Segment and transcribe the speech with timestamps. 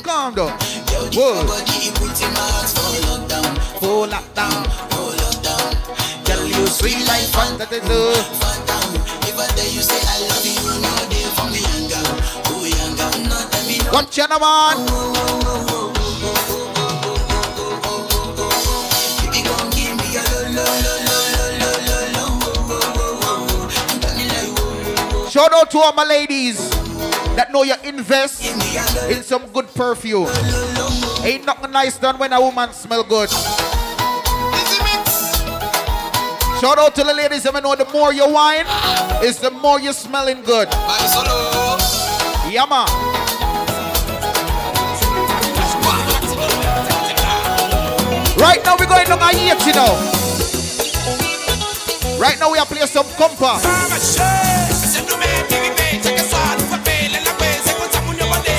[0.00, 0.56] Calm down.
[0.88, 1.44] Yo, Whoa.
[1.46, 3.52] Body put in my heart for lockdown.
[3.78, 4.64] For lockdown.
[4.88, 5.70] For lockdown.
[6.24, 7.66] Girl, you sweet like Fanta.
[7.68, 8.76] Fanta.
[9.28, 12.04] Every day you say I love you, no day for me younger.
[12.48, 13.10] Oh, younger.
[13.28, 13.92] No, tell me no.
[13.92, 14.76] What channel man?
[25.32, 26.31] Shout out to all my ladies
[27.36, 28.44] that know you invest
[29.10, 30.28] in some good perfume.
[31.24, 33.30] Ain't nothing nice done when a woman smell good.
[36.60, 38.66] Shout out to the ladies that know the more you wine,
[39.24, 40.68] is the more you smelling good.
[42.68, 42.86] Man.
[48.38, 49.94] Right now we're going on a eight, you know.
[52.20, 53.58] Right now we are playing some compa.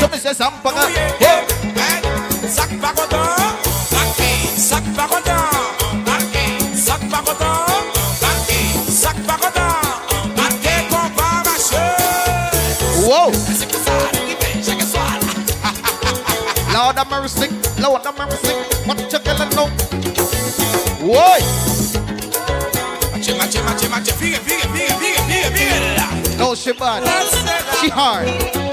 [0.03, 0.53] So me say some
[16.73, 17.47] Lord have mercy,
[17.81, 18.53] Lord have mercy,
[18.85, 19.67] what you gonna know?
[20.99, 21.39] Uou!
[26.37, 27.03] No, she bad.
[27.79, 28.72] She hard.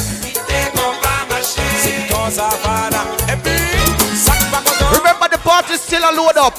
[5.91, 6.55] party a load up.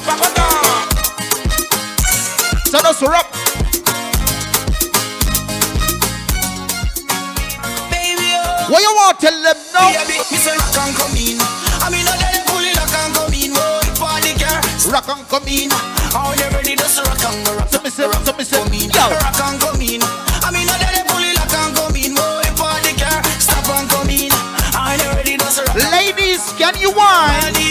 [2.69, 3.27] So that's rap.
[7.89, 8.69] Baby, oh.
[8.69, 9.21] What you want?
[9.21, 9.93] Tell them now.
[10.05, 11.39] Baby, me say rock and come in.
[11.81, 13.53] I mean, I let it pull it rock and come in.
[13.57, 15.71] Oh, if all Rock and come in.
[16.13, 18.73] Oh, you ready to rock and go rock So me say, so me say, come
[18.73, 18.91] in.
[18.91, 19.09] yo.
[19.17, 20.03] Rock and come in.
[20.45, 22.13] I mean, I let pull it rock and come in.
[22.19, 24.33] Oh, if all car stop and come in.
[24.93, 27.62] You ready to rock Ladies, can you whine?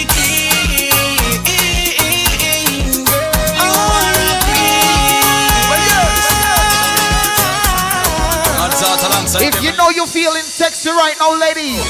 [9.91, 11.84] You know you're feeling sexy right now, ladies.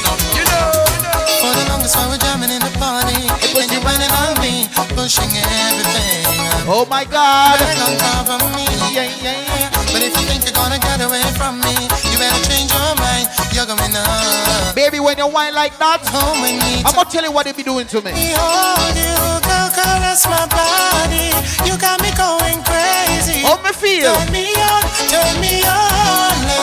[1.38, 4.66] For the longest while we're jamming in the party, and you're running on me,
[4.98, 6.26] pushing everything.
[6.66, 7.60] Oh my God.
[7.60, 8.66] Right on top of me.
[8.90, 9.70] Yeah, yeah, yeah.
[9.94, 11.74] But if you think you're gonna get away from me,
[12.10, 13.30] you better change your mind.
[13.54, 14.74] You're going up.
[14.74, 16.42] Baby, when you whine like that, Home.
[16.42, 18.10] I'm gonna tell you what they be doing to me.
[18.10, 19.14] Behold you,
[19.46, 21.30] girl, caress my body.
[21.68, 23.46] You got me going crazy.
[23.46, 24.14] How me feel?
[24.14, 26.61] Turn me on, turn me on,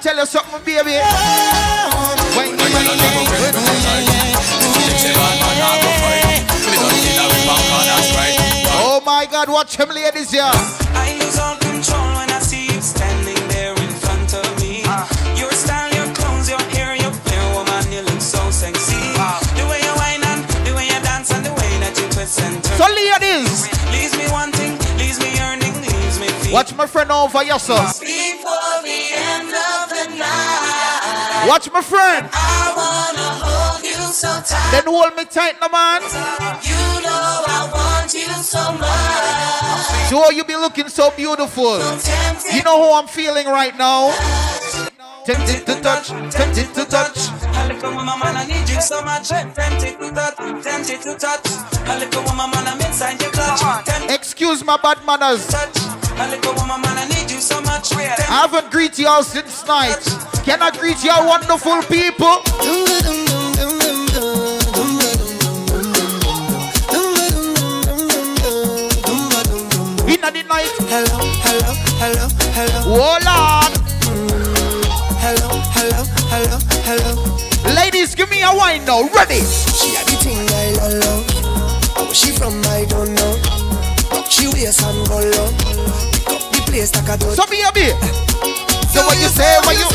[0.00, 0.96] turn me I can't tell you something, baby.
[0.96, 2.16] on.
[2.36, 2.66] When you
[8.74, 10.42] Oh my God, watch him, ladies here.
[10.44, 14.82] I lose all control when I see you standing there in front of me.
[14.86, 15.08] Ah.
[15.36, 18.96] Your style, your clothes, your hair, your hair, woman, you look so sexy.
[19.16, 19.40] Ah.
[19.56, 22.40] The way you whine and the way you dance and the way that you twist
[22.40, 22.76] and turn.
[22.78, 26.52] So, ladies, Leaves me wanting, leaves me yearning, leaves me feeling.
[26.52, 27.76] watch my friend over here, sir.
[31.46, 32.28] Watch my friend.
[32.32, 34.70] I wanna hold you so tight.
[34.70, 36.02] Then hold me tight, no man.
[36.62, 40.08] You know I want you so much.
[40.08, 41.78] So you be looking so beautiful.
[41.98, 44.12] Tempted You know how I'm feeling right now.
[45.24, 47.16] Tempted to touch, tempted to touch.
[47.42, 49.28] A little woman, man, I need you so much.
[49.28, 51.46] Tempted to touch, tempted to touch.
[51.86, 54.10] A little woman, man, I'm inside your clutch.
[54.10, 55.46] Excuse my bad manners.
[55.54, 57.92] A little woman, man, I need you so much.
[57.92, 60.02] I haven't greeted y'all since night.
[60.42, 62.42] Can I greet y'all wonderful people?
[70.08, 70.66] In the night.
[70.90, 74.41] Hello, hello, hello, hello, Oh Lord.
[75.32, 77.74] Hello, hello, hello, hello.
[77.74, 79.08] Ladies, give me a wine now.
[79.14, 79.40] Ready.
[79.72, 81.24] She had the thing I love.
[81.96, 83.36] Where she from, I don't know.
[84.10, 85.48] Rock she waist and go low.
[86.52, 87.34] The place like a dog.
[87.36, 87.96] So be a bit.
[88.92, 89.88] So what you say, what you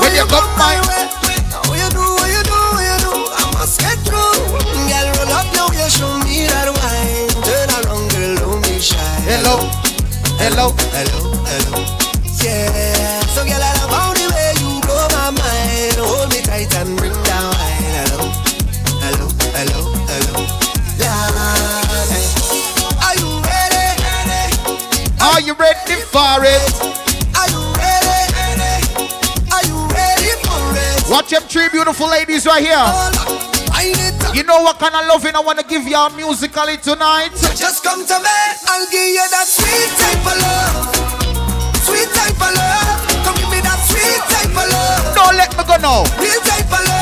[0.00, 1.08] When you come my way
[1.64, 4.36] What you do, what you do, what you do I must get through
[4.84, 9.00] Girl, roll up now, you show me that wine Turn around, girl, don't be shy
[9.24, 9.64] Hello.
[10.36, 10.76] Hello.
[10.92, 11.18] hello,
[11.48, 11.80] hello
[12.44, 13.25] Yeah,
[25.46, 25.70] so girl,
[26.10, 26.62] for it.
[27.38, 28.82] Are you ready?
[29.54, 31.10] Are you ready for it?
[31.10, 32.82] Watch them three beautiful ladies right here.
[33.70, 34.34] Wind it up.
[34.34, 37.30] You know what kind of loving I want to give y'all musically tonight?
[37.54, 38.38] Just come to me.
[38.66, 41.06] I'll give you that sweet type of love.
[41.86, 43.06] Sweet type of love.
[43.22, 45.14] Come give me that sweet type of love.
[45.14, 46.02] Don't let me go now.
[46.18, 46.95] Real type of love.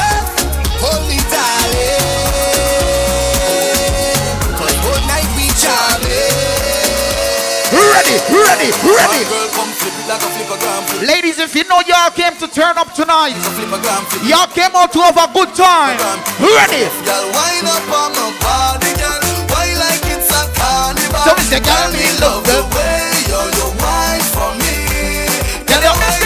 [8.15, 9.27] Ready, ready, ready.
[9.27, 10.87] Girl, come flip it like a flippergram.
[10.87, 14.07] Flip it Ladies, if you know y'all came to turn up tonight, like a flippergram.
[14.07, 14.31] Flip it.
[14.31, 15.99] y'all came out to have a good time.
[16.39, 16.87] Ready?
[17.03, 19.19] Girl, wind up on my body, girl.
[19.51, 21.27] Why like it's a carnival?
[21.27, 25.27] So me say, girl, me love the way you you wine for me.
[25.67, 26.24] Girl, Girl,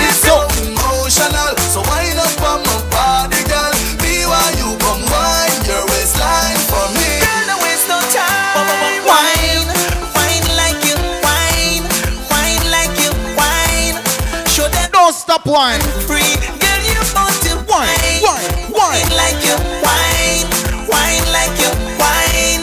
[15.38, 15.80] stop wine.
[16.06, 16.34] free.
[16.58, 17.86] Girl, you want to Wine,
[18.24, 19.08] wine, wine, wine.
[19.14, 19.54] like you
[19.84, 20.46] wine,
[20.88, 21.70] wine like you
[22.00, 22.62] wine.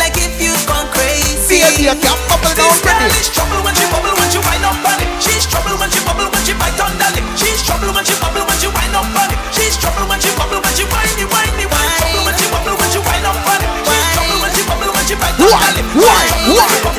[0.00, 1.60] Like if you gone crazy.
[1.62, 3.12] See you can't bubble down ready.
[3.20, 5.08] is trouble when she bubble when she wind up on it.
[5.22, 7.24] She's trouble when she bubble when she bite on lip.
[7.36, 9.38] She's trouble when she bubble when she wind up on it.
[9.54, 11.92] She's trouble when she bubble when she whiny whine.
[12.00, 13.70] Trouble when she bubble when she wind up on it.
[13.86, 15.86] She's trouble when she bubble when she bite on the Wine, lip.
[15.94, 16.97] wine,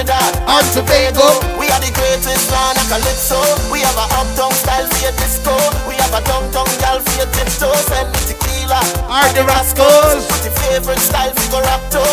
[0.00, 0.32] Trinidad.
[0.48, 1.28] and Tobago.
[1.60, 3.36] We are the greatest land of calypso.
[3.68, 5.52] We have a uptown style for your disco.
[5.84, 7.68] We have a downtown gal for your tiptoe.
[7.84, 8.80] Send me tequila.
[9.12, 10.24] Are the rascals.
[10.24, 12.04] What's your favorite style for your rap to?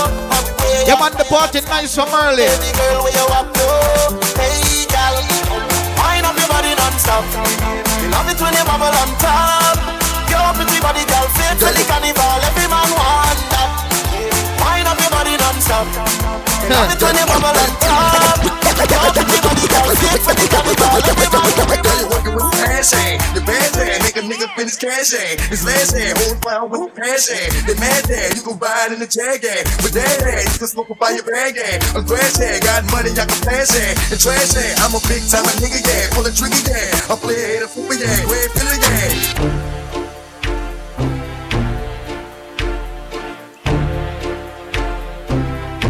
[0.84, 2.52] Yeah, man, the party nice from early.
[2.60, 3.68] Baby girl, where you up to?
[4.36, 5.16] Hey, gal.
[5.96, 7.24] Wind up your body non-stop.
[8.04, 9.80] You love it when you bubble on top.
[10.28, 12.36] Your pretty body, girl, fit for the carnival.
[12.52, 13.72] Every man want that.
[14.60, 16.47] Wind up your body non-stop.
[24.18, 25.14] A nigga finish cash
[25.54, 27.38] It's last day, hold fire with passion.
[27.70, 29.46] The mad day, you can ride in the jag
[29.78, 31.54] But that day, you can smoke up by your bag
[31.94, 33.94] I'm trash got money, I can flash it.
[34.10, 36.10] And trash I'm a big time nigga, yeah.
[36.18, 37.14] Pull a trigger, yeah.
[37.14, 38.26] I play a hater for yeah.
[38.26, 39.77] Way feeling, yeah.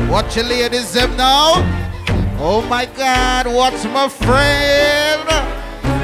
[0.10, 1.60] Watch your ladies them now.
[2.40, 5.28] Oh my God, what's my friend?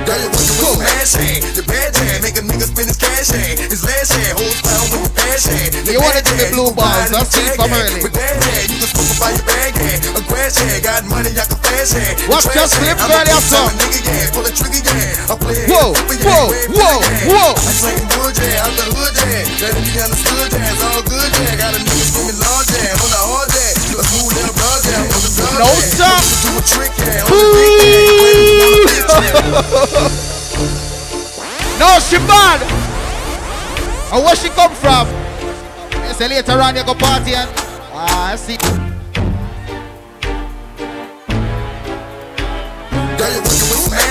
[0.04, 1.40] Girl, you with.
[1.56, 3.32] The bad make a nigga spend his cash
[3.72, 5.56] his last day, hold fire with the passion.
[5.88, 7.72] The You wanna bad give me blue balls, ride in that's the it jag from
[7.72, 7.80] yeah.
[7.80, 8.02] early.
[8.04, 10.20] But that day, you can smoke by your bag yeah.
[10.20, 12.14] A grass yeah, got money, I can flash it.
[12.28, 13.72] Watch it, flip, I'm girl, your song.
[13.80, 14.36] nigga, yeah.
[14.36, 15.32] Pull a trigger, yeah.
[15.32, 16.44] I play Whoa, whoa,
[16.76, 17.00] whoa,
[17.32, 17.52] whoa.
[17.56, 18.68] I slang good, yeah.
[18.68, 19.48] Out the hood, yeah.
[19.64, 20.72] Let it be understood, yeah.
[20.76, 21.56] It's all good, yeah.
[21.56, 23.00] Got a nigga screaming large, yeah.
[23.00, 23.53] On the hard,
[25.60, 26.18] No, sir.
[27.28, 27.40] Do.
[31.80, 32.62] No, she bad.
[34.14, 35.08] And where she come from?
[36.08, 37.50] You say later on you go party and
[37.92, 38.58] ah, I see.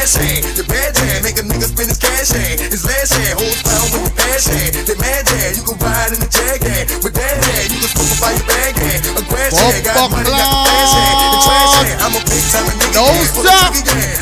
[0.03, 0.43] With passion.
[0.59, 4.03] The bad day, make a nigga spend his cash It's last day, hold fire with
[4.03, 4.59] the passion.
[4.83, 6.91] The mad day, you can ride in the jag yeah.
[7.03, 9.19] With that day, you can smoke by your bag yeah.
[9.19, 11.31] A grass yeah, got money, got the flash yeah.
[11.31, 13.31] The trash yeah, I'm a big time nigga No, yeah.
[13.31, 13.63] Pull a sir.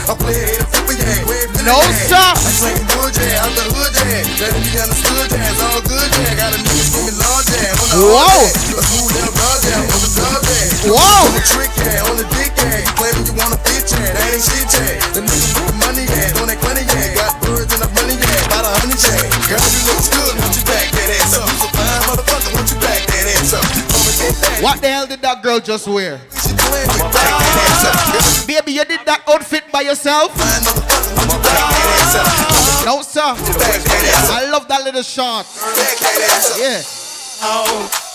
[0.04, 1.76] I play a flipper feeling, No,
[2.08, 2.28] sir.
[2.28, 4.40] I slang good yeah, out the hood yeah.
[4.40, 6.36] Let it be understood yeah, it's all good yeah.
[6.36, 7.16] Got a nigga screaming.
[7.20, 8.20] On the Whoa.
[8.20, 8.68] hard yeah.
[8.68, 9.80] You a smooth and a broad yeah.
[9.80, 10.92] On the dub yeah.
[10.92, 11.24] Whoa.
[11.40, 12.52] Trick yeah, on the dick.
[12.60, 13.59] You claiming you wanna
[13.96, 15.00] yeah, that ain't shit yeah.
[15.14, 16.06] The with the money
[16.40, 16.84] on that money.
[17.16, 19.26] Got birds and the money about a hundred yeah.
[19.50, 21.46] Girl, you look good, won't you back that ass up?
[21.50, 23.64] You's a fine motherfucker, won't you back that ass up?
[23.66, 24.58] Come and get that.
[24.62, 26.20] What the hell did that girl just wear?
[26.40, 27.96] She playing with back that ass up.
[28.14, 30.34] Girl, Baby, you did that outfit by yourself?
[30.36, 32.86] fine motherfucker, won't you back that ass up?
[32.86, 33.30] No, sir.
[33.58, 34.36] Back that ass up.
[34.38, 35.46] I love that little shot.
[35.76, 36.58] Back that ass up.
[36.58, 38.09] Yeah.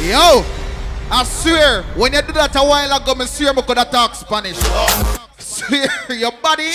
[0.00, 0.42] Yo,
[1.12, 4.14] I swear, when you do that a while ago, me swear me could have talk
[4.16, 4.56] Spanish.
[5.38, 6.72] Swear, your body.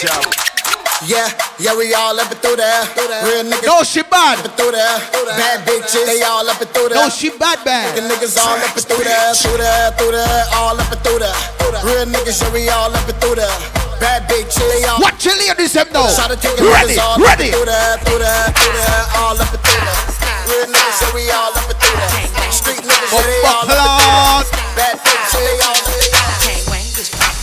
[1.09, 1.27] Yeah,
[1.59, 2.85] yeah, we all up and through there.
[3.25, 4.39] Real niggas No, she bad.
[4.39, 4.95] up and through there.
[5.35, 7.01] Bad bitches, they all up and through there.
[7.01, 7.97] No, she bad The bad.
[8.07, 11.35] niggas all up and through there, through there, through there, all up and through there.
[11.83, 13.57] Real niggas, yeah, we all up and through there.
[13.99, 16.07] Bad bitches, they all Watch your ladies them now.
[16.13, 17.49] Try to take it Ready, ready.
[17.51, 20.14] through there, through there, through there, all up and through there.
[20.45, 22.51] Real niggas, yeah, we all up and through there.
[22.51, 24.53] Street niggas, oh, yeah, they all up and through there.
[24.77, 26.29] Bad bitches, they all up and through there.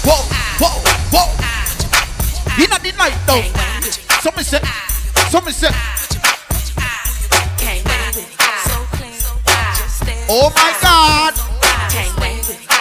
[0.06, 0.22] Whoa,
[0.62, 0.78] whoa,
[1.10, 1.26] whoa.
[2.62, 3.42] In the night though.
[4.22, 4.62] Somebody said,
[5.30, 5.74] somebody said,
[10.28, 11.34] oh my God.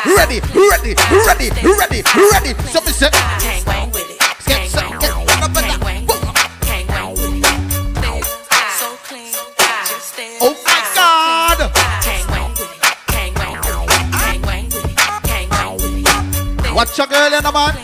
[0.06, 0.94] Ready, ready,
[1.26, 2.54] ready, ready, ready.
[2.70, 3.14] Somebody said,
[16.82, 17.78] Watch your girl in the man.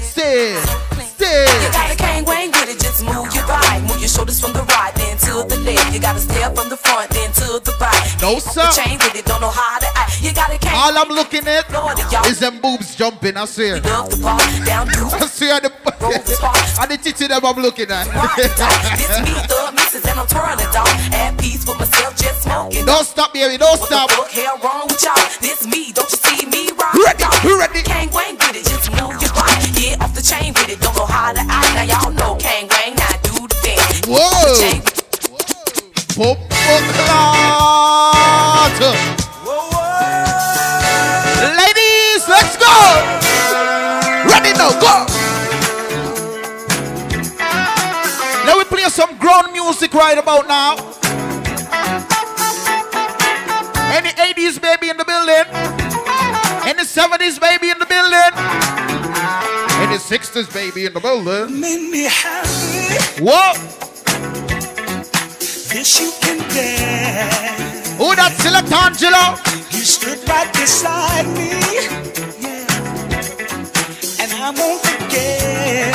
[0.00, 0.79] Stay,
[1.20, 1.44] stay.
[1.64, 3.80] You gotta gang wang with it, just move your body.
[3.84, 5.92] Move your shoulders from the right, then to the left.
[5.92, 7.94] You gotta step from the front, then to the back.
[8.24, 8.64] No, sir.
[8.72, 10.22] Chain with it, don't know how to act.
[10.24, 13.36] You gotta gang All I'm looking at Lord, is them boobs jumping.
[13.36, 13.80] I swear.
[13.80, 15.70] love the bar, down I to swear the
[16.80, 18.06] and the titty them I'm looking at.
[18.36, 18.56] This
[19.20, 20.88] me, the missus, and I'm twirling, dog.
[21.12, 22.84] At peace with myself, just smoking.
[22.86, 23.56] Don't stop, baby.
[23.58, 24.08] Don't What stop.
[24.08, 25.20] the fuck hell wrong with y'all?
[25.40, 26.94] This me, don't you see me right?
[27.04, 27.24] Ready,
[27.54, 27.82] ready.
[28.12, 29.69] Wang with it, just move your body.
[29.80, 31.72] Get off the chain with it, don't how to act.
[31.72, 34.04] Now y'all know Kang Wang, now do the dance.
[34.04, 34.60] Whoa.
[34.60, 34.82] Chain
[36.20, 36.36] Pop
[37.00, 38.76] clot.
[41.56, 42.68] Ladies, let's go.
[44.28, 45.08] Ready now, go.
[48.44, 50.76] Let me play some ground music right about now.
[53.96, 55.46] Any 80s baby in the building?
[56.70, 58.32] Any 70s baby in the building?
[59.82, 61.58] Any 60s baby in the building?
[61.60, 63.24] Made me happy.
[63.24, 63.56] What?
[65.72, 67.90] This you can dance.
[67.98, 69.34] Who that select Angelo?
[69.76, 71.58] You stood right beside me.
[72.38, 72.62] Yeah.
[74.22, 75.90] And I won't forget.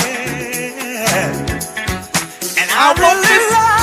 [2.59, 3.74] And I, I won't really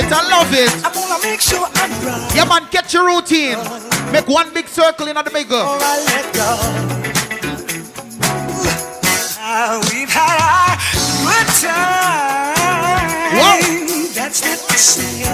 [0.00, 0.12] it.
[0.12, 0.72] I love it.
[0.84, 2.32] I wanna make sure I'm right.
[2.34, 3.58] Yeah, man, get your routine.
[4.12, 5.60] Make one big circle in the bigger.
[5.60, 6.50] Before I let go.
[9.42, 10.76] Ah, we've had our
[11.24, 12.54] good time.
[13.40, 13.60] Whoa.
[14.14, 15.24] That's not to say.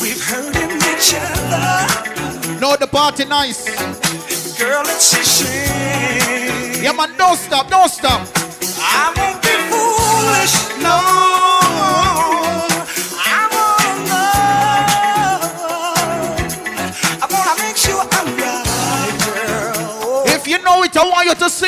[0.00, 2.60] We've hurt each other.
[2.60, 3.64] No, the party nice.
[4.58, 6.82] Girl, it's a shame.
[6.84, 7.68] Yeah, man, don't stop.
[7.70, 8.26] Don't stop.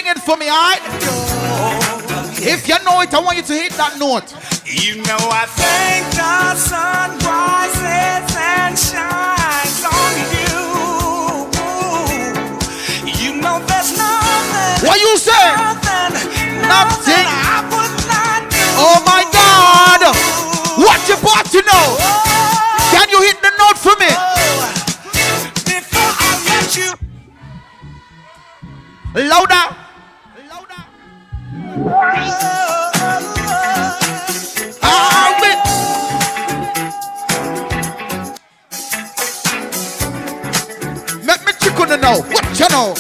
[0.05, 0.81] Sing it for me, alright?
[2.37, 4.35] If you know it, I want you to hit that note.
[4.67, 10.53] You know I think the sun rises and shines on you.
[13.17, 15.45] You know there's nothing, What you say?
[15.57, 16.13] nothing,
[16.69, 17.27] Nothing.
[17.29, 18.65] I would not do.
[18.81, 20.01] Oh my God!
[20.81, 21.97] What you party now?
[21.97, 22.89] Oh.
[22.91, 24.09] Can you hit the note for me?
[24.11, 24.69] Oh.
[25.65, 26.93] Before I let you
[29.29, 29.84] Louder.
[31.85, 31.93] Make
[41.45, 42.21] me chicken now.
[42.23, 42.95] What know?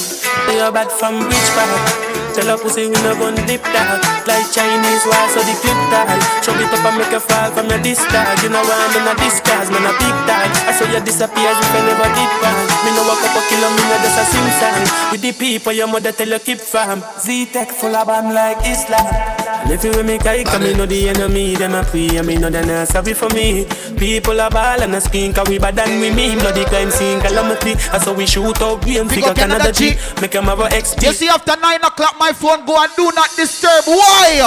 [0.52, 2.13] You're bad from back.
[2.34, 6.18] Tell a pussy we no gun dip tag Like Chinese wall so the clip tag
[6.42, 8.98] Chop it up and make you fall from your disc tag You know why I'm
[8.98, 12.08] in a disguise, man a big tag I saw you disappear as if I never
[12.10, 14.82] did bang Me no walk up a kilo, me no just a sing song
[15.14, 17.02] With the people your mother tell you keep fam.
[17.22, 21.09] Z-Tech full of band like Islam And if you with me kike, me know the
[21.09, 23.64] enemy Them a pray and me know they not sorry for me
[23.97, 26.90] People a ball and a skin Cause we bad than we me Know the crime
[26.90, 29.94] scene calamity I saw we shoot out rain Big Figure up Canada Canada G.
[29.94, 32.92] G Make them have a XP You see, after 9 o'clock, my phone go and
[32.94, 33.85] do not disturb.
[33.87, 34.44] Why?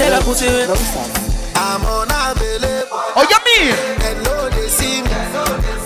[0.00, 0.48] Tell a pussy
[1.56, 2.88] I'm unavailable.
[3.16, 3.72] Oh, you mean?
[4.04, 5.08] And know they see me.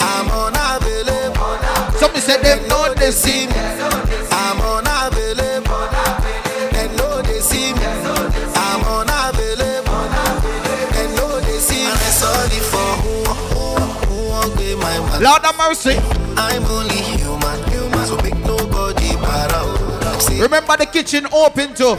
[0.02, 1.58] I'm unavailable.
[1.96, 3.79] Somebody said they know they see me.
[15.20, 15.96] Lord have mercy.
[16.36, 18.06] I'm only human, human.
[18.06, 19.50] So make nobody para.
[19.52, 20.38] Oh.
[20.40, 21.94] Remember the kitchen open too.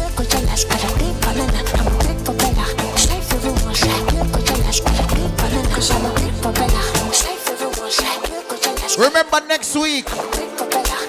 [0.03, 0.67] Look at your last
[8.99, 10.07] Remember next week,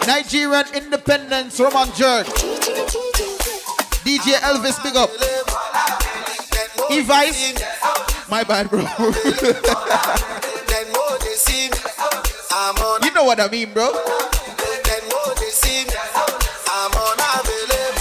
[0.05, 2.27] Nigerian Independence Rum N Jerk.
[4.05, 5.09] DJ Elvis, big up.
[6.91, 7.53] E-Vice.
[8.29, 8.85] My bad, bro.
[13.21, 13.91] know what I mean, bro.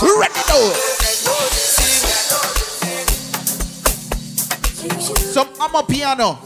[0.00, 0.72] Ready now.
[5.30, 6.38] Some Amapiano.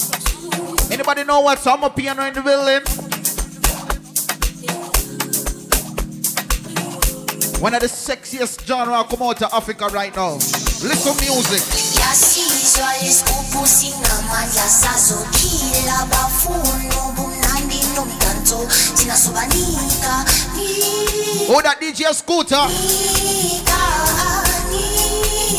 [0.91, 2.83] Anybody know what's Amapiano in the building?
[7.63, 10.35] One of the sexiest genre come out of Africa right now.
[10.35, 11.63] Listen music.
[18.69, 20.25] Sinasubanika
[21.47, 22.57] Oh, that DJ Scooter.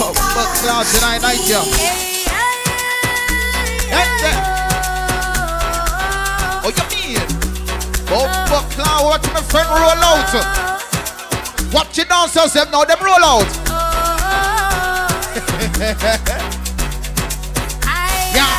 [0.01, 1.61] Oh, but cloud tonight night, yeah.
[3.91, 4.37] That's it.
[6.65, 7.21] Oh, you mean?
[8.09, 8.25] Oh,
[8.71, 10.33] cloud, watch my friend roll out.
[11.71, 13.45] Watch it dancers, them now, them roll out.
[18.33, 18.51] yeah.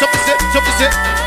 [0.00, 1.23] So, sit, so, sit.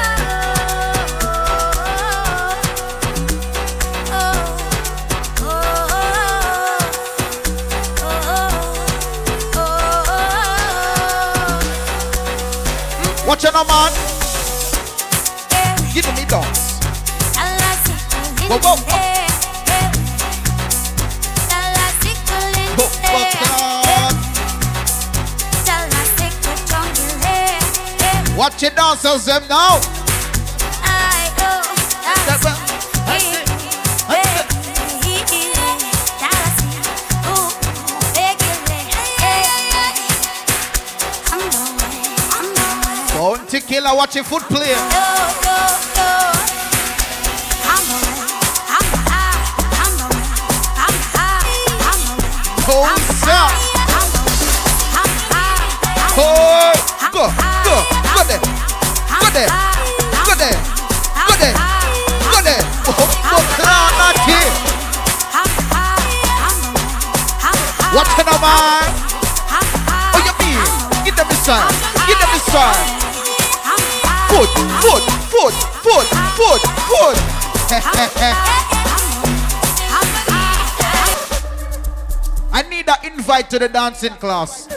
[13.28, 13.92] Watch now, man.
[15.94, 16.80] Give me dance.
[18.48, 18.78] Whoa, whoa.
[28.38, 29.97] Watch it dancers, them now.
[43.68, 44.74] Killer, watch your foot play.
[52.64, 53.52] Bounce up.
[56.20, 56.72] Oh,
[57.12, 57.28] go,
[57.68, 57.76] go,
[58.16, 58.40] go there,
[59.20, 59.52] go there,
[60.24, 60.56] go there,
[62.24, 62.64] go there.
[62.88, 63.04] Oh,
[64.00, 64.52] that here.
[67.94, 68.28] Watch it.
[70.14, 70.56] Oh, you mean?
[71.04, 71.68] Give them sign.
[72.08, 73.07] Give them sign.
[74.28, 74.50] Foot,
[74.84, 77.18] foot, foot, foot, foot, foot.
[82.52, 84.68] I need an invite to the dancing class.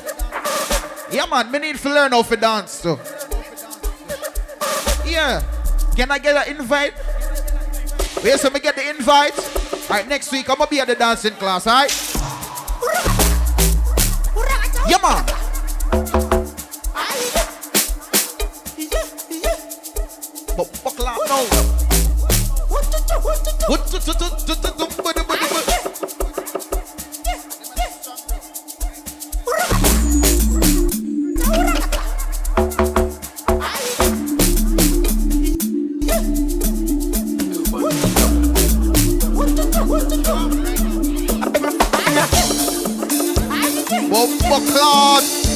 [1.10, 2.98] Yeah, man, me need to learn how to dance too.
[5.04, 5.42] Yeah.
[5.96, 6.94] Can I get an invite?
[8.22, 9.36] Wait, so me get the invite.
[9.90, 11.90] Alright, next week I'm gonna be at the dancing class, alright?
[14.88, 15.39] Yeah, man.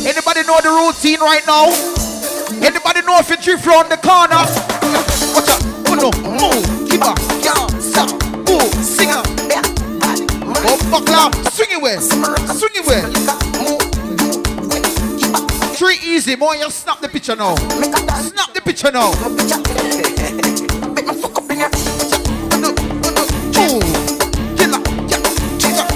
[0.07, 1.67] Anybody know the routine right now?
[2.64, 4.45] Anybody know if you drift round the corner?
[5.35, 5.62] Watch out.
[5.87, 7.19] Oh, Uno, move, oh, keep up,
[11.14, 11.33] Cloud.
[11.53, 11.96] Swing it way.
[12.00, 13.03] Swing it way.
[15.77, 16.55] Three easy, boy.
[16.55, 17.55] You snap the picture now.
[17.55, 19.12] Snap the picture now.
[23.55, 23.87] Move.
[24.59, 24.81] Killer.
[25.07, 25.22] Yeah.
[25.62, 25.87] Killer.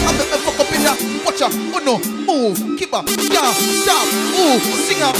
[0.00, 0.96] I bet me fuck up in there.
[1.26, 1.52] Watch out.
[1.74, 1.98] Oh no.
[2.24, 2.78] Move.
[2.78, 3.06] Keep up.
[3.06, 3.52] Yeah.
[3.52, 4.08] Stop.
[4.32, 4.62] Move.
[4.88, 5.14] Sing up.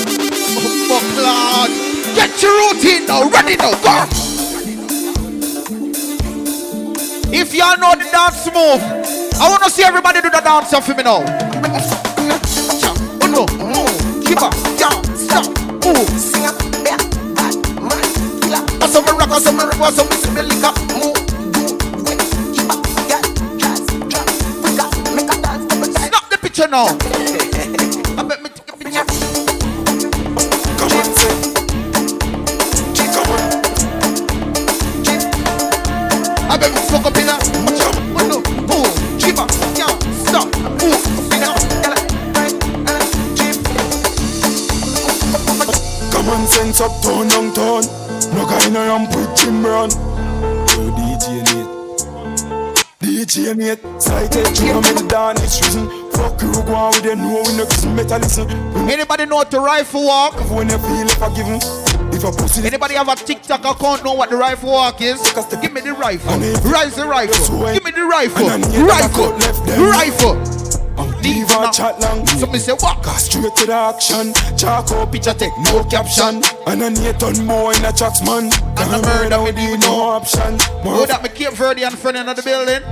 [0.56, 1.70] Oh, fuck, Lord.
[2.16, 3.28] Get your routine now.
[3.28, 3.72] Ready now.
[3.82, 4.27] Go.
[7.30, 8.82] If y'all know the dance move,
[9.40, 11.47] I want to see everybody do the dance for me now.
[56.42, 58.50] You, go on with know we no listen, better listen.
[58.88, 60.34] Anybody know what the rifle walk?
[60.50, 61.60] When you feel if I give him,
[62.12, 62.66] if I pussy.
[62.66, 65.20] Anybody have a TikTok account know what the rifle walk is?
[65.60, 66.38] Give me the rifle.
[66.70, 67.72] Rise the rifle.
[67.72, 68.48] Give me the rifle.
[68.48, 69.32] Rifle.
[69.90, 70.58] Rifle.
[71.22, 72.24] Diva chat long.
[72.26, 73.02] So me say what?
[73.02, 74.32] Go straight to the action.
[74.56, 76.42] Charcoal picture take no caption.
[76.66, 78.50] And I need ton more in a chat man.
[78.78, 80.58] And a murder with you no option.
[80.86, 82.82] Oh, that me Cape Verde and friend in the building.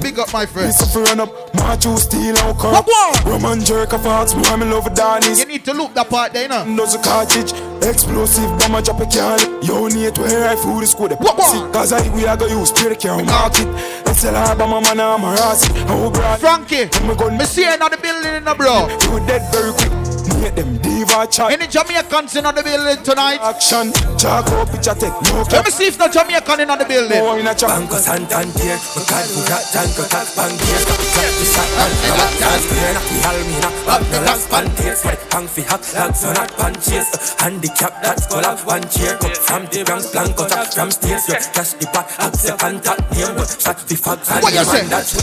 [0.00, 0.72] Big up my friend.
[0.94, 2.84] Run up, march you steal out car.
[3.24, 5.40] Roman jerk of hearts, boy, I'm love with Danny's.
[5.40, 6.64] You need to look that part there, you know.
[6.76, 7.52] Does a cartridge,
[7.84, 9.38] explosive, bomb a drop a can.
[9.62, 11.12] You need to hear I food is good.
[11.12, 13.68] See Cause I we are gonna use spray the car, mark it.
[14.06, 15.68] Let's sell her, but my man, I'm a rassi.
[15.88, 16.36] Oh, bro.
[16.36, 16.88] Frankie,
[17.36, 18.88] me see you in the building, in the bro.
[19.04, 19.97] You dead very quick.
[20.38, 21.50] Make them diva chat.
[21.50, 23.42] Any Jamaicans in the building tonight?
[23.42, 27.18] Action, charcoal picture take no Let me see if no Jamaican in the building.
[27.18, 27.74] Oh, in a chat.
[27.74, 32.66] Banco Santander, we can't do that, Janko Cat Bankier, Cat the Sat and Cat Dance,
[32.70, 37.08] Pierre, Naki Halmina, Bob the Last Pantiers, Red Pang fi Hack, Lags on Hat Pantiers,
[37.42, 41.74] Handicap, that's Cola, one chair, Cup from the Bronx, Blanco, Tap from stairs, yeah, Cash
[41.82, 44.86] the pot, Up the contact name, but Shot the fag, and What you say?
[44.86, 45.18] that's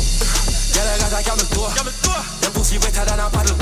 [0.76, 1.72] Girl, I got a camel toe,
[2.44, 3.55] Them pussy wetter than a paddle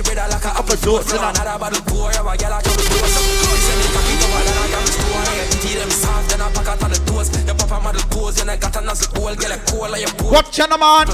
[0.00, 2.86] me bread like a apple toast, so another bottle pour, yeah, a girl I trouble
[2.88, 6.40] toast She say me cocky tougher than a camel store, yeah, titty them soft, then
[6.40, 9.12] I pack out on the toes Your papa model pose, and I got a nozzle
[9.16, 11.06] hole, girl, I cool like your pole Watch your man.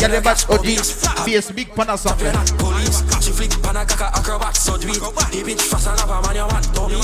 [0.00, 0.80] Get the batch OD.
[1.28, 2.32] Face big pan or something.
[2.56, 4.96] Police, she flick pan a caca acrobat so do it.
[4.96, 6.96] The bitch fast and have a man dummy.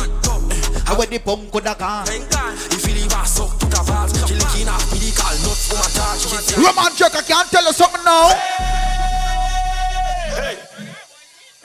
[0.88, 2.08] I wear the punk with gun.
[2.08, 5.88] If you leave her suck to the balls She licking off medical nuts for my
[5.92, 9.25] charge Roman I can't tell you something now.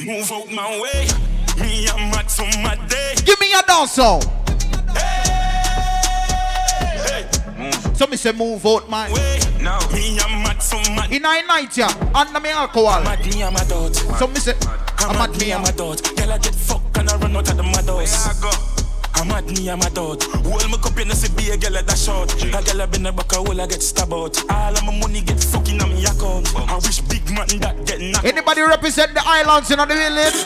[0.05, 1.07] Move out my way.
[1.59, 3.13] Me I'm mad so mad day.
[3.23, 4.21] Give me a dance song.
[7.93, 9.11] So me say move out, man.
[9.61, 13.03] Now me I'm mad so mad In a night, yeah, under me alcohol.
[13.03, 14.55] Mad me I'm a dot So me say,
[14.97, 17.57] I'm mad me I'm a dot Girl I get fuck and I run out of
[17.57, 18.80] the mad house
[19.21, 20.23] I'm mad me I'm a dot.
[20.41, 22.85] Hold my cup in the see be a girl at that short A girl I
[22.87, 24.11] been a back a hole I get stabbed.
[24.11, 26.49] Out All of my money get fucking on me account.
[26.57, 30.41] I wish big man that get knocked anybody represent the islands in the village?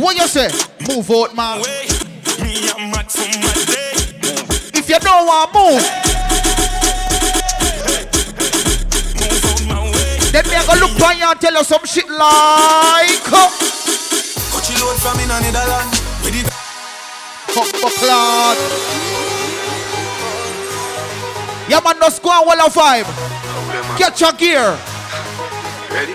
[0.00, 0.48] What you say?
[0.88, 1.60] Move out, man.
[1.60, 1.92] way
[2.40, 3.92] Me I'm mad so mad day.
[4.72, 5.76] If you don't want move,
[9.20, 10.24] Move out my way.
[10.32, 13.28] then me I go look for you and tell you some shit like.
[13.28, 16.02] Cut you load from in a Netherlands
[17.52, 18.58] With it fuck clot.
[21.68, 23.06] Yeah, man, just go on wall of five.
[23.98, 24.76] Catch your gear.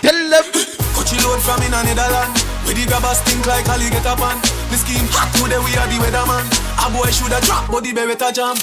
[0.01, 0.77] Tell them.
[0.97, 4.41] Cut you load from in a Netherlands With the grabbers stink like alligator pan
[4.73, 6.41] The scheme hot today we are the weatherman
[6.81, 8.57] A boy shoulda drop but the beretta jam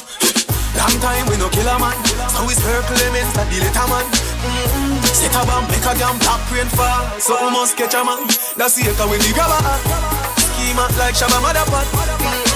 [0.76, 1.94] Long time we no kill a man
[2.34, 4.98] So we circle elements that the later man mm-hmm.
[5.08, 8.26] Set a bomb, make a jam, top rain fall So we must catch a man
[8.58, 9.80] That's the echo when the grabber hot
[10.36, 12.53] Scheme hot like Shabba Motherpot mm-hmm.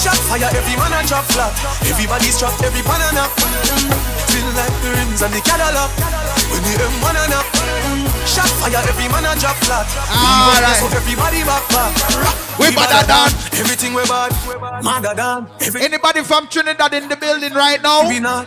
[0.00, 1.52] Shot fire, every man a drop flat
[1.84, 3.92] Everybody's trapped, every pan a knock mm-hmm.
[4.32, 5.92] Feel like the rims and the Cadillac
[6.48, 8.09] When the M1 a knock mm-hmm.
[8.30, 10.78] Shot fire, every man a drop flat Alright.
[10.78, 11.90] So everybody back back
[12.62, 13.26] We better than.
[13.58, 14.30] Everything we bad,
[14.86, 15.50] madder than
[15.82, 18.06] Anybody from Trinidad in the building right now?
[18.08, 18.46] we not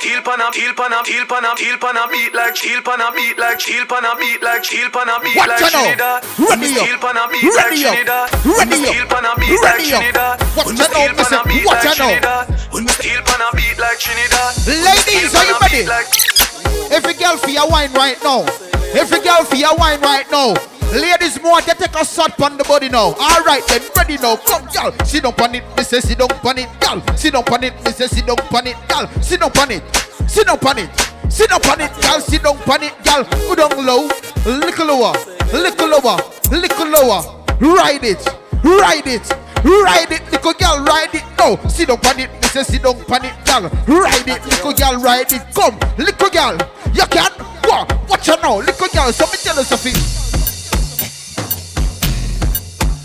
[0.00, 2.80] Steel pan a, steel pan a, steel pan a, steel pan a beat like steel
[2.80, 5.58] pan a beat like steel pan a beat like steel pan a beat like.
[5.58, 6.24] Trinidad.
[6.38, 7.00] Ready Steel up.
[7.04, 7.92] pan a beat like Ready up.
[7.92, 8.26] Trinidad.
[8.48, 9.10] Ready Steel up.
[9.12, 10.00] pan a beat like up.
[10.00, 10.36] Trinidad.
[10.56, 11.42] Watch out now, steel listen.
[11.44, 12.72] beat Watch like out now.
[12.72, 14.52] When the steel pan a beat like Trinidad.
[14.64, 16.94] Ladies, Steel are you ready?
[16.94, 18.46] Every girl for your wine right now.
[18.94, 20.54] Every girl for your wine right now.
[20.92, 23.12] Ladies, more they take a shot on the body now.
[23.18, 24.36] All right, then ready now.
[24.36, 24.92] Come, girl.
[25.04, 27.16] Sit down on it, say sit down on it, girl.
[27.16, 29.06] Sit down on it, say sit down on it, girl.
[29.22, 29.82] Sit down on it.
[30.26, 30.90] Sit down on it.
[31.28, 32.20] Sit down on it, girl.
[32.20, 33.24] Sit down on it, girl.
[33.24, 34.08] Go down low,
[34.46, 35.12] little lower,
[35.52, 36.16] little lower,
[36.50, 37.44] little lower.
[37.60, 38.26] Ride it,
[38.64, 39.28] ride it.
[39.64, 41.24] Ride it, little girl, ride it.
[41.36, 43.68] No, sit down on it, me say down on it, girl.
[43.86, 45.42] Ride it, little girl, ride it.
[45.54, 46.56] Come, little girl,
[46.94, 47.57] you can.
[47.68, 49.12] Go, watch her now, little girl.
[49.12, 49.92] So me tell you something.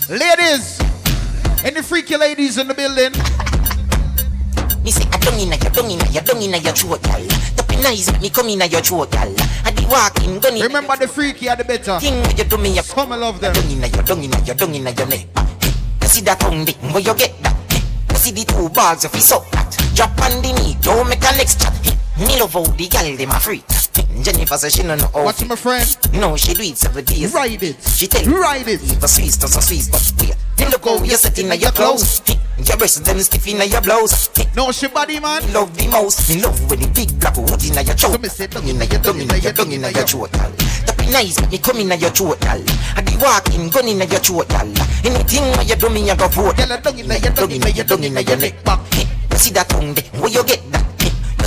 [0.07, 0.79] Ladies,
[1.65, 3.11] any freaky ladies in the building?
[4.83, 7.27] Me say I don't inna your, don't inna your, don't inna your throat, gal.
[7.57, 9.35] Tapping nice me come inna your throat, gal.
[9.65, 11.99] I be walking, gun inna Remember the freaky are the better.
[11.99, 13.53] Thing you do me a Some love them.
[13.53, 15.27] Don't inna your, don't inna your, don't inna your neck.
[16.01, 17.55] You see that tongue dick, where you get that?
[18.11, 19.75] You see the two balls of his up that.
[19.93, 21.75] Drop on the knee, don't make a legs chat.
[22.17, 23.82] Me love how the gal dem a freak.
[24.23, 25.23] Jennifer says she no know how.
[25.23, 25.85] What's my friend?
[26.13, 27.33] No, she do it seven days.
[27.33, 27.81] Ride it.
[27.83, 28.81] She tell Ride it.
[28.81, 30.35] Leave a Swiss to some Swiss, but wait.
[30.55, 32.21] Then look how you're setting your clothes.
[32.63, 34.29] Your breasts them stiff in your blouse.
[34.55, 35.41] No, she body man.
[35.51, 36.29] Love the most.
[36.29, 38.13] Me love when the big black hood in your throat.
[38.13, 40.51] So me say, Dung in your dung in your dung in your throat, gal.
[40.85, 42.61] That be nice, make me come in your throat, gal.
[42.95, 44.69] I be walking, gun in your throat, gal.
[45.03, 46.59] Anything where you do me, I go vote.
[46.59, 48.79] I dung in your dung in your dung in your neck back.
[49.35, 50.05] See that tongue there?
[50.21, 50.92] Where you get that?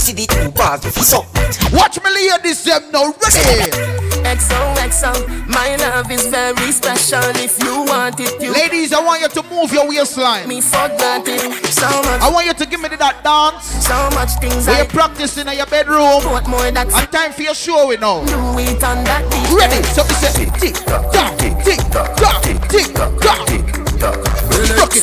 [0.06, 1.58] You see the two bars you suck it.
[1.74, 3.74] Watch me ladies them now ready.
[4.22, 7.26] XOXO, my love is very special.
[7.42, 10.46] If you want it, you Ladies, I want you to move your waistline.
[10.46, 11.40] me forgot it.
[11.66, 13.66] So much, I want you to give me that dance.
[13.66, 16.22] so much things Where I you practicing in your bedroom.
[16.30, 18.22] want more that And time for your show, you know.
[18.26, 19.50] do it on that beat.
[19.58, 19.82] Ready?
[19.90, 22.14] So we say tick tock, tick tock, tick tock.
[22.22, 22.94] Rock it, rock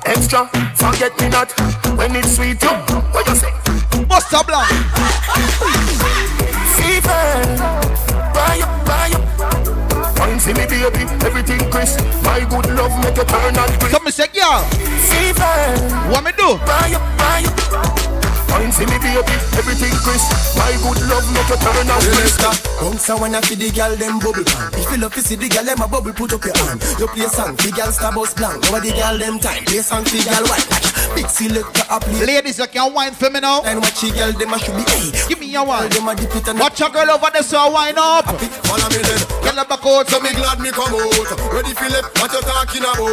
[0.05, 0.45] extra.
[0.77, 1.49] Forget me not
[1.97, 2.61] when it's sweet.
[2.61, 2.69] You,
[3.09, 3.49] what you say?
[4.05, 4.69] Busta Blanc.
[6.77, 7.25] Fever,
[8.37, 10.13] buy up, buy up.
[10.15, 12.05] Fine, see me baby, everything crisp.
[12.23, 13.91] My good love make you turn and grip.
[13.91, 14.61] So me say, girl,
[15.09, 15.57] Fever,
[16.13, 16.59] what me do?
[16.69, 18.26] buy up, buy up.
[18.57, 20.33] Fine, see me baby, everything crisp.
[20.57, 22.41] My good love make you turn and grip.
[22.81, 24.73] Bounce a wanna feed the girl them bubble pan.
[24.73, 26.81] If you love to see the girl them a bubble, put up your hand.
[26.97, 28.65] You play song, the girl star bus blank.
[28.73, 30.97] Over the girl them time, play song, the girl white.
[31.13, 32.25] Big selector a play.
[32.25, 33.61] Ladies, you can wine for me now.
[33.65, 35.13] And watch the girl them a should be hey.
[35.29, 35.89] Give me your wine.
[35.93, 38.25] Them a dip it and Watch a girl over there, so wine up.
[38.65, 39.21] follow me then.
[39.45, 40.09] Get her back out.
[40.09, 41.29] So me glad me come out.
[41.53, 43.05] Ready for left, what you talking about?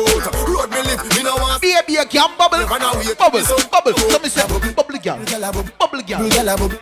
[0.47, 1.59] Road me live, me no want.
[1.59, 2.63] Baby, you can bubble.
[2.63, 3.43] Bubble, bubble.
[3.43, 5.19] So me say, bubble girl.
[5.79, 6.29] Bubble girl.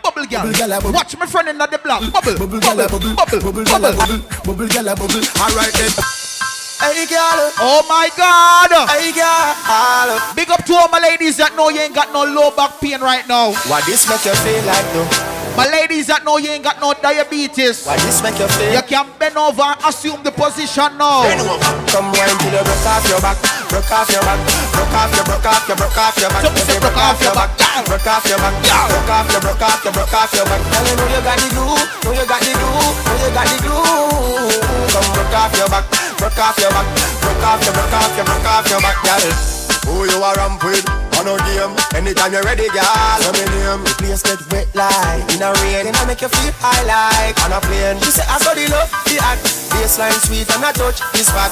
[0.02, 0.92] Bubble girl.
[0.92, 2.02] Watch my friend in the block.
[2.12, 4.18] Bubble, bubble, bubble, bubble, Bubble gyal a bubble.
[4.18, 5.22] bubble, bubble gyal a bubble.
[5.40, 6.31] Alright then.
[6.82, 8.74] Hey girl, Oh my God!
[8.90, 10.18] hey girl.
[10.34, 12.98] Big up to all my ladies that know you ain't got no low back pain
[12.98, 13.54] right now.
[13.70, 15.06] What this make you feel like though?
[15.54, 17.86] My ladies that know you ain't got no diabetes.
[17.86, 18.74] What this make you feel?
[18.74, 21.22] You can bend over and assume the position now.
[21.94, 23.38] Come wine till you broke off your back,
[23.70, 24.42] broke off your back,
[24.74, 26.42] broke off your, broke off your, broke off your back.
[26.42, 27.50] So me say broke off your back.
[27.86, 30.60] broke off your back, broke off your, broke off your, broke off your back.
[30.66, 33.46] Girl, you know you got the glue, know you got the glue, know you got
[33.46, 34.71] the glue.
[35.32, 35.88] Broke off your back,
[36.20, 36.84] broke off your back,
[37.24, 39.32] broke off your, broke off your, broke off your back, girl.
[39.88, 40.84] Who you are ramp with?
[41.16, 41.72] On a game.
[41.96, 43.16] Anytime you're ready, girl.
[43.16, 43.80] Say me name.
[43.80, 45.88] The place get wet like in a rain.
[45.88, 47.96] And I make you feel high like on a plane.
[48.04, 49.40] She say I saw the love, the act.
[49.72, 51.48] Baseline sweet and I touch this fat.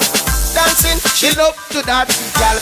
[0.52, 2.10] Dancing, She love to that.
[2.36, 2.58] girl.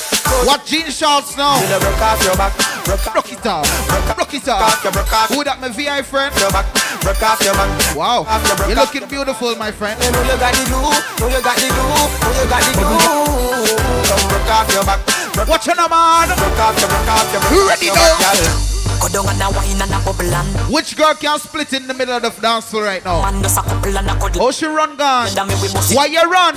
[0.47, 1.59] What jean shorts now?
[1.59, 2.55] You broke off your back,
[2.85, 3.65] broke Rock it off.
[3.67, 4.63] It broke off.
[4.63, 6.31] off broke off Who that my VI friend?
[6.39, 6.67] your back,
[7.03, 7.71] broke off your back.
[7.97, 8.25] Wow.
[8.29, 9.97] Off your, broke You're looking beautiful, my friend.
[10.03, 12.73] You know you got the glue, know you got the glue, know you got the
[12.77, 12.99] glue.
[14.09, 15.01] Come broke off your back,
[15.35, 16.29] broke Watch on, man.
[16.37, 18.19] broke off your, broke off your, broke Ready off your now?
[18.19, 18.57] back, girl.
[18.99, 21.95] Go down and a wine and a bubble and Which girl can split in the
[21.95, 23.23] middle of the dance floor right now?
[23.23, 24.43] man does a couple and a cuddle.
[24.43, 25.31] Oh, she run gone.
[25.39, 25.97] Then me we bust it.
[25.97, 26.57] Why you run?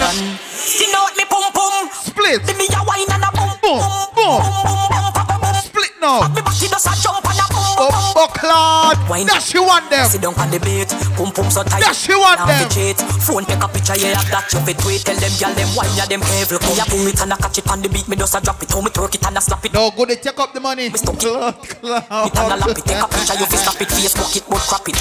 [0.49, 1.89] See now me pum pum.
[1.93, 2.41] Split.
[2.47, 3.77] Let me a wine and a bum Boom,
[4.17, 4.41] boom.
[4.41, 5.53] bum bum bum bum.
[5.61, 6.25] Split now.
[6.33, 7.45] Me body does a jump and a
[7.81, 9.01] Oh, oh, Claude.
[9.09, 9.25] Wine.
[9.25, 10.05] That she want them.
[10.05, 11.81] Sit down on the beat, pum pum so tight.
[11.81, 12.69] That she want Now them.
[12.69, 12.93] me.
[13.25, 15.01] Phone take a picture, yeah, of that you fit tweet.
[15.01, 16.61] Tell them, girl, them wine, yeah, them careful.
[16.61, 18.05] Me a pull it and a catch it on the beat.
[18.05, 19.73] Me just a drop it, how me twerk it and a slap it.
[19.73, 20.89] No, go they take up the money.
[20.93, 21.09] Mr.
[21.17, 24.45] Claude, It and a lap it, take a picture, you fi snap it, Facebook it,
[24.45, 24.97] but crap it.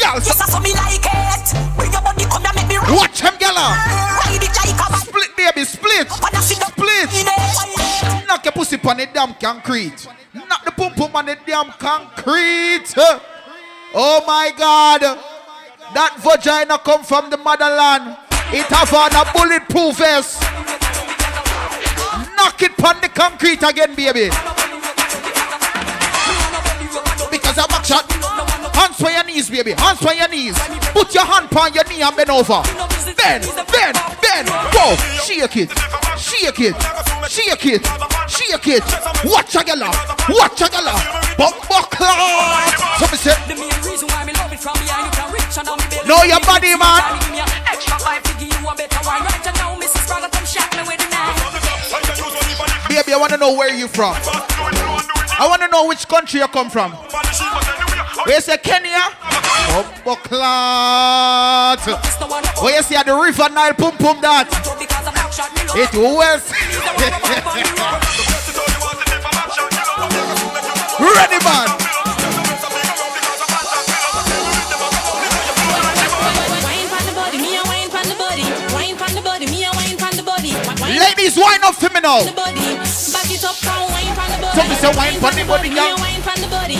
[0.00, 1.46] Girl, Yes, I saw me like it.
[1.76, 2.96] Bring your body, come and make me ride.
[2.96, 3.76] Watch him, gala.
[4.24, 4.86] Ride it like a.
[5.04, 6.08] Split, baby, split.
[6.08, 8.26] And I sit down Split.
[8.26, 10.06] Knock your pussy on the damn concrete.
[10.34, 12.94] Knock the pum pum on the damn concrete.
[13.94, 15.00] Oh my God.
[15.92, 18.16] That vagina come from the motherland.
[18.48, 20.40] It have on a bulletproof vest.
[22.36, 24.30] Knock it on the concrete again, baby.
[27.30, 28.21] Because I'm back shot.
[28.74, 29.72] Hands on your knees, baby.
[29.72, 30.58] Hands on your knees.
[30.92, 32.62] Put your hand on your knee and bend over.
[33.16, 34.46] Bend, bend, bend.
[34.72, 34.96] Go.
[35.22, 35.70] Shake it.
[36.18, 36.76] Shake it.
[37.28, 37.82] Shake it.
[38.28, 38.84] Shake it.
[39.24, 39.90] Watch a gala.
[40.28, 40.94] Watch a gala.
[41.38, 42.74] Bumbo clock.
[42.98, 45.56] So me say, The main reason why me love it from behind you can reach
[45.58, 46.08] and I'm baby.
[46.08, 47.18] Know your body, man.
[47.20, 50.06] Give me a Extra five to give you a better wine right now, Mrs.
[50.06, 52.88] Brother, come shot me with the knife.
[52.88, 54.14] baby, I want to know where you from.
[54.18, 56.92] I want to know which country you come from.
[58.24, 59.02] Where you say Kenya?
[59.68, 61.80] Bumbo clock.
[62.62, 64.48] Where you say at the river Nile, pum pum that.
[65.74, 66.52] It was.
[71.02, 71.68] Ready, man.
[75.52, 78.42] Wine pon the body, me a wine pon the body.
[78.72, 80.52] Wine pon the body, me a wine pon the body.
[80.80, 82.22] Wine Ladies, wind up for me now.
[82.22, 82.76] pon the body.
[83.12, 83.56] Back it up,
[83.92, 84.56] wine pon the body.
[84.56, 86.76] So me say wine pon the body, a wine pon the body,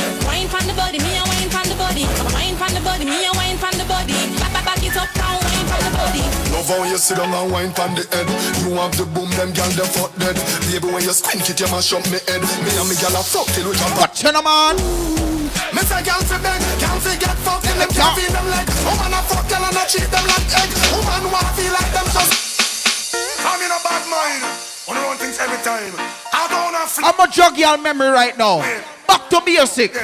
[0.52, 2.04] wine pon the body, me a wine pon the body,
[2.36, 4.12] wine pon the body, me a wine pon the body.
[4.36, 6.24] Back back back it up now, wine pon the body.
[6.52, 8.28] Love how you sit down and wine pon the head.
[8.60, 10.36] You have the boom, them gal them fuck dead.
[10.68, 12.44] Baby, when you spin it, you mash up me head.
[12.44, 13.96] Me and me gal a fuck till we jump.
[13.96, 14.76] Watch you, man.
[15.72, 18.68] Me say gal fi beg, gal fi get fucked in them can't feel them leg.
[18.84, 20.68] Woman a fuck gal and a cheat them like egg.
[20.92, 22.32] Woman want feel like them just.
[23.40, 24.44] I'm in a bad mind.
[24.84, 25.96] On run things every time.
[26.28, 28.60] I don't have I'm a jog y'all memory right now.
[29.08, 29.96] Back to basic.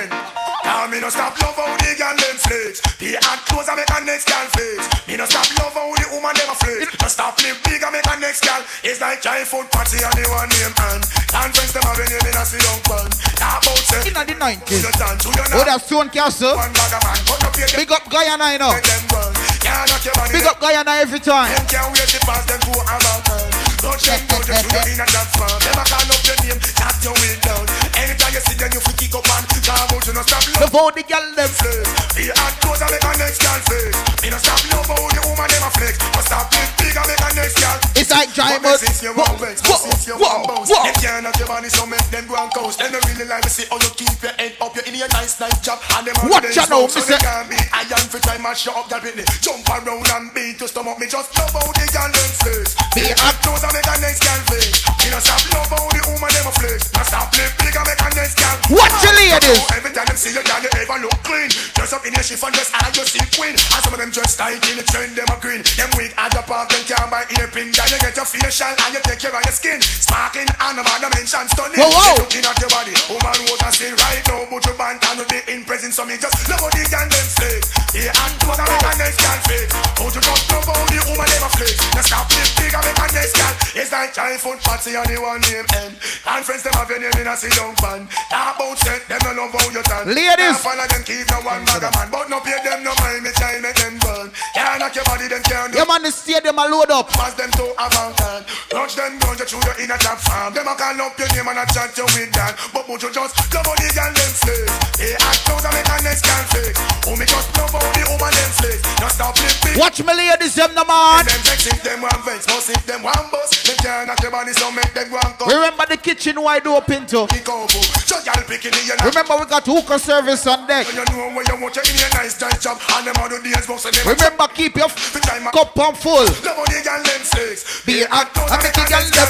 [0.69, 2.85] Now me no stop love how the gal them flex.
[3.01, 4.85] The hot clothes I make a next gal flex.
[5.09, 6.93] Me no stop love how the woman them a flex.
[7.01, 8.61] No stop live big I make a next gal.
[8.85, 11.01] It's like giant food party and the one name and.
[11.33, 13.09] And friends them have been in a sit down pan.
[13.41, 14.13] Now about say.
[14.13, 14.85] In the 90s.
[14.85, 16.53] You done to your Oh, that's Stone Castle.
[16.53, 17.77] One bag of man, but no pay them.
[17.81, 18.73] Big up Guyana, you know.
[18.77, 19.33] Them run.
[19.65, 20.37] Can't knock your body.
[20.37, 21.49] Big up Guyana every time.
[21.49, 23.59] Them can't wait to pass them to a man.
[23.81, 25.33] Don't check, don't check, you in a dance.
[25.33, 27.63] Them a call up your name, tap your way down.
[27.95, 30.69] Anytime you see them, you fi kick up and out, you no stop love.
[30.69, 31.85] Before the girl them flex.
[32.17, 33.93] The hot clothes I make a next girl flex.
[34.25, 35.95] Me no stop love how the woman them a flex.
[36.13, 37.77] But stop big big I make a next girl.
[37.99, 38.31] It's like
[38.63, 38.79] mud.
[38.81, 42.05] since you want vex, since you want bounce, them can't knock your body, so make
[42.09, 42.79] them go and coast.
[42.79, 44.75] Them really like to see how you keep your head up.
[44.75, 47.59] You're in your nice nice job, and them Watch out now, so they can't be
[47.75, 49.27] iron for time and shut up that Whitney.
[49.43, 50.99] Jump around and beat your stomach.
[50.99, 52.79] Me just love how the girl them flex.
[52.95, 54.85] The hot clothes I make a next girl flex.
[55.09, 56.93] No stop love how the woman them a flex.
[57.09, 58.57] Stop live big I make a next girl.
[58.77, 59.65] Watch your ladies.
[59.73, 61.49] Every time them see you, girl, you ever look clean.
[61.73, 63.57] Dress up in your chiffon dress, and you see queen.
[63.57, 65.65] And some of them dress tight in the trend, them a green.
[65.81, 67.73] Them weak at the park, them can't buy earpin.
[67.73, 69.81] Girl, you get your facial and you take care of your skin.
[69.81, 71.81] Sparking and man dimension stunning.
[71.81, 72.21] Whoa, whoa.
[72.21, 74.45] Looking at your body, woman was a sin right now.
[74.53, 77.29] But you band and be in presence, so me just love how the girl them
[77.33, 77.73] flex.
[77.97, 79.73] Yeah, and close and make a next girl flex.
[79.97, 81.81] How you just love how the woman them a flex.
[81.97, 83.55] Now stop live big and make a next girl.
[83.79, 85.95] It's like giant foot party and the one name end.
[86.27, 88.09] And friends them have your name in a sit down fan.
[88.29, 90.05] Talk about set, them no love how you turn.
[90.09, 90.59] Ladies.
[90.61, 93.23] Follow them keep no one bag man, but no pay them no mind.
[93.23, 94.29] Me try make them burn.
[94.55, 95.73] Can't knock your body, them can't.
[95.75, 97.09] Yeah, man, the stadium a load up.
[97.15, 98.43] Pass them to a fountain.
[98.69, 100.55] Touch them down, you through you in a top farm.
[100.55, 102.59] Them a call up your name and a chat you with that.
[102.73, 104.67] But would you just love how the girl them flex?
[104.99, 106.75] Hey, act close and make a next girl flex.
[107.07, 108.79] Oh, me just love how the woman them flex.
[109.01, 109.79] Now stop flipping.
[109.79, 111.25] Watch me ladies, them the man.
[111.25, 113.67] Them vex them vex, must if them one bust.
[113.67, 115.49] Them can't knock your body, so make them go and come.
[115.49, 117.27] Remember the kitchen wide open too.
[117.29, 120.87] Just y'all picking in your Remember we got hookah service on deck.
[120.93, 123.85] You know where you want you in nice tight job And them other days boss
[123.87, 125.15] and them Remember keep your f-
[125.53, 126.25] cup on full.
[126.25, 129.29] Love how the girl them flex Be hot, I make the girl them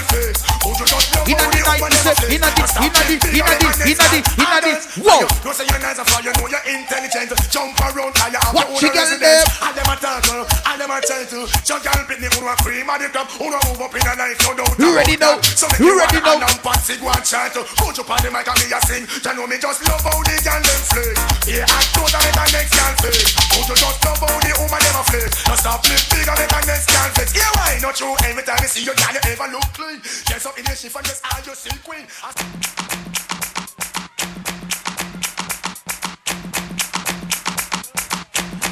[1.28, 4.72] Inna the night, inna the, inna the, inna the, inna the, inna the.
[5.04, 5.28] Whoa.
[5.44, 8.80] You say you're nice you know you're intelligent Jump around, and you have your own
[8.80, 9.48] residence.
[9.60, 12.84] And them a talk, and them a try to Chuck girl pitney, who a cream
[12.84, 15.40] of the crop Who a move up in a life, no doubt You ready that.
[15.40, 15.56] now?
[15.56, 16.36] So You you ready now?
[16.36, 19.32] and patsy, go and chant Put you on the mic and me a sing You
[19.32, 21.16] know me just love how the girl them flex
[21.48, 21.64] Yeah,
[21.96, 23.16] close and make a next girl flex
[23.56, 26.36] Put you just love how the woman them a flex Now stop live big and
[26.36, 28.14] make a next girl flex Yeah, why not true?
[28.28, 31.02] Every time you see you, girl, you ever look clean Dress up in your chiffon,
[31.08, 32.04] just all you see queen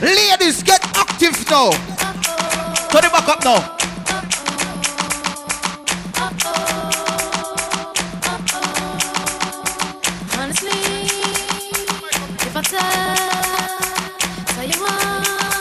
[0.02, 1.70] Ladies, get active now.
[2.90, 3.85] Turn it back up now.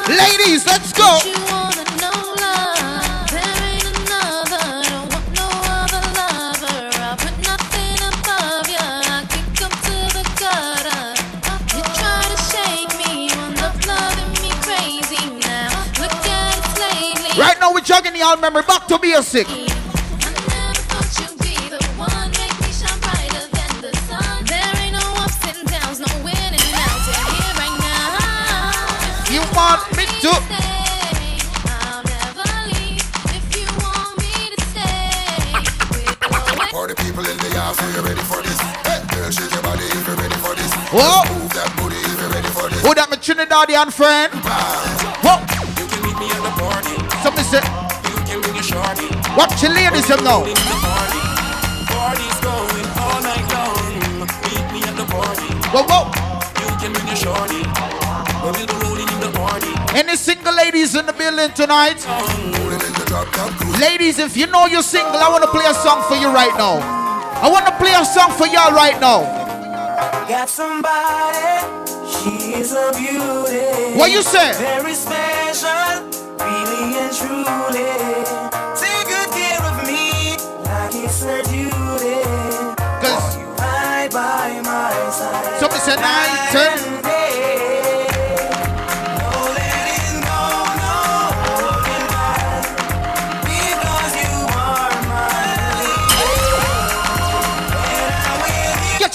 [0.08, 1.04] Ladies, let's go.
[1.52, 4.64] wanna know love, there ain't another.
[4.88, 6.78] Don't want no other lover.
[7.02, 8.86] I put nothing above ya.
[9.12, 11.04] I kick 'em to the gutter.
[11.76, 15.74] You try to shake me, end up loving me crazy now.
[16.00, 17.42] Look at us lately.
[17.42, 19.48] Right now we're jogging y'all memory back to basic.
[30.26, 30.66] Want to?
[36.72, 38.60] Party people in the house, are you ready for this?
[38.84, 40.72] Hey, girl, shake your body if you're ready for this.
[40.92, 41.24] Whoa.
[41.40, 42.82] Move that booty if you're ready for this.
[42.84, 44.34] Who that my Trinidadian friend?
[45.24, 45.40] Whoa.
[45.80, 46.96] You can meet me at the party.
[47.24, 47.64] Somebody say,
[48.12, 49.08] You can bring your shorty.
[49.40, 50.44] watch your ladies them now.
[51.88, 54.28] Party's going all night long.
[54.52, 55.48] Meet me at the party.
[55.72, 56.12] Whoa, whoa.
[56.60, 57.64] You can bring your shorty.
[58.44, 58.85] We'll be
[59.96, 62.04] Any single ladies in the building tonight?
[63.80, 66.52] Ladies, if you know you're single, I want to play a song for you right
[66.58, 66.84] now.
[67.40, 69.24] I want to play a song for y'all right now.
[70.28, 71.64] Got somebody,
[72.12, 73.96] she's a beauty.
[73.98, 74.52] What you say?
[74.60, 76.12] Very special,
[76.44, 77.88] really and truly.
[78.76, 80.36] Take good care of me,
[80.68, 82.20] like it's her duty.
[83.00, 83.38] Cause
[83.72, 84.10] I
[85.80, 87.05] say nine, ten.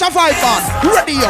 [0.01, 0.61] Get your vibe on.
[0.95, 1.29] Ready up.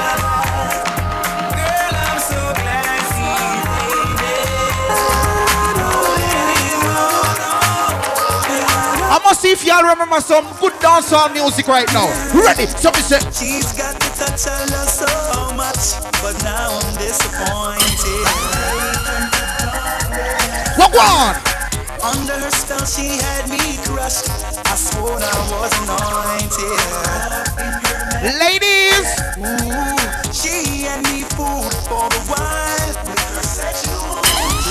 [9.11, 12.07] I must see if y'all remember some good dancehall music right now.
[12.34, 12.65] Ready?
[12.67, 13.19] Somebody say.
[13.36, 18.26] She's got the touch I love so much, but now I'm disappointed.
[20.80, 21.36] What one?
[22.01, 24.30] Under her spell, she had me crushed.
[24.65, 27.91] I swore I was anointed.
[28.22, 29.09] Ladies,
[29.41, 29.97] Ooh,
[30.30, 32.93] she had me fooled for a while.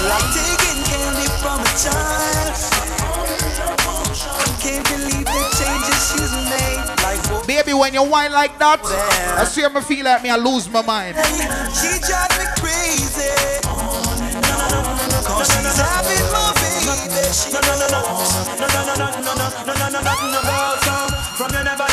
[0.06, 2.54] Like taking candy from a child.
[4.62, 6.78] Can't believe the changes she's made.
[7.02, 8.78] Like baby, when you whine like that,
[9.36, 11.16] I swear me feel like me I lose my mind.
[11.74, 13.34] She drives me crazy.
[15.26, 16.86] Cause she's having my baby.
[17.50, 18.02] No, no, no, no.
[18.60, 20.94] No, no, no, no, no, no, no, no, no, nothing no go so.
[21.34, 21.89] From you never lie with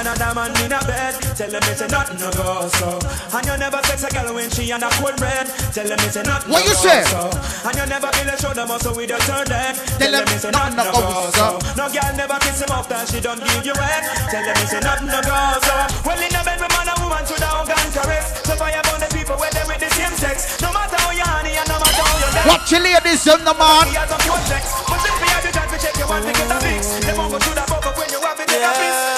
[0.00, 1.14] another man in a bed.
[1.36, 2.96] Tell them it's a nothing no go so.
[3.36, 5.46] And you never sex a girl when she on a cold red.
[5.76, 7.02] Tell them it's a nothing What no you go say?
[7.04, 7.22] so.
[7.68, 9.76] And you never build a shoulder muscle with your third leg.
[10.00, 11.46] Tell them it's a nothing no go so.
[11.76, 14.02] No girl never kiss him off that she don't give you head.
[14.32, 15.36] Tell them it's a nothing no go
[15.68, 15.76] so.
[16.08, 18.26] Well in a bed with man and woman to the hug and caress.
[18.48, 20.56] So fire burn the people where they with the same sex.
[20.64, 22.28] No matter how you honey and no matter how you.
[22.48, 23.84] Watch your ladies in the man.
[23.92, 24.40] He has a pure.
[24.40, 26.82] But if you have the time to check your one to get a fix.
[27.04, 29.09] They won't go through that bubble when you have it in a fix.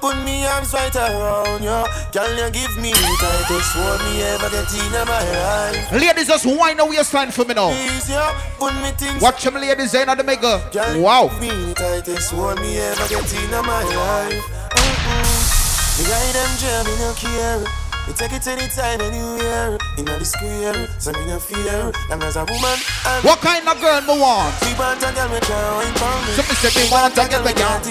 [0.00, 1.82] Put me arms right around you.
[2.12, 5.92] Girl, you give me the tightest one me ever get in my life.
[5.92, 7.70] Ladies, just whine away sign for me now.
[7.70, 8.22] Please, yo,
[8.58, 9.22] put me things.
[9.22, 10.24] Watch them ladies in the.
[10.72, 11.28] Girl, Wow.
[11.40, 14.44] me the tightest one me ever get in my life.
[14.76, 15.98] Mm-mm.
[15.98, 17.64] Me ride them jam, me no care.
[18.06, 19.78] Me take it anytime, anywhere.
[19.98, 21.90] In the square, so me no fear.
[22.12, 24.54] And as a woman, I'm What kind of girl me want?
[24.78, 26.32] Want a girl me can't wine for me.
[26.38, 27.82] So me say me want a girl me can't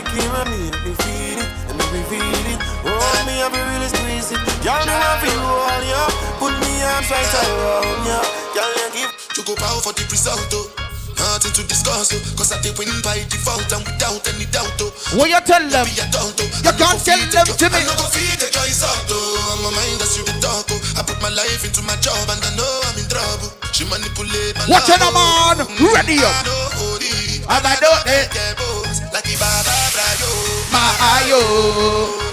[1.96, 2.60] me feel it.
[2.84, 4.42] Oh, me have to really squeeze it.
[4.62, 6.04] Girl, me want feel all you.
[6.44, 8.20] Put me arms right around you.
[8.54, 9.12] Girl, you give.
[9.40, 10.68] You go power for the result, oh.
[11.16, 12.20] Nothing to discuss, oh.
[12.36, 14.92] Cause I take win by default and without any doubt, oh.
[15.16, 15.88] What you tell them?
[15.88, 16.32] You oh.
[16.64, 17.80] You can't tell them to me.
[17.80, 19.56] I know go feed the choice out, oh.
[19.56, 21.00] I'm a mind that's you the talk, oh.
[21.00, 23.52] I put my life into my job and I know I'm in trouble.
[23.72, 25.16] She manipulate my Watch love, it, oh.
[25.16, 25.58] man.
[25.68, 25.96] Mm, oh.
[25.96, 26.32] Ready up.
[26.32, 28.28] I know, oh, the- And I know it.
[28.36, 28.85] get boss,
[29.16, 30.28] Like the Baba Brayo.
[30.76, 31.40] My ayo,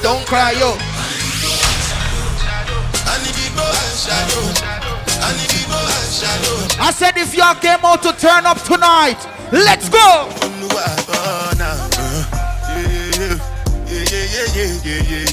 [0.02, 0.74] don't cry yo.
[6.82, 9.14] I said if y'all came out to turn up tonight,
[9.52, 10.28] let's go.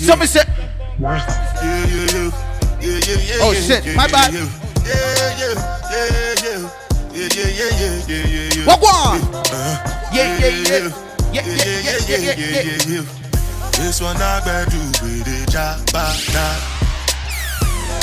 [0.06, 0.44] So me say,
[3.42, 4.36] Oh shit, my bad.
[8.68, 9.22] What one?
[10.14, 11.09] Yeah, yeah, yeah.
[11.32, 11.56] Yeah, yeah,
[11.86, 13.06] yeah, yeah, yeah, yeah.
[13.78, 16.48] This one I better do with the jabata.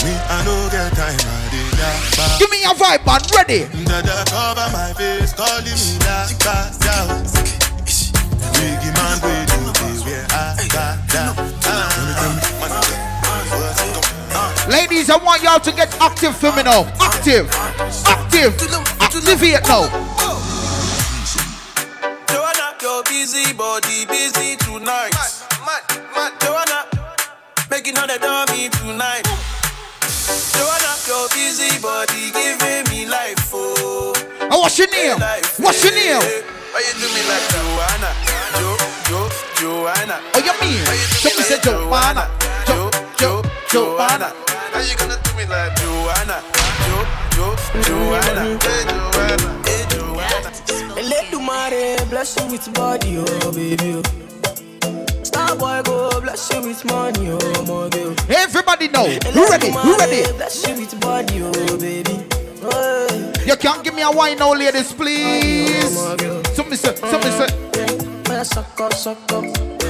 [0.07, 2.39] Me, I no get time, I did jabba.
[2.39, 3.21] Give me your vibe, man.
[3.35, 3.67] Ready?
[3.85, 6.31] Dada cover my face, calling me that
[6.79, 7.27] down.
[8.55, 11.35] Biggie man, we do the way I got down.
[11.67, 11.91] Ah,
[14.71, 16.87] Ladies, I want y'all to get active for me now.
[17.01, 17.51] Active.
[18.07, 18.55] Active.
[19.01, 20.26] Activate now.
[23.09, 25.13] Busy body busy tonight.
[26.41, 26.87] Joanna,
[27.71, 29.23] making all the dummy tonight.
[30.55, 34.13] Joanna, your busy body giving me life, oh.
[34.51, 35.19] Oh, what's your name?
[35.59, 36.21] What's your name?
[36.73, 38.11] Why you do me like Joanna?
[38.59, 38.77] Jo,
[39.09, 40.21] Jo, Joanna.
[40.35, 40.83] Oh, you mean?
[40.87, 42.25] Why you do Somebody me like Joanna.
[42.67, 44.33] Jo, Jo, Joanna.
[44.73, 46.43] How you gonna do me like Joanna?
[46.87, 46.99] Jo,
[47.35, 47.47] Jo,
[47.83, 48.59] Joanna.
[48.63, 49.56] Hey, Joanna.
[51.07, 54.03] Hey, Let the money bless you with body, oh baby.
[54.85, 55.23] Oh.
[55.23, 58.15] Star boy go bless you with money, oh my girl.
[58.19, 58.27] Oh.
[58.29, 59.07] Everybody know.
[59.07, 59.69] You ready?
[59.69, 60.33] You ready?
[60.33, 62.25] Bless you with body, oh baby.
[62.63, 65.97] Oh, You can't give me a wine now, ladies, please.
[65.97, 66.43] Somebody oh,
[66.75, 68.45] say, somebody say.
[68.45, 69.45] suck up, suck up,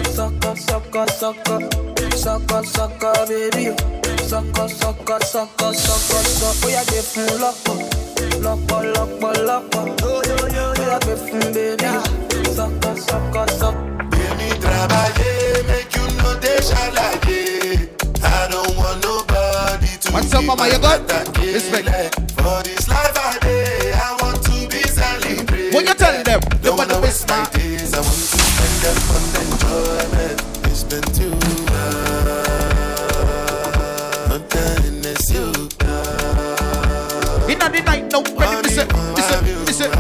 [0.07, 6.19] suck up, suck up, suck up, suck up, suck up, baby sọkọ sọkọ sọkọ sọkọ
[6.39, 7.77] sọ ó gbé fún lọ́pọ̀
[8.45, 11.91] lọ́pọ̀ lọ́pọ̀ lọ́pọ̀ ó gbé fún bèbí
[12.57, 13.81] sọkọ sọkọ sọkọ.
[14.11, 16.31] Baby, travailler, make you no
[16.69, 17.41] ṣàlàyé.
[18.23, 20.65] I don't want nobody to What's up, mama?
[20.73, 21.01] You good?
[21.57, 21.87] Respect.
[22.41, 25.75] For this life I dey, I want to be celebrated.
[25.75, 27.95] When you tell them, don't wanna waste my days.
[27.95, 30.39] I want to spend them on enjoyment.
[30.71, 31.46] It's been too
[37.77, 38.23] Every night now.
[38.23, 38.63] Ready?
[38.63, 39.91] me say, me say, me say.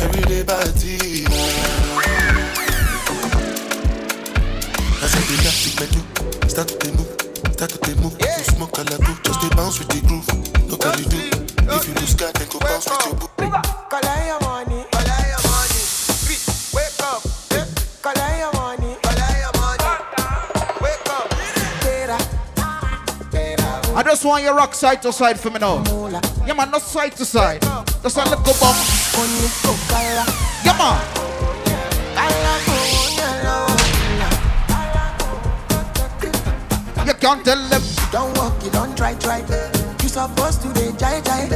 [0.00, 1.24] Everyday party.
[5.02, 7.12] As I start to move,
[7.52, 8.16] start to move.
[8.20, 8.36] Yeah.
[8.38, 10.70] Smoke a la just a bounce with the groove.
[10.70, 11.18] Look how you do.
[11.74, 13.28] If you lose, God, then go bounce with your boo.
[13.90, 14.45] Call I am
[23.96, 25.82] I just want you rock side to side for me now.
[26.46, 27.62] Yeah, man, not side to side.
[28.02, 28.76] Just a little bump.
[30.62, 31.00] Yeah, man.
[37.06, 37.82] You can't tell them.
[38.12, 39.38] Don't walk, you don't try, try.
[40.02, 41.48] You supposed to be jai jai.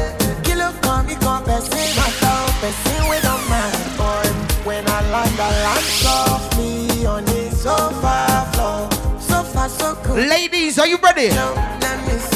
[0.42, 3.76] Kill up, come, you come, person, not down, person, we don't mind.
[3.98, 4.24] Boy,
[4.64, 8.88] when I land, I land softly on the sofa floor.
[9.20, 10.16] So far, so cool.
[10.16, 11.28] Ladies, are you ready?
[11.28, 12.29] Let me see you.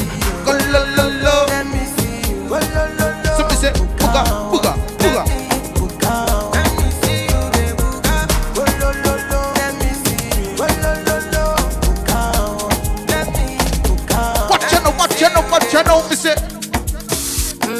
[0.47, 2.49] Let me see you.
[2.51, 3.25] Watch watch watch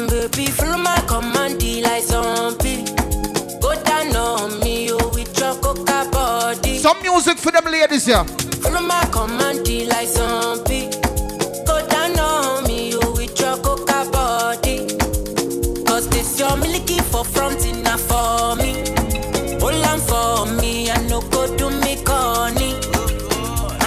[0.09, 2.85] baby, my command, like zombie.
[5.13, 6.77] With your coca body.
[6.77, 8.23] Some music for them ladies here.
[8.61, 10.64] Follow my command, like zombie.
[17.15, 18.73] For front enough for me.
[19.63, 22.75] Hold on for me, I no go do me corny.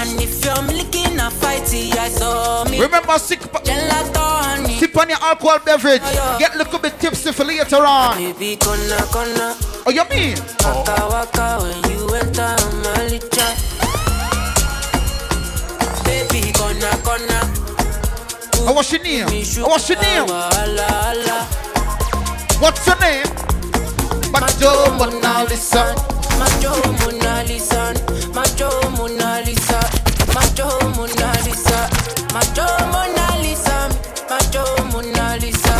[0.00, 2.80] And if you're na fighty, I saw me.
[2.80, 6.00] Remember, sick, sip on your alcohol beverage.
[6.04, 8.16] Oh, Get a little bit tipsy for later on.
[8.16, 9.56] Baby, gonna, gonna.
[9.84, 10.38] Oh, you mean?
[10.64, 13.46] Waka waka when you enter my licha.
[16.04, 17.40] Baby, gonna gonna.
[18.68, 19.26] Oh, what's your name?
[19.28, 21.67] Oh, what's your name?
[22.60, 22.66] Ala ala.
[22.66, 23.26] What's your name?
[24.32, 25.94] Majo Mona Lisa.
[26.38, 27.94] Majo Mona Lisa.
[28.34, 29.80] Majo Mona Lisa.
[30.34, 31.88] Majo Mona Lisa.
[32.34, 33.88] Majo Mona Lisa.
[34.30, 35.74] Majo Mona Lisa.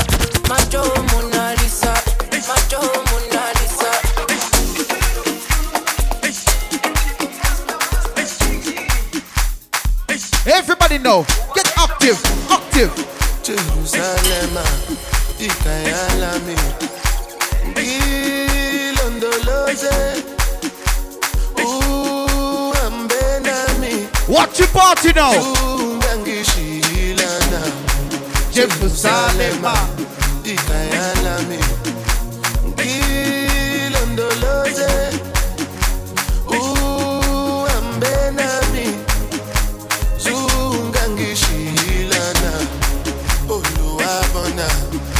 [0.48, 1.94] Majo Mona Lisa.
[2.48, 4.98] Majo Mona Lisa.
[10.46, 11.24] Everybody know.
[11.54, 12.18] Get active,
[12.50, 12.92] active.
[13.42, 14.58] Jerusalem,
[15.39, 16.68] ikayala mina
[18.89, 19.97] ilondoloze
[21.57, 23.22] uhambe
[24.72, 25.32] party now.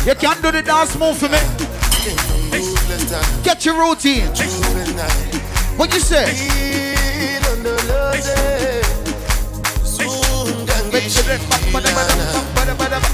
[0.09, 1.39] You can do the dance move for me.
[3.45, 4.27] Get your routine.
[5.77, 6.33] What you say?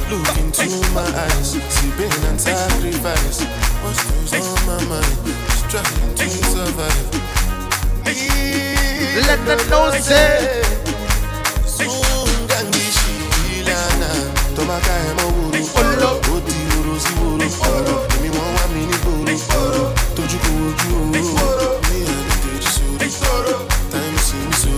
[0.08, 3.42] Look into my eyes, see pain and sacrifice.
[3.82, 5.18] What's on my mind?
[5.66, 7.10] Struggling to survive.
[9.26, 10.62] Let them know say.
[11.66, 14.10] Sungangishilana,
[14.54, 15.58] tomaka emo wuru.
[16.36, 16.63] Oti
[16.94, 19.86] woro sí woro ọ̀rọ̀ èmi wọ́n wá mi ní gbòòrò ọ̀rọ̀
[20.16, 21.20] tójú kò wojú ooo ní
[22.12, 23.08] ẹni kejì sórí
[23.90, 24.36] táìmù sí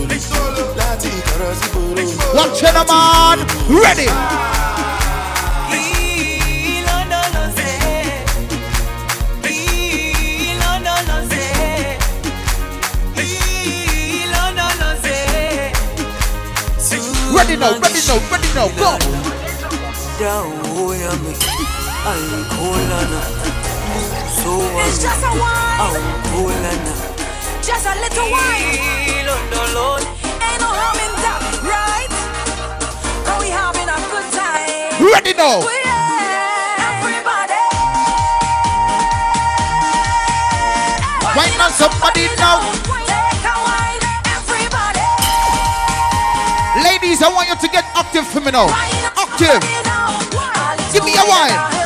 [0.09, 2.03] mi sórí láti ìkọ̀rọ̀ sí gbòòrò.
[2.41, 3.37] one gentleman
[3.83, 4.09] ready.
[17.37, 18.97] Ready now, ready now, ready now, go!
[20.19, 21.56] Down, oh, yeah, me.
[22.07, 22.15] It's
[25.03, 25.91] just a wine.
[27.61, 28.79] Just a little wine.
[28.79, 32.07] Ain't no harm in that, right?
[33.27, 35.03] And we having a good time.
[35.03, 35.67] Ready now.
[36.79, 37.59] Everybody.
[41.35, 42.63] Wine on somebody now.
[42.87, 43.99] Take a wine,
[44.31, 45.03] everybody.
[46.87, 48.71] Ladies, I want you to get active for me now.
[48.71, 49.59] Active.
[50.93, 51.76] Give me a wine.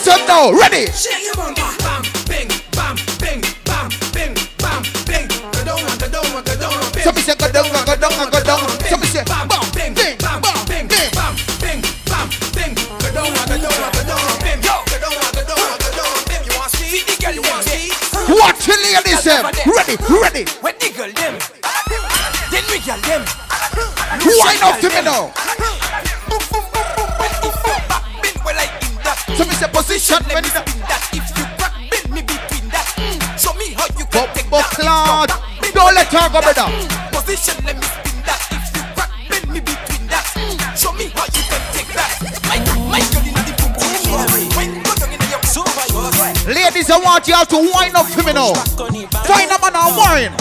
[0.00, 0.52] system now.
[0.52, 0.86] Ready?
[0.92, 2.48] Shake your bing,
[3.20, 3.40] bing,
[4.16, 4.32] bing,
[5.04, 5.28] bing.
[5.52, 6.72] Go down, go down, go down.
[7.04, 8.64] Somebody say go down, go down, go down.
[8.88, 9.24] Somebody say
[9.76, 10.16] bing, bing,
[10.64, 10.88] bing, bing,
[11.60, 11.80] bing,
[12.56, 12.72] bing.
[12.96, 14.24] Go down, go down, go down.
[14.64, 16.44] Yo, go down, go down, go down, bing.
[16.48, 17.04] You want see?
[17.04, 17.92] The girl you want see?
[18.32, 19.44] Watch the ladies, them.
[19.68, 20.44] Ready, ready.
[20.64, 21.34] When the girl them,
[22.50, 23.24] then we girl them.
[24.80, 25.32] To me now.
[30.10, 30.54] Me say position when it
[31.12, 32.86] If you crack, bend me between that.
[32.98, 33.18] Mm.
[33.38, 34.74] Show me how you can take But that.
[34.74, 35.32] Claude,
[35.74, 36.66] don't let her go, brother.
[37.14, 38.40] Position, let me spin that.
[38.50, 40.24] If you crack, bend me between that.
[40.34, 40.58] Mm.
[40.74, 42.10] Show me how you can take that.
[42.50, 42.58] My,
[42.90, 43.94] my girl in the boom boom.
[44.58, 48.22] When go down in your super, you Ladies, I want y'all to wind up for
[48.26, 48.54] me now.
[49.30, 50.34] Find a man and wine.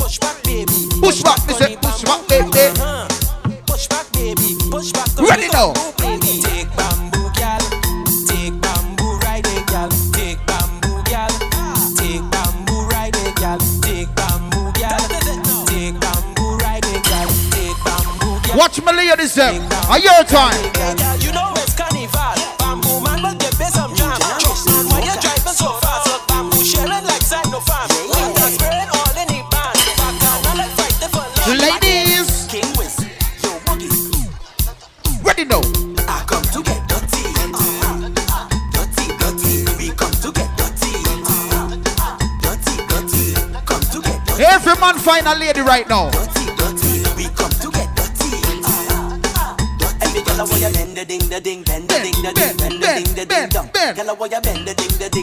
[0.00, 0.88] Push back, baby.
[1.00, 2.51] Push back, me say, push back, baby.
[19.22, 19.54] Ladies them.
[19.88, 20.58] A your time.
[21.22, 22.34] You know it's carnival.
[22.58, 24.18] Bamboo man, but you pay some jam.
[24.90, 27.86] When you're driving so fast, bamboo shelling like side no farm.
[27.86, 29.78] Spirit all in the band.
[29.94, 31.54] Back down, not like fight the for love.
[31.54, 32.48] Ladies.
[32.50, 32.98] King Wiz,
[33.44, 33.94] yo boogie.
[35.22, 35.62] Ready now.
[36.10, 37.22] I come to get dirty.
[38.74, 39.70] Dirty, dirty.
[39.78, 40.98] We come to get dirty.
[42.42, 43.38] Dirty, dirty.
[43.70, 44.42] Come to get dirty.
[44.42, 46.10] Every man find a lady right now.
[46.10, 46.41] We
[53.94, 55.21] Girl a want you bend the ding the ding,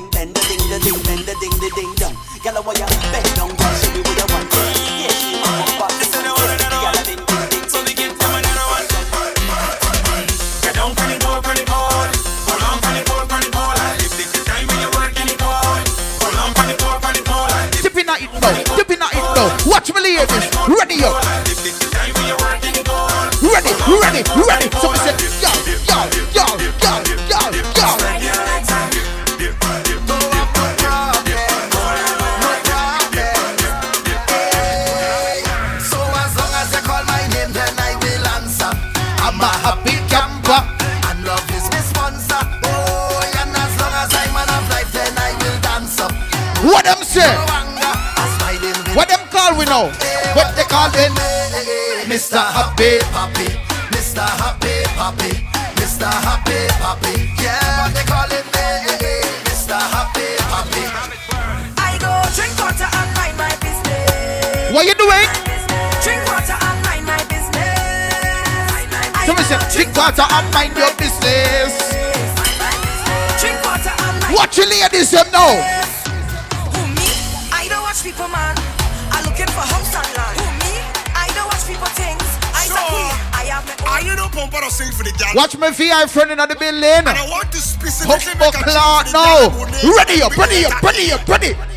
[70.20, 71.72] water and mind your business.
[73.40, 75.56] Drink water and mind Watch your ladies them now.
[76.76, 77.08] Who me?
[77.56, 78.56] I don't watch people, man.
[79.12, 80.36] I looking for house and land.
[80.36, 80.76] Who me?
[81.16, 82.28] I don't watch people things.
[82.52, 82.92] I say.
[83.32, 83.88] I have my own.
[83.88, 85.32] Are you no pump out sing for the gal?
[85.36, 86.84] Watch my VI friend in the building.
[86.84, 89.40] And I want to specifically Humble make a clock tune for the now.
[89.40, 91.69] gal who name Ready up, ready up, ready up, ready.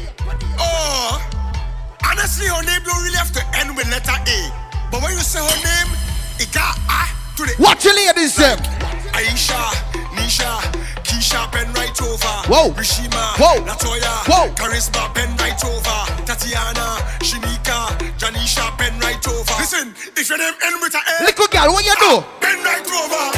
[12.63, 12.71] Whoa.
[12.79, 13.59] Rishima, Whoa.
[13.67, 14.47] Latoya, Whoa.
[14.55, 15.99] Charisma, pen right over.
[16.25, 19.53] Tatiana, Shinika, Janisha, pen right over.
[19.59, 22.23] Listen, if your name end with a A, Little girl, what you do?
[22.39, 23.33] pen right over.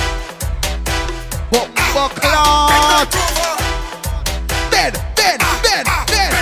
[4.70, 5.86] Bend, bend, bend, bend.
[6.04, 6.32] Pen.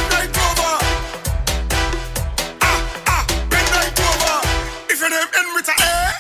[2.62, 4.34] Ah, ah, right over.
[4.90, 6.12] If your name end with a A,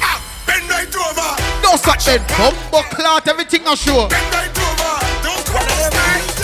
[0.00, 1.42] ah, pen right over.
[1.60, 2.20] Don't stop then.
[2.38, 2.84] Humble
[3.28, 4.43] everything I show.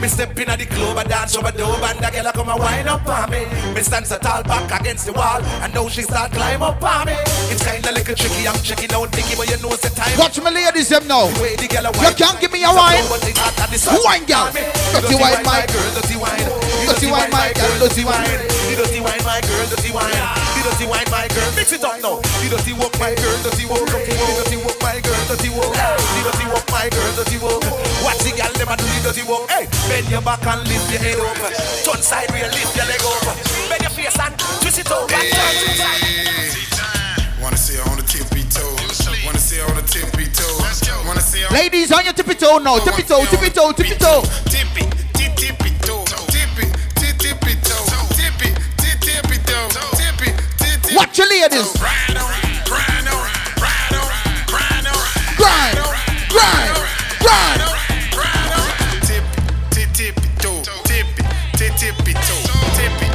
[0.00, 2.48] me step in at the club and dance over the and the girl a come
[2.48, 3.44] and wind up on me.
[3.74, 7.06] Me stand so tall back against the wall, and now she start climb up on
[7.06, 7.14] me.
[7.52, 10.16] It's kinda little tricky, I'm checking out Nicky, but you know it's the time.
[10.18, 11.28] Watch my ladies them now.
[11.36, 13.04] The the girl a You can't give me a wine.
[13.04, 14.00] So what it hot at the sun.
[14.00, 14.48] Wine, girl.
[14.56, 14.64] Me.
[14.96, 16.48] Dirty wine, my girl, dirty wine.
[16.88, 18.40] Dirty wine, my girl, dirty wine.
[18.74, 20.50] Dirty wine, my girl, dirty wine.
[20.60, 21.50] Dirty wine, my girl.
[21.56, 22.20] Mix it up now.
[22.48, 23.84] Dirty walk, my girl, dirty walk.
[23.86, 25.72] Dirty walk, my girl, dirty walk.
[25.76, 27.62] Dirty walk, my girl, dirty walk.
[28.00, 29.48] Watch the girl, them a do dirty walk.
[29.50, 31.36] Hey, bend your back and lift your head up.
[31.84, 33.24] Turn side, real, lift your leg up.
[33.68, 35.08] Bend your face and twist it over.
[35.08, 35.30] Turn
[35.76, 36.60] side.
[37.40, 38.76] Wanna see her on the tippy toes.
[39.24, 40.60] Wanna see her on the tippy toes.
[41.06, 42.78] Wanna see her Ladies on your tippy toe now.
[42.78, 44.22] Tippy toe, tippy toe, tippy toe.
[44.44, 44.84] tippy,
[45.16, 46.04] tippy toe.
[46.28, 46.66] Tippy,
[47.00, 47.84] tippy toe.
[48.12, 49.68] Tippy, tippy toe.
[49.96, 51.72] Tippy, ti- tippy Watch your ladies.
[51.78, 52.28] Grind on,
[52.68, 54.08] grind on, grind on,
[54.46, 55.00] grind on,
[55.36, 55.78] Grind,
[56.28, 56.76] grind,
[57.20, 57.59] grind.
[61.90, 62.42] Tippy toe.
[62.78, 63.06] Tippy,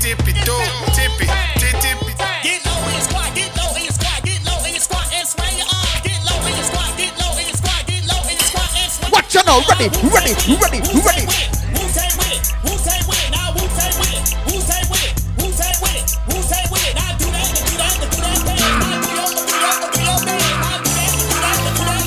[0.00, 0.64] tippy toe.
[0.92, 1.26] Tippy,
[1.56, 2.12] ti- tippy
[2.42, 5.66] Get low in squat, get low in squat, get low in squat and sway your
[5.66, 6.02] arm.
[6.04, 9.10] Get low in squat, get low in squat, get low in squat and sway.
[9.12, 9.60] Watch you now.
[9.68, 11.24] Ready ready, ready, ready, ready.
[11.24, 12.44] Who with it?
[12.64, 12.76] Who
[13.08, 13.32] with?
[13.32, 14.28] Now who say with it?
[14.44, 15.16] Who with it?
[15.40, 16.04] Who with it?
[16.28, 16.36] Who
[16.68, 16.92] with?
[17.00, 18.60] Now do that, do that, do that thing.
[18.60, 20.36] Now do your, do your, do your thing.
[20.36, 22.04] Now do that, do that, do that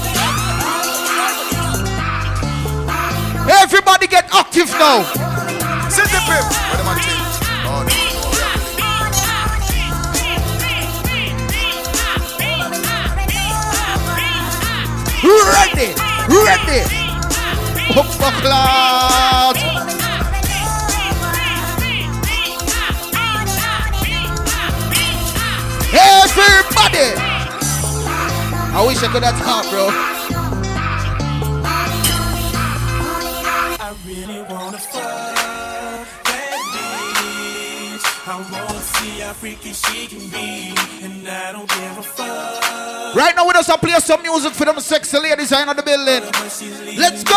[3.42, 3.58] thing.
[3.62, 5.31] Everybody get active now.
[6.32, 6.40] I?
[7.66, 8.02] Oh.
[15.24, 15.90] Ready,
[16.28, 16.82] ready.
[17.94, 18.06] Oh,
[18.42, 19.58] Cloud.
[25.94, 27.08] Everybody.
[28.74, 29.90] I wish I could have talked, bro.
[33.80, 35.31] I really wanna fuck
[39.32, 40.74] how freaky she can be,
[41.06, 43.16] and I don't give a fuck.
[43.16, 46.24] Right now, we just play some music for them sexy ladies in the building.
[47.00, 47.36] Let's go.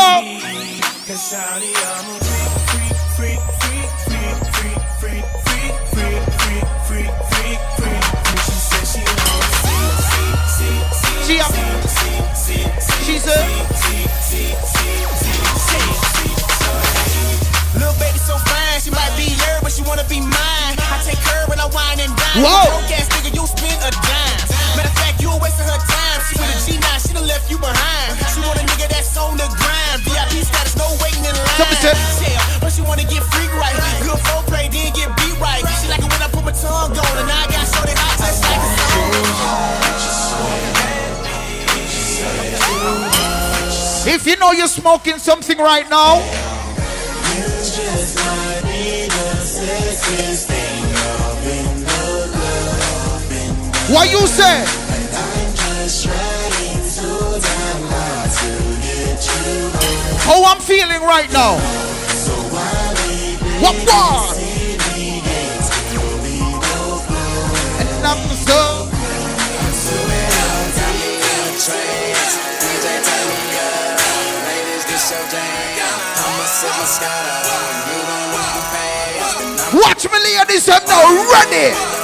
[1.06, 2.18] Cause I'm a
[3.14, 5.24] freak, freak, freak, freak, freak, freak,
[5.54, 8.02] freak, freak, freak, freak, freak, freak.
[8.26, 13.04] And she said she wanna see, see, see, see, She a- see, see, see, see,
[13.04, 13.73] She's a- see, see,
[22.34, 22.66] Whoa.
[22.66, 24.42] Broke nigga, you spend a dime.
[24.74, 26.18] Matter of fact, you a waste of her time.
[26.26, 28.18] She with a G9, she done left you behind.
[28.34, 30.02] She want a nigga that's on the grind.
[30.02, 31.54] VIP status, no waiting in line.
[31.54, 31.94] Something said-
[32.26, 33.78] Yeah, but she wanna get freak right.
[34.02, 35.62] Good foreplay, then get beat right.
[35.78, 38.42] She like it when I put my tongue on, and I got shorty hot just
[38.42, 38.74] like a
[44.10, 46.18] If you know you're smoking something right now,
[53.92, 54.64] what you say?
[60.24, 61.58] How I'm feeling right now?
[63.60, 64.36] What what?
[67.80, 68.34] And I'm
[79.74, 82.03] Watch me, ladies, I'm now ready.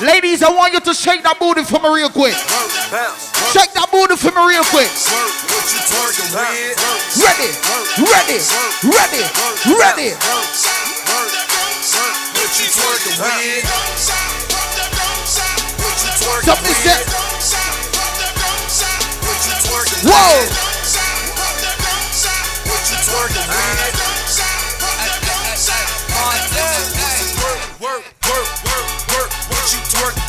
[0.00, 2.32] Ladies, I want you to shake that booty for me real quick.
[3.52, 4.88] Shake that booty for me real quick.
[7.20, 7.52] Ready,
[8.00, 8.40] ready,
[8.88, 9.20] ready,
[9.68, 10.16] ready.
[16.44, 17.04] Something said.
[20.04, 20.74] Whoa.
[23.14, 23.80] Work, work,
[27.80, 28.13] work, work,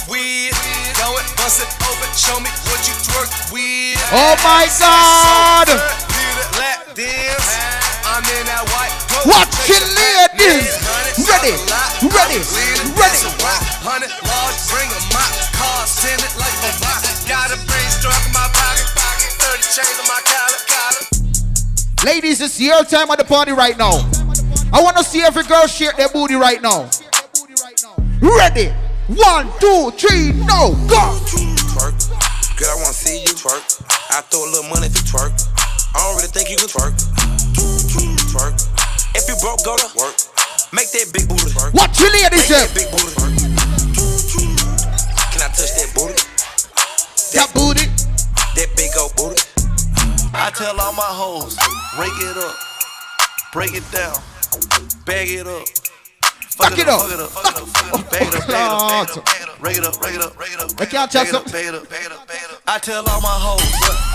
[0.07, 0.55] with.
[0.95, 3.99] Go it, bust it open, show me what you twerk with.
[4.15, 5.67] Oh my God.
[6.55, 7.49] Lap dance.
[8.05, 9.27] I'm in that white coat.
[9.27, 10.71] Watch it, ladies.
[11.27, 11.51] Ready,
[12.07, 12.39] ready,
[12.95, 13.21] ready.
[13.83, 15.27] Hundred large, bring a mop.
[15.57, 16.71] Cars tinted like a.
[17.27, 18.87] Got a brain struck in my pocket.
[18.95, 19.29] pocket.
[19.41, 20.61] 30 chains on my collar.
[20.69, 21.03] collar.
[22.05, 23.99] Ladies, it's your time at the party right now.
[24.71, 26.89] I want to see every girl shake their booty right now.
[28.21, 28.71] Ready?
[29.07, 31.13] One, two, three, no, go!
[31.77, 31.93] twerk.
[32.57, 33.61] Girl, I wanna see you twerk.
[34.09, 35.29] I throw a little money if you twerk.
[35.93, 36.97] I don't really think you can twerk.
[38.33, 38.57] Twerk.
[39.13, 40.17] If you broke, go to work.
[40.73, 41.73] Make that big booty twerk.
[41.77, 43.35] What you ladies Make that big booty twerk.
[45.29, 46.17] Can I touch that booty?
[47.37, 47.85] That booty.
[48.57, 49.43] That big old booty.
[50.33, 51.55] I tell all my hoes,
[51.95, 52.55] break it up,
[53.53, 54.17] break it down,
[55.05, 55.94] bag it up.
[56.55, 57.01] Fuck it up.
[57.01, 59.25] Fuck it up, fuck it up, fuck it up, bag it up, bag it up,
[59.27, 60.71] bag it up, bag it up, rake it up, rake it up, rake it up.
[60.79, 61.51] I can't bag touch it up, something.
[61.51, 62.61] bag it up, bag it up, bag it up.
[62.65, 63.59] I tell all my hoes,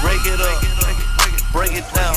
[0.01, 0.57] rake it up,
[1.53, 2.17] break it down,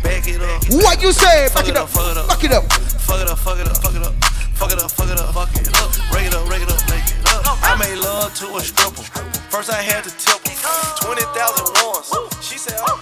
[0.00, 0.64] bag it up.
[0.80, 1.48] What you say?
[1.52, 1.88] Fuck Back it up.
[1.92, 2.64] fuck it up, Back it up.
[3.04, 4.14] fuck it up, fuck it up, fuck it up,
[4.56, 6.80] fuck it up, fuck it up, fuck it up, rake it up, rake it up,
[6.88, 7.60] rake it up.
[7.60, 9.04] I made love to a stripper.
[9.52, 12.08] First I had to tip her, twenty thousand once.
[12.40, 12.96] She said, "Oh,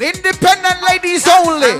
[0.00, 1.76] Independent ladies only.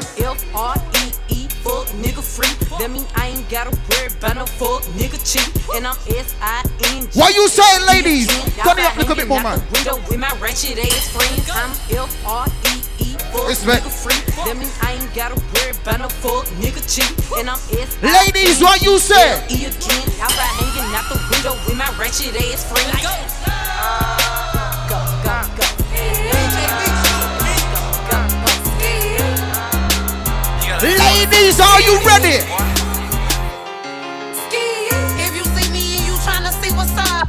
[1.63, 2.53] Fuck nigga free.
[2.79, 5.49] That mean I ain't gotta worry about no fuck nigga cheat.
[5.77, 6.65] And I'm S I
[6.97, 7.19] N G.
[7.19, 8.29] What you saying, ladies?
[8.57, 9.61] Turn it up a little bit more, man.
[9.71, 11.49] With my ratchet ass friends.
[11.53, 13.85] I'm F R E E fuck Respect.
[13.85, 14.21] nigga free.
[14.45, 17.11] That mean I ain't gotta worry about no fuck nigga cheat.
[17.39, 19.41] And I'm S I Ladies, what you say?
[19.51, 20.07] E again.
[20.21, 23.03] Outside hanging out the window with my ratchet ass friends.
[23.05, 23.13] Go,
[23.47, 24.60] uh,
[30.83, 32.41] Ladies, are you ready?
[34.51, 37.28] If you see me and you tryna see what's up,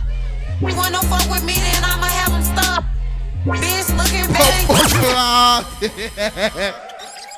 [0.61, 2.85] you wanna fuck with me, then I'ma have them stop.
[3.45, 4.69] Bitch looking bad.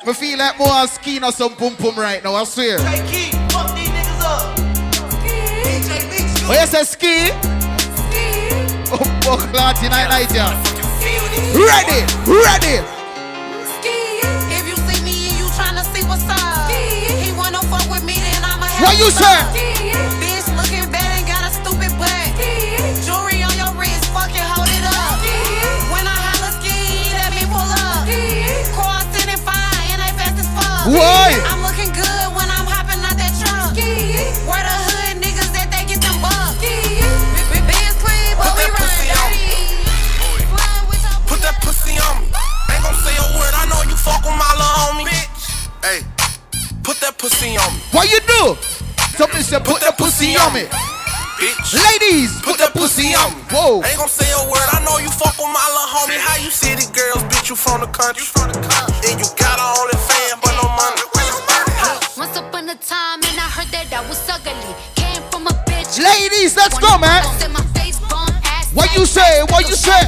[0.06, 2.78] I feel like more skin or some pum pum right now, I swear.
[6.46, 7.32] Oh, yes, a ski.
[8.92, 10.54] Oh, fuck, Lord, tonight, night, yeah.
[11.56, 12.93] Ready, ready.
[18.84, 19.48] What him you stop.
[19.56, 19.80] say?
[20.20, 22.28] Bitch looking bad and got a stupid butt.
[23.00, 25.24] Jewelry on your wrist, fucking hold it up.
[25.88, 28.04] When I holla ski, let me pull up.
[28.76, 30.92] Car sitting fine and they fast as fuck.
[30.92, 31.32] Why?
[31.48, 33.72] I'm looking good when I'm hopping out that truck.
[33.72, 36.60] Where the hood niggas that they get them bucks.
[36.60, 39.80] Benz clean, but we run dirty.
[41.24, 42.28] Put that pussy on me.
[42.68, 43.56] Ain't gon' say a word.
[43.56, 45.24] I know you fuck with my little homie.
[45.80, 46.04] Hey,
[46.84, 47.80] put that pussy on me.
[47.96, 48.54] What you do?
[49.16, 50.68] Somebody said, put that pussy on me.
[51.40, 51.72] Bitch.
[51.72, 53.40] Ladies, put that pussy on me.
[53.50, 53.80] Whoa.
[53.82, 54.68] Ain't gon' say a word.
[54.70, 56.20] I know you fuck with my little homie.
[56.20, 57.48] How you city girls, bitch?
[57.48, 58.22] You from the country.
[58.22, 59.10] You from the country?
[59.10, 61.02] And you got a only fan, but no money.
[62.14, 64.54] Once upon a time, and I heard that I was ugly.
[64.94, 65.98] Came from a bitch.
[65.98, 67.24] Ladies, let's go, man.
[67.40, 68.70] Said my face bomb ass.
[68.76, 69.42] What you say?
[69.50, 70.04] What you say?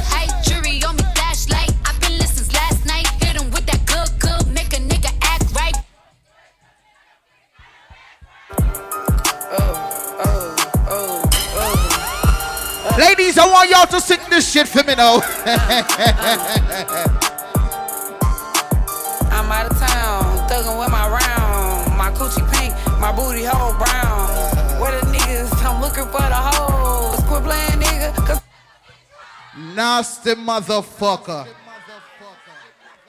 [13.05, 15.21] Ladies, I want y'all to sing this shit for me now.
[19.29, 21.95] I'm out of town, thuggin' with my round.
[21.95, 24.81] My coochie pink, my booty hole brown.
[24.81, 25.63] Where the niggas?
[25.63, 27.23] I'm looking for the hoes.
[27.25, 28.15] Quit playing, nigga.
[28.25, 28.41] Cause
[29.75, 31.47] Nasty motherfucker.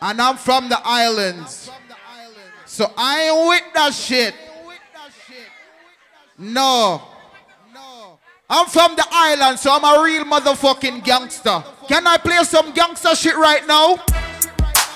[0.02, 1.70] And I'm from the islands.
[2.66, 4.34] So I ain't with that shit.
[6.36, 7.07] No.
[8.50, 11.62] I'm from the island, so I'm a real motherfucking gangster.
[11.86, 14.00] Can I play some gangster shit right now?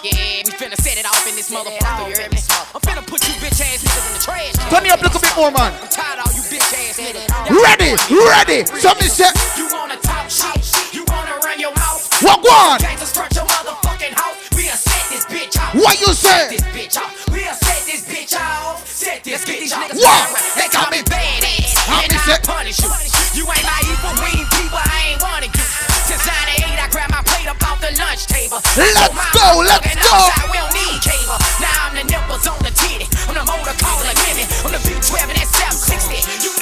[0.00, 2.40] Yeah, we finna set it off in this motherfucker, you heard me?
[2.72, 4.56] I'm finna put you bitch ass niggas in the trash.
[4.72, 5.68] Turn it up a little bit more, man.
[5.68, 7.28] I'm tired of all you bitch ass niggas.
[7.52, 8.58] Ready, ready.
[8.80, 9.28] Somebody say,
[9.60, 10.56] You wanna talk shit,
[10.96, 12.08] you wanna run your mouth.
[12.24, 12.80] What one?
[12.80, 14.48] Gangsters front your motherfucking house.
[14.56, 15.74] We'll set this bitch off.
[15.76, 16.56] What you say?
[16.56, 17.12] Set this bitch off.
[17.28, 18.80] We'll set this bitch off.
[18.88, 19.92] Set this bitch off.
[19.92, 20.24] What?
[20.56, 23.21] They call me badass, How and me I say- punish you.
[23.42, 25.66] You ain't my equal, we ain't people, I ain't wanna you.
[26.06, 28.62] Since 98, I grab my plate up off the lunch table.
[28.78, 30.14] Let's go, let's go.
[30.14, 31.42] outside, we don't need cable.
[31.58, 33.10] Now I'm the nipples on the titty.
[33.26, 34.46] I'm the motor calling a limit.
[34.62, 36.22] I'm the V12 and that 760.
[36.38, 36.54] You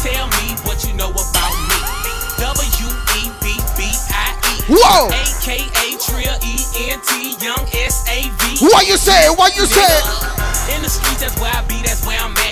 [0.00, 1.76] Tell me what you know about me.
[2.40, 2.88] W
[3.20, 4.54] E B B I E.
[4.72, 5.12] Whoa.
[5.12, 6.56] AKA Trill E
[6.88, 8.64] N T Young S A V.
[8.72, 9.28] What you say?
[9.36, 9.92] What you say?
[10.72, 12.32] In the streets, that's where I be, that's where I'm at, cuz.
[12.32, 12.43] That's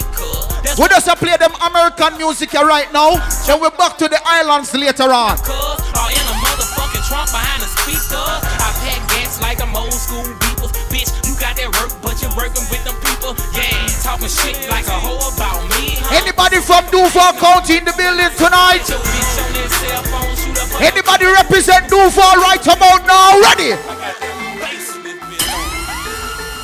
[0.78, 3.20] We just a play them American music here right now.
[3.46, 5.36] Then we're back to the islands later on.
[5.36, 5.52] cuz.
[5.52, 8.08] Or in a motherfucking trunk behind the speakers.
[8.16, 10.72] I pack gas like I'm old school beepers.
[10.88, 13.36] Bitch, you got that work, but you're working with them people.
[13.52, 13.68] Yeah,
[14.00, 16.00] talking shit like a hoe about me.
[16.00, 16.16] huh?
[16.24, 18.80] Anybody from Duval County in the building tonight?
[18.88, 23.36] Your bitch on that cell phone, shoot up a Anybody represent Duval right about now?
[23.44, 23.76] Ready?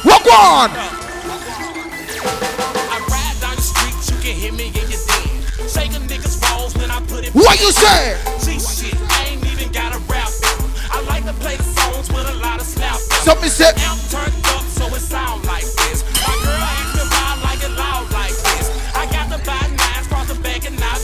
[0.09, 1.08] What on?
[4.29, 5.41] Can hear me in your den.
[5.72, 7.33] Shaking niggas' balls when I put it.
[7.33, 8.16] What you say?
[8.45, 10.29] G shit, I ain't even got a rap.
[10.93, 12.97] I like to play the songs with a lot of slap.
[13.24, 16.05] Somebody said- Amp turned up so it sound like this.
[16.29, 18.66] My girl asked me why I like it loud like this.
[18.95, 20.95] I got the buy nines, cross the back and I.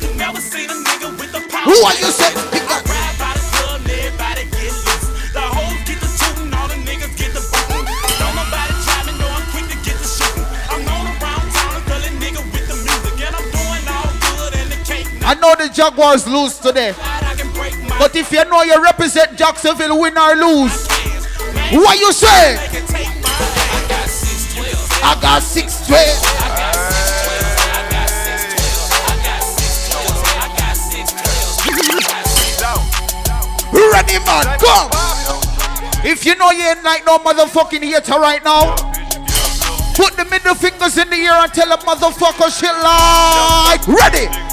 [0.00, 1.72] You never seen a nigga with the power.
[1.72, 2.97] What you say?
[15.28, 16.94] I know the Jaguars lose today.
[17.98, 20.88] But if you know you represent Jacksonville, win or lose.
[21.68, 22.56] What you say?
[25.04, 25.92] I got 612.
[33.92, 34.88] Ready, man, come.
[36.06, 38.74] If you know you ain't like no motherfucking hater right now,
[39.98, 44.47] Put the middle fingers in the air and tell a motherfucker shit like ready.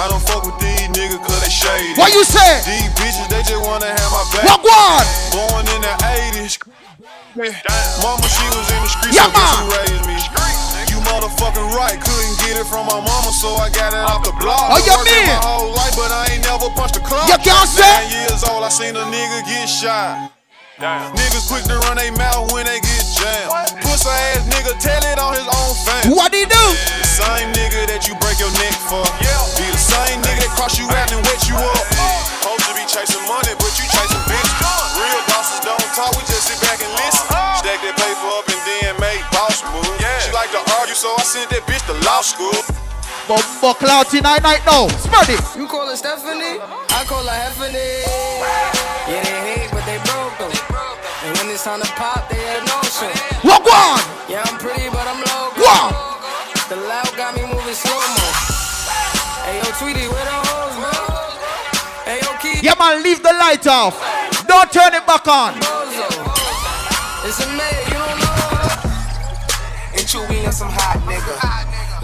[0.00, 1.92] I don't fuck with these niggas cause they shady.
[2.00, 2.64] What you say?
[2.64, 4.48] These bitches, they just wanna have my back.
[4.48, 5.04] What one?
[5.28, 6.56] Born in the 80s.
[8.00, 9.76] Mama, she was in the streets, Yeah, so guess who man.
[9.76, 10.16] raised me?
[10.88, 14.32] You motherfucking right, couldn't get it from my mama, so I got it off the
[14.40, 14.72] block.
[14.72, 15.36] Oh, Been you working mean?
[15.36, 17.28] My whole life, but I ain't never punched a clock.
[17.28, 17.84] You can't say?
[17.84, 20.32] Nine years old, I seen a nigga get shot.
[20.80, 23.52] Niggas quick to run their mouth when they get jammed.
[23.84, 26.16] Pussy ass nigga, tell it on his own fam.
[26.16, 26.64] What he do?
[27.04, 29.04] The same nigga that you break your neck for.
[29.60, 31.84] Be the same nigga that cross you out and wet you up.
[32.00, 32.24] Uh.
[32.40, 34.50] Supposed to be chasing money, but you chasing bitch.
[34.64, 34.96] Uh.
[34.96, 37.28] Real bosses don't talk, we just sit back and listen.
[37.28, 37.60] Uh.
[37.60, 39.92] Stack that paper up and then make boss moves.
[40.24, 42.56] She like to argue, so I sent that bitch to law school.
[43.28, 44.88] Bumbo clout tonight night now.
[45.04, 45.40] Spread it.
[45.54, 48.02] You call her Stephanie, I call her Heffany.
[49.06, 50.50] Yeah, they hate, but they broke though.
[51.28, 53.12] And when it's time to pop, they had no show.
[53.44, 54.00] What one?
[54.26, 54.99] Yeah, I'm pretty, but
[59.80, 60.92] Hey yo, where the hoes, bro?
[62.04, 62.60] Hey yo, Keith.
[62.60, 63.96] Yeah, man, leave the light off.
[64.44, 65.56] Don't turn it back on.
[67.24, 69.96] It's a man, you don't know.
[69.96, 71.32] And Chewy on some hot nigga.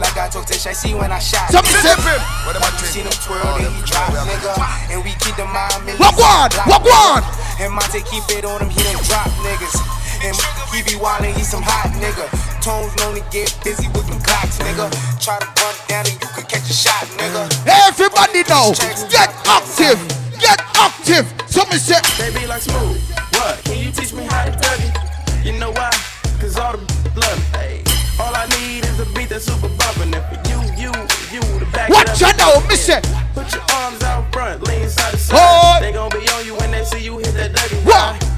[0.01, 1.53] Like I told Tish, I see when I shot.
[1.53, 2.01] Some sip.
[2.49, 2.89] What about you?
[2.89, 4.57] See them twirl, then he drop, nigga.
[4.89, 6.01] And we keep the mind millions.
[6.01, 7.25] Walk one, walk one.
[7.61, 9.77] And Monte keep it on him, he done drop niggas.
[10.25, 10.33] And
[10.73, 12.25] he be wildin', he some hot nigga.
[12.67, 14.91] Tones known to get busy with them clocks, nigga.
[15.23, 17.47] Try to run down and you could catch a shot, nigga.
[17.63, 18.75] Everybody know.
[19.07, 19.95] Get active.
[20.43, 21.31] Get active.
[21.47, 22.03] Somebody say.
[22.19, 22.99] They be like smooth.
[23.39, 23.63] What?
[23.63, 25.47] Can you teach me how to duck it?
[25.47, 25.95] You know why?
[26.41, 26.83] Cause all the
[27.15, 27.47] love me.
[27.55, 27.85] Hey,
[28.19, 30.11] all I need is a beat that's super bumpin'.
[30.11, 30.91] And for you, you,
[31.31, 33.01] you to back What you know, me say?
[33.33, 35.39] Put your arms out front, lean side to side.
[35.39, 35.85] Hold.
[35.85, 37.87] They gon' be on you when they see you hit that dougie.
[37.87, 38.36] What?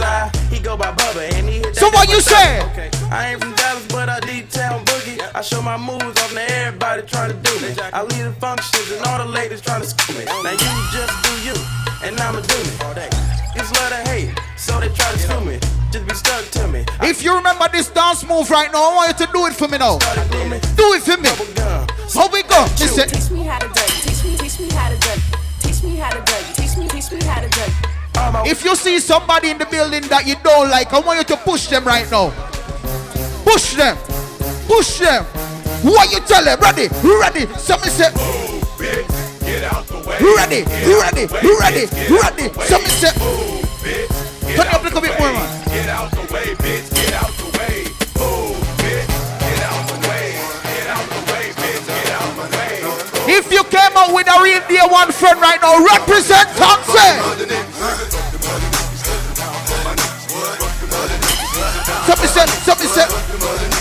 [0.00, 0.36] From Morningside.
[0.52, 2.60] He go by Bubba and he hit that So what you say?
[2.72, 2.90] Okay.
[3.10, 5.20] I ain't from Dallas, but I deep town boogie.
[5.34, 7.74] I show my moves off to everybody trying to do me.
[7.92, 10.24] I lead the functions and all the ladies trying to screw me.
[10.24, 11.56] Now you just do you,
[12.04, 12.72] and I'ma do me.
[13.56, 15.58] It's love to hate, so they try to screw me.
[15.90, 16.84] Just be stuck to me.
[17.02, 19.68] If you remember this dance move right now, I want you to do it for
[19.68, 19.98] me now.
[20.76, 21.30] Do it for me.
[22.14, 22.62] How we go?
[22.62, 23.06] Me say.
[23.06, 23.90] Teach me how to duck.
[24.02, 25.18] Teach me, teach me how to duck.
[25.60, 26.54] Teach me how to duck.
[26.54, 27.99] Teach me, teach me how to duck.
[28.46, 31.42] If you see somebody in the building that you don't like, I want you to
[31.42, 32.30] push them right now.
[33.44, 33.96] Push them.
[34.66, 35.24] Push them.
[35.82, 36.58] What you tell them?
[36.60, 36.88] Ready?
[37.02, 37.46] Ready?
[37.58, 38.12] Somebody say.
[39.40, 40.18] Get out the way.
[40.20, 40.62] You ready?
[40.64, 41.26] Ready?
[41.26, 41.86] Ready?
[42.10, 42.52] Ready?
[42.66, 43.12] Somebody say.
[44.54, 45.68] Turn it up a little bit more, man.
[45.68, 46.89] Get out the way, bitch.
[53.32, 57.14] If you came out with a real dear one friend right now, represent Thompson.
[62.06, 63.79] Somebody said, somebody said.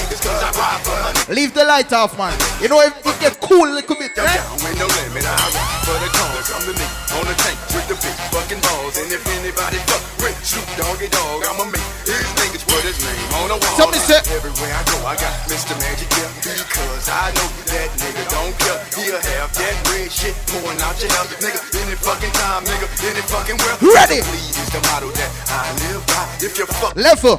[1.30, 2.34] Leave the light off, man.
[2.62, 4.26] You know, if you get cool a little bit, eh?
[4.66, 6.50] With no limit, I rap for the cause.
[6.50, 8.98] Come to me on the tank with the big fucking balls.
[8.98, 13.30] And if anybody fuck with Snoop Doggy Dogg, I'ma make his niggas put his name
[13.42, 13.78] on the wall.
[13.78, 15.78] Somebody said- Everywhere I go, I got Mr.
[15.78, 18.80] Magic here because I know that nigga don't care.
[18.98, 21.62] He'll have that red shit pouring out your house, nigga.
[21.78, 22.90] Any fucking time, nigga.
[23.06, 23.78] Any fucking where.
[23.86, 24.26] Ready.
[24.26, 26.26] Please is the motto that I live by.
[26.42, 26.98] If you fuck.
[26.98, 27.38] Level.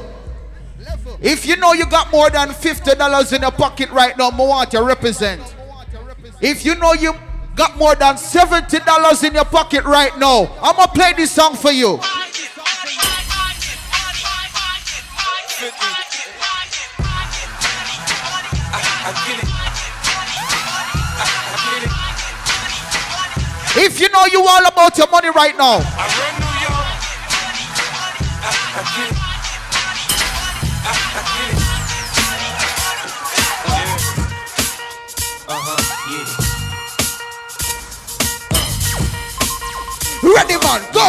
[1.21, 4.73] If you know you got more than $50 in your pocket right now, I want
[4.73, 5.41] you represent.
[6.41, 7.13] If you know you
[7.55, 11.71] got more than $70 in your pocket right now, I'm gonna play this song for
[11.71, 11.99] you.
[23.73, 25.79] If you know you all about your money right now,
[35.53, 35.75] Uh-huh,
[40.23, 41.03] ready man, go.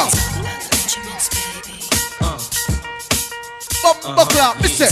[2.26, 4.16] Uh-huh.
[4.16, 4.90] Buckle up, listen.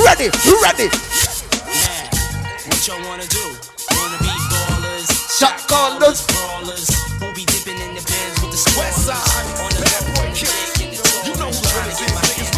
[0.00, 0.32] Ready,
[0.64, 0.88] ready.
[2.64, 3.44] What y'all wanna do?
[3.92, 6.88] Wanna be ballers, shot callers, brawlers,
[7.20, 8.56] who be dipping in the bins with the
[9.60, 10.48] on the left boy the
[11.28, 12.48] You know who's trying to get my hands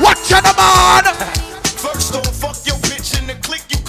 [0.00, 1.41] Watch out, man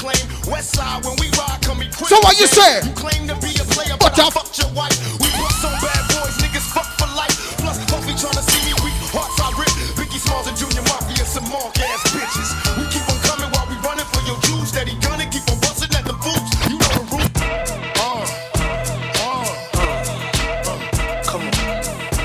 [0.04, 2.12] claim West Side when we ride, come be quick.
[2.12, 2.84] So what you say?
[2.84, 4.92] You claim to be a player, but, I fucked your wife.
[5.24, 7.32] We brought some bad boys, niggas fuck for life.
[7.64, 9.72] Plus, Puffy trying to see me weak, hearts I rip.
[9.96, 12.52] Biggie Smalls and Junior Mafia, some mark ass bitches.
[12.76, 14.76] We keep on coming while we running for your juice.
[14.76, 16.52] That gunning, keep on busting at the boots.
[16.68, 17.32] You know the rules.
[18.04, 18.28] Uh,
[19.24, 19.48] uh,
[20.68, 20.76] uh,
[21.24, 21.56] come on.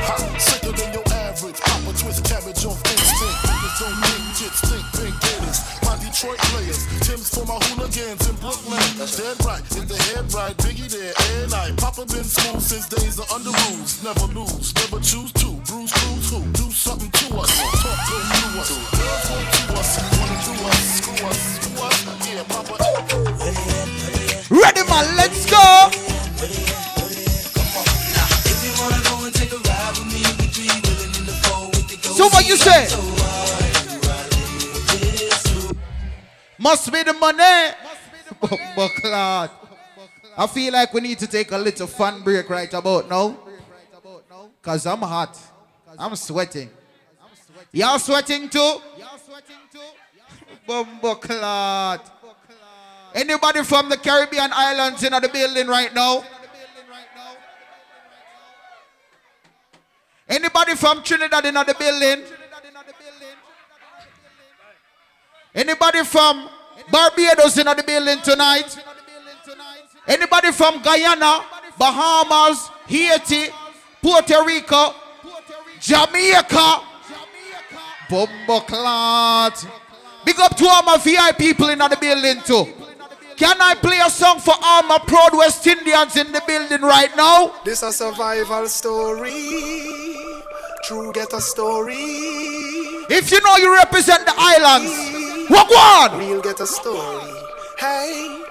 [0.03, 1.63] Hot, sicker than your average.
[1.63, 3.39] Pop a twist cabbage off instinct.
[3.47, 5.63] Niggas don't make tits, think big gators.
[5.87, 6.98] My Detroit players.
[7.19, 8.79] Tim's for my hooligans in Brooklyn.
[9.19, 10.57] Dead right, hit the head right.
[10.59, 11.73] Biggie there, and I.
[11.77, 14.03] Papa been smooth since days of under rules.
[14.05, 15.51] Never lose, never choose to.
[15.67, 16.41] Bruise, cruise, who?
[16.55, 17.51] Do something to us.
[17.59, 18.71] Talk to us.
[18.95, 19.99] Girls want to us.
[20.15, 20.79] Wanna do us.
[20.95, 21.41] Screw us.
[21.59, 21.97] Screw us.
[22.23, 22.75] Yeah, Papa.
[24.55, 25.91] Ready, man, let's go.
[32.15, 32.87] So what you say?
[36.59, 37.75] Must be the money.
[38.43, 39.51] Oh, but Claude,
[40.37, 43.37] I feel like we need to take a little fun break right about now.
[44.61, 45.37] Cause I'm hot.
[45.99, 46.69] I'm sweating.
[47.73, 48.77] Y'all sweating too?
[50.67, 52.03] Bumbo Claude.
[53.15, 56.23] Anybody from the Caribbean islands in the building right now?
[60.29, 62.25] Anybody from Trinidad in the building?
[65.59, 66.49] Anybody from
[66.89, 68.79] Barbados in the building tonight?
[70.07, 71.45] Anybody from Guyana,
[71.77, 73.51] Bahamas, Haiti,
[74.01, 74.95] Puerto Rico,
[75.81, 76.81] Jamaica?
[78.09, 79.67] Bumbo Clot.
[80.25, 82.73] Big up to all my VIP people in the building too.
[83.37, 87.15] Can I play a song for all my proud West Indians in the building right
[87.17, 87.53] now?
[87.65, 89.59] This a survival story.
[90.85, 91.97] True get a story.
[93.11, 96.19] If you know you represent the islands, walk on.
[96.19, 97.33] Real get a story.
[97.79, 98.48] Hey.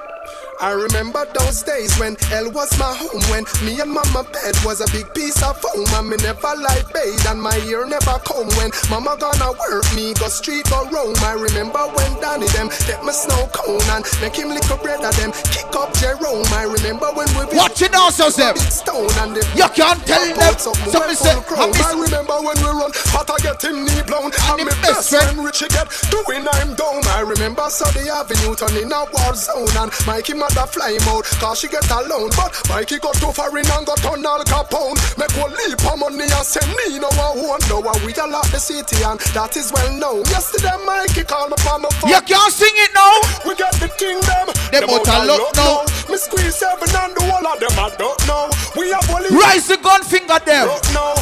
[0.59, 4.81] I remember those days when hell was my home When me and mama bed was
[4.81, 8.49] a big piece of foam And me never like bathe and my ear never come
[8.57, 11.13] When mama gonna work me go street go roam.
[11.21, 15.05] I remember when Danny them take my snow cone And make him lick a bread
[15.05, 16.45] of them kick up Jerome.
[16.49, 18.57] I remember when we Watch it so them.
[18.57, 20.53] stone and the You can't tell them.
[20.57, 24.33] Somebody say, I remember when we run hot I get him knee blown.
[24.33, 25.37] And my best friend.
[25.37, 30.33] Richie get doing I'm down I remember Sunday Avenue turning a war zone And Mikey
[30.47, 34.03] mother fly out Cause she get alone But Mikey got too far in and got
[34.05, 38.13] on Al Capone Make one leap of money and send me no one Now we
[38.15, 41.89] a lot the city and that is well known Yesterday Mikey called me on my
[41.99, 43.19] phone You can't sing it now.
[43.43, 45.83] We got the king them Them out of luck now.
[46.09, 48.47] Me squeeze seven and the whole of them I don't know
[48.79, 50.67] We have only Rise the gun finger them.
[50.93, 51.15] no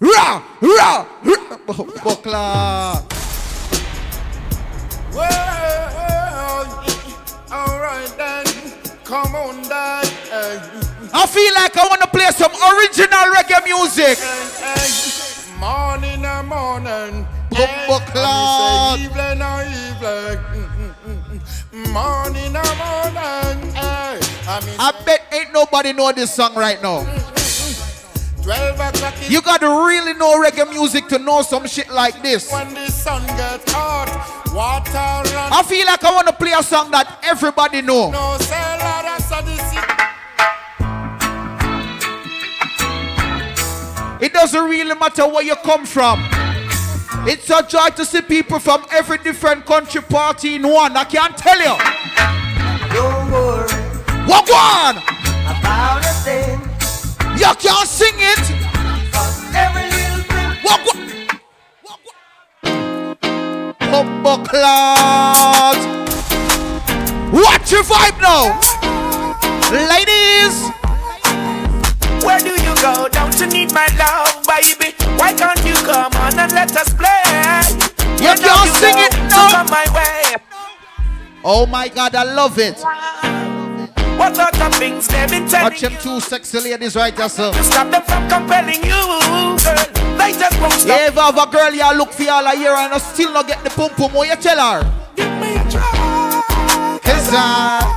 [0.00, 1.58] Ra, ra, ra.
[1.70, 3.04] Oh, Bukla.
[5.12, 6.07] Well,
[7.52, 8.44] alright then,
[9.04, 9.62] come on.
[9.64, 10.60] Hey,
[11.14, 14.18] I feel like I want to play some original reggae music.
[15.58, 17.26] morning and morning.
[17.50, 20.38] Bumbo Hey, evening and evening.
[21.92, 23.72] Morning and morning.
[23.74, 24.20] Hey,
[24.78, 27.04] I bet ain't nobody know this song right now.
[28.48, 32.50] 12 o'clock You got to really know reggae music to know some shit like this.
[32.50, 34.08] when the sun gets hot.
[34.54, 35.52] Water run.
[35.52, 38.10] I feel like I want to play a song that everybody know.
[38.10, 39.60] No, say Lord, I saw this.
[44.26, 46.24] It doesn't really matter where you come from.
[47.28, 50.96] It's a joy to see people from every different country party in one.
[50.96, 51.76] I can't tell you.
[52.94, 53.68] Don't worry
[54.26, 54.96] What one?
[55.44, 56.57] about a thing.
[57.38, 58.38] You can't sing it.
[59.54, 61.28] Every little thing.
[63.92, 65.84] Bumbo clouds.
[67.32, 68.58] Watch your vibe now.
[69.70, 70.68] Ladies.
[72.24, 73.08] Where do you go?
[73.12, 74.94] Don't you need my love, baby?
[75.16, 77.22] Why can't you come on and let us play?
[78.20, 79.48] You can't sing it now.
[79.50, 80.34] come my way.
[81.44, 82.78] Oh my God, I love it.
[84.18, 87.52] What sort of things they've been telling Watch them two sexy ladies right there, sir.
[87.52, 88.90] to stop them from compelling you,
[89.62, 89.86] girl?
[90.18, 90.86] They just won't stop.
[90.88, 93.32] Yeah, if I have a girl you look for all a year and I still
[93.32, 94.82] not get the pum pum, what you tell her?
[95.14, 97.00] Give me a try.
[97.02, 97.94] Cause uh,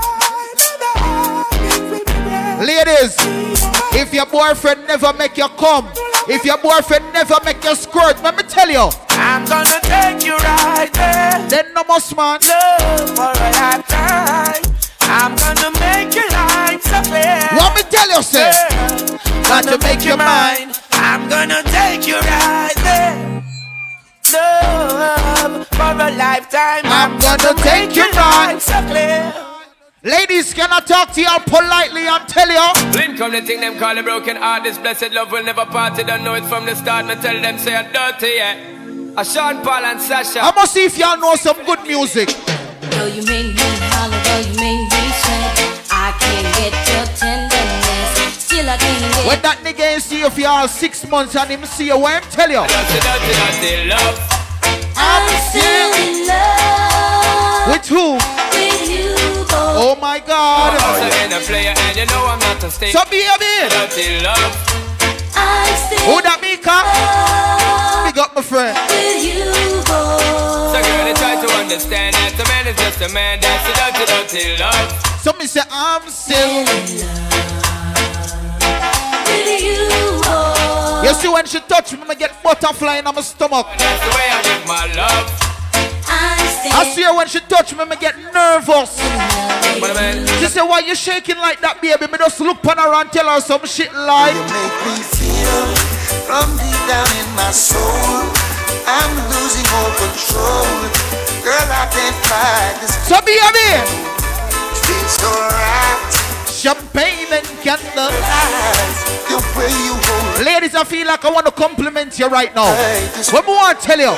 [2.62, 3.16] Ladies,
[3.98, 5.90] if your boyfriend never make you come,
[6.30, 10.38] if your boyfriend never make you squirt, let me tell you, I'm gonna take you
[10.38, 11.48] right there.
[11.50, 12.40] then no must man.
[12.48, 14.71] Love for a lifetime.
[15.12, 17.44] I'm gonna make your life so clear.
[17.60, 18.50] What me tell you, sir?
[19.44, 20.72] Got to make you mine.
[20.94, 23.44] I'm gonna take you right there.
[24.32, 26.84] Love for a lifetime.
[26.86, 28.56] I'm gonna take you mine.
[28.56, 28.62] right.
[28.62, 29.34] So clear.
[30.04, 32.92] Ladies, can I talk to y'all politely and tell you?
[32.94, 34.64] Blink come the thing them call a broken heart.
[34.64, 35.98] This blessed love will never part.
[35.98, 37.06] You don't know it from the start.
[37.06, 39.20] Me tell them say I'm dirty, yeah.
[39.20, 40.40] A Sean Paul and Sasha.
[40.42, 42.30] I must see if y'all know some good music.
[42.92, 43.81] Though you make me
[46.12, 48.36] I can't get your tenderness.
[48.36, 49.28] Still I can't get.
[49.28, 52.22] When that nigga ain't see you for y'all six months and him see you, what
[52.22, 52.60] him tell you?
[52.60, 52.68] I'm
[55.48, 57.72] still in love.
[57.72, 58.20] With who?
[58.20, 59.16] With you,
[59.48, 59.72] boy.
[59.80, 60.76] Oh my God.
[60.76, 62.92] I'm a player and you know I'm not a stick.
[65.32, 65.40] So baby.
[65.40, 65.40] Dirty love.
[65.40, 66.86] I Who that be, Cap?
[68.06, 68.78] Big up my friend.
[68.78, 68.84] So
[70.82, 73.40] girl, they try to understand that a man is just a man.
[73.40, 74.92] That's a dirty, dirty love.
[75.22, 76.66] So me say I'm still.
[79.28, 79.90] With you,
[80.24, 81.02] boy.
[81.08, 83.68] You see when she touch me, I get butterfly in my stomach.
[83.78, 85.32] That's the way I give my love.
[86.74, 89.00] I see her when she touch me, I get nervous.
[89.80, 89.96] What.
[90.40, 92.08] She say, why you shaking like that, baby?
[92.12, 94.36] Me just look on her and tell her some shit like.
[95.42, 95.66] Feel
[96.26, 98.30] from deep down in my soul.
[98.86, 100.70] I'm losing all control.
[101.42, 102.94] Girl, I can't fight this.
[103.10, 103.70] So baby.
[104.86, 106.14] Feels so right.
[106.50, 108.98] Champagne and candles.
[109.30, 112.70] The way you hold Ladies, I feel like I want to compliment you right now.
[113.34, 114.14] What more I tell you?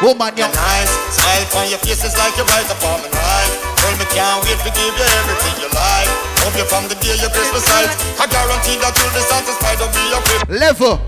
[0.00, 0.92] Woman, you nice.
[1.12, 3.52] Smile on your face is like you rise up on my life.
[3.76, 6.37] Girl, me can't wait to give you everything you like.
[6.48, 7.92] Hope you from the day your Christmas light.
[8.16, 9.76] I guarantee that you'll be satisfied.
[9.76, 10.58] Don't be afraid.
[10.58, 10.98] Level.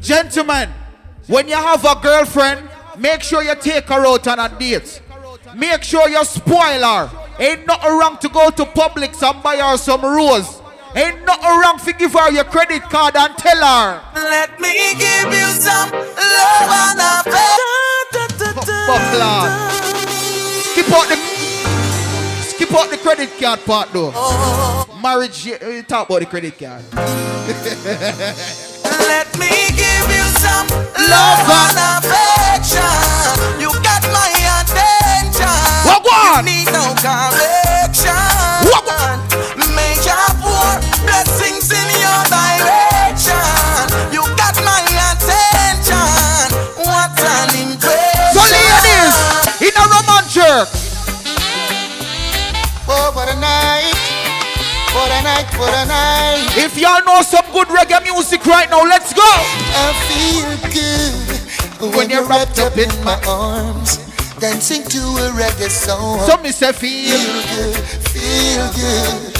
[0.00, 0.70] Gentlemen,
[1.26, 2.66] when you have a girlfriend,
[2.96, 5.02] make sure you take her out on a date.
[5.54, 7.10] Make sure you spoil her.
[7.38, 10.62] Ain't nothing wrong to go to Publix and buy her some rose.
[10.96, 14.00] Ain't nothing wrong to give her your credit card and tell her.
[14.14, 17.60] Let me give you some love and affection.
[18.88, 19.52] Fuck Lord.
[20.72, 21.29] Skip out the
[22.60, 24.12] skip out the credit card part though.
[24.14, 25.00] Oh.
[25.02, 26.84] Marriage, you talk about the credit card.
[29.08, 32.84] Let me give you some love and affection.
[33.60, 34.28] You got my
[34.60, 35.48] attention.
[35.88, 36.46] What one?
[36.46, 37.59] You need no correction.
[55.42, 56.56] Night, what a night.
[56.56, 59.22] If y'all know some good reggae music right now, let's go.
[59.24, 63.96] I feel good when, you're wrapped up in my arms,
[64.38, 66.20] dancing to a reggae song.
[66.26, 67.18] So me say feel
[67.56, 67.76] good,
[68.12, 69.36] feel good.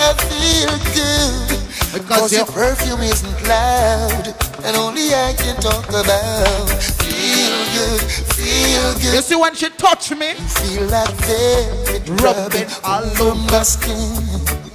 [0.00, 4.34] I feel good because your perfume isn't loud,
[4.64, 6.68] and only I can talk about.
[7.02, 9.14] Feel good, feel good.
[9.14, 14.67] You see when she touch me, feel like velvet rubbing all over my skin.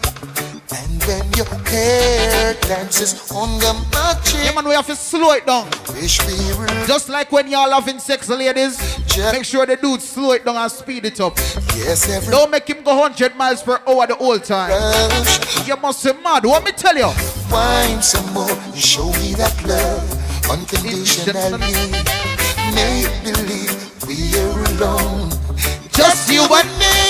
[0.76, 4.20] And when your hair dances on the my.
[4.44, 5.68] Yeah, man, we have to slow it down.
[5.94, 8.80] Wish we were Just like when y'all having sex, ladies,
[9.32, 11.38] make sure the dude slow it down and speed it up.
[11.78, 14.72] Yes, every Don't make him go 100 miles per hour the whole time.
[15.66, 16.45] You must be mad.
[16.45, 17.12] What me tell you?
[17.54, 18.58] wine some more.
[18.76, 21.60] Show me that love unconditionally.
[22.74, 23.74] Make believe
[24.08, 25.30] we are alone.
[25.91, 27.02] Just you and me.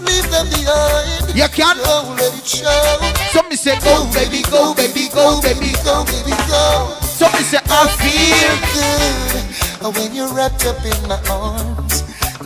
[0.00, 1.36] Leave them behind.
[1.36, 1.76] You can.
[1.76, 2.98] Go, let it show.
[3.32, 6.96] So me say go, oh, baby, go, baby, go, baby, go, baby, go.
[7.02, 9.36] So me say I feel good
[9.94, 12.02] when you're wrapped up in my arms,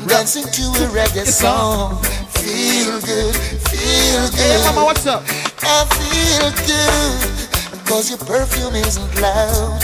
[0.07, 2.03] dancing to a reggae song.
[2.35, 3.35] Feel good,
[3.69, 4.61] feel good.
[4.61, 5.23] Hey, mama, what's up?
[5.63, 9.81] I feel good because your perfume isn't loud.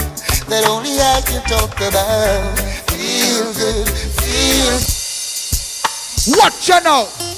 [0.49, 2.59] That only I can talk about.
[2.91, 4.97] Feel good, feel.
[6.39, 7.36] Watch you now.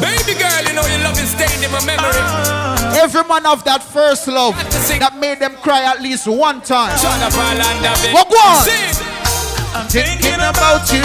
[0.00, 2.20] Baby girl, you know your love is stained in my memory.
[2.22, 3.02] Ah.
[3.02, 4.54] Every man of that first love
[4.98, 6.92] that made them cry at least one time.
[8.12, 8.66] What go on?
[9.74, 11.02] I'm thinking about you.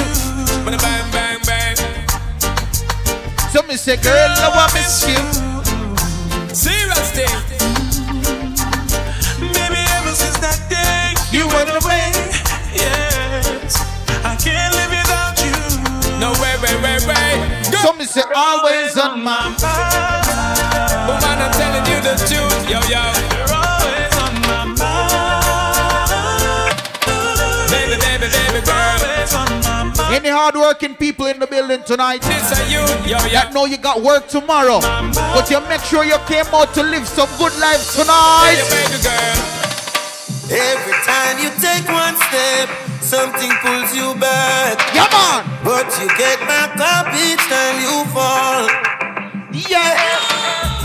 [0.65, 1.75] Bang, bang, bang.
[3.51, 5.17] So me say, girl, I miss you.
[6.53, 7.46] Serious thing.
[18.15, 18.23] Way.
[18.23, 18.23] Go.
[18.23, 19.55] So me say, always on my
[21.07, 23.01] Woman, I'm telling you the truth, yo, yo.
[23.35, 25.07] You're always on my mind.
[27.69, 28.75] Baby, baby, baby, girl.
[28.75, 30.13] Always on my mind.
[30.13, 32.21] Any hardworking people in the building tonight?
[32.21, 33.29] This are you, yo, yo.
[33.29, 37.07] That know you got work tomorrow, but you make sure you came out to live
[37.07, 38.55] some good life tonight.
[38.55, 39.37] Hey, baby girl.
[40.49, 42.69] Every time you take one step,
[43.01, 44.77] something pulls you back.
[44.93, 45.43] Yeah, man.
[45.63, 48.67] But you get back up each time you fall.
[49.51, 49.97] Yeah.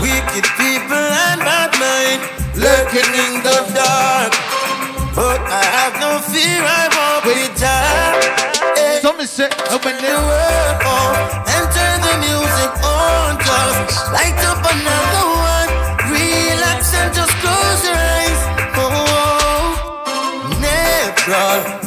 [0.01, 2.21] Wicked people and bad mind
[2.55, 4.33] lurking in the dark.
[5.15, 8.43] But I have no fear, I walk with Jah.
[9.01, 9.49] So me say,
[9.83, 15.32] when the world off and turn the music on, just light up another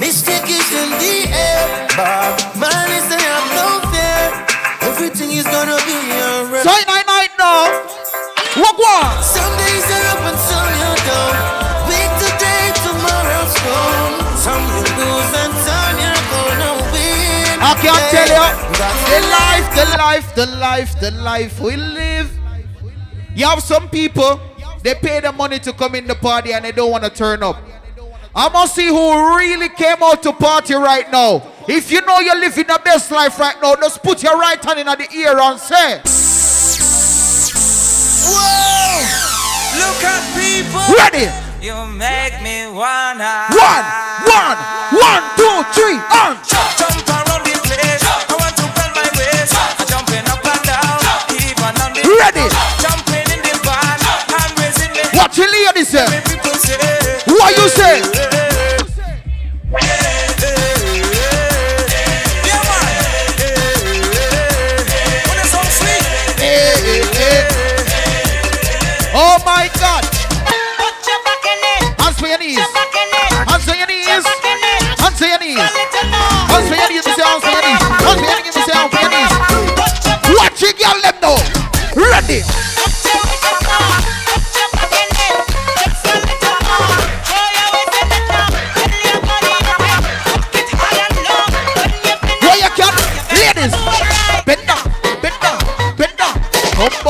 [0.01, 4.25] Mystic is in the air, but Man, I'm no fear.
[4.89, 6.63] Everything is gonna be alright.
[6.63, 7.69] Tonight, night, night, now.
[8.57, 9.25] What, what?
[9.25, 11.35] Some days are up and some you're down.
[11.89, 14.15] Big today, tomorrow's gone.
[14.41, 17.57] Some you lose and some you're gonna win.
[17.61, 18.47] I can't tell you.
[19.13, 22.31] The life, the life, the life, the life we live.
[23.35, 24.41] You have some people,
[24.83, 27.43] they pay the money to come in the party and they don't want to turn
[27.43, 27.57] up.
[28.39, 31.41] I must see who really came out to party right now.
[31.67, 34.79] If you know you're living the best life right now, just put your right hand
[34.79, 36.05] in at the ear and say.
[38.29, 39.01] Whoa!
[39.81, 40.85] Look at people.
[40.85, 41.33] Ready?
[41.65, 43.49] You make me wanna.
[43.57, 43.85] One,
[44.29, 44.59] one,
[45.01, 48.05] one, two, three, and jump around the place.
[48.05, 49.57] I want to bend my waist.
[49.89, 51.01] Jumping up and down,
[51.41, 52.53] even on the Ready?
[52.85, 53.97] Jumping in the van,
[54.29, 55.09] hand raising me.
[55.17, 56.05] What you ladies say?
[56.21, 57.06] People say.
[57.47, 58.56] What you say?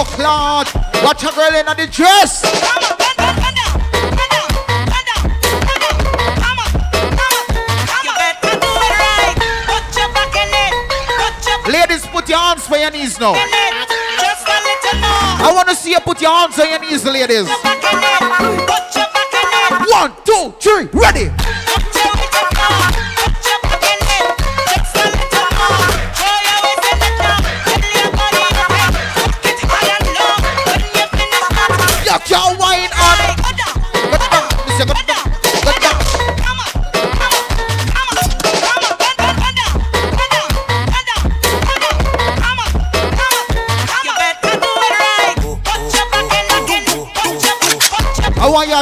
[0.05, 0.69] Clot.
[1.03, 2.45] Watch a girl in the dress.
[11.67, 13.33] Ladies, put your hands for your knees now.
[15.39, 17.49] I want to see you put your hands on your knees, ladies.
[19.91, 21.31] One, two, three, ready.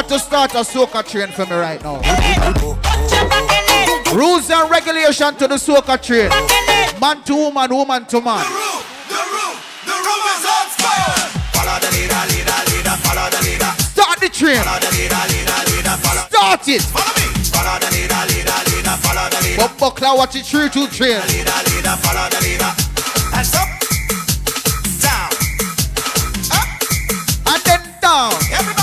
[0.05, 1.97] I to start a soca train for me right now.
[4.13, 6.29] Rules and regulation to the soca train.
[7.01, 8.37] Man to woman, woman to man.
[8.37, 10.69] The room, the room, the room is on.
[11.57, 13.71] Follow the leader, leader, leader, follow the leader.
[13.81, 14.61] Start the train.
[14.61, 16.21] Follow the leader, leader, leader, follow.
[16.29, 16.81] Start it.
[16.85, 17.25] Follow me.
[17.49, 19.57] Follow the leader, leader, leader, follow the leader.
[19.57, 21.17] But buckler watch it through to train.
[21.33, 22.71] Leader, leader, follow the leader.
[23.33, 23.73] Hands up,
[25.01, 25.33] down,
[27.49, 28.37] And then down.
[28.53, 28.74] Everybody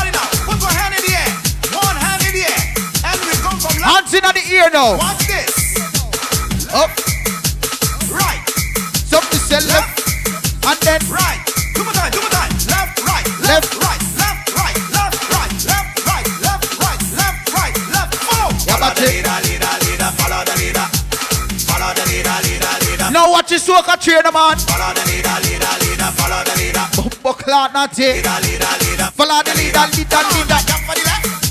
[4.21, 4.37] left.
[4.37, 4.97] Hands in the ear now.
[4.99, 5.77] Watch this.
[6.73, 6.91] Up.
[8.11, 8.43] Right.
[9.09, 10.01] Something say left.
[10.65, 11.41] And then right.
[11.75, 12.51] Two more time, two more time.
[12.69, 13.75] Left, right, Left.
[13.77, 18.15] right, left, right, left, right, left, right, left, right, left, right, left.
[18.15, 18.53] Follow.
[18.53, 20.87] Follow the leader, leader, leader, follow the leader.
[21.67, 23.09] Follow the leader, leader, leader.
[23.11, 24.57] now watch the soca train, man.
[24.61, 26.87] Follow the leader, leader, leader, follow the leader.
[27.23, 28.23] Buckler not it.
[28.23, 29.09] Leader, leader, leader.
[29.17, 30.59] Follow the leader, leader, leader.
[30.69, 31.42] Jump for the left.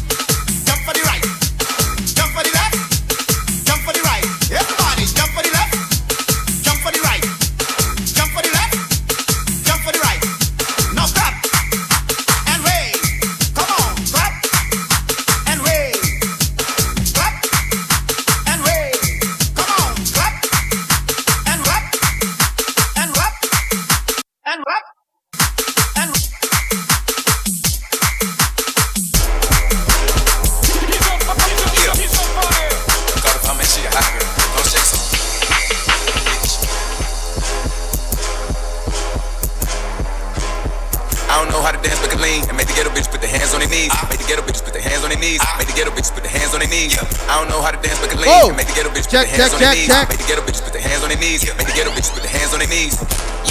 [46.71, 47.27] Bitches put their hands on their knees.
[47.27, 48.47] I don't know how to dance, lean Oh.
[48.49, 49.89] and make the ghetto bitch put their hands on their knees.
[49.89, 51.41] Make the ghetto bitches put their hands on their knees.
[51.45, 52.95] Make the ghetto bitches put their hands on their knees.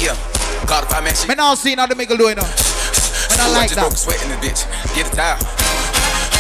[0.01, 0.17] Yeah,
[0.67, 1.29] call the five man shit.
[1.29, 2.49] Me now see how the make do it now.
[3.31, 4.01] And I like just broke that.
[4.01, 4.61] a sweat in this bitch.
[4.97, 5.39] Get a towel.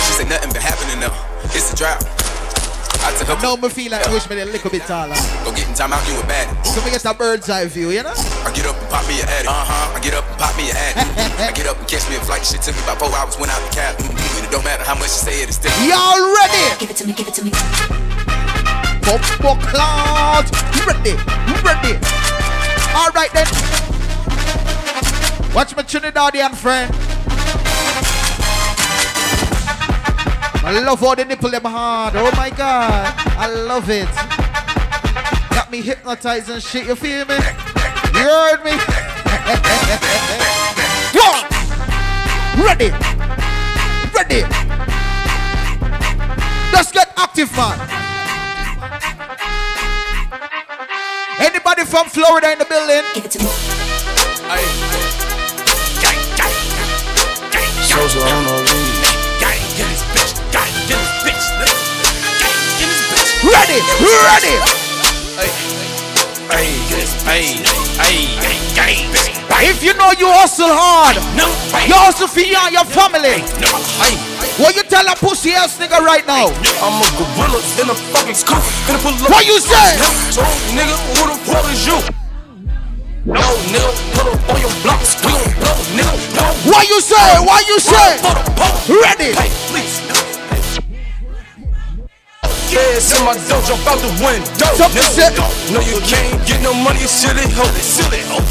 [0.08, 1.14] She said nothing been happening though.
[1.54, 2.02] It's a drought.
[3.02, 3.38] I took her.
[3.40, 5.16] Now me feel like I wish me a little bit taller.
[5.44, 6.48] Go get in time out, you a bad.
[6.66, 8.12] So we get a bird's eye view, you know?
[8.44, 9.48] I get up and pop me a addy.
[9.48, 9.96] Uh huh.
[9.96, 11.08] I get up and pop me a addy.
[11.48, 12.44] I get up and catch me a flight.
[12.44, 13.38] Shit took me about four hours.
[13.40, 13.96] Went out the cab.
[14.00, 15.72] And it don't matter how much you say it, it's still.
[15.84, 16.76] Y'all ready?
[16.76, 17.52] Give it to me, give it to me.
[19.04, 20.46] Bumbo cloud.
[20.76, 21.16] You ready,
[21.48, 21.96] You ready.
[22.92, 23.48] All right then.
[25.54, 26.94] Watch my Trinidadian friend.
[30.62, 32.14] I love all the nipple them hard.
[32.16, 33.14] Oh my god.
[33.38, 34.08] I love it.
[35.50, 36.86] Got me hypnotized and shit.
[36.86, 37.34] You feel me?
[38.12, 38.72] You heard me?
[41.16, 41.44] One.
[42.62, 42.90] Ready.
[44.14, 44.42] Ready.
[46.72, 47.78] Let's get active, man.
[51.40, 53.04] Anybody from Florida in the building.
[57.88, 58.59] Shows her on the weed.
[63.50, 64.54] Ready, ready.
[69.66, 71.16] If you know you hustle hard,
[71.86, 73.42] you hustle for you and your family.
[74.62, 76.46] What you tell a pussy ass nigga right now?
[76.78, 78.62] I'm a gorilla in a fucking scoop.
[78.86, 79.30] Gonna pull up.
[79.34, 79.98] What you say?
[80.30, 80.46] So,
[80.76, 81.98] nigga, who the fuck is you?
[83.26, 83.42] No,
[83.74, 85.18] nigga, put up on your blocks.
[85.26, 86.14] We gon' blow, nigga.
[86.38, 86.46] No.
[86.70, 87.28] What you say?
[87.42, 88.22] What you say?
[88.94, 89.34] Ready?
[89.34, 89.89] Hey, please.
[92.70, 94.70] Feds in my dough, jump out the window.
[94.78, 95.34] Something said.
[95.74, 97.66] No, you can't get no money, you silly hoe.
[97.82, 98.46] Silly hoe.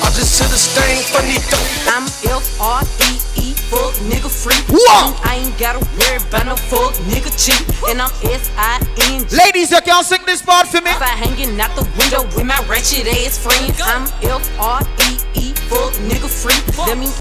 [0.00, 1.60] I just hit a stain, funny dope.
[1.92, 4.56] I'm F-R-E-E, fuck nigga free.
[4.72, 5.20] What?
[5.28, 7.60] I ain't gotta worry about no fuck nigga cheap.
[7.84, 9.36] And I'm S-I-N-G.
[9.36, 10.90] Ladies, you can sing this part for me.
[10.90, 13.76] If I hanging out the window with my ratchet ass friends.
[13.84, 16.56] I'm F-R-E-E, fuck nigga free.
[16.88, 17.12] That mean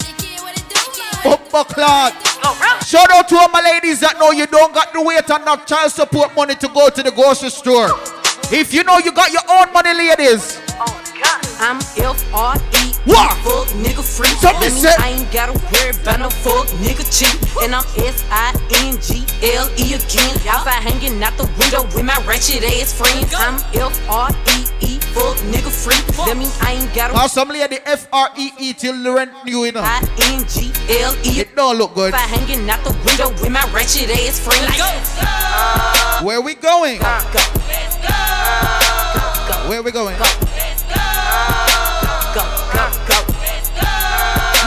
[1.26, 2.14] Upper clock.
[2.86, 5.68] Shout out to all my ladies that know you don't got the weight and not
[5.68, 7.90] child support money to go to the grocery store.
[8.52, 10.60] If you know you got your own money, ladies.
[11.62, 13.36] I'm F-R-E-E, What?
[13.44, 14.30] fuck nigga free.
[14.40, 17.36] Something said- I ain't gotta worry about no fuck nigga cheap.
[17.64, 20.36] And I'm S-I-N-G-L-E again.
[20.36, 23.34] If I hanging out the window with my ratchet ass friends.
[23.36, 26.00] I'm F-R-E-E, fuck nigga free.
[26.26, 29.32] That mean I ain't gotta Now some lady F R E E till the rent
[29.46, 29.82] you you know.
[29.84, 31.40] I-N-G-L-E.
[31.42, 32.14] It don't look good.
[32.14, 34.80] I hanging out the window with my ratchet ass friends.
[36.24, 37.00] Where we going?
[39.68, 40.18] Where we going?
[40.18, 40.26] Go,
[42.34, 42.69] 杠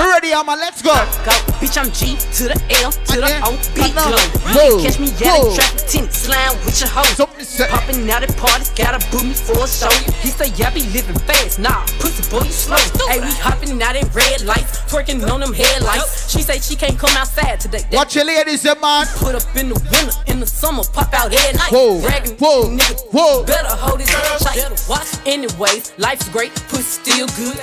[0.03, 0.07] go.
[0.07, 0.57] Me ready, Amma.
[0.57, 0.93] Let's go.
[1.25, 4.75] Go, bitch, I'm G to the L to the O, big Come glow.
[4.75, 4.81] on.
[4.81, 5.31] You catch me whoa.
[5.31, 7.27] out in traffic, tennis, slime with your hoe.
[7.69, 9.91] Popping out at parties, gotta boot me for a show.
[10.21, 11.59] He say, yeah, I be living fast.
[11.59, 12.77] Nah, pussy boy, you slow.
[13.09, 16.31] Hey, we hopping out at red lights, twerking on them headlights.
[16.31, 17.85] She say she can't come outside today.
[17.91, 19.07] That Watch your ladies, yeah, man.
[19.17, 21.71] Put up in the winter, in the summer, pop out at night.
[21.71, 23.45] Whoa, Bragging, whoa, nigga, whoa.
[23.45, 24.57] Better hold his tight.
[24.57, 25.09] Better watch.
[25.27, 27.59] Anyways, life's great, pussy still good.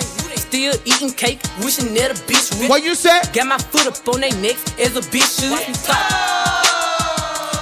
[0.49, 2.69] Still eating cake, wishing that a bitch rich.
[2.69, 3.19] What you say?
[3.33, 5.57] Got my foot up on their necks as a bitch should.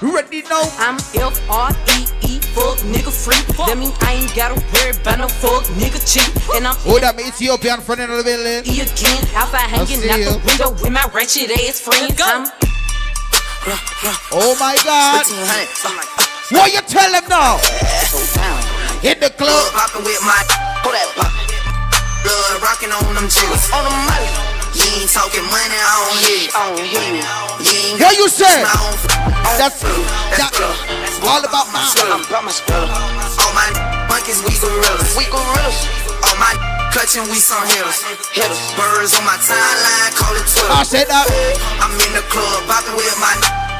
[0.03, 0.61] Ready now?
[0.77, 3.41] I'm F-R-E-E, fuck nigga free.
[3.65, 6.29] That mean I ain't gotta worry about no fuck nigga cheap.
[6.53, 8.61] And I'm Oh, that Ethiopian friend in the building.
[8.69, 10.45] E again, outside hanging out the you.
[10.45, 12.13] window with my ratchet ass friends.
[12.21, 12.45] I'm
[14.31, 15.25] Oh my God.
[16.51, 17.57] What you tell them now?
[19.01, 19.73] Hit the club.
[19.73, 20.37] Poppin' with my
[20.85, 21.33] hold that pop.
[22.23, 23.65] Blood rockin' on them jiggers.
[23.73, 24.56] On them money.
[24.75, 26.51] You ain't talking money, I don't hear you.
[26.51, 27.23] I don't you.
[27.63, 28.63] You ain't What you say?
[28.63, 28.95] my own
[29.55, 29.79] That's
[30.35, 30.51] that,
[31.23, 31.81] all about my.
[32.11, 32.83] I'm about my spell.
[32.83, 33.67] All my
[34.11, 35.15] monkeys, we gorillas.
[35.15, 35.77] We gorillas.
[36.27, 36.53] All my
[36.91, 38.03] clutching, we some hitters.
[38.35, 38.59] Hitters.
[38.75, 40.73] Birds on my timeline, call it Twitter.
[40.73, 41.25] I said that.
[41.79, 43.33] I'm in the club, poppin' with my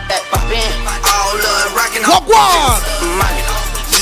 [0.08, 0.72] that poppin'.
[1.04, 3.57] All love rockin' Walk one.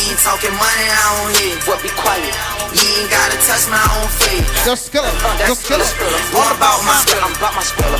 [0.06, 1.57] Ain't talking money, I don't hear.
[1.65, 2.30] What be quiet?
[2.77, 4.45] You ain't gotta touch my own face.
[4.61, 5.10] Just kill it.
[5.49, 5.90] Just kill it.
[6.30, 7.98] All about my I'm about my spiller.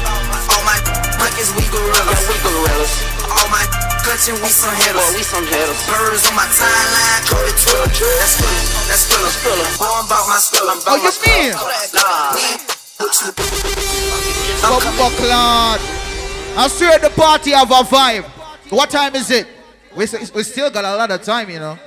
[0.54, 0.78] All my
[1.18, 2.22] monkeys, we gorillas.
[2.30, 2.94] we gorillas.
[3.26, 3.66] All my
[4.06, 5.02] clutching, we some hitters.
[5.18, 5.82] we some hitters.
[5.90, 7.90] Birds on my timeline, call it Twitter.
[8.22, 8.86] That's spiller.
[8.86, 9.32] That's spiller.
[9.34, 9.66] Spiller.
[9.82, 10.38] Oh, I'm about my.
[10.38, 11.58] I'm Oh, you mean?
[11.98, 12.38] Nah.
[14.94, 15.82] Buckland.
[16.54, 18.30] I swear the party have a vibe.
[18.70, 19.48] What time is it?
[19.96, 20.06] We,
[20.36, 21.80] we still got a lot of time, you know.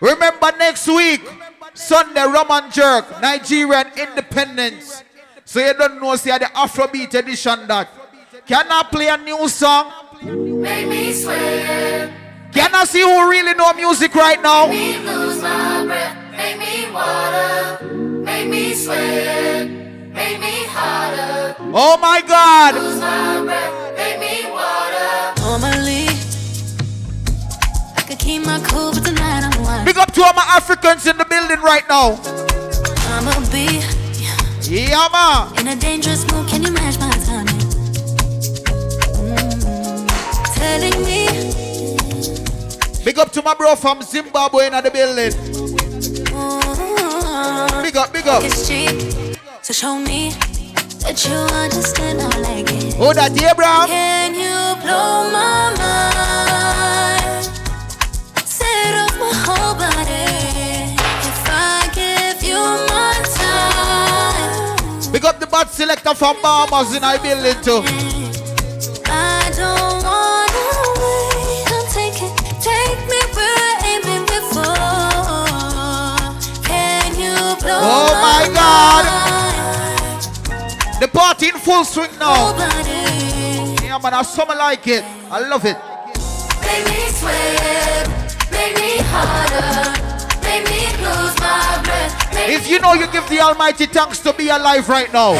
[0.00, 1.22] Remember next week,
[1.74, 5.02] Sunday, Rum N Jerk, Nigerian Independence.
[5.44, 7.88] So you don't know, see the Afrobeat edition that.
[8.46, 9.92] Can I play a new song?
[10.22, 12.12] Make me sweat.
[12.52, 14.66] Can I see who really know music right now?
[14.68, 16.16] Make me lose my breath.
[16.36, 17.84] Make me water.
[18.24, 19.68] Make me sweat.
[19.68, 21.56] Make me hotter.
[21.74, 22.74] Oh my God!
[22.74, 23.96] Lose my breath.
[23.96, 25.40] Make me water.
[25.42, 26.08] Normally,
[27.96, 29.57] I could keep my cool, but tonight I'm wild.
[29.88, 32.20] Big up to all my Africans in the building right now.
[33.16, 33.80] I'ma be
[34.68, 35.56] Yeah, man.
[35.58, 36.46] in a dangerous mood.
[36.46, 37.56] Can you match my timing?
[39.16, 40.06] Mm,
[40.60, 41.24] telling me
[43.02, 45.32] Big up to my bro from Zimbabwe in the building.
[46.36, 48.42] mm, Big up, big up.
[48.44, 48.90] it's cheap.
[49.62, 50.32] So show me
[51.00, 51.32] that you
[51.64, 52.20] understand.
[52.20, 52.94] I like it.
[52.98, 53.88] Oh, that Abraham.
[53.88, 57.17] Can you blow my mind?
[65.12, 67.82] Big up the bad selector from Barbers in I building too.
[77.80, 79.04] Oh my, God!
[81.00, 82.56] The party in full swing now.
[83.82, 85.04] Yeah, man, I summer like it.
[85.30, 85.76] I love it.
[86.62, 88.27] Make me sweat
[88.58, 89.92] sweat, make me harder,
[90.42, 94.32] make me lose my breath, make If you know you give the Almighty thanks to
[94.32, 95.32] be alive right now.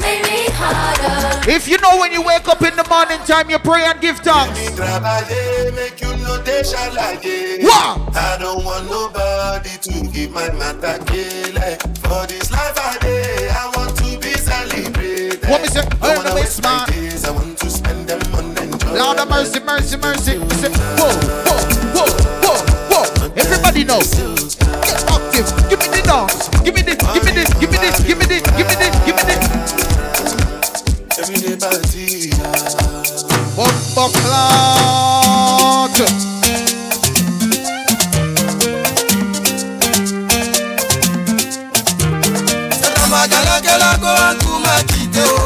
[0.00, 1.50] make me harder.
[1.50, 4.18] If you know when you wake up in the morning time, you pray and give
[4.18, 4.58] thanks.
[4.70, 7.62] Trabalhei, make you know they shall like it.
[7.62, 8.08] Wow.
[8.14, 11.56] I don't want nobody to give my matter kill.
[12.06, 15.48] For this life I day, I want to be celebrated.
[15.48, 15.80] What me say?
[16.02, 16.86] Earn wanna the waste man.
[16.90, 18.98] I want to spend them on enjoyment.
[18.98, 20.38] Lord of mercy, mercy, mercy.
[20.38, 21.85] Me say, whoa, whoa, whoa, whoa,
[23.76, 24.00] Everybody know.
[24.88, 25.44] Get active.
[25.68, 26.48] Give me the dance.
[26.64, 28.96] Give me this, give me this, give me this, give me this, give me this,
[29.04, 29.44] give me this.
[33.54, 35.92] Bumper clout.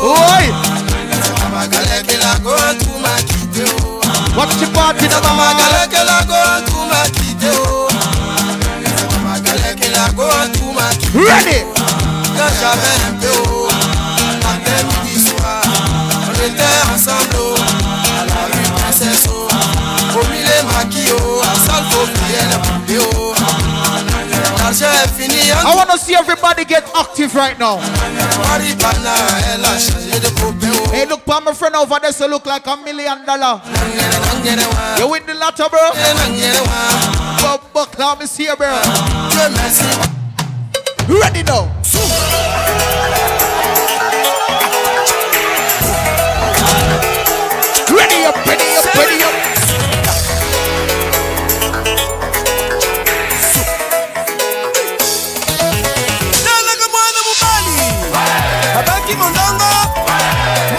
[0.02, 0.44] Oi!
[4.36, 6.59] Watch the party now.
[25.16, 27.78] Fini, I want to see everybody get active right now.
[30.90, 33.60] Hey, look, pa, my friend over there, so look like a million dollar.
[34.98, 35.90] You win the lotto, bro.
[37.42, 38.80] Bumper clout is here, bro.
[41.10, 41.66] Ready now.
[47.90, 50.40] Ready up, ready up, ready up.
[56.44, 57.78] Dala ka mwana mubali
[58.74, 59.70] Habaki mondongo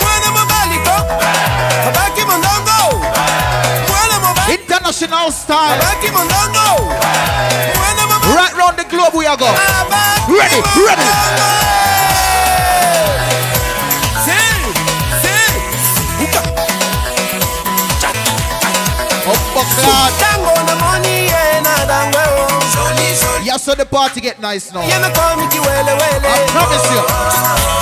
[0.02, 0.96] Mwana mubali ko
[2.26, 3.06] mondongo
[3.88, 5.70] Mwana mubali International style.
[5.80, 6.94] Habaki mondongo
[7.76, 9.46] Mwana mubali Right round the globe we are go.
[10.32, 11.08] Ready, ready.
[19.26, 20.12] Bumper clout.
[20.20, 20.76] Dango na
[21.30, 22.24] yeah na dangwe
[23.46, 24.82] Yeah, so the party get nice now.
[24.82, 27.04] Ye me call me kiwele wele I promise you.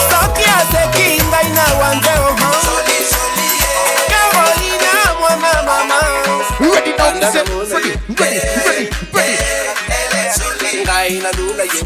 [0.05, 2.35] Stoki ya se kinga ina wande oh
[4.09, 5.99] Carolina mwana mama
[6.59, 7.21] Ready now,
[7.69, 8.89] ready, ready, ready,
[10.89, 11.19] ready.
[11.19, 11.81] Ngai na lula ye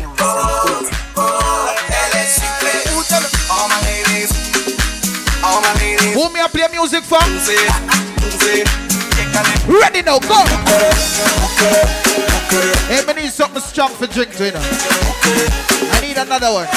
[3.49, 4.31] All my ladies
[5.43, 7.19] All my ladies Who me a play music for?
[9.67, 10.43] Ready now, go.
[12.88, 14.61] Hey, me need something strong for drink to you know.
[14.61, 16.67] I need another one.
[16.69, 16.75] I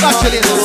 [0.00, 0.60] got you, ladies.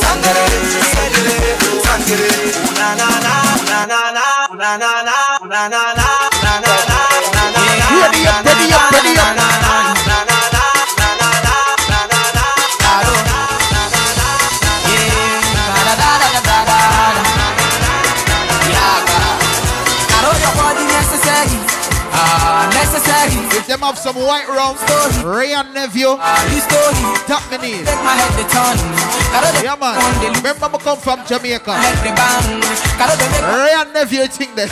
[7.95, 9.35] Ready up, ready up, ready up.
[23.85, 24.75] Have some white rum,
[25.23, 26.17] Wray and Nephew,
[27.27, 27.83] tap me.
[29.61, 29.93] Yeah, man.
[30.37, 31.71] Remember, I come from Jamaica.
[33.53, 34.71] Wray and Nephew think this.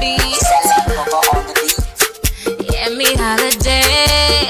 [0.00, 0.40] beat.
[2.72, 4.48] Yeah, me holiday.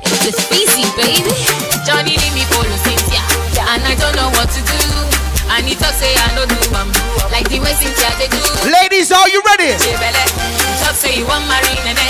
[0.00, 1.36] It's just baby.
[1.84, 3.20] Johnny leave me for Cynthia,
[3.60, 4.80] and I don't know what to do.
[5.52, 6.56] I need to say I don't do
[7.28, 8.40] like the way Cynthia they do.
[8.72, 9.76] Ladies, are you ready?
[10.80, 12.08] Talk say you want marry nene.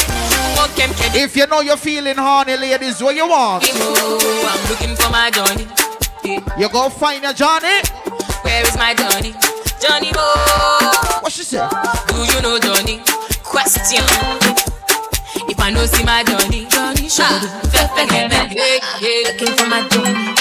[0.55, 1.17] Walk him, kid.
[1.17, 3.65] If you know you're feeling horny, ladies, what you want?
[3.67, 5.67] I'm looking for my Johnny.
[6.57, 7.83] You go find your Johnny.
[8.45, 9.35] Where is my Johnny?
[9.81, 10.25] Johnny Mo.
[11.21, 11.67] What she say?
[12.09, 13.01] Do you know Johnny?
[13.43, 14.05] Question.
[15.49, 17.25] If I know see my Johnny, Johnny show.
[17.25, 18.81] Looking for my Johnny.
[19.25, 20.35] Looking for my Johnny.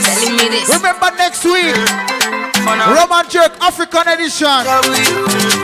[0.00, 0.68] Telling me this.
[0.68, 1.76] Remember next week,
[2.66, 4.64] Rum N Jerk African edition.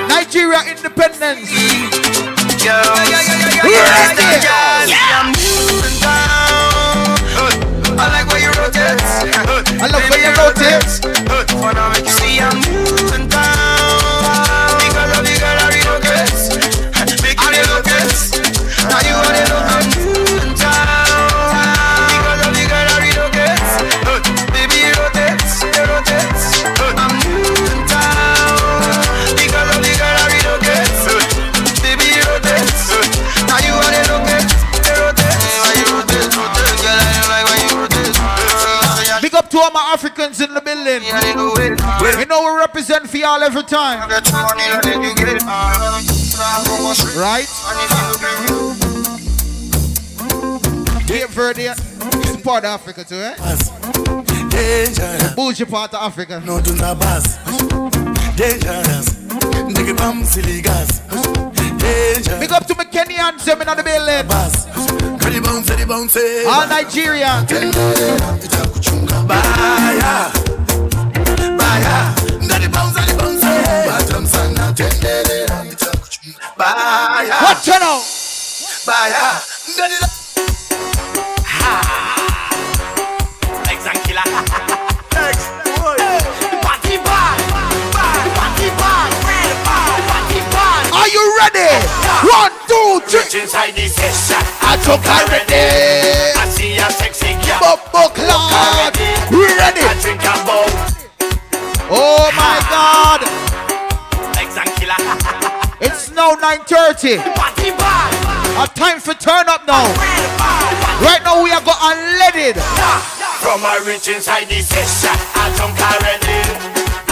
[0.08, 1.50] Nigeria independence.
[7.98, 9.00] I like where you rotate.
[9.80, 10.84] I love when you rotate.
[12.10, 13.65] See, I'm moving down.
[39.96, 41.02] Africans in the building.
[42.20, 44.10] You know we represent for y'all every time.
[47.16, 47.48] Right?
[51.06, 53.36] Cape Verde is part of Africa too, eh?
[54.50, 55.34] Dangerous.
[55.34, 56.42] Bougie part of Africa.
[56.44, 57.38] No do not pass.
[58.36, 59.14] Dangerous.
[59.72, 61.45] Nigga bam silly gas.
[61.86, 62.40] Dangerous.
[62.40, 65.18] Big up to my Kenyans them in the building.
[65.18, 66.16] Cuddy bounce, bounce.
[66.16, 66.44] Eh.
[66.48, 67.46] All Nigeria.
[69.26, 70.30] Baya.
[71.58, 71.94] Baya.
[72.48, 73.44] Daddy bounce, daddy bounce.
[73.44, 73.86] Eh.
[73.86, 75.46] Bottom sana tendere.
[76.58, 77.36] Baya.
[77.42, 78.02] Watch it out.
[78.86, 80.25] Baya.
[93.00, 93.20] Two, three.
[93.20, 94.40] Reach inside the session.
[94.62, 96.36] I took already.
[96.36, 97.60] I see a sexy girl.
[97.60, 98.96] Bumbo cloud.
[99.30, 99.82] Ready.
[99.84, 100.70] I drink a bowl.
[101.90, 103.20] Oh my God.
[104.34, 105.00] Legs and killer.
[105.80, 107.22] It's now 9.30.
[107.34, 108.12] Party bad.
[108.56, 109.84] Our time for turn up now.
[111.04, 112.56] Right now we are got unleaded.
[113.40, 116.40] From a rich inside the session, I drunk already.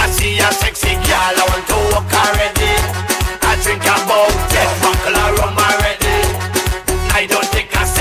[0.00, 2.53] I see a sexy girl, I want to walk already.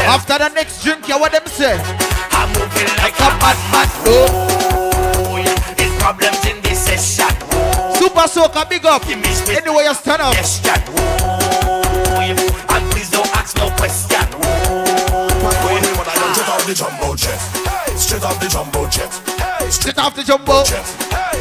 [0.05, 1.80] After the next drink, you what them say?
[2.31, 3.88] I'm moving like a madman.
[4.05, 4.49] Oh.
[5.15, 5.75] oh, yeah.
[5.77, 7.31] It's problems in this session.
[7.95, 9.05] Super soaker, big up.
[9.07, 10.34] Anyway, you stand up.
[10.35, 10.84] Yes, that.
[10.91, 12.75] Oh, yeah.
[12.75, 14.27] And please don't ask no question.
[14.43, 14.84] Oh,
[16.34, 17.39] straight off the jumbo jet.
[17.97, 19.11] Straight off the jumbo jet.
[19.71, 20.63] Straight off the jumbo.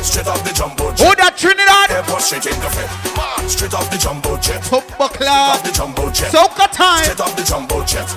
[0.03, 1.07] Straight off the jumbo jet.
[1.07, 1.91] Oh, that Trinidad.
[1.91, 3.51] Airport straight in the fit.
[3.51, 4.63] Straight off the jumbo jet.
[4.71, 5.57] Bumbo Straight cloud.
[5.59, 6.33] off the jumbo jet.
[6.33, 7.05] Soca time.
[7.05, 8.09] Straight off the jumbo jet.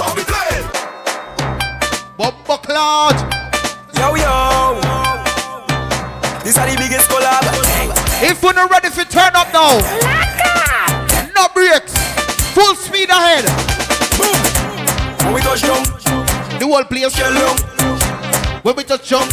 [0.00, 0.64] Straight off the plane.
[2.16, 3.16] Bumbo cloud.
[3.92, 4.80] Yo, yo.
[6.42, 7.44] These are the biggest collab.
[8.22, 9.76] If you're not ready for turn up now.
[11.36, 11.92] No brakes.
[12.54, 13.44] Full speed ahead.
[15.24, 15.84] When we touch down,
[16.58, 17.56] The whole place shell down.
[18.62, 19.30] When we touch jump,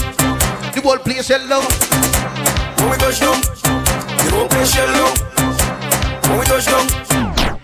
[0.74, 1.64] the whole place shell down.
[2.80, 3.40] When we touch down,
[4.24, 5.16] you won't play shell down.
[6.30, 6.88] When we touch down,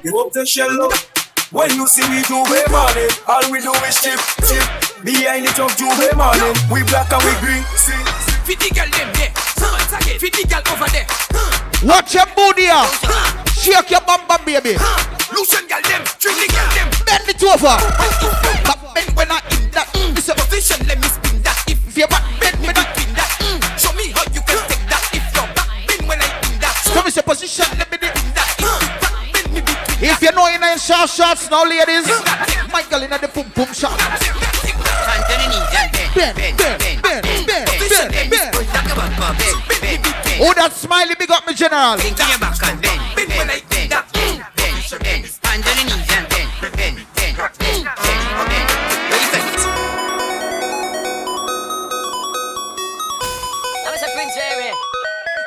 [0.04, 1.13] you won't play shell down.
[1.54, 4.18] When you see we do way money, all we do is chip,
[4.50, 4.66] chip.
[5.06, 6.50] Behind the truck, do way money.
[6.74, 7.62] We black and we green.
[7.78, 7.94] See,
[8.42, 9.30] Fifty girl them there.
[9.62, 11.06] Once again, fifty girl over there.
[11.86, 12.90] Watch your booty out.
[13.54, 14.82] Shake your bum bum baby.
[15.30, 16.90] Lucian girl them, Trinity girl them.
[17.06, 17.78] Bend it over.
[18.66, 19.86] But bend when I in that.
[20.18, 21.62] It's a Position, let me spin that.
[21.70, 24.58] If if you back bend when I spin that, mm, show me how you can
[24.74, 25.06] take that.
[25.14, 27.70] If your back bend when I in that, come is your position.
[30.34, 32.10] If you know in a short shots now, ladies.
[32.72, 33.94] Michael in the boom boom shot.
[40.42, 41.98] Oh, that smiley big up me general.
[41.98, 44.82] Link your back and bend, bend, bend, bend, bend, bend.
[45.46, 46.98] On the knees and bend, bend, bend.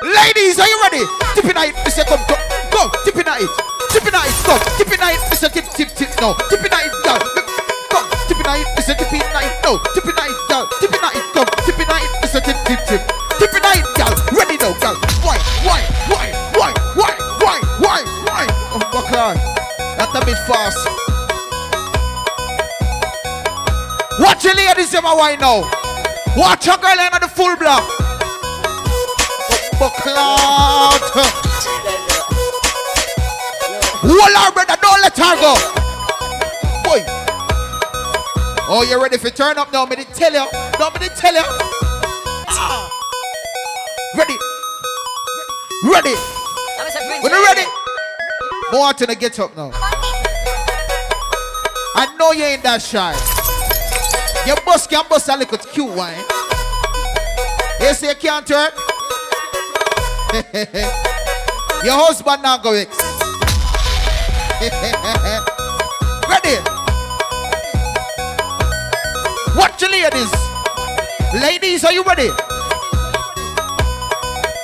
[0.01, 1.03] Ladies, are you ready?
[1.35, 2.05] Tip in it, Mr.
[2.07, 3.49] Come, go, go, tip in it.
[3.89, 5.49] Tip in it, go, tip in it, Mr.
[5.49, 6.37] Tip, tip, tip, no.
[6.49, 7.17] Tip in it, go,
[7.89, 7.99] go,
[8.29, 8.93] tip in it, Mr.
[8.93, 9.81] Tip in it, no.
[9.97, 12.39] Tip in it, go, tip in it, go, tip in it, Mr.
[12.45, 13.01] Tip, tip, tip.
[13.41, 14.05] Tip in it, go,
[14.37, 14.93] ready now, go.
[15.25, 17.99] Why, why, why, why, why, why, why,
[18.29, 18.45] why?
[18.73, 19.37] Oh, my God.
[19.97, 20.77] That's a bit fast.
[24.19, 25.61] Watch your ladies, them a wine now.
[26.35, 27.83] Watch your girl in the full block.
[29.79, 31.07] Bucklout.
[34.01, 34.77] Hold her, brother.
[34.81, 35.53] Don't let her go.
[36.83, 37.01] Boy.
[38.69, 39.85] Oh, you ready for turn up now?
[39.85, 40.45] Me tell you.
[40.79, 41.41] No, me tell you.
[42.49, 42.89] Ah.
[44.15, 44.37] Ready.
[45.83, 46.15] Ready.
[47.21, 47.63] When you ready?
[48.71, 49.71] Go on to get up now.
[51.95, 53.13] I know you ain't that shy.
[54.45, 56.23] Your boss can bust a little cute wine.
[57.79, 58.71] You say you can't turn?
[61.83, 63.06] Your husband now go X.
[64.59, 66.57] Ready?
[69.55, 70.33] Watch the ladies.
[71.39, 72.29] Ladies, are you ready?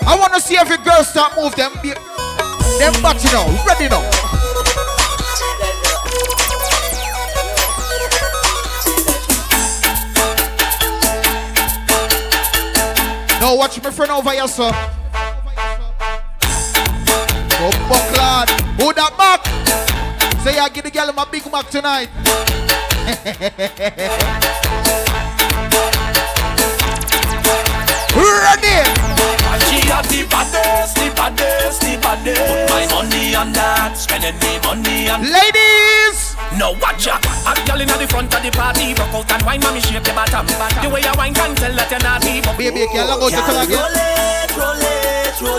[0.06, 1.74] I want to see every girl start move them.
[1.84, 1.94] be-
[2.80, 3.46] Them body now.
[3.68, 4.02] Ready now.
[13.40, 14.72] Now watch my friend over here, sir.
[17.60, 18.50] Bumbo clad.
[18.80, 19.43] Who that back?
[20.44, 22.10] Say I give the girl my big mac tonight.
[28.12, 28.78] Ready?
[29.72, 32.44] She got the baddest, the baddest, the baddest.
[32.44, 35.24] Put my money on that, spending me money on.
[35.24, 36.36] Ladies!
[36.60, 37.24] No watch ya.
[37.48, 40.14] A girl inna the front of the party, rock out and wine, mommy shape your
[40.14, 40.46] bottom.
[40.46, 42.44] The way you wine can tell that you're naughty.
[42.60, 43.80] Baby, can you go to again?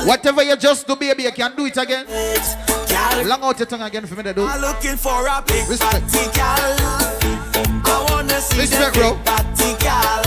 [0.06, 2.04] Whatever you just do, baby, you can't do it again.
[3.26, 4.44] Long out your tongue again for me to do.
[4.44, 6.10] I'm looking for a big Respect.
[6.10, 6.76] fatty gal.
[7.86, 9.14] I wanna see Respect, bro.
[9.14, 10.23] big fatty gal.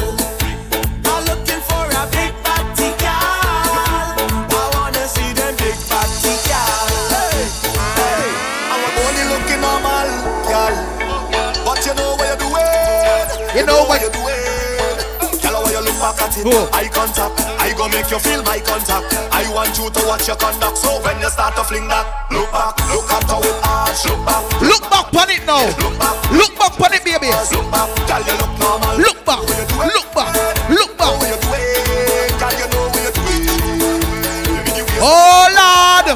[16.45, 17.39] It, eye contact.
[17.57, 19.09] I go make you feel my contact.
[19.33, 20.77] I want you to watch your conduct.
[20.77, 24.21] So when you start to fling that, look back, look at how it arch, look
[24.27, 24.43] back.
[24.61, 25.65] Look back on it now.
[25.81, 27.31] Look back, Look back on it, baby.
[27.31, 27.89] look back.
[28.05, 28.93] Girl, you look normal.
[29.01, 29.41] Look back.
[29.41, 30.35] Look back.
[30.69, 31.13] Look back.
[31.17, 32.33] what you're doing.
[32.37, 33.47] Girl, you know what you're doing.
[34.99, 36.07] Oh, Lord.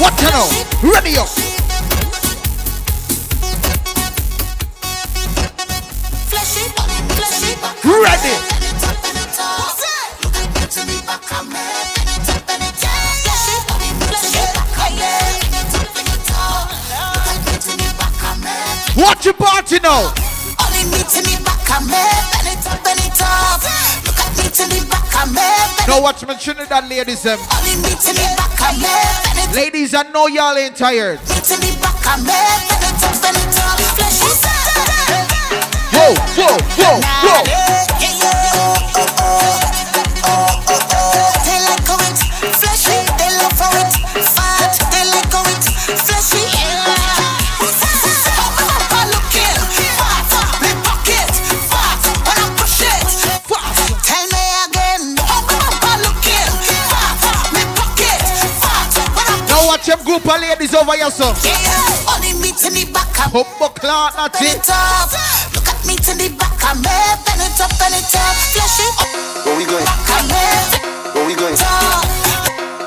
[0.00, 1.39] What you know?
[7.90, 8.30] Ready.
[18.96, 20.14] Watch your party now.
[20.62, 21.98] Only me to me back me,
[22.46, 23.60] it up, bend it up.
[24.06, 27.26] Look at me to me back Now watch my Trinidad ladies.
[27.26, 31.18] Only me to me back it Ladies, I know y'all ain't tired.
[31.18, 33.02] me to me back it
[33.58, 34.49] up, it up.
[36.10, 38.50] Whoa, whoa, whoa, whoa.
[41.46, 42.18] They like how it
[42.58, 43.94] fleshy, they love how it
[44.26, 44.74] fat.
[44.90, 45.62] They like how it
[46.02, 46.42] fleshy.
[48.90, 49.54] I'm looking
[49.94, 50.26] fat,
[50.58, 51.30] me pocket
[51.70, 53.06] fat when I push it.
[54.02, 55.14] Tell me again.
[55.14, 55.46] I'm
[56.02, 56.50] looking
[56.90, 57.22] fat,
[57.54, 58.18] me pocket
[58.58, 61.30] fat when I Now watch them group of ladies over here, so.
[61.46, 62.10] yeah.
[62.10, 65.59] Only me to the back and Humble clock, bend it.
[65.86, 65.86] It up.
[65.86, 68.34] Look at me to the back and me bend it up, bend it up.
[68.52, 69.84] Flesh it oh, Where we going?
[69.84, 70.44] back and me
[71.14, 71.56] Where we going?
[71.56, 72.04] up.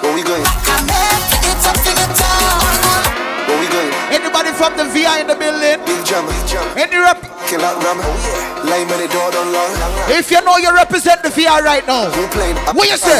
[0.03, 0.43] Where we going?
[0.43, 3.49] Back and me bend it up, bend it up.
[3.49, 3.91] Where we going?
[4.13, 5.79] Anybody from the VI in the building?
[5.85, 6.65] Big jam, big jam.
[6.77, 7.17] Any rep?
[7.49, 7.97] Kill out ram.
[8.01, 9.71] Oh, Line by the door down long.
[10.13, 12.07] If you know you represent the VI right now.
[12.15, 12.55] We playing.
[12.77, 13.19] What you say?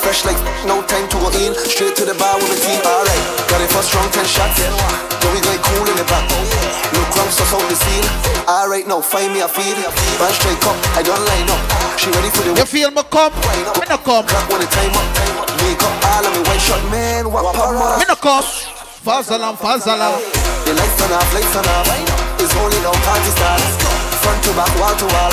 [0.00, 1.52] Fresh like no time to go in.
[1.54, 2.80] Straight to the bar with the team.
[2.80, 3.22] Alright.
[3.52, 4.56] Got it for strong 10 shots.
[4.56, 6.24] Then we going cool in the back.
[6.32, 8.06] Oh, Look crumbs us out the scene.
[8.50, 9.78] Alright, now find me a feed.
[10.18, 10.74] Man straight up.
[10.98, 11.62] I don't line up.
[11.94, 13.30] She ready for the You feel me come?
[13.78, 14.26] Me no come.
[14.26, 15.06] Clock when the time up.
[15.62, 17.30] Wake up all of me white shot man.
[17.30, 18.42] What pop Me no come.
[19.00, 20.18] Fazalam, fazalam.
[20.66, 21.88] The lights turn off, lights turn off.
[22.42, 23.78] It's only now party starts.
[24.20, 25.32] Front to back, wall to wall.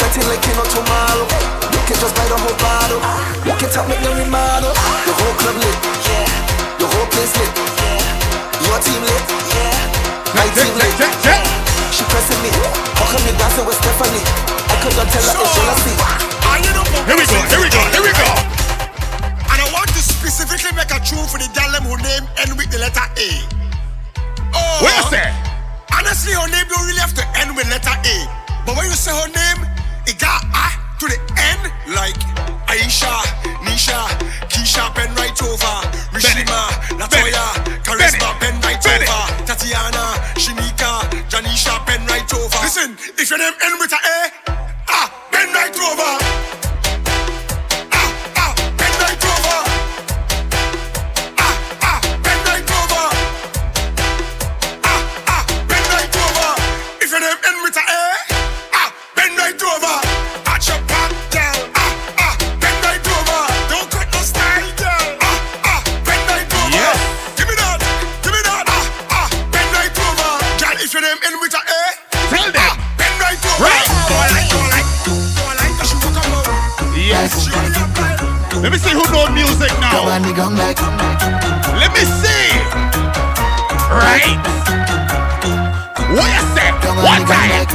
[0.00, 1.26] Fetting like you know tomorrow.
[1.74, 3.00] You can just buy the whole bottle.
[3.44, 4.72] Walk it up, make them remodel.
[5.04, 5.76] The whole club lit.
[6.08, 6.78] Yeah.
[6.80, 7.52] The whole place lit.
[7.82, 8.68] Yeah.
[8.68, 9.93] Your team lit.
[10.34, 10.98] My team lit.
[11.94, 12.50] She pressing me.
[12.98, 14.24] How come you dancing with Stephanie?
[14.66, 15.94] I could not tell her it's jealousy.
[17.06, 18.28] Here we go, here we go, here we go.
[19.50, 22.58] And I want to specifically make a tune for the gal them who name end
[22.58, 23.28] with the letter A.
[24.54, 25.30] Oh, Where's that?
[25.94, 28.16] Honestly, her name don't really have to end with letter A.
[28.66, 29.68] But when you say her name,
[30.06, 31.62] it got A to the end,
[31.94, 32.18] like
[32.70, 33.12] Aisha,
[33.66, 33.98] Nisha,
[34.48, 35.74] Keisha, pen right over,
[36.14, 36.60] Rishima,
[36.98, 37.46] Latoya,
[37.82, 40.04] Charisma, pen right over, Tatiana,
[40.36, 42.58] Shinika, Janisha, pen right over.
[42.62, 44.32] Listen, if your name end with a A,
[44.88, 46.73] ah, pen right over.
[78.64, 79.90] Let me see who know music now.
[79.92, 80.80] Come on, like.
[81.76, 82.48] Let me see.
[83.92, 84.40] Right.
[86.08, 86.72] What you say?
[86.80, 87.66] Come on, One time.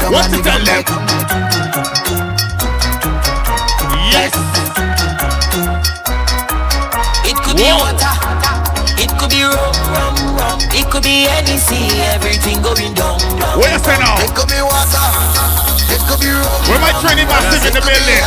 [0.00, 0.82] Come What on, to tell them?
[4.10, 4.34] Yes.
[7.30, 8.39] It could be water,
[9.30, 10.58] be rum, rum, rum.
[10.74, 13.18] It could be anything, everything going down.
[13.38, 13.56] down.
[13.58, 14.18] What you say now?
[14.18, 15.06] It could be water.
[15.88, 16.50] It could be rum.
[16.66, 18.20] Where my training master in the It could be building?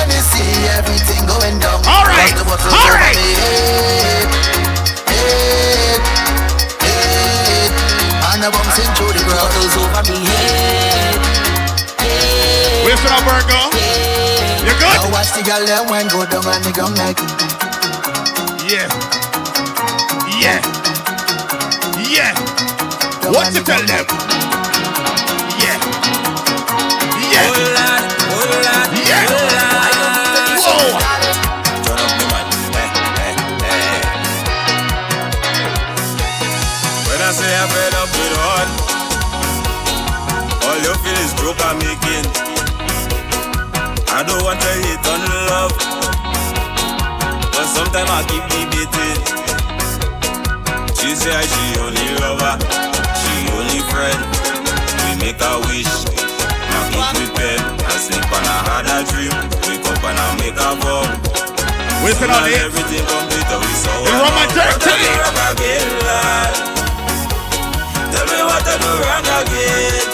[0.80, 1.84] Everything going down.
[1.86, 3.20] All right, Got the bottles all right.
[9.14, 9.48] the crowd.
[9.48, 11.16] Bottles over me head.
[12.84, 13.72] Where's Virgo?
[14.68, 14.96] You good?
[15.00, 17.20] Now watch the them when go down and nigga I'm like.
[18.68, 18.88] Yeah.
[20.40, 20.83] Yeah.
[23.32, 24.06] What you tell them?
[25.60, 25.80] Yeah.
[27.32, 27.48] Yeah.
[29.08, 29.28] Yeah.
[30.60, 31.00] Whoa.
[31.84, 32.48] Turn up the mic.
[37.08, 38.70] When I say I'm fed up with heart,
[40.68, 42.26] all you feel is broke and making.
[44.12, 45.74] I don't want to hate on love,
[47.40, 49.20] but sometimes I keep debating.
[50.98, 52.56] She say she only lover,
[53.58, 54.20] only friend.
[55.06, 55.94] We make a wish,
[56.70, 57.60] now eat with pen.
[57.86, 59.34] I sleep and I had a dream,
[59.70, 61.34] wake up and I make a vow.
[62.04, 62.20] On it.
[62.20, 62.66] Eh?
[62.66, 65.24] Everything complete, oh, we so The romantic team.
[65.50, 66.54] again, lad.
[68.12, 70.08] Tell me what I do wrong again.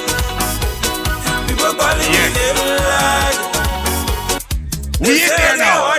[1.50, 3.36] People calling me name, lad.
[5.02, 5.98] We in there now.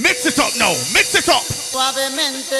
[0.00, 0.72] Mix it up now.
[0.94, 1.53] Mix it up.
[1.74, 2.54] Suavemente,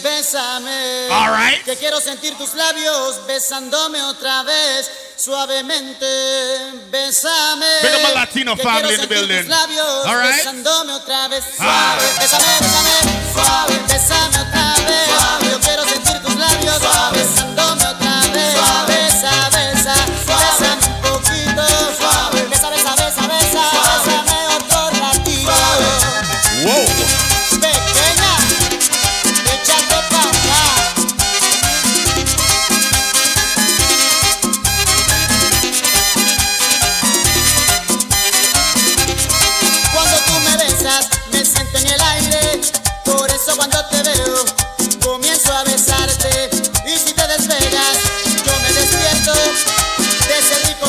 [0.00, 1.08] bésame.
[1.10, 1.60] All right.
[1.64, 4.88] Que quiero sentir tus labios besándome otra vez.
[5.16, 6.06] Suavemente,
[6.88, 7.66] bésame.
[7.82, 9.40] Big up my Latino Que family in the building.
[9.40, 10.36] Tus labios All right.
[10.36, 11.42] besándome otra vez.
[11.58, 11.96] Ah.
[11.98, 13.32] Suave, bésame, bésame.
[13.34, 15.06] Suave, bésame otra vez.
[15.08, 15.47] Suave,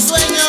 [0.10, 0.49] sueño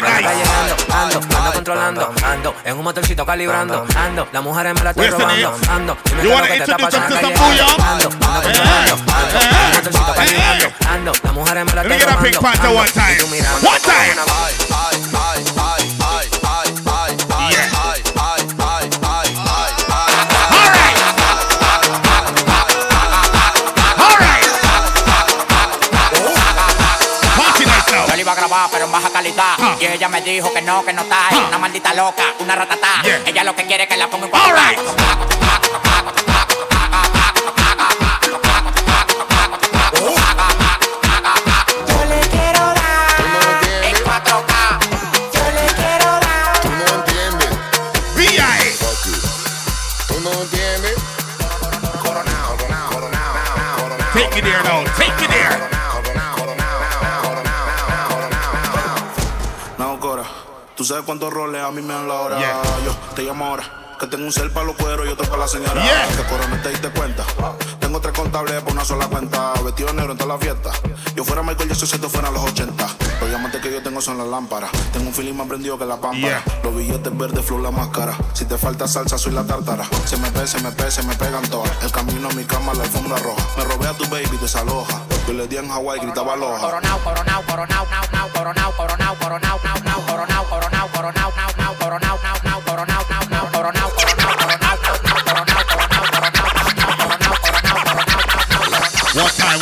[0.00, 0.22] Nice.
[0.22, 4.28] Llenando, ando, ando controlando, ando en un motorcito calibrando, ando.
[4.32, 5.96] La mujer me la estoy robando, ando.
[6.22, 7.34] You wanna introduce them to some?
[7.34, 9.74] Ando, ando eh, controlando, eh, ando en un eh.
[9.74, 11.12] motorcito calibrando, ando.
[11.22, 11.88] La mujer me la estoy robando, ando.
[11.88, 13.18] Let me get a big panther one time.
[13.62, 15.77] One time.
[28.70, 29.56] Pero en baja calidad.
[29.80, 31.28] Y ella me dijo que no, que no está.
[31.30, 33.02] Es una maldita loca, una ratata.
[33.02, 33.22] Yeah.
[33.26, 35.87] Ella lo que quiere es que la ponga en All
[60.88, 62.40] sabes cuántos roles a mí me dan la hora.
[62.40, 63.64] Yo te llamo ahora.
[64.00, 65.82] Que tengo un cel para los cueros y otro para la señora.
[66.16, 67.24] Que Cora no te diste cuenta.
[67.78, 69.52] Tengo tres contables por una sola cuenta.
[69.64, 70.70] Vestido de negro en toda la fiesta.
[71.14, 72.86] Yo fuera Michael Jackson si esto fuera los 80.
[73.20, 74.70] Los diamantes que yo tengo son las lámparas.
[74.92, 76.42] Tengo un feeling más prendido que la pámpara.
[76.62, 78.16] Los billetes verdes, flow la máscara.
[78.32, 79.84] Si te falta salsa, soy la tártara.
[80.06, 81.70] Se me pe, se me pe, se me pegan todas.
[81.82, 83.42] El camino a mi cama, la alfombra roja.
[83.58, 85.02] Me robé a tu baby, desaloja.
[85.26, 86.60] Yo le di en Hawái, gritaba aloha.
[86.60, 89.67] Coronao, coronao, coronao, nao, nao, coronao, coronao, coronao, nao, nao, coronao,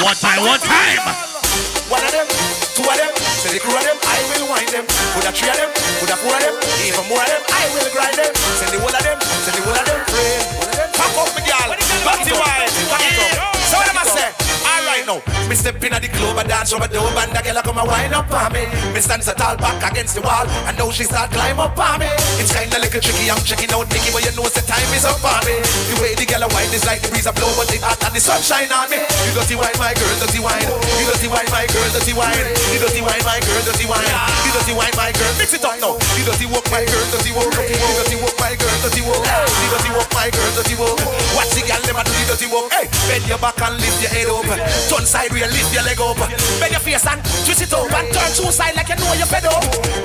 [0.06, 1.02] One time, one time,
[1.90, 2.06] one time.
[2.06, 2.28] Of them,
[2.78, 3.10] two of them,
[3.42, 4.86] say the crew of them, I will wind them.
[4.86, 5.66] Put a three of them,
[5.98, 6.54] put a four of them,
[6.86, 8.30] even more of them, I will grind them.
[8.54, 10.94] Send the whole of them, send the whole of them, friend.
[10.94, 11.74] Pack up my girl,
[12.06, 13.58] batty wine, pack it up.
[13.66, 14.45] So what am I say?
[15.06, 17.78] Now, me step in at the club and dance over the and the girl come
[17.78, 18.66] and wind up on me.
[18.90, 22.02] Me stand so tall back against the wall and now she start climb up on
[22.02, 22.10] me.
[22.42, 25.22] It's kinda little tricky, I'm checking out Nicky, but you know the time is up
[25.22, 25.62] on me.
[25.62, 28.02] The way the girl a wine is like the breeze a blow, but it hot
[28.02, 28.98] and the sunshine on me.
[28.98, 30.66] You dirty wine, my girl, dirty wine.
[30.98, 32.42] You dirty wine, my girl, dirty wine.
[32.74, 34.10] You dirty wine, my girl, dirty wine.
[34.42, 35.94] You dirty wine, my girl, mix it up now.
[36.18, 37.54] You dirty walk, my girl, dirty walk.
[37.54, 39.22] You dirty walk, my girl, dirty walk.
[39.22, 40.98] You dirty walk, my girl, dirty walk.
[41.38, 42.74] Watch the girl never do the dirty walk.
[42.74, 44.50] Hey, bend your back and lift your head up.
[44.96, 46.16] Turn side real, lift your leg up.
[46.56, 49.28] Bend your face and twist it up and turn two side like you know you're.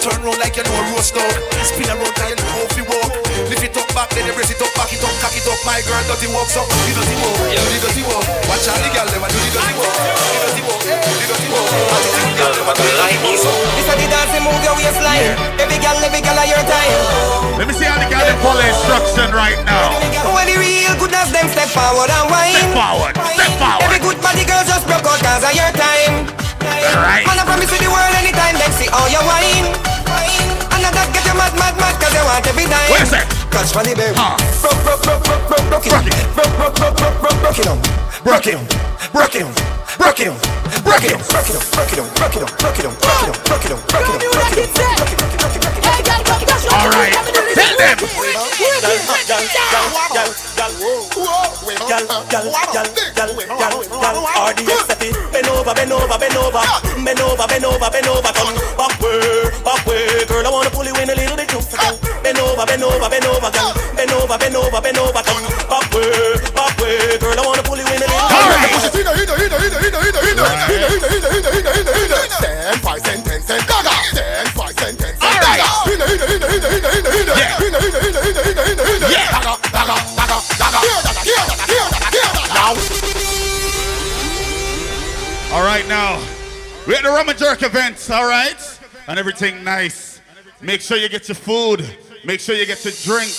[0.04, 1.32] Turn round like you know roast dog.
[1.64, 3.12] Spin around like you know how to walk.
[3.48, 5.60] Lift it back, then you brace it up, back it up, cock it up.
[5.68, 8.24] My girl, dirty walk, so you dirty walk, you do the dirty walk.
[8.48, 9.96] Watch how the girl never do the dirty walk.
[9.96, 11.68] The dirty walk, the dirty walk.
[11.92, 13.42] Watch how the girl never do the dirty walk.
[13.76, 15.36] This a the dance, move your waistline.
[15.60, 16.94] Every girl, every girl, your time.
[17.60, 19.94] Let me see how the girl them follow instruction right now.
[20.34, 22.56] When the real goodness, them step forward and wine.
[22.56, 23.84] Step forward, step forward.
[23.86, 26.32] Every good body girl just broke out cause of your time.
[26.62, 27.26] Right.
[27.26, 30.61] Man, I promise you the world anytime, them see all your wine.
[30.82, 32.90] And that get you mad, mad, mad, cause you want every time.
[32.90, 33.26] Wait a sec.
[33.54, 34.18] Catch funny, baby.
[34.18, 35.94] Broke, broke, broke, broke, broke, broke it.
[36.34, 37.78] Broke, broke, broke, broke, broke, broke it on.
[38.24, 38.66] Broke it on.
[39.14, 39.54] Broke it on.
[39.98, 40.38] Broke it on.
[40.82, 41.22] Broke it on.
[41.22, 41.70] Broke it on.
[41.78, 42.10] Broke it on.
[42.18, 42.54] Broke it on.
[42.58, 42.96] Broke it on.
[42.98, 43.38] Broke it on.
[43.46, 43.80] Broke it on.
[43.86, 44.30] Broke it on.
[44.32, 44.58] Broke
[45.56, 45.72] it on.
[45.72, 45.81] All
[46.92, 47.14] right.
[47.56, 47.98] Tell them.
[54.42, 55.14] RDX set it.
[55.32, 56.64] Bend over, bend over, bend over,
[57.06, 58.32] bend over, bend over, bend over.
[58.34, 59.20] Come back way,
[59.64, 60.46] back way, girl.
[60.46, 61.78] I wanna pull you in a little bit closer.
[61.78, 61.98] girl.
[62.24, 63.74] Bend over, bend over, bend over, girl.
[63.96, 65.22] Bend over, bend over, bend over.
[65.24, 67.40] Come back way, back way, girl.
[67.40, 68.18] I wanna pull you in a little.
[68.18, 68.72] All right.
[68.74, 71.64] Push it in, in, in, in, in, in, in, in, in, in, in, in, in,
[71.72, 72.30] in, in.
[72.42, 73.90] Ten, five cent, ten cent, gaga.
[73.90, 73.91] Ten,
[85.54, 86.18] All right, now
[86.88, 88.10] we're at the Rum N Jerk events.
[88.10, 90.22] All right, and everything nice.
[90.62, 91.86] Make sure you get your food.
[92.24, 93.32] Make sure you get your drink.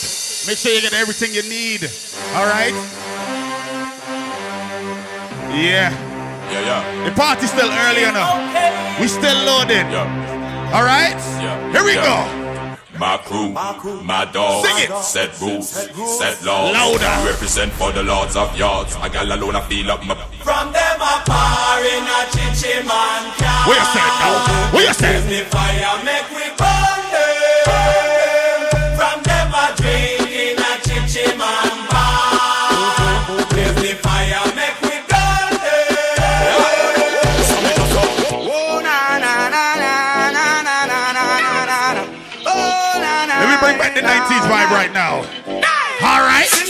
[0.47, 1.85] Make sure you get everything you need.
[2.35, 2.75] All right.
[5.55, 5.91] Yeah.
[6.51, 7.09] Yeah, yeah.
[7.09, 9.01] The party's still early enough.
[9.01, 9.87] We still loaded.
[10.75, 11.17] All right.
[11.41, 11.73] Yeah.
[11.73, 12.05] Here we Yeah.
[12.37, 12.42] go.
[13.03, 13.49] My crew,
[14.05, 15.03] my dog, Sing it.
[15.03, 16.73] set rules, set laws.
[16.73, 17.27] Louder.
[17.29, 18.95] Represent for the lords of yards.
[19.03, 20.15] A gal alone, I feel up my.
[20.47, 23.67] From them a par in a chichi man car.
[23.67, 24.71] What you say now?
[24.73, 25.19] What you say?
[25.27, 27.02] The fire make we burn
[44.33, 45.17] 60s vibe right now.
[45.17, 46.49] All right.
[46.51, 46.63] Ah.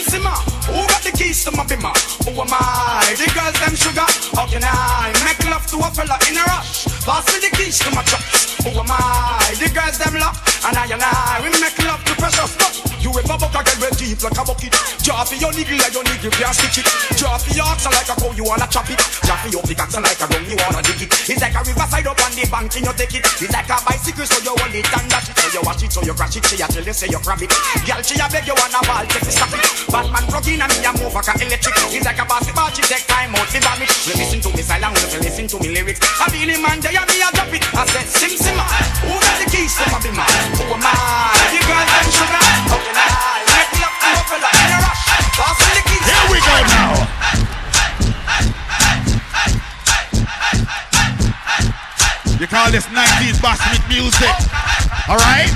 [0.67, 2.02] Who got the keys to my bimmer?
[2.25, 3.15] Who am I?
[3.19, 4.07] The girls them sugar.
[4.37, 6.87] How can I make love to a fella in a rush?
[7.05, 8.23] Pass me the keys to my truck.
[8.63, 9.55] Who am I?
[9.59, 12.55] The girls them love, and I and I we make love to precious.
[12.57, 12.73] But
[13.03, 14.75] you ever buck a girl with deep like a bucket?
[15.23, 16.89] For your niggle like your niggle can't stitch it.
[16.89, 19.01] For your oxen like a cow you wanna chop it.
[19.01, 21.11] For your pickaxe like a gun you wanna dig it.
[21.31, 23.25] It's like a riverside up on the bank and you take it.
[23.39, 25.37] It's like a bicycle so you hold it and dash it.
[25.39, 26.45] So you watch it so you crash it.
[26.47, 27.53] She a tell you say you grab it.
[27.87, 29.63] Girl she a beg you wanna ball take it stop it.
[29.91, 31.77] Batman plug in and me a move like a electric.
[31.93, 33.49] It's like a basketball she take time out.
[33.49, 36.01] We listen to me silent, we listen to me lyrics.
[36.21, 37.63] I feel him and they a me a drop it.
[37.73, 38.59] I said sim sim.
[38.59, 38.69] Ah,
[39.07, 40.27] who got the keys to my bimmer?
[40.59, 40.93] Who am I?
[41.53, 42.37] The girl sugar.
[42.37, 45.05] I make love to a fella in a rush?
[45.63, 46.05] Me the keys.
[46.05, 46.93] Here we go now.
[52.41, 54.35] You call this 90s basement music.
[55.09, 55.53] All right?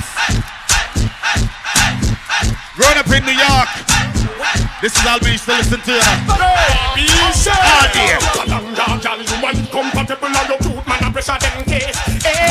[2.77, 3.86] Growing up in New York.
[4.83, 5.97] This is all we used to listen to.
[5.97, 7.01] Oh,
[8.77, 9.41] dog, girl, you
[10.85, 11.97] man a pressure case.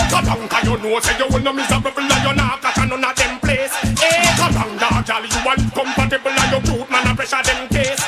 [0.09, 3.73] 'cause you know say you will no you none of them place.
[5.05, 8.01] Girl, you man a pressure case.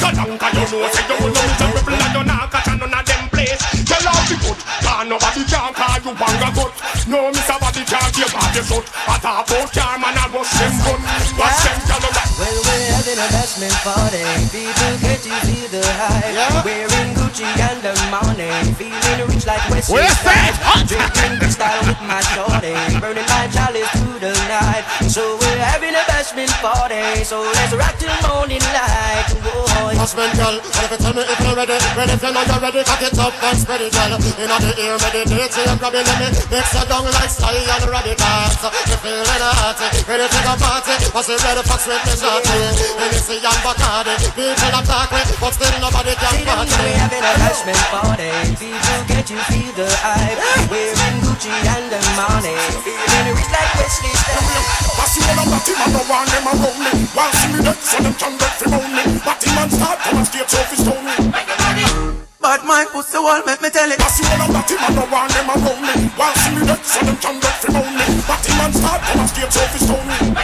[0.00, 0.32] 'cause you
[0.72, 1.42] know say you will no
[2.16, 3.60] you none of them place.
[3.84, 3.96] The
[4.40, 4.60] good,
[5.04, 6.72] nobody can call you banga good.
[7.08, 7.56] No, Mr.
[7.60, 8.84] Body can't give back your foot.
[9.08, 9.49] I talk
[13.20, 14.24] a bashment party.
[14.48, 16.64] People get to feel the hype.
[16.64, 18.48] Wearing Gucci and the money.
[18.80, 20.56] Feeling rich like Wesley Where's that?
[20.88, 22.76] Drinking the style with my shorty.
[23.00, 24.84] Burning my chalice through the night.
[25.12, 27.24] So we're having a bashment party.
[27.24, 29.29] So let's rock till morning light.
[29.52, 29.94] Boy.
[30.00, 32.62] Husband, girl, and if you tell me if you're ready, ready if you know you're
[32.62, 34.16] ready, cock it up and spread it, girl.
[34.16, 38.60] Inna the ear, meditate, so you're grabbing me, mix you down like style and radicals.
[38.88, 39.78] You feeling hot,
[40.08, 42.58] ready to go party, what's it ready for sweet me shorty?
[42.96, 46.80] And you see young Bacardi, people are talking, but still nobody can See them party.
[46.80, 48.30] we having a bashment party.
[48.56, 50.38] People get you feel the hype.
[50.70, 52.52] Wearing Gucci and the money.
[52.84, 55.00] Feeling rich like Wesley Snipes.
[55.00, 56.92] I see all of that him and no one them around me.
[57.16, 59.04] While see me dead, so them can get from me.
[59.24, 61.16] But him and start and skate off his stone me.
[62.44, 63.96] But my pussy wall make me tell it.
[63.96, 66.12] I see all of that him and no one them around me.
[66.12, 68.04] While see me dead, so them can get from me.
[68.28, 70.36] But him and start and skate off his stone me.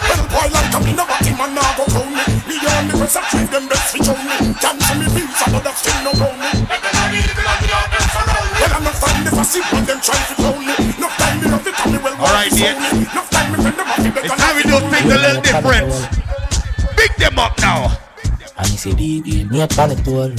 [0.00, 2.24] Well, boy, like I'm in a bat him now go round me.
[2.48, 4.56] Me on the press, I treat them best switch on me.
[4.56, 6.89] Cancel me bills, I know that still no round me.
[12.64, 15.86] Off, It's time we do things a little different.
[16.96, 17.98] Pick them up now.
[18.58, 20.32] And he say, DJ, me a panic tool.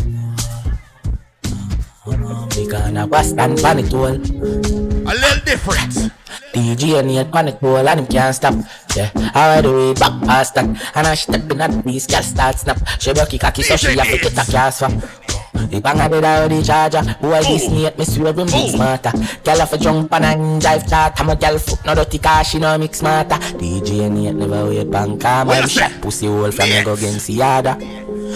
[2.50, 4.06] Because I was stand panic tool.
[4.06, 6.12] A little different.
[6.54, 8.54] DJ need panic tool and him can't stop.
[8.96, 10.66] Yeah, I ride the way back past that.
[10.96, 12.78] And I step in at me, girl start snap.
[13.00, 15.02] She broke cocky so she have to get a gas from.
[15.54, 17.02] The bang of the charger.
[17.22, 19.12] Boy, this neat, me swear him big smarter.
[19.44, 21.20] Girl have a jump and and drive chart.
[21.20, 23.36] I'm a girl foot, no dirty car, she no mix smarter.
[23.36, 25.68] DJ need never wait bank car, man.
[25.68, 27.78] Shot pussy hole from me go against the other.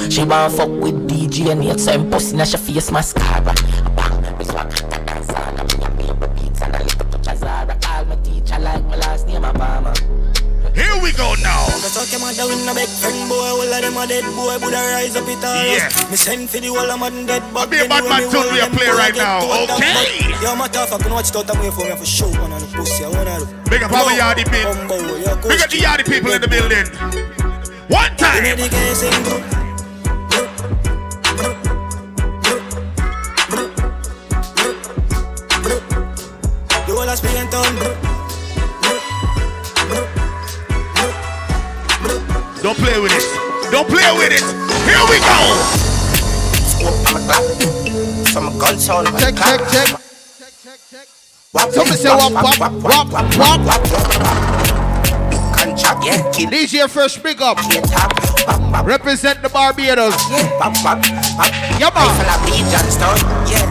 [0.10, 3.54] She want fuck with DJ and yet so him pussy na she face mascara.
[11.96, 14.60] Fuck him a down in a big friend boy, all of them a dead boy,
[14.60, 15.64] Buddha rise up it all.
[15.64, 15.88] Yeah.
[16.12, 18.60] Me send for the whole of man dead, but be a bad man tune we
[18.60, 20.28] a play right now, okay?
[20.44, 22.60] Yo, my tough, I can watch out and wait for me for show one of
[22.60, 23.48] the pussy, I wanna do.
[23.72, 24.76] Big up our yardy people.
[25.48, 26.84] Big up the yardy people in the building.
[27.88, 28.44] One time.
[36.88, 38.05] You all a spin
[42.66, 43.22] Don't play with it.
[43.70, 44.42] Don't play with it.
[44.90, 45.54] Here we go.
[48.26, 49.06] Some gun sound.
[49.20, 50.00] Check, check, check.
[51.70, 53.82] Somebody say wap, wap, wap, wap, wap.
[56.50, 57.60] DJ Fresh Big Up.
[58.84, 60.16] Represent the Barbados.
[63.48, 63.70] Yeah,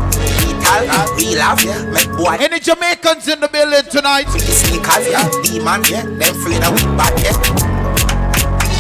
[1.16, 1.58] We laugh,
[1.92, 2.36] make boy.
[2.38, 4.28] Any Jamaicans in the building tonight?
[4.28, 7.73] Sneakers, yeah, demon, yeah, them free the weak bad, yeah.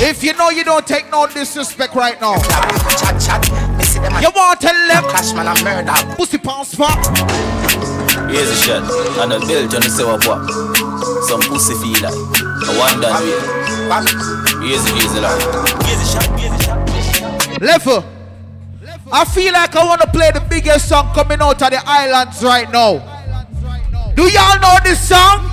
[0.06, 4.12] If you know you don't take no disrespect right now, Chat, chat, them.
[4.20, 6.14] you want to tell them Clash man, I murder.
[6.16, 7.00] pussy pants fat.
[8.30, 8.82] Here's a shot.
[9.22, 10.44] And a belt, you know, say what what?
[11.24, 12.12] Some pussy feel like.
[12.12, 13.08] I wonder.
[14.60, 15.40] Here's a, here's a lot.
[15.86, 17.62] Here's a shot, here's a shot.
[17.62, 18.04] Level.
[19.10, 22.44] I feel like I want to play the biggest song coming out of the islands
[22.44, 22.98] right now.
[24.14, 25.50] Do y'all know this song?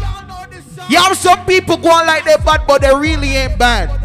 [0.90, 4.01] You have some people going like they bad, but they really ain't bad.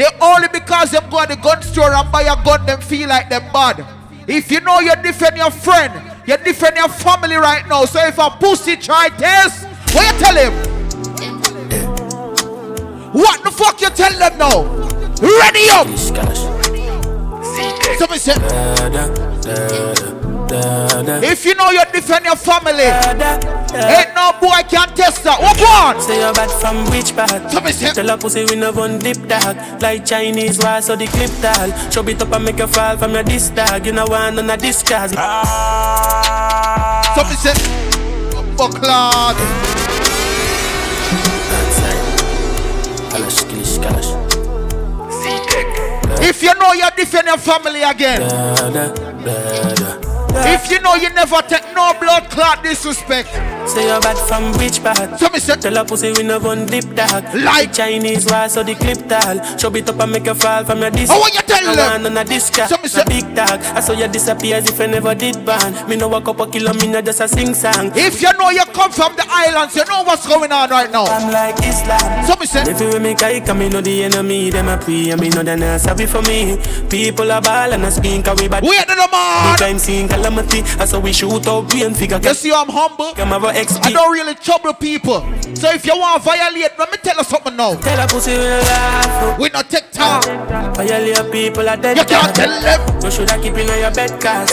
[0.00, 3.10] They only because them go to the gun store and buy a gun, them feel
[3.10, 3.84] like them bad.
[4.26, 5.92] If you know you're defend your friend,
[6.26, 7.84] you're defend your family right now.
[7.84, 9.62] So if a pussy try this,
[9.92, 10.54] what you tell him?
[13.12, 14.64] What the fuck you tell them now?
[15.20, 15.86] Ready up!
[17.98, 18.36] Somebody say,
[20.52, 25.38] if you know you defend your family, ain't no boy can test that.
[25.40, 26.00] What one?
[26.02, 27.50] Say you're bad from which part?
[27.94, 31.70] Tell a pussy we never one dip dog Like Chinese wall so the clip tall
[31.90, 34.50] Chop it up and make you fall from your disc dog You know one on
[34.50, 35.10] a discard
[37.14, 37.54] Somebody say,
[38.56, 39.36] Bucklard.
[43.10, 44.10] Kalash, kilish, kalash.
[46.22, 48.20] If you know you defend your family again,
[50.46, 53.28] if you know you never take no blood clot disrespect,
[53.68, 55.20] Say you're bad from which part?
[55.20, 57.24] So me say Tell a pussy we no gun deep dark.
[57.34, 60.80] Like Chinese war so the clip tall Show it up and make you fall from
[60.80, 62.06] your disc Oh, what you tell I them?
[62.06, 64.86] on a disc So me say big dog I saw you disappear as if I
[64.86, 68.22] never did ban Me know a couple kilo me not just a sing song If
[68.22, 71.04] you know you come from the islands, you know what's going on right now.
[71.04, 74.50] I'm like Islam So me say If you make I come, me know the enemy
[74.50, 76.56] Them a pray and me know they not sorry for me
[76.88, 79.58] People are ball and a Cause we bad ain't the man.
[79.58, 83.12] Time seeing calamity I saw we shoot out rain figure You see, I'm humble.
[83.14, 85.20] Come have a XP I don't really trouble people.
[85.54, 87.74] So if you want to violate, let me tell you something now.
[87.74, 90.74] Tell a pussy we no laugh We not take time.
[90.74, 93.02] Violate people are dead You can't tell them.
[93.02, 94.50] You shoulda keep in your bed cause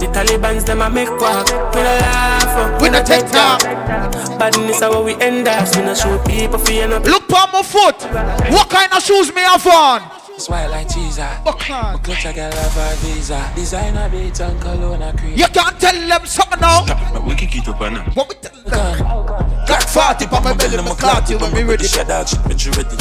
[0.00, 3.60] The Taliban's them a make quack We no laugh We not take time.
[4.38, 5.74] Badness is how we end up.
[5.74, 7.96] We no show people fear no Look on my foot.
[8.52, 10.16] What kind of shoes me have on?
[10.38, 11.18] Swile like cheese.
[11.18, 13.50] My clutch I got love a visa.
[13.54, 15.05] Designer beats and cologne a cream.
[15.06, 16.82] You can't tell them something now.
[17.26, 18.06] We can keep up on them.
[18.14, 19.06] What we tell them?
[19.06, 19.22] Oh,
[19.68, 19.82] Got
[20.18, 21.86] 40 on my belly, my clot you when me ready.
[21.86, 22.96] Shut out, shit, but you ready.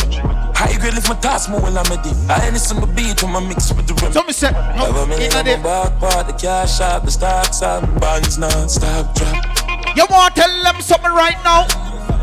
[0.54, 2.12] High grade lift my thoughts more when I'm ready.
[2.30, 4.14] I ain't listen to beat when I mix with the rim.
[4.14, 6.80] So me say, no, Have a minute inna on the- my back part, the cash
[6.82, 9.98] out, the stocks up, bonds non-stop drop.
[9.98, 11.66] You want to tell them something right now?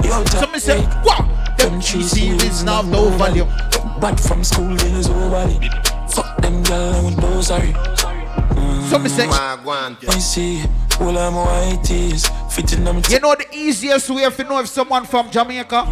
[0.04, 1.26] Yo, So me say, what?
[1.58, 3.46] Them three series now have no value.
[4.00, 5.48] Bad from school days oh, over
[6.10, 7.74] Fuck them girl with no sorry.
[8.92, 10.62] So me say, I see
[11.00, 13.00] all of my white tees fitting them.
[13.08, 15.88] You know the easiest way if you know if someone from Jamaica?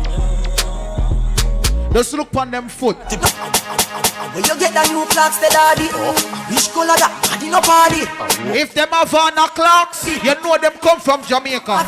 [1.95, 2.99] Just look on them foot.
[2.99, 5.89] When you get that new Clarks, the daddy.
[5.97, 6.13] Oh,
[6.53, 7.09] which color that?
[7.25, 8.05] Daddy no party.
[8.53, 11.87] If them have on a Clarks, you know them come from Jamaica.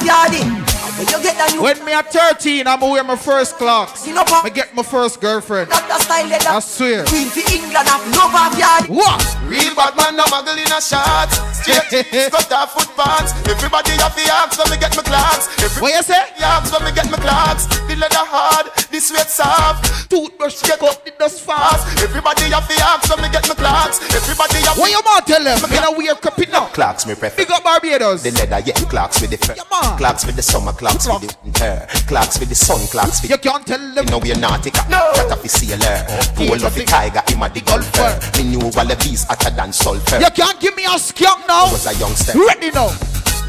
[1.03, 4.07] When you get that new When me at 13, I'm wear my first Clarks.
[4.07, 5.67] I get my first girlfriend.
[5.67, 5.99] Dr.
[5.99, 6.31] Style.
[6.31, 7.03] I swear.
[7.11, 8.87] Queen for England, have no backyard.
[8.87, 9.19] What?
[9.51, 11.27] Real bad man, no muggle in a shot.
[11.51, 13.35] Straight, cut off foot pants.
[13.51, 15.51] Everybody have the axe when me get my Clarks.
[15.83, 16.23] What you say?
[16.39, 17.67] Axe when me get my Clarks.
[17.91, 20.07] The leather hard, the sweat soft.
[20.07, 21.83] Toothbrush get up, the dust fast.
[21.99, 23.99] Everybody have the axe when me get my Clarks.
[24.07, 25.59] Everybody have What you want tell them?
[25.67, 26.71] In a weird cupping up.
[26.79, 27.43] Clarks me prefer.
[27.43, 28.23] Big up Barbados.
[28.23, 29.59] The leather, yeah, Clarks with the fur.
[29.99, 31.87] Clarks with the summer, Clarks with the winter.
[32.07, 34.05] Clarks with the sun, Clarks with You can't tell them.
[34.05, 34.85] You know we're nautica.
[34.89, 35.13] No.
[35.15, 36.05] That of the sailor.
[36.37, 38.13] Pool of the tiger, him a the golfer.
[38.39, 40.19] Me knew all the bees hotter than sulfur.
[40.19, 41.71] You can't give me a skunk now.
[41.71, 42.39] was a youngster.
[42.39, 42.91] Ready now.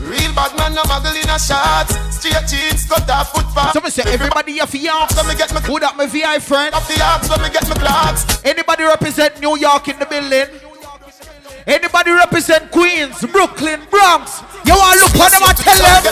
[0.03, 1.88] Real bad man, no muggle in a shot.
[2.11, 3.74] Straight jeans, cut off foot pants.
[3.74, 5.15] So me say everybody have yards.
[5.15, 6.74] When me get my Who that my VI friend?
[6.76, 8.44] Have the axe when me get my Clarks.
[8.44, 10.48] Anybody represent New York in the building?
[11.65, 14.41] Anybody represent Queens, Brooklyn, Bronx?
[14.65, 16.03] You want to look on them and tell them?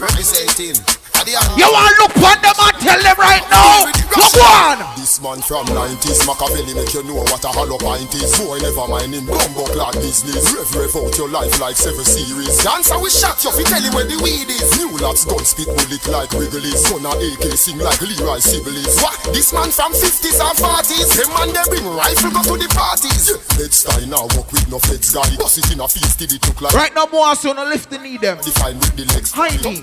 [0.00, 1.03] Representing.
[1.24, 3.88] You want to look on them and tell them right now?
[4.12, 4.78] Look on!
[5.00, 8.86] This man from 90s Machiavelli make you know what a hollow pint is Boy never
[8.86, 13.10] mind him bumbo clad business Rev rev out your life like seven series Dancer we
[13.10, 16.30] shot you fi tell him where the weed is New laps gun spit bullet like
[16.36, 19.18] Wrigley's Gun a AK sing like Leroy Sibbles What?
[19.34, 23.32] This man from 50s and 40s Them man they bring rifle go to the parties
[23.32, 23.40] yeah.
[23.58, 26.42] Let's style now walk with no feds guy Bust it in a feast till it
[26.46, 28.38] look like Right now, boy, so no lift the knee them.
[28.38, 29.80] Define with the legs High knee.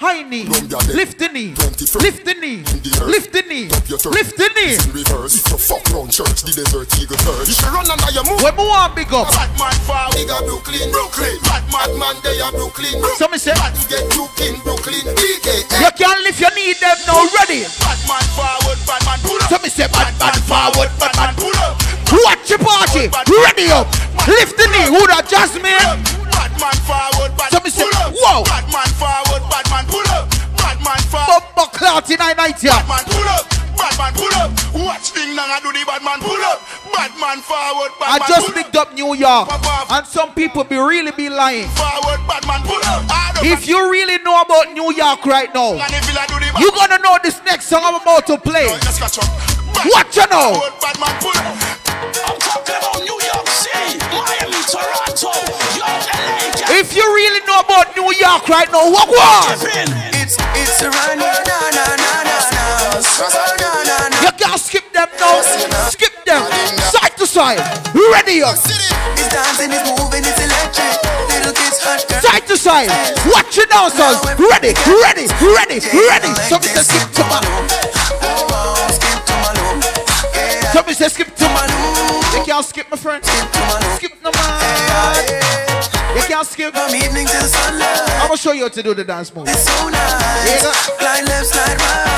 [0.00, 0.44] High knee.
[0.72, 1.52] Lift the knee.
[1.52, 2.64] Lift the knee.
[3.04, 3.68] Lift the knee.
[3.68, 4.72] Lift the knee.
[4.72, 8.40] in reverse you fuck round church the desert eagle If you run under your move
[8.40, 9.28] When we want big up.
[9.28, 13.52] Batman for bigger Brooklyn Brooklyn Batman man they are Brooklyn So me say,
[13.92, 17.20] get you in Brooklyn DK you can't lift your knee them now.
[17.36, 17.68] Ready?
[17.76, 21.36] Batman forward Batman pull up So me say, bad, bad, forward, bad, bad.
[21.36, 21.76] pull up
[22.12, 23.08] Watch your party.
[23.08, 23.88] Ready up.
[24.28, 24.84] Lift the knee.
[24.92, 25.80] Who that Jasmine?
[26.28, 28.44] Batman forward So me say, whoa.
[28.44, 29.31] Batman forward Batman pull up
[30.82, 32.72] Batman forward Bumbo clout in I night here.
[32.72, 33.46] Pull up.
[34.14, 34.50] Pull up.
[34.74, 36.62] Watch thing now I do the Batman pull up.
[36.94, 38.54] Batman forward I just up.
[38.54, 39.48] picked up New York,
[39.90, 41.68] and some people be really be lying.
[41.70, 43.02] Forward Batman pull up.
[43.42, 46.98] If you really know about New York right now, you like do the you gonna
[46.98, 48.68] know this next song I'm about to play.
[48.70, 50.54] What you know?
[50.54, 51.56] Forward Batman pull up.
[52.26, 55.32] I'm talking about New York City Miami Toronto
[55.76, 59.60] Yo LA If you really know about New York right now, what what?
[60.16, 63.12] It's it's a run na na na na na na
[64.24, 65.42] You can't skip them now.
[65.90, 66.42] Skip them.
[66.92, 67.60] Side to side.
[67.94, 68.56] Ready up.
[68.56, 70.96] It's dancing, it's moving, it's electric.
[71.28, 72.90] Little kids hush Side to side.
[73.28, 74.18] Watch your dancers.
[74.40, 74.72] Ready,
[75.04, 76.30] ready, ready, ready.
[76.48, 77.40] Somebody say skip to oh,
[78.22, 79.11] oh, oh,
[80.72, 80.78] my.
[80.78, 81.66] Somebody say skip to my.
[82.36, 83.24] You can't skip my friend.
[83.24, 84.52] Skip no man.
[86.16, 86.74] You can't skip.
[86.74, 88.00] From evening till sunlight.
[88.20, 89.48] I'm gonna show you how to do the dance move.
[89.48, 90.48] It's so nice.
[90.48, 90.72] Yeah, go.
[90.72, 92.12] Slide left, slide right.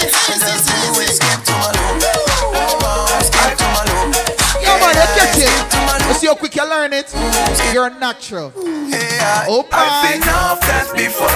[0.00, 2.04] Just do it, skip to my loop.
[2.54, 4.29] Oh, skip to my loop.
[4.70, 6.06] Yo man, you catch it.
[6.06, 7.12] You see how quick you learn it.
[7.74, 8.52] You're natural.
[8.86, 10.60] Yeah, oh I've seen enough
[10.94, 11.26] before,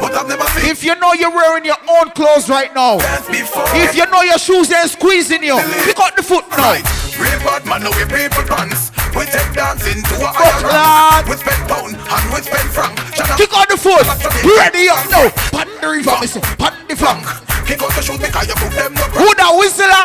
[0.00, 0.70] but I've never seen.
[0.70, 4.72] If you know you're wearing your own clothes right now, if you know your shoes
[4.72, 7.01] ain't squeezing you, pick up the foot now.
[7.22, 8.90] Real bad man, now we people pants.
[9.14, 11.30] We take dancing to a higher rank.
[11.30, 12.98] With spend pound and with spend franc.
[13.38, 14.02] Kick on the foot.
[14.42, 15.30] Ready up now.
[15.54, 16.42] Pan the river, me say.
[16.58, 17.22] Pan the flank.
[17.62, 20.02] Kick out the shoes because you put them no Who that whistler?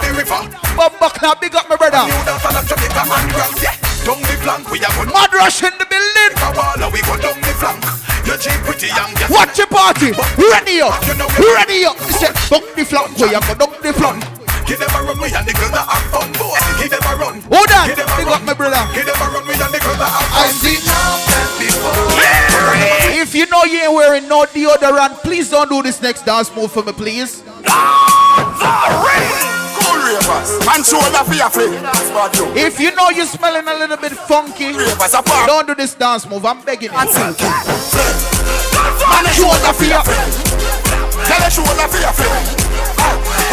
[0.77, 2.06] Bumba clap, big up my brother.
[2.06, 3.73] You dance on Jamaica and Gram, yeah.
[4.06, 5.10] Down the flank, we are going.
[5.10, 6.31] Mad rush in the building.
[6.38, 7.81] Kawala, we go down the flank.
[8.30, 9.10] You're cheap, pretty young.
[9.18, 9.34] Yes.
[9.34, 10.14] Watch your party.
[10.38, 11.02] Ready up.
[11.41, 11.98] Ready up.
[12.14, 14.22] Say, down the flank, we are go down the flank.
[14.68, 16.52] Give them a run, we and the girls that have fun, boy.
[16.76, 17.39] Give them a run.
[17.39, 17.88] Who that?
[17.88, 18.84] Big up my brother.
[18.91, 20.44] Give them a run, we and the that have fun.
[20.44, 20.76] I see
[23.15, 26.69] If you know you ain't wearing no deodorant, please don't do this next dance move
[26.69, 27.48] for me, please.
[27.48, 27.64] Cool
[30.03, 31.72] ravers, and shoulder for your flick.
[32.60, 34.76] If you know you're smelling a little bit funky,
[35.48, 36.44] don't do this dance move.
[36.44, 36.98] I'm begging you.
[36.99, 37.15] Man,
[39.31, 39.95] shoulder flick.
[41.23, 42.66] Tell a shoulder for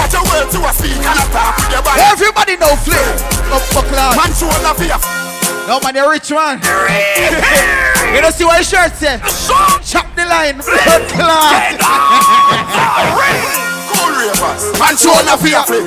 [0.05, 2.03] What your to a speak and a talk with your body.
[2.13, 3.01] Everybody know flip.
[3.49, 4.13] Up buckler.
[4.13, 5.01] Man, shoulder for your
[5.67, 6.61] No man, you're rich man.
[8.15, 9.17] you don't see what your shirt say?
[9.83, 10.61] Chop the line.
[10.61, 11.81] Blood clot
[14.25, 14.63] ravers,
[14.97, 15.85] show no fear free.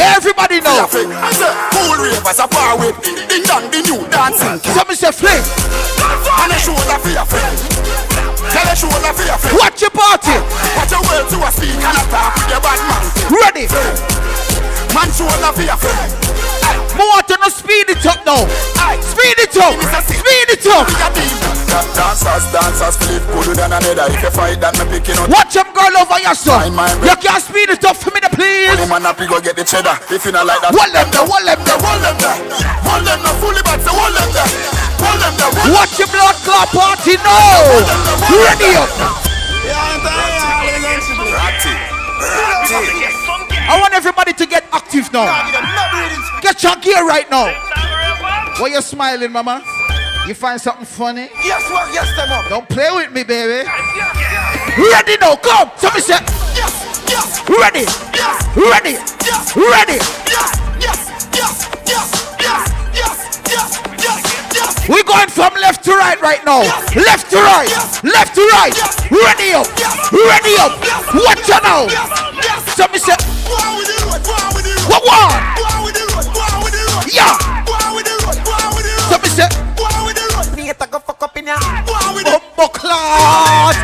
[0.00, 0.88] Everybody know.
[0.88, 4.60] Cool ravers a far with the young, the new dancing.
[4.72, 5.44] Some say flip.
[6.40, 7.44] And I show no fear free.
[8.50, 9.58] Tell show no fear free.
[9.58, 10.36] Watch your party.
[10.76, 13.04] Watch your world you a speaking and attack with your bad man.
[13.30, 14.25] Ready.
[14.96, 16.08] Man, shoulder for your flick.
[16.96, 18.48] More to no speed it up now.
[19.04, 19.76] Speed it up.
[20.08, 20.88] Speed it up.
[21.92, 24.08] Dancers, dancers, flip good than another.
[24.08, 25.28] If you fight, that me picking up.
[25.28, 26.72] Watch them girl over your son.
[27.04, 28.72] You can't speed it up for me, please.
[28.72, 30.00] Only man happy go get the cheddar.
[30.08, 32.40] If you not like that, hold them there, hold them there, hold them there,
[32.80, 34.48] hold them there, fully back, so hold them there,
[34.96, 35.76] hold them there.
[35.76, 37.84] Watch your blood clot party now.
[38.32, 38.88] Ready up.
[43.68, 45.26] I want everybody to get active now.
[46.40, 47.50] Get your gear right now.
[48.60, 49.62] Why you smiling, mama?
[50.26, 51.28] You find something funny?
[51.44, 52.48] Yes, well, yes, them up.
[52.48, 53.68] Don't play with me, baby.
[54.78, 55.70] Ready now, come.
[55.76, 56.18] Somebody say.
[56.54, 56.74] Yes,
[57.08, 57.42] yes.
[57.48, 57.86] Ready.
[58.14, 58.42] Yes.
[58.56, 58.94] Ready.
[59.22, 59.54] Yes.
[59.54, 59.98] Ready.
[60.26, 60.50] Yes,
[60.82, 60.98] yes,
[61.30, 61.54] yes,
[61.86, 62.08] yes,
[62.42, 62.62] yes,
[62.94, 63.16] yes,
[63.46, 63.70] yes,
[64.02, 64.88] yes, yes.
[64.88, 66.62] We're going from left to right right now.
[66.94, 67.70] Left to right.
[68.02, 68.74] Left to right.
[69.10, 69.66] Ready up.
[70.10, 70.74] Ready up.
[71.14, 72.25] Watch out now.
[72.76, 73.16] Watch up, me say.
[74.84, 75.32] What one?
[77.08, 77.32] Yeah.
[79.08, 79.48] So me say.
[80.54, 81.56] Need to go fuck up in ya.
[81.86, 83.76] Bumbo clot.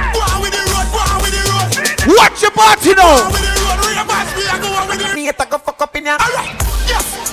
[2.07, 3.31] Watch your party now.
[5.15, 6.19] Need to go fuck up in ya.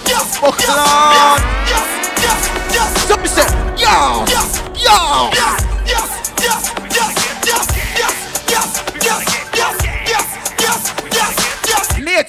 [0.06, 1.41] Bumbo clot.
[3.06, 3.44] So me say.
[3.76, 4.26] Yeah.
[4.80, 5.59] Yeah.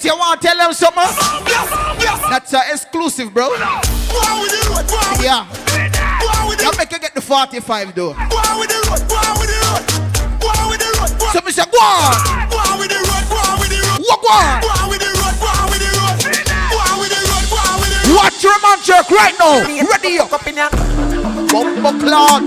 [0.03, 1.03] Nate, you want to tell them something?
[2.29, 3.49] That's uh, exclusive, bro.
[5.21, 5.45] Yeah.
[6.59, 8.13] You make you get the 45 though.
[11.31, 12.49] Somebody say, go on.
[14.01, 14.61] Walk on.
[18.15, 19.61] Watch your man jerk right now.
[19.91, 20.31] Ready up.
[21.51, 22.41] Bumbo cloud.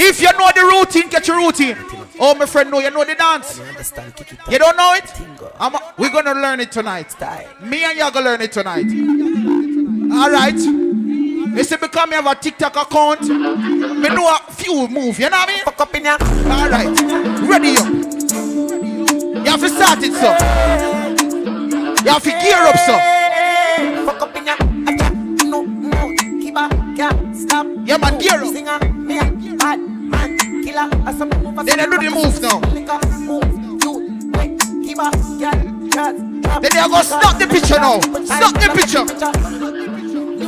[0.00, 1.91] If you know the routine, get your routine.
[2.20, 3.58] Oh, my friend, no, you know the dance.
[3.58, 4.12] You understand
[4.50, 5.12] you don't know it?
[5.58, 7.14] I'm a, we're gonna learn it tonight.
[7.62, 8.86] Me and you are gonna learn it tonight.
[10.12, 10.54] All right.
[10.54, 15.18] You see, because me have a TikTok account, me know a few move.
[15.18, 15.64] You know what I mean?
[15.64, 16.88] Fuck up in All right.
[17.48, 17.88] Ready up.
[19.44, 20.30] You have to start it, so.
[22.04, 22.94] You have to gear up, so.
[24.06, 24.56] Fuck up in ya.
[25.44, 27.66] No, no, keep up, can't stop.
[27.84, 28.46] Yeah, man, gear up.
[28.52, 29.24] Singer, me a
[29.56, 30.88] bad man, killer.
[31.06, 32.60] As some move, Then I do the move now.
[34.82, 36.62] Keep up, can't, can't stop.
[36.62, 38.00] Then they are gonna stop the picture now.
[38.00, 39.04] Stop the picture.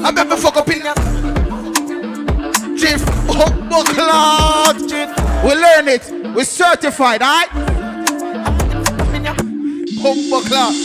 [0.05, 0.83] I bet me fuck up in
[2.77, 3.05] Chief
[3.71, 4.93] Buckland.
[5.45, 6.35] We learn it.
[6.35, 7.51] We certified, alright?
[10.31, 10.77] Buckland.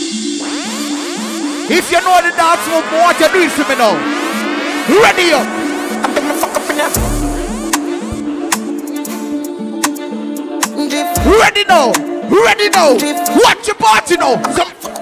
[1.72, 3.94] If you know the dance move, what you do it for me now?
[5.02, 7.09] Ready up.
[11.24, 11.92] Ready now.
[12.28, 12.94] Ready now.
[12.94, 14.42] Watch your party now.
[14.52, 15.00] Some fuck.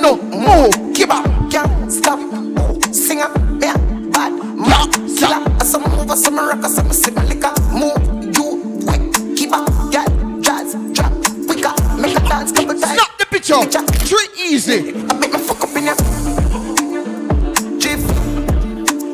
[0.00, 0.94] No, move.
[0.94, 1.24] Keep up.
[1.50, 2.18] Can't stop.
[2.92, 3.28] Singer,
[3.60, 3.76] yeah,
[4.10, 5.64] bad man, killer.
[5.64, 7.52] Some move, some rock, some sip liquor.
[7.70, 10.08] Move, you quick, keep up, get
[10.42, 11.12] jazz, drop,
[11.46, 12.94] quicker, make a dance couple times.
[12.94, 13.62] Snap the picture.
[14.06, 14.94] Three easy.
[15.08, 15.94] I make my fuck up in ya.
[17.78, 18.00] Jiff.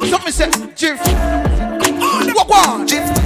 [0.09, 1.01] Something said, Jiff.
[2.35, 3.24] What one?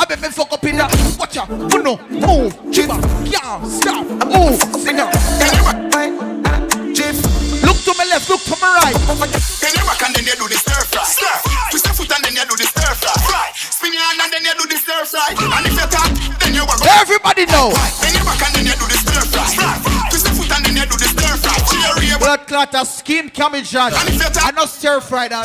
[0.00, 0.88] I me fuck up in that.
[1.20, 1.50] Watch out.
[1.52, 2.96] Uno, move, chipper,
[3.28, 5.04] yeah, stop, move, singer.
[7.60, 8.96] Look to my left, look to my right.
[8.96, 11.04] Then you rock and then you do the stir fry.
[11.04, 11.36] Stir.
[11.68, 13.12] Twist your foot and then you do the stir fry.
[13.28, 13.52] Fry.
[13.52, 15.36] Spin your hand and then you do the stir fry.
[15.36, 16.08] And if you talk,
[16.40, 16.80] then you walk.
[16.96, 17.68] Everybody know.
[18.00, 19.52] Then you rock and then you do the stir fry.
[20.08, 21.60] Twist your foot and then you do the stir fry.
[22.16, 25.44] Blood clot, a skin cabbage and I know stir fry that.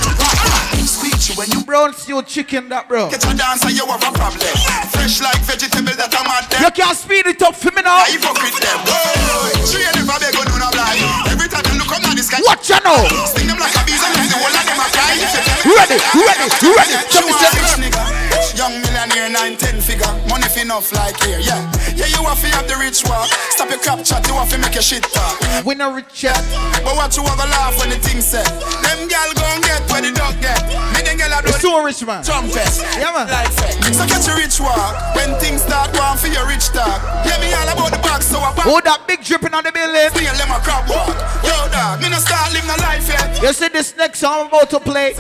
[1.26, 3.10] Speech when you brown stew chicken that bro.
[3.10, 4.46] Get a dance and you have a problem.
[4.94, 6.62] Fresh like vegetable that I'm at them.
[6.62, 8.06] You can't speed it up for me now.
[8.06, 8.78] I fuck with them.
[8.86, 11.02] Boy, she ain't never beg on no blind.
[11.34, 12.46] Every time you look up now this guy.
[12.46, 13.10] What you know?
[13.26, 15.18] Sting them like a bees and the whole of them a cry.
[15.66, 16.96] Ready, ready, ready.
[17.10, 18.25] Show me nigga.
[18.56, 20.08] Young millionaire, nine, ten figure.
[20.30, 21.62] Money fi enough like here, yeah.
[21.96, 23.28] Yeah, you have to have the rich walk.
[23.56, 25.40] Stop your crap chat, you have to make your shit talk.
[25.66, 26.40] We no rich chat.
[26.84, 28.48] But what you want to laugh when the thing said?
[28.84, 30.60] Them gal gon' get where the dog get.
[30.96, 32.24] Me the gal a do so rich man.
[32.24, 32.68] Trumpet.
[33.00, 33.28] Yeah man.
[33.28, 33.52] Like.
[33.96, 35.16] So catch your rich walk.
[35.16, 37.00] When things start going for your rich talk.
[37.28, 38.68] Yeah, me all about the box, so I back.
[38.68, 40.12] Oh, that big dripping on the building.
[40.12, 41.16] Still let my crap walk.
[41.44, 43.42] Yo, dog, me no start living a life yet.
[43.42, 45.16] You see this next song I'm about to play?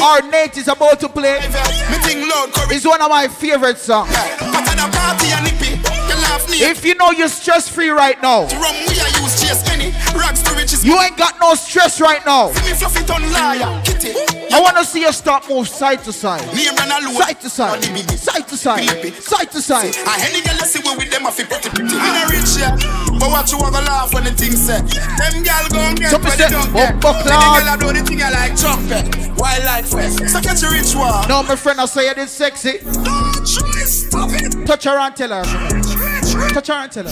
[0.00, 1.40] Our Nate is about to play.
[1.88, 2.49] Me think loud.
[2.72, 4.10] It's one of my favorite songs.
[6.48, 9.90] If you know you're stress free right now, Rum we a use chase any.
[10.16, 10.84] Rags to riches.
[10.84, 12.50] you ain't got no stress right now.
[12.52, 13.82] See me fluff it on liar.
[13.84, 14.12] Kitty.
[14.52, 16.42] I want to see you start move side to side.
[16.54, 17.12] Name run a low.
[17.20, 17.82] Side to side.
[18.18, 19.14] Side to side.
[19.14, 19.94] Side to side.
[19.96, 21.94] And any girl I see we with them I feel pretty pretty.
[21.94, 22.74] Me no rich yet,
[23.20, 24.82] but what you want to laugh when the thing said?
[25.18, 27.00] Them gal gon' get said, they don't "Oh, get.
[27.00, 29.06] the girl I do the thing I like trumpet,
[29.38, 30.28] wildlife fest.
[30.30, 31.28] So catch your rich one.
[31.28, 32.78] No, my friend, I say you did sexy.
[33.84, 34.66] Stop it.
[34.66, 36.29] Touch her and tell her.
[36.52, 37.10] Touch her and tell her.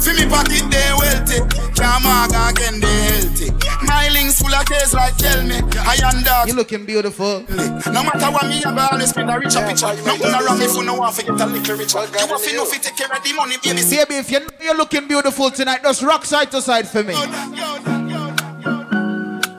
[0.00, 1.38] See me pocket they wealthy,
[1.74, 3.50] can't mag again they healthy.
[3.86, 6.48] My links full of case like tell me, I am dog.
[6.48, 7.44] You looking beautiful.
[7.48, 9.86] No matter what me have always spend a richer picture.
[10.04, 11.98] Nothing wrong if you know want to get a little richer.
[12.00, 13.82] You have to know if you take care of the money, baby.
[13.88, 17.14] Baby, if you're, you're looking beautiful tonight, just rock side to side for me.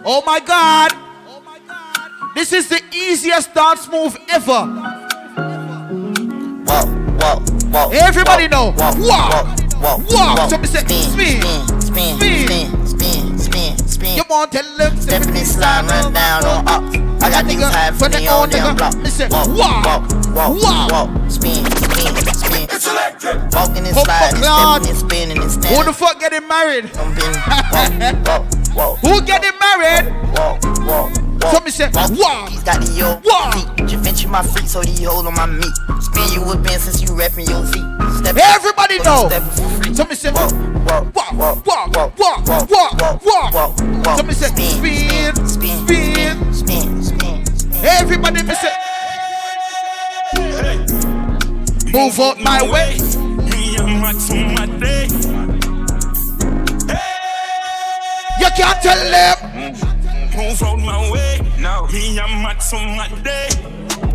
[0.09, 0.91] Oh my God.
[1.27, 2.11] Oh my God.
[2.35, 4.65] This is the easiest dance move ever.
[6.65, 6.85] Wow,
[7.19, 7.89] whoa, whoa.
[7.91, 8.72] Everybody know.
[8.72, 9.45] Whoa, Wow.
[9.80, 10.35] whoa, Wow.
[10.38, 10.48] whoa.
[10.49, 14.15] Somebody say, spin, spin, spin, spin, spin, spin, spin.
[14.18, 16.84] You want to tell them Stephanie slide run down on up.
[17.23, 18.94] I got niggas high for the on them block.
[18.95, 20.06] Listen, Whoa, wow.
[20.34, 21.07] whoa, whoa, Wow.
[21.07, 21.30] whoa.
[21.30, 22.64] Spin, spin, spin.
[22.72, 23.35] It's electric.
[23.53, 24.84] Walking and oh, sliding, cloud.
[24.84, 26.85] stepping and spinning and Who the fuck getting married?
[26.95, 28.45] Whoa,
[28.76, 30.14] whoa, Who getting married?
[30.38, 31.10] whoa,
[31.48, 31.53] whoa.
[31.53, 32.48] Somebody say, wow.
[32.65, 33.52] Got the yo Wow.
[33.52, 33.88] feet.
[33.88, 35.74] Javinci my freak, so he hold on my meat.
[36.02, 37.84] Spin you a band since you rapping your feet.
[38.19, 39.30] Step Everybody know.
[39.30, 39.94] Free.
[39.94, 40.52] Somebody say, walk,
[40.86, 42.48] walk, walk, walk, walk.
[42.48, 44.32] whoa, whoa.
[44.32, 46.53] Say, spin, spin, spin.
[46.53, 47.44] spin, spin.
[47.84, 48.74] Everybody me say,
[51.91, 52.98] move out my way.
[53.49, 55.07] Me and Max on my day.
[58.40, 59.86] You can't tell them.
[60.38, 61.39] Move out my way.
[61.57, 63.49] Now me and Max on my day.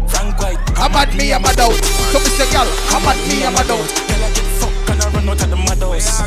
[0.07, 0.57] Frank White.
[0.78, 1.74] I'm at me, I'm a doubt.
[2.15, 3.90] Somebody say, girl, I'm at me, I'm a doubt.
[4.07, 6.23] Girl, I get fucked and I run out of the madhouse.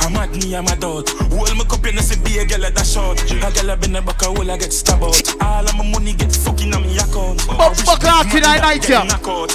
[0.00, 1.10] I'm at me, I'm a doubt.
[1.28, 3.20] Hold my cup, you know, see be a girl at that shot.
[3.30, 5.42] A girl I been a back, a hole I get stabbed out.
[5.42, 7.46] All of my money get fucking on me account.
[7.46, 9.04] But fuck out tonight night, yeah.
[9.04, 9.52] Knock out.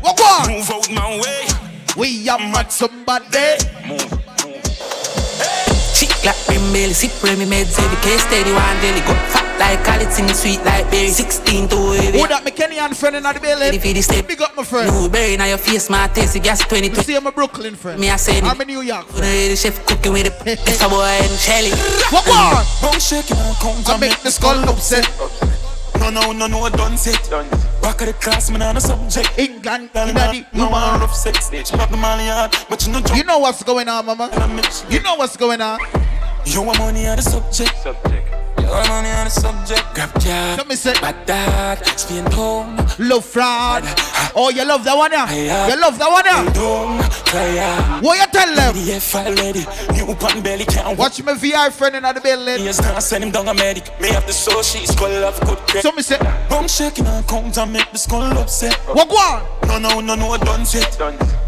[0.00, 0.48] What one?
[0.48, 1.46] Move out my way.
[1.94, 3.58] We are mad somebody.
[4.00, 4.19] Chick
[6.24, 10.10] like brim belly, sip Remy meds heavy case steady one daily go fat like Khaled
[10.12, 12.18] singing sweet like berry 16 to heavy.
[12.18, 13.60] Who that McKenny and friend in the building?
[13.60, 14.26] Ready for the step.
[14.26, 14.88] Big up my friend.
[14.90, 16.96] Blueberry now your face, my taste the gas 22.
[16.96, 18.00] You See, I'm a Brooklyn friend.
[18.00, 19.52] Me I say I'm a New York friend.
[19.52, 21.70] the chef cooking with the extra boy and Shelly.
[22.08, 22.64] What one?
[22.80, 25.04] Bum shaking and count I make the skull upset.
[26.00, 27.20] No, no, no, no, done set.
[27.82, 29.38] Back of the class, man, on the subject.
[29.38, 31.50] England, Girl, Daddy, no man rough sex.
[31.50, 34.30] Bitch, pop the money hard, but you know You know what's going on, mama?
[34.88, 35.78] You know what's going on?
[36.44, 37.76] You want money on the subject.
[37.78, 38.26] Subject.
[38.58, 39.84] You want money on the subject.
[39.94, 40.56] Grab jar.
[40.56, 42.76] Let me say, Bad dad, Spain home.
[42.98, 43.82] love fraud.
[44.34, 45.68] Oh, you love that one, yeah?
[45.68, 46.52] You love that one, yeah?
[46.52, 48.02] Don't cry out.
[48.02, 48.74] What you tell them?
[48.74, 49.64] The file ready.
[49.94, 51.20] New pan belly can't watch.
[51.20, 52.64] Watch my VI friend in the building.
[52.64, 53.88] Yes, now send him down a medic.
[54.00, 55.82] Me have the soul, she's full of good credit.
[55.82, 56.18] So me say,
[56.48, 58.74] Bum shaking and count and make the skull upset.
[58.94, 59.42] what one?
[59.68, 60.98] No, no, no, no, done set.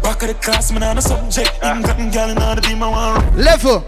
[0.01, 1.51] Back of the class, man, on the subject.
[1.61, 1.75] Ah.
[1.75, 3.37] England, girl, and all the be my one.
[3.37, 3.85] Level.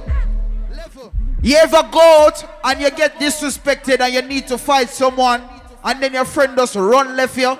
[1.46, 5.44] You ever go out and you get disrespected and you need to fight someone
[5.84, 7.56] and then your friend just run left you?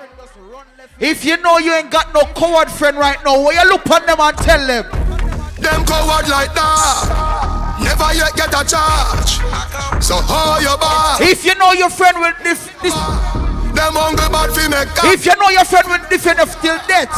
[0.98, 4.04] If you know you ain't got no coward friend right now, will you look on
[4.04, 4.90] them and tell them?
[5.62, 7.78] Them coward like that.
[7.78, 9.38] Never yet get a charge.
[10.02, 11.20] So how you bad?
[11.22, 12.94] If you know your friend will this, this
[13.70, 17.14] them hungry bad fi make If you know your friend will defend us till death,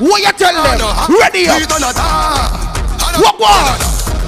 [0.00, 0.80] what you tell them?
[1.20, 1.60] Ready up.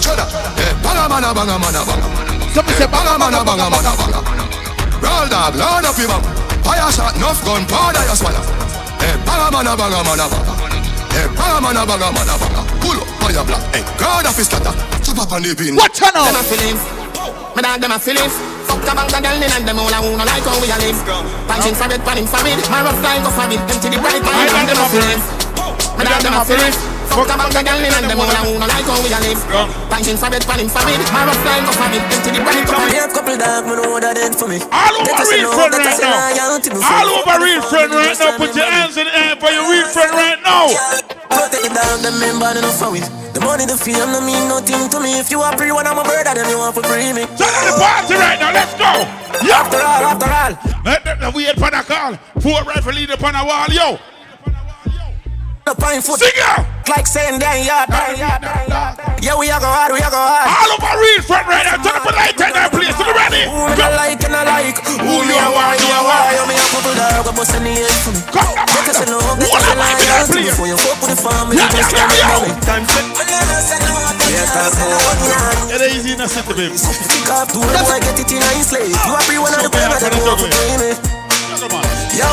[0.09, 0.57] What what?
[0.57, 2.09] Eh, banga mana banga mana banga.
[2.57, 4.21] Somebody say banga mana banga mana banga.
[5.05, 6.09] Roll dog, load up your
[6.65, 8.41] Fire shot, enough gun, powder you swallow.
[8.41, 10.53] Eh, hey, banga mana banga mana banga.
[11.13, 12.63] Hey, eh, banga mana banga mana banga.
[12.81, 13.63] Pull up, fire black.
[13.77, 14.73] Hey, crowd of his scatter.
[15.05, 15.77] Chop up on the pin.
[15.77, 16.25] What channel?
[16.25, 16.83] Them a feelings.
[17.53, 18.33] Me dog them a feelings.
[18.65, 20.73] Fuck a bank of girl in and them all a who no like how we
[20.73, 21.01] a live.
[21.49, 22.65] Punching for it, pan him for it.
[22.73, 23.61] My rough guy go for it.
[23.61, 25.25] Empty the bright man and them a feelings.
[26.01, 26.98] Me dog them a feelings.
[27.13, 29.11] Fuck a bank of girl in and them all a who no like how we
[29.11, 29.41] a live.
[29.91, 31.01] Punching for it, pan him for it.
[31.11, 32.03] My rough guy go for it.
[32.05, 32.89] Empty the bright man.
[32.93, 34.61] Here couple dog, me know what that did for me.
[34.71, 36.31] All over real friend right now.
[36.85, 38.37] All over real friend right now.
[38.39, 40.71] Put your hands in the air for your real friend right now.
[41.29, 43.05] Protect the dog, them member, no for it.
[43.35, 45.19] The money, the fame, no mean nothing to me.
[45.21, 47.27] If you are free, when I'm a brother, then you want to free me.
[47.39, 48.91] Turn on the party right now, let's go.
[49.45, 49.55] Yo.
[49.55, 50.53] After all, after all.
[50.85, 52.17] Let the wait for the call.
[52.41, 53.99] Four rifle lead upon a wall, yo.
[55.69, 56.17] The pine foot.
[56.17, 56.65] Sing out.
[56.89, 60.49] Like saying, damn, yeah, damn, yeah, Yeah, we are go hard, we are go hard.
[60.49, 61.77] All over real front right now.
[61.85, 62.97] Turn up the light in that place.
[62.97, 63.45] You ready?
[63.45, 64.81] Who me like and I like.
[64.81, 66.41] Who you are, why, you are, why.
[66.41, 68.21] You me a couple dog, go bust in the head for me.
[68.33, 68.81] Come on, man.
[68.81, 70.49] Get us in love, get us in line.
[70.49, 72.65] Before you fuck with the family, yeah, just yeah, yeah, yeah.
[72.65, 73.05] Time set.
[75.69, 76.73] It ain't easy enough, baby.
[76.73, 78.89] Pick up two, them I get it in a slave.
[78.89, 81.18] You are free one of the women that want to play me.
[82.19, 82.27] Yo,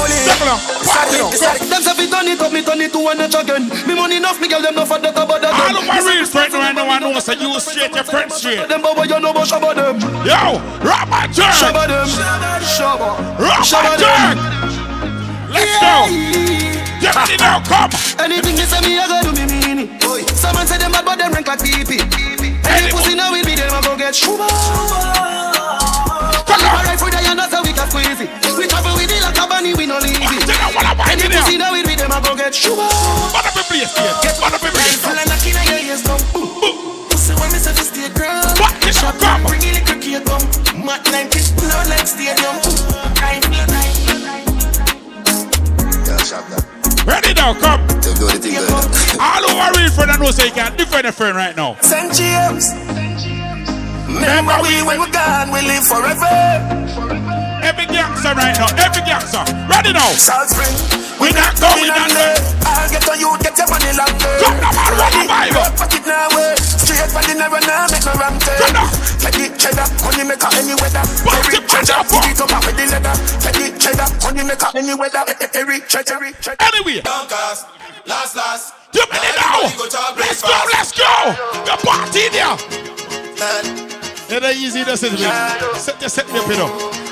[1.69, 3.69] Them say fi turn it up, me turn it to one notch again.
[3.85, 5.53] Me money enough, me girl them no for that about that.
[5.53, 8.67] All of my real friends right now, I know, so you straight, your friend straight.
[8.67, 10.01] Them boy, you know about shabba them.
[10.25, 11.53] Yo, rock my jerk.
[11.53, 12.09] Shabba them.
[12.65, 13.13] Shabba.
[13.37, 14.41] Rock my jerk.
[15.53, 16.09] Let's go.
[16.97, 17.93] Get ready now, come.
[18.17, 20.33] Anything you say me, I go do me mean it.
[20.33, 23.69] Someone say them bad, but them rank like pee Any pussy now with me, them
[23.69, 25.55] a go get shuba.
[29.65, 30.45] It like we no leave it.
[31.09, 32.85] Any pussy now with me, them a go get shuba.
[33.33, 35.01] What up, place, Get what up, place.
[35.01, 36.21] Full of knocking on your ears, come.
[37.09, 38.45] Pussy when me say to stay girl.
[38.61, 38.73] What?
[38.81, 39.43] Get Shop come.
[39.43, 40.45] Bring it like a kid, come.
[40.85, 42.55] Mat like this, blow like stadium.
[43.17, 43.93] Time, time.
[46.05, 46.63] Yeah, shop that.
[47.05, 47.81] Ready now, come.
[48.01, 48.69] Don't do anything good.
[49.17, 51.75] All over real friend, I know, so you can defend a friend right now.
[51.81, 52.13] St.
[52.13, 52.73] James.
[54.05, 57.24] Remember we when we're gone, we live forever.
[57.65, 59.41] Every gangster right now, every gangster.
[59.65, 60.05] Ready now.
[60.13, 60.69] South Spring.
[61.17, 62.37] We not going under.
[62.61, 64.29] I'll get on you, get your money longer.
[64.37, 65.65] Come on, man, ready, Bible.
[65.73, 66.53] Pack it now, way.
[66.61, 68.53] Straight for the never now, make no wrong turn.
[68.61, 68.89] Come on.
[69.17, 71.01] Get it cheddar, honey maker any weather.
[71.25, 73.15] Every treasure, put it up with the leather.
[73.41, 75.25] Get it cheddar, honey maker any weather.
[75.57, 76.61] Every treasure, treasure.
[76.61, 77.01] Anyway.
[77.01, 77.65] Downcast,
[78.05, 78.77] last, last.
[78.93, 79.65] Two minutes now.
[80.21, 81.09] Let's go, let's go.
[81.65, 82.53] The party there.
[84.29, 85.17] It ain't easy, does it?
[85.81, 87.05] Set, just set me up, you know.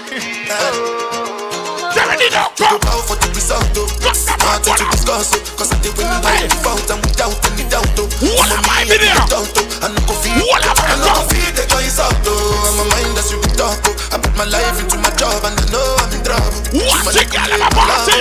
[0.44, 2.76] Ready now, come.
[2.84, 3.88] Bow for the result, though.
[4.04, 5.40] Not to discuss, oh.
[5.56, 8.12] Cause I did when you buy the fault and without any doubt, though.
[8.28, 9.24] What am I in there?
[9.88, 12.60] And go feel, What am I and go feel the choice out, though.
[12.68, 13.96] And my mind that's really dark, oh.
[14.12, 16.52] I put my life into my job and I know I'm in trouble.
[16.76, 18.20] Watch it, girl, I'm a party.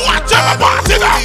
[0.00, 1.20] Watch it, I'm a party now.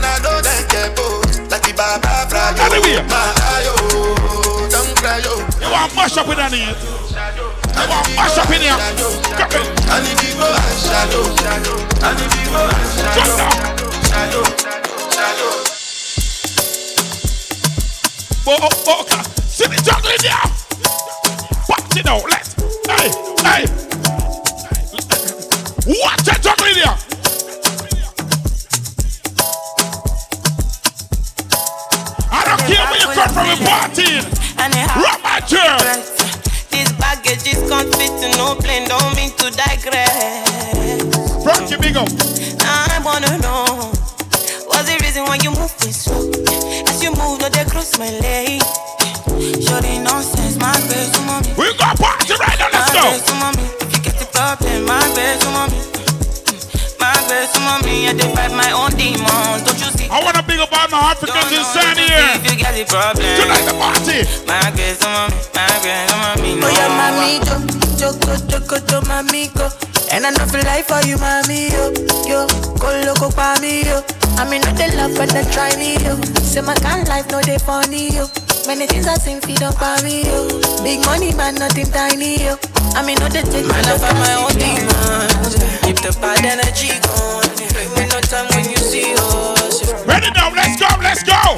[0.00, 1.28] And I know that get both.
[1.52, 2.56] Like the Baba Frayo.
[2.72, 3.04] Anyway.
[3.04, 3.20] Oh, my
[3.52, 4.64] ayo, oh.
[4.72, 5.44] don't cry, yo.
[5.60, 6.56] You want mash up with that
[7.74, 7.86] here?
[7.88, 8.78] Want mash up in here?
[9.36, 9.66] Come in.
[10.78, 11.22] Shadow.
[18.50, 19.22] Oh, oh, okay.
[19.46, 20.46] See juggling there.
[21.68, 22.20] Watch it now.
[22.24, 22.54] Let's.
[22.88, 23.10] Hey,
[23.44, 23.62] hey.
[25.84, 26.96] Watch the juggling there.
[32.30, 34.24] I don't care where you come from, we're.
[34.96, 36.27] Rock my chair.
[36.98, 40.46] Baggage is confit to no plane, don't mean to digress.
[41.42, 41.76] Frankie.
[42.60, 43.90] I wanna know
[44.66, 46.30] what's the reason why you move this slow?
[46.86, 48.62] As you move, no, they cross my leg.
[49.62, 51.54] Show nonsense, my grace, mommy.
[51.58, 53.62] We got party right now, let's My grace, mommy.
[53.80, 55.97] If you get the problem, my grace, mommy.
[57.28, 58.08] My grace, to mommy.
[58.08, 60.08] I defy my own demons, don't you see?
[60.08, 62.40] I want to big up all my Africans inside here.
[62.40, 64.24] If you get the problem, Tonight the party.
[64.48, 65.36] My grace, to mommy.
[65.52, 66.56] My grace, to mommy.
[66.56, 66.64] No.
[66.64, 67.56] Oh, yeah, mami, yo,
[68.00, 69.68] choco, choco, cho, mami, go.
[70.08, 71.92] And I know feel life for you, mami, yo,
[72.24, 72.48] yo.
[72.80, 74.00] Go loco pa me, yo.
[74.40, 76.16] I mean, not the love, but they try me, yo.
[76.40, 78.24] Say my kind of life, no, they funny, yo.
[78.68, 80.46] Many things I seen feed up on me, yo.
[80.84, 82.58] Big money, but nothing tiny, yo.
[82.92, 85.56] I mean, not the take man, I find my own demons.
[85.88, 87.48] Keep the bad energy going.
[87.96, 89.88] Bring no time when you see us.
[90.04, 90.52] Ready now?
[90.52, 91.56] let's go, let's go.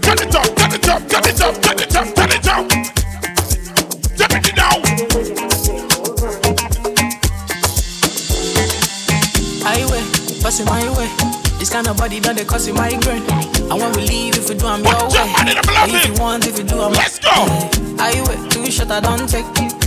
[0.00, 2.64] Turn it up, turn it up, turn it up, turn it up, turn it up.
[4.16, 4.80] Turn it down.
[9.68, 10.02] Highway,
[10.40, 11.37] passing my way.
[11.58, 13.22] This kind of body done they cause you migraine.
[13.70, 15.28] I want to leave if you do I'm your way.
[15.76, 17.30] Or if you want, if you do I'm Let's go.
[18.14, 19.44] You wait two shot I don't take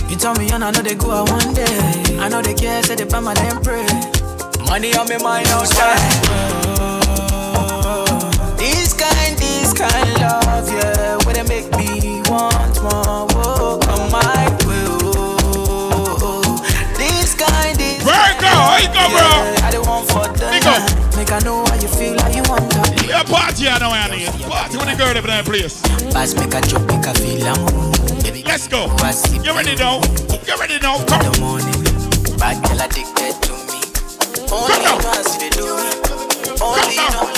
[0.08, 2.18] You tell me on I know they go out one day.
[2.20, 3.86] I know they care, say they buy my damn pray.
[4.66, 5.98] Money on me mind outside.
[8.58, 13.31] This kind, this kind love, yeah, where they make me want more.
[23.52, 24.28] Party, I know I need.
[24.48, 25.80] Party with the girl up in that place.
[26.12, 28.88] Pass make a joke, make a feel I'm Let's go.
[29.44, 30.00] You ready now?
[30.46, 30.96] You ready now?
[31.04, 31.20] Come.
[31.20, 31.80] the morning.
[32.38, 33.80] Bad girl addicted to me.
[34.52, 35.92] Only you know how they do me.
[36.60, 37.28] Only you know.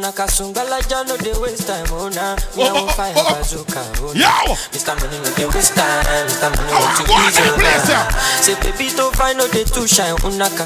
[0.00, 3.34] Nakasungala jano they waste time oh nah Me oh, I want fire oh, oh.
[3.36, 4.56] bazooka oh Yo!
[4.72, 4.96] Mr.
[4.96, 6.48] Money no they waste time Mr.
[6.56, 10.64] Money want to ease your mind Say baby to find no they too shine unaka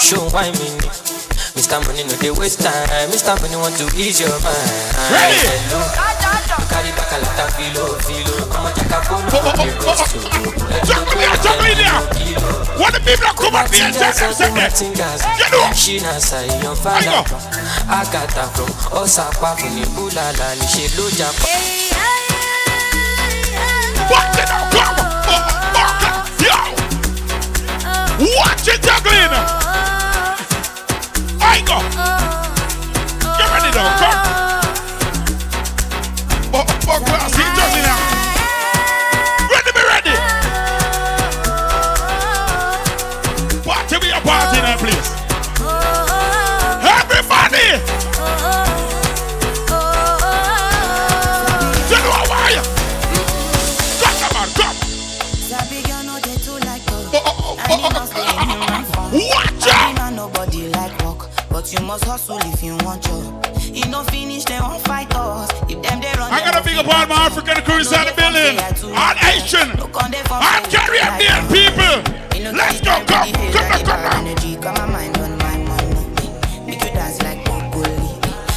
[0.00, 1.80] Show why me need Mr.
[1.86, 3.32] Money no they waste time Mr.
[3.40, 4.68] Money want to ease your mind
[5.08, 5.40] Ready?
[5.72, 5.80] Hello
[6.68, 10.20] carry back a lot of filo filo I'ma jack a phone no they roast to
[10.86, 12.00] Juggle here, juggle in there.
[12.78, 14.92] What the people that come up here and tell them something?
[14.92, 15.72] You know.
[15.72, 17.24] She na say your father
[17.88, 21.48] Agatha from Osapa from Ibulala Ni she lo japa
[24.12, 26.28] Watch it now, come on.
[26.44, 26.56] Yo.
[28.36, 29.65] Watch it juggling.
[31.66, 31.78] Go.
[33.38, 34.18] Get ready now, come.
[36.54, 37.35] Oh, oh,
[61.78, 63.46] you must hustle if you want job.
[63.62, 65.50] You no finish, they won't fight us.
[65.68, 68.58] If them they run, I gotta big up all my African crews out the building.
[68.96, 69.78] All Asian.
[69.80, 72.16] All Caribbean people.
[72.52, 74.26] Let's go, come, come, come, come.
[74.26, 76.66] energy, got my mind on my money.
[76.66, 77.90] Make you dance like broccoli,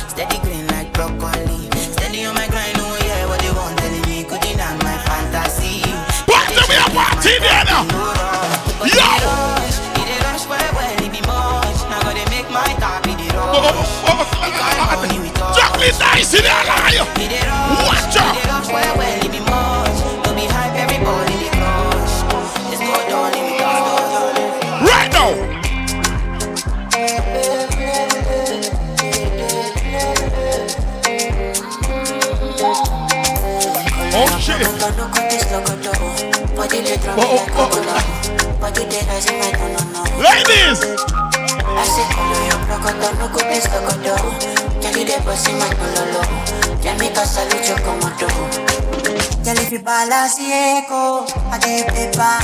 [0.07, 1.69] steady green like broccoli.
[1.75, 5.81] Steady on my grind, oh yeah, what they want telling me, could deny my fantasy.
[6.29, 8.08] Party me a party there now.
[15.55, 17.05] Chocolate nice in there, liar.
[17.85, 18.35] Watch out.
[24.81, 25.29] Right now.
[34.11, 34.61] Oh shit.
[37.17, 37.99] Oh, oh, oh.
[40.19, 41.28] Ladies.
[49.43, 52.37] Girl, if you balance the echo, I get paper.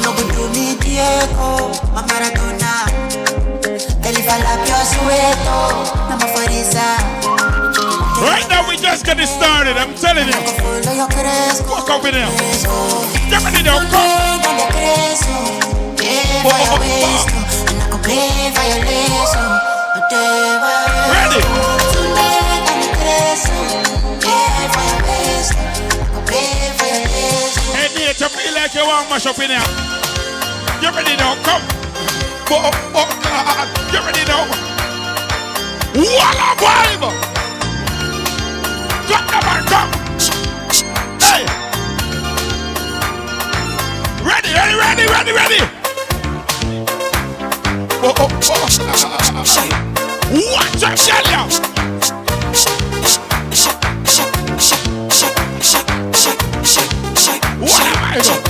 [0.00, 2.88] No go do me Diego, my Maradona.
[4.00, 5.58] Girl, if I lap your sueto,
[6.08, 6.88] I'm a farisa.
[8.22, 9.76] Right now we just getting started.
[9.76, 10.34] I'm telling you.
[11.68, 12.30] Walk up in there.
[13.28, 13.78] Get ready now.
[13.90, 14.44] Come.
[18.06, 18.20] Ready.
[27.72, 29.58] Hey, feel like you want mash up in here.
[30.82, 31.34] Get ready now.
[31.44, 31.62] Come.
[33.90, 34.44] Get ready now.
[35.96, 36.50] Walla
[39.66, 39.90] come.
[41.20, 41.46] Hey.
[44.22, 45.73] Ready, ready, ready, ready, ready.
[48.06, 48.64] Oh, oh, oh.
[50.84, 51.48] Out, shut down.
[57.64, 58.44] What I doing?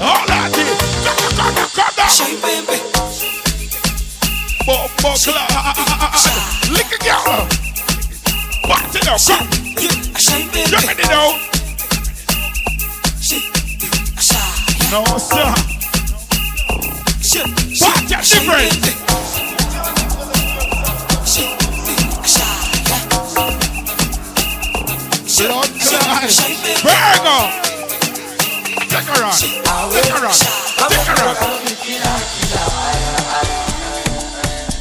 [0.00, 0.80] Hold on, dude.
[1.04, 2.08] Come, come, come, down.
[4.64, 5.76] Bo, bo, clap.
[6.72, 7.44] Lick a girl.
[8.62, 9.44] Party now, come.
[9.76, 11.36] Get ready now.
[14.90, 15.81] No, sir.
[26.82, 27.38] Virgo.
[28.88, 29.32] Take her on.
[29.32, 30.34] Take her on.
[30.90, 31.36] Take her on.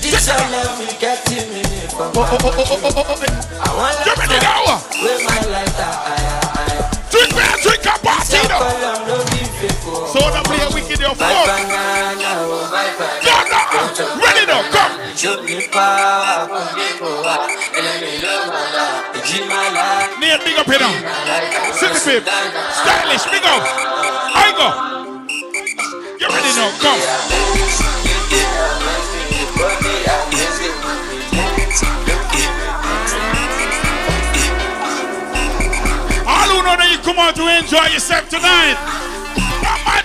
[0.01, 3.21] This your love will get to me from Oh, oh, oh, oh, oh, oh, oh.
[3.61, 4.81] I want ready now.
[5.03, 5.93] With my lighter,
[7.11, 9.30] Drink a drink a party
[11.01, 11.33] your phone.
[12.13, 12.45] Ghana,
[14.21, 15.01] ready now, come.
[20.21, 20.93] Near big up here now.
[21.73, 22.23] City babe,
[22.69, 23.65] stylish, big up.
[24.37, 24.67] I go.
[26.21, 27.01] You ready now, come.
[36.27, 39.10] All who know that you come out to enjoy yourself tonight.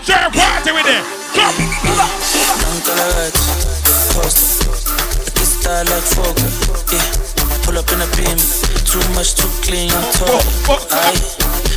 [0.07, 1.03] On, party with it.
[1.35, 1.57] Come.
[4.15, 4.63] Post.
[5.35, 6.47] This Style like Fogel.
[6.95, 7.03] Yeah.
[7.67, 8.39] Pull up in a beam.
[8.87, 10.07] Too much, too clean, I'm.
[10.95, 11.19] Aye.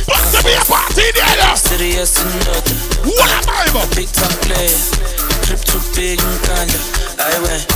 [0.06, 1.56] What's to be a party there?
[1.58, 2.78] Serious to nothing.
[3.02, 3.90] What am I about?
[3.98, 4.70] Big time play.
[5.42, 6.78] Trip too big and kinda.
[7.18, 7.66] I went.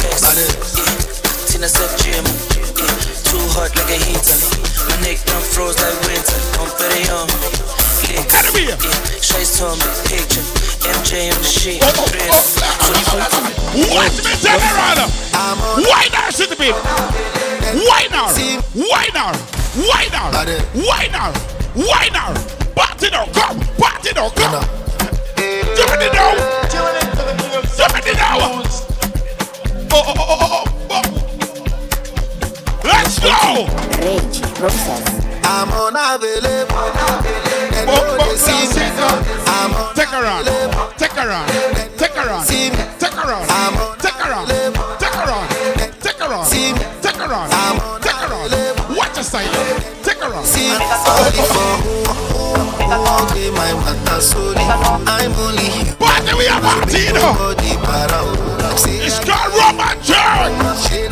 [0.00, 0.24] Flex.
[0.80, 0.96] Yeah.
[1.44, 2.24] Tina said gym.
[2.80, 2.88] Yeah.
[3.28, 4.38] Too hot like a heater.
[4.88, 6.40] My neck done froze like winter.
[6.56, 7.83] Don't put it on.
[9.54, 10.42] Told me picture.
[10.82, 11.80] MJ on the sheet.
[13.94, 16.76] Watch me you, Why now, City Pimp?
[17.86, 18.28] Why now?
[18.74, 20.32] Why now?
[20.74, 21.32] Why now?
[21.74, 22.34] Why now?
[22.74, 23.60] Party now, come.
[23.78, 24.64] Party now, come.
[25.36, 26.34] Give me now.
[26.68, 26.84] Give
[28.04, 28.38] me now.
[29.90, 31.02] Oh, oh, oh, oh, oh.
[32.82, 33.66] Let's go.
[34.02, 35.06] Rage, process.
[35.44, 37.53] I'm unavailable.
[39.94, 40.44] Take her on.
[40.96, 41.16] Take her on.
[41.16, 41.46] Take her on.
[41.98, 42.44] Take her on.
[42.98, 43.46] Take her on.
[43.98, 44.46] Take her on.
[45.00, 46.46] Take her on.
[47.02, 47.48] Take her on.
[48.00, 48.94] Take her.
[48.94, 49.48] Watch your side.
[50.04, 50.44] Take her on.
[55.06, 55.94] I'm only here.
[55.96, 56.76] Party we are know.
[58.86, 60.16] It's called Rum N Jerk.
[60.16, 61.08] I don't say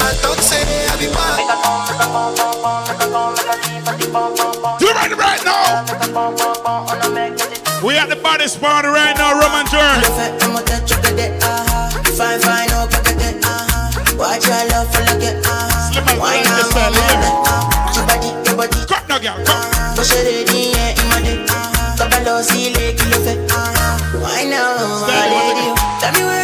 [0.00, 1.47] I talk say
[3.88, 5.80] do it right, right now.
[7.82, 10.02] We at the baddest party right now, Roman Turn.
[12.18, 13.04] Fine, no, but
[16.20, 17.22] my left,
[26.12, 26.37] now,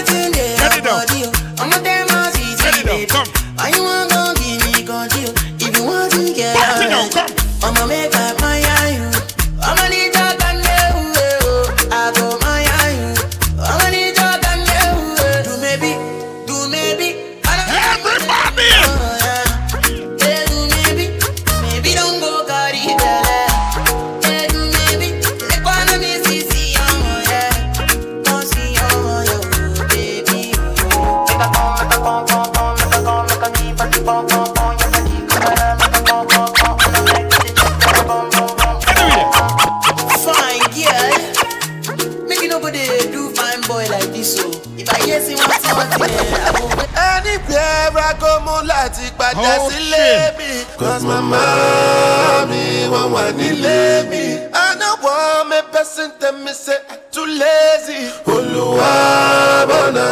[48.45, 50.65] I go, mo láti padà sílé mi.
[50.79, 54.39] Cause mama mi wọ́n wà nílé mi.
[54.53, 58.11] I no want me person tell me say I too lazy.
[58.27, 60.07] Olúwa bọ̀nà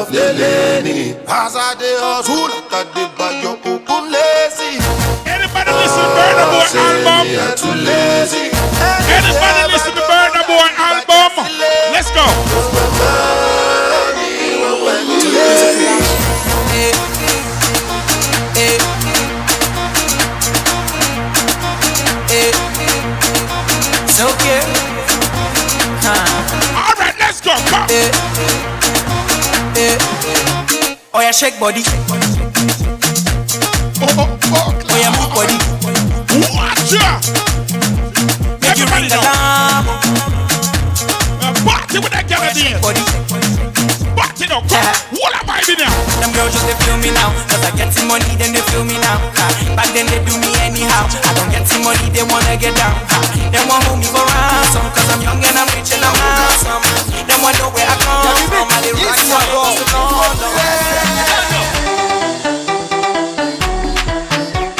[0.00, 1.14] ọ̀flẹ̀lẹ̀ ni.
[1.28, 4.70] As I dey hustle, like I dey bayo kúkún lazy.
[5.26, 7.26] Anybody listen to Burna Boy album?
[7.40, 8.41] I too lazy.
[31.14, 31.82] Oh yeah, shake body.
[34.00, 35.56] Oh oh oh, oh yeah, move body.
[36.56, 37.20] Watch ya.
[38.60, 39.84] Make you ring the alarm.
[41.42, 42.80] Uh, party with that Canadian.
[42.80, 42.92] Oh,
[43.28, 43.51] party
[44.52, 44.60] now.
[44.68, 44.84] Come.
[45.16, 45.88] What am I in there?
[46.20, 47.32] Them girls just they feel me now.
[47.48, 49.16] Cause I get some money, then they feel me now.
[49.40, 49.46] Ha.
[49.76, 51.08] Back then they do me anyhow.
[51.08, 52.92] I don't get some money, they wanna get down.
[53.08, 53.16] Ha.
[53.48, 54.84] They want hold me for ransom.
[54.92, 56.84] Cause I'm young and I'm rich and I'm handsome.
[57.24, 58.68] They want know where I come from.
[58.68, 59.40] I live right now.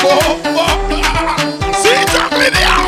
[0.05, 1.36] Oh, oh, ah.
[1.81, 2.82] See chocolate here.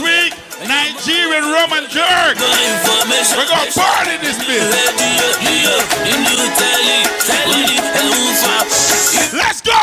[0.00, 0.32] Week,
[0.66, 2.38] Nigerian Rum N Jerk.
[2.38, 4.70] We're gonna party this bitch.
[9.32, 9.74] Let's go.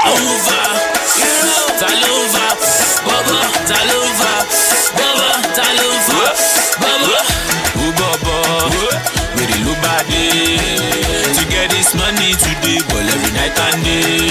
[11.36, 14.30] To money today, every night and day.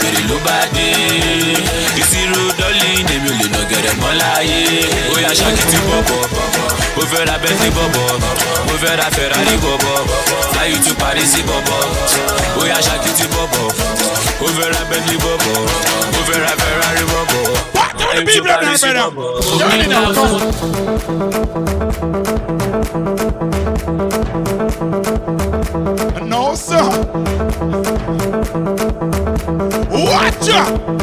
[0.00, 0.81] The look body.
[4.22, 4.60] Láyé.
[5.12, 6.22] Ó yá ṣáàkì tí bọ̀bọ̀,
[6.96, 8.10] mo fẹ́ ra bẹ́ntì bọ̀bọ̀,
[8.66, 9.98] mo fẹ́ ra Ferrari bọ̀bọ̀,
[10.52, 11.80] fly you to Paris bọ̀bọ̀.
[12.60, 13.66] Ó yá ṣáàkì tí bọ̀bọ̀,
[14.40, 15.58] mo fẹ́ ra bẹ́ntì bọ̀bọ̀,
[16.12, 17.44] mo fẹ́ ra Ferrari bọ̀bọ̀.
[18.12, 18.82] Fly to Paris
[19.16, 20.32] bọ̀bọ̀.
[26.26, 26.82] No, sir.
[29.90, 31.01] Watch out.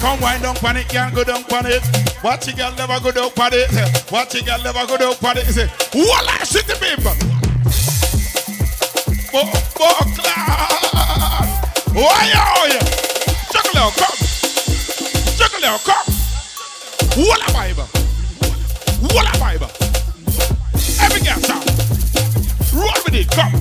[0.00, 1.82] Come wind down on it, girl go down on it.
[2.24, 3.70] Watch a girl never go down on it.
[4.10, 5.46] Watch a girl never go down on it.
[5.46, 7.14] Say, Walla city people.
[9.30, 9.44] Bo
[9.76, 11.48] bo class.
[11.92, 12.80] Why are you?
[13.52, 14.16] Juggle out, come.
[15.36, 16.08] Juggle out, come.
[17.16, 17.88] Walla Bible.
[19.12, 19.70] Walla Bible.
[21.00, 21.68] Every girl sound.
[22.72, 23.52] Roll with it, come.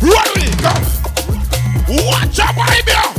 [0.00, 0.84] Roll with it, come.
[2.06, 3.17] Watch out, Bible.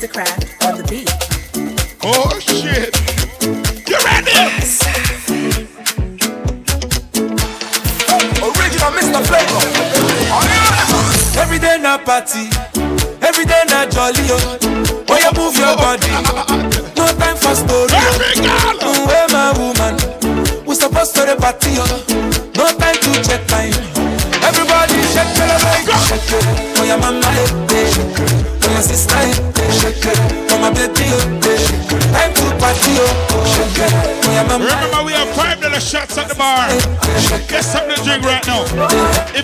[0.00, 0.49] The beat.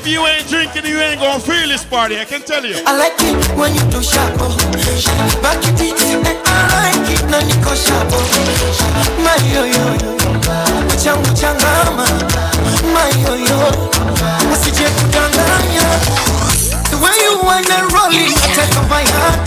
[0.06, 2.14] If you ain't drinking, you ain't gonna feel this party.
[2.20, 2.78] I can tell you.
[2.86, 4.54] I like it when you do sharp, oh.
[5.42, 8.22] Back it beats and I like it na niko sharp, oh.
[9.18, 10.14] My yo yo yo,
[10.94, 12.06] uchangu changama.
[12.94, 13.58] My yo yo,
[14.54, 15.82] usije kudanganya.
[16.86, 19.42] The way you wanna roll it, nataka my heart.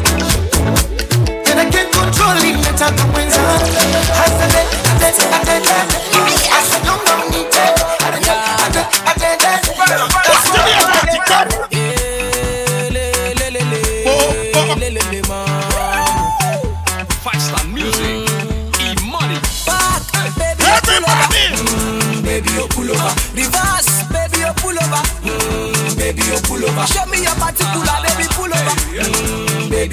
[1.47, 3.39] And I can't control it, nataka mwenza.
[4.11, 4.67] Hasade,
[5.07, 5.95] ade, ade, ade.
[6.51, 7.63] Asidonga mnite.
[8.03, 9.69] Ade, ade, ade, ade.
[9.79, 10.18] What's the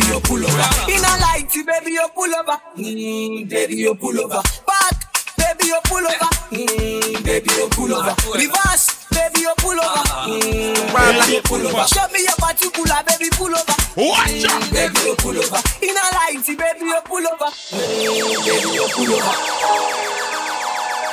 [0.07, 0.91] you pull over.
[0.91, 2.59] In a light, baby, you pull over.
[2.77, 4.41] Mm, baby, you pull over.
[4.67, 4.97] Back,
[5.37, 6.31] baby, you pull over.
[6.55, 8.15] Mm, baby, you pull over.
[8.35, 10.03] Reverse, baby, you pull over.
[10.31, 11.87] Mm, baby, you pull over.
[11.89, 13.77] Show me your particular, baby, pull over.
[13.97, 15.61] Watch out, baby, you pull over.
[15.83, 17.51] In a light, baby, you pull over.
[17.75, 19.35] Mm, baby, you pull over.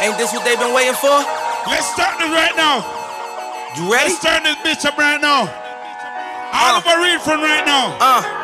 [0.01, 1.23] Ain't this what they've been waiting for?
[1.65, 2.83] Let's start this right now.
[3.77, 4.11] You ready?
[4.11, 5.49] Let's turn this bitch up right now.
[6.53, 7.97] Oliver Reed from right now.
[7.99, 8.42] Uh,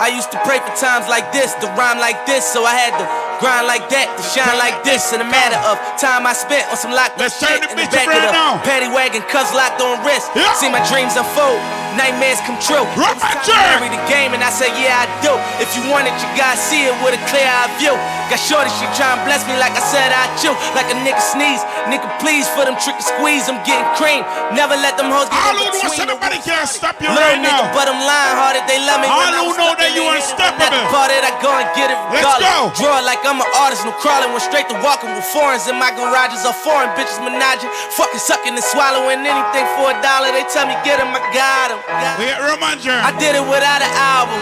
[0.00, 2.98] I used to pray for times like this, to rhyme like this, so I had
[2.98, 5.12] to grind like that, to shine like this.
[5.14, 7.76] In a matter of time I spent on some locked Let's shit turn the in
[7.78, 8.52] the up back of the now.
[8.62, 10.30] paddy wagon, cuffs locked on wrist.
[10.60, 11.58] See my dreams unfold,
[11.98, 12.84] nightmares come true.
[12.96, 15.32] Time to marry the game, and I said, yeah, I do.
[15.62, 17.94] If you want it, you gotta see it with a clear eye view.
[18.32, 20.54] Got shorty, she try and bless me like I said I chew.
[20.72, 21.60] Like a nigga sneeze,
[21.92, 23.46] nigga please for them trick and squeeze.
[23.52, 24.24] I'm getting cream.
[24.56, 26.08] Never let them hoes get All in between.
[26.08, 27.76] nobody can stop you Little right nigga, now.
[27.76, 29.08] but I'm lying hard they love me.
[29.12, 30.88] All I who know that you unstoppable.
[30.88, 32.72] Part that I go and get it Let's go.
[32.80, 34.30] Draw like I'm an artist, no crawling.
[34.30, 36.44] Went straight to walking with foreigns in my garages.
[36.44, 40.32] Are foreign bitches menaging, fucking sucking and swallowing anything for a dollar.
[40.32, 41.78] They tell me get 'em, I got 'em.
[42.18, 42.78] We at Roman.
[42.80, 44.40] I did it without an album.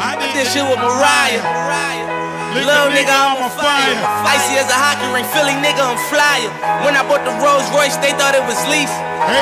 [0.00, 2.19] I did this shit with Mariah.
[2.50, 3.94] Little nigga, I'm on fire.
[4.26, 6.50] Icy as a hockey ring, Philly nigga, I'm flyer.
[6.82, 8.90] When I bought the Rolls Royce, they thought it was lease.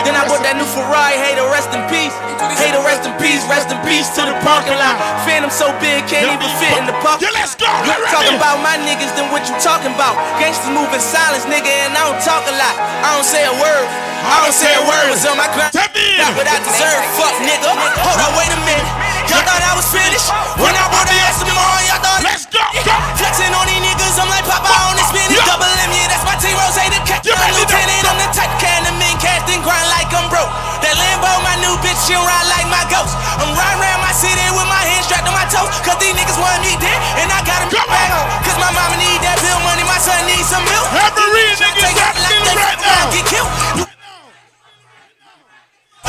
[0.04, 2.12] Then I bought that new Ferrari, hey, to rest in peace.
[2.60, 5.00] Hey, to rest in peace, rest in peace to the parking lot.
[5.24, 7.30] Phantom so big, can't even fit in the parking.
[7.30, 7.70] Yeah, let's go.
[7.86, 10.18] You talking about my niggas, then what you talking about?
[10.36, 12.74] Gangsters move in silence, nigga, and I don't talk a lot.
[12.76, 13.86] I don't say a word.
[14.18, 15.14] I don't say a word.
[15.14, 15.72] Was on my grind.
[15.72, 17.00] Not what I deserve.
[17.16, 17.70] Fuck, nigga.
[17.72, 18.90] Hold on, wait a minute.
[19.30, 20.26] Y'all thought I was finished?
[20.58, 22.26] When I brought the ass tomorrow, y'all thought.
[22.26, 22.96] Let's go.
[23.18, 25.44] Flexing on these niggas, I'm like Papa on this spinach.
[25.44, 26.76] Double M, yeah, that's my T Rose.
[26.78, 28.04] The cat, I'm lieutenant.
[28.08, 30.48] I'm the type can the men cast and grind like I'm broke.
[30.80, 33.12] That Lambo, my new bitch, she ride like my ghost.
[33.36, 35.68] I'm riding around my city with my hands strapped on my toes.
[35.84, 38.28] Cause these niggas want me dead, and I got got 'em back home.
[38.46, 40.86] Cause my mama need that bill money, my son needs some milk.
[40.94, 43.10] Every nigga got right now.
[43.12, 43.50] Get killed.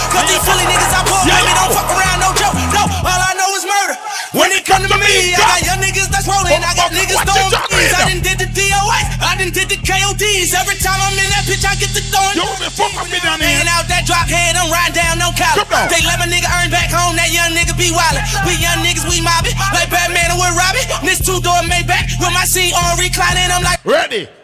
[0.09, 2.55] Cause these silly niggas I pull, baby, don't fuck around, no joke.
[2.71, 3.95] No, all I is murder.
[4.35, 6.61] When it come to me, I got young niggas that's rolling.
[6.61, 7.93] I got niggas throwing bees.
[7.93, 10.53] I done did the DOS, I done did the KODs.
[10.53, 12.37] Every time I'm in that bitch, I get the throwing.
[12.37, 13.65] Yo, man, fuck up me down here.
[13.69, 15.65] out that drop head, I'm riding down, no collar.
[15.89, 18.23] They let my nigga earn back home, that young nigga be wildin'.
[18.45, 20.85] We young niggas, we mobbing, like Batman and with Robin.
[21.05, 24.38] This two door Maybach with my seat on reclining, I'm like, ready.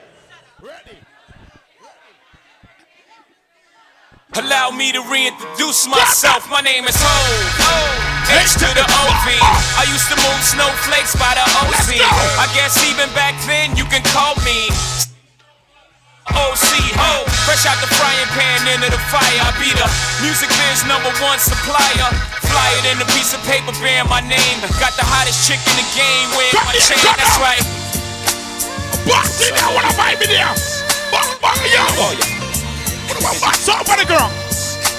[4.35, 6.51] Allow me to reintroduce myself.
[6.51, 7.15] My name is Hov.
[8.27, 9.27] H to the OV.
[9.79, 11.95] I used to move snowflakes by the OZ.
[12.35, 14.67] I guess even back then you can call me
[16.35, 16.67] OC
[16.99, 17.23] Ho.
[17.47, 19.39] Fresh out the frying pan into the fire.
[19.39, 19.87] I be the
[20.19, 22.11] music biz number one supplier.
[22.43, 24.59] Fly it in a piece of paper bearing my name.
[24.83, 26.99] Got the hottest chick in the game wearing my chain.
[27.07, 27.63] That's right.
[29.07, 30.51] Boss it down when I find me there.
[31.07, 31.79] Boss, boss, yo.
[32.03, 32.34] Oh,
[33.21, 33.31] Yeah.
[33.39, 34.27] What's up for the girl?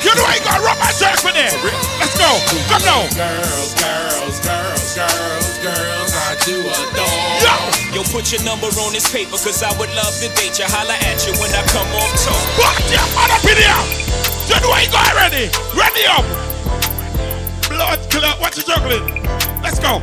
[0.01, 1.53] You know I got Rum N Jerk for there.
[2.01, 2.31] Let's go.
[2.71, 3.05] Come now.
[3.13, 7.29] Girls, girls, girls, girls, girls, I do adore.
[7.43, 8.01] Yo.
[8.01, 10.65] Yo, put your number on this paper, cause I would love to date you.
[10.69, 12.41] Holla at you when I come off tour.
[12.61, 12.77] What?
[12.89, 13.83] Yeah, man up in here.
[14.49, 15.51] You know I got ready.
[15.77, 16.25] Ready up.
[17.69, 18.41] Blood clot.
[18.41, 19.05] What's your chocolate?
[19.63, 20.01] Let's go.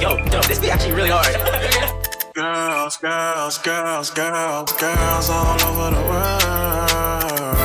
[0.00, 1.96] Yo, yo, this be actually really hard.
[2.32, 7.56] Girls, girls, girls, girls, girls all over the world.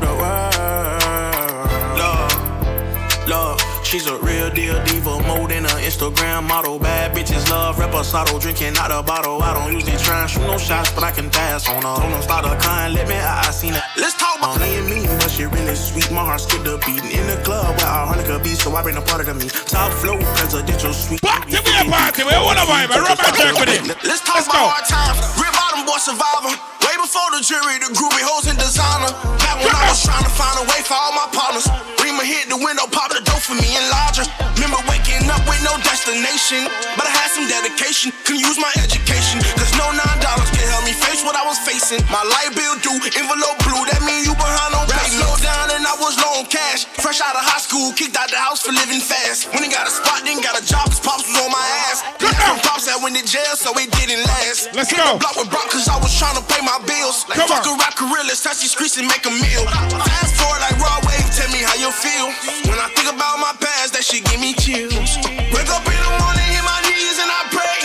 [0.00, 1.70] The world.
[1.98, 3.60] Love, love.
[3.84, 6.78] She's a real deal diva, more than an Instagram model.
[6.78, 9.42] Bad bitches love reposado, drinking out a bottle.
[9.42, 11.82] I don't usually try and shoot no shots, but I can pass on her.
[11.82, 13.83] Told them start a kind, let me, I, I seen it.
[13.94, 16.10] Let's talk about playing mean, but she really sweet.
[16.10, 18.98] My heart skipped a beat in the club where our harmonica be, so I bring
[18.98, 19.46] a part of me.
[19.70, 21.22] Top flow, presidential suite.
[21.22, 23.82] Party, we a party, we wanna vibe, I Rum N Jerk with it.
[24.02, 25.22] Let's talk about hard times.
[25.38, 26.58] Real bottom boy survivor.
[26.82, 29.14] Way before the jury, the groovy hoes and designer.
[29.38, 31.70] Back when I was trying to find a way for all my partners.
[32.02, 34.26] Rima hit the window, pop the door for me and larger.
[34.58, 36.66] Remember waking up with no destination.
[36.98, 39.38] But I had some dedication, can use my education.
[39.54, 42.02] Cause no nine dollars can help me face what I was facing.
[42.10, 45.06] My light bill due, envelope blue, that mean you behind on pay.
[45.14, 46.90] Slow down and I was low on cash.
[46.98, 49.46] Fresh out of high school, kicked out the house for living fast.
[49.54, 52.02] When he got a spot, then got a job, cause pops was on my ass.
[52.18, 54.74] Some pops that went to jail, so it didn't last.
[54.74, 55.14] Let's Hit go.
[55.14, 57.22] The block with Brock, cause I was trying to pay my bills.
[57.30, 57.78] Like Come fuck on.
[57.78, 59.64] a rock gorillas, touch these streets and make a meal.
[60.02, 62.34] Fast forward like raw wave, tell me how you feel.
[62.66, 65.22] When I think about my past, that shit give me chills.
[65.54, 67.78] Wake up in the morning, hit my knees and I pray.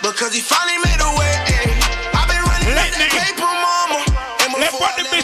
[0.00, 1.43] Because he finally made a way.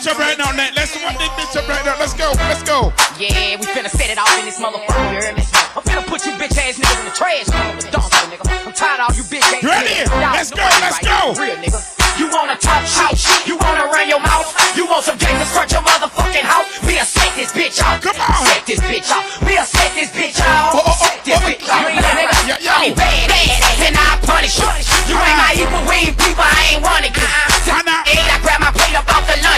[0.00, 0.72] Let's before put the bitch up right now, Nate.
[0.72, 2.00] Let's the bitch up right now.
[2.00, 2.32] Let's go.
[2.48, 2.88] Let's go.
[3.20, 4.96] Yeah, we finna set it off in this motherfucker.
[4.96, 5.44] You hear me?
[5.76, 7.44] I'm finna put you bitch ass niggas in the trash.
[7.92, 8.48] dumpster, nigga.
[8.48, 9.92] I'm tired of all you bitch ass Ready?
[9.92, 10.08] niggas.
[10.08, 11.36] Y'all Let's go, let's go.
[11.36, 11.80] Real nigga.
[12.16, 13.44] You wanna talk shit?
[13.44, 14.48] You wanna run your mouth?
[14.72, 16.64] You want some gangsters front your motherfucking house?
[16.80, 18.00] We'll set this bitch off.
[18.00, 18.40] Come on.
[18.48, 19.28] Set this bitch off.
[19.44, 20.80] We'll set this bitch off.
[20.80, 21.92] Oh, oh, oh, set this oh, bitch oh, off.
[21.92, 22.48] yeah, nigga.
[22.48, 24.64] yeah, yeah, I ain't bad ass and I punish you.
[25.12, 27.12] You ain't my equal, we ain't people, I ain't one of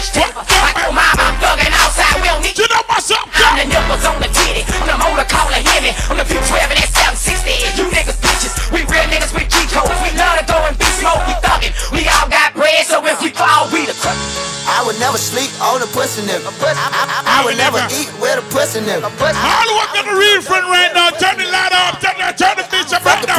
[0.03, 0.43] off the lunch table.
[0.43, 3.29] I told mama I'm thugging outside, we don't need You know what's up?
[3.31, 4.67] I'm the nipples on the titty.
[4.67, 5.95] I'm the motor caller, hear me.
[6.11, 7.79] I'm the P12 and that 760.
[7.79, 8.53] You niggas bitches.
[8.75, 9.95] We real niggas with G codes.
[10.03, 11.23] We love to go and be smoke.
[11.27, 11.73] We thuggin'.
[11.95, 14.19] We all got bread, so if we fall, we the crust.
[14.67, 16.49] I would never sleep on a pussy nigga.
[16.49, 19.07] I, I, I would never eat with a pussy nigga.
[19.07, 21.11] All the way to the real friend right now.
[21.15, 21.99] Turn the light off.
[21.99, 22.62] Turn the, turn the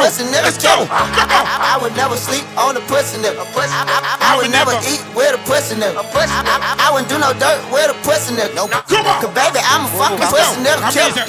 [0.04, 0.84] pussy nigga Let's go.
[0.92, 1.40] I, I,
[1.72, 3.40] I would never sleep on a pussy nigga.
[3.40, 5.96] I, I, I would never eat with a pussy nigga.
[5.96, 8.52] I, wouldn't do no dirt with a pussy nigga.
[8.52, 9.16] No, Come on.
[9.24, 10.92] Cause baby, I'm a fucking pussy nigga.
[10.92, 11.24] Easy.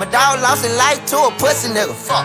[0.00, 1.92] My dog lost his life to a pussy nigga.
[1.92, 2.24] Fuck.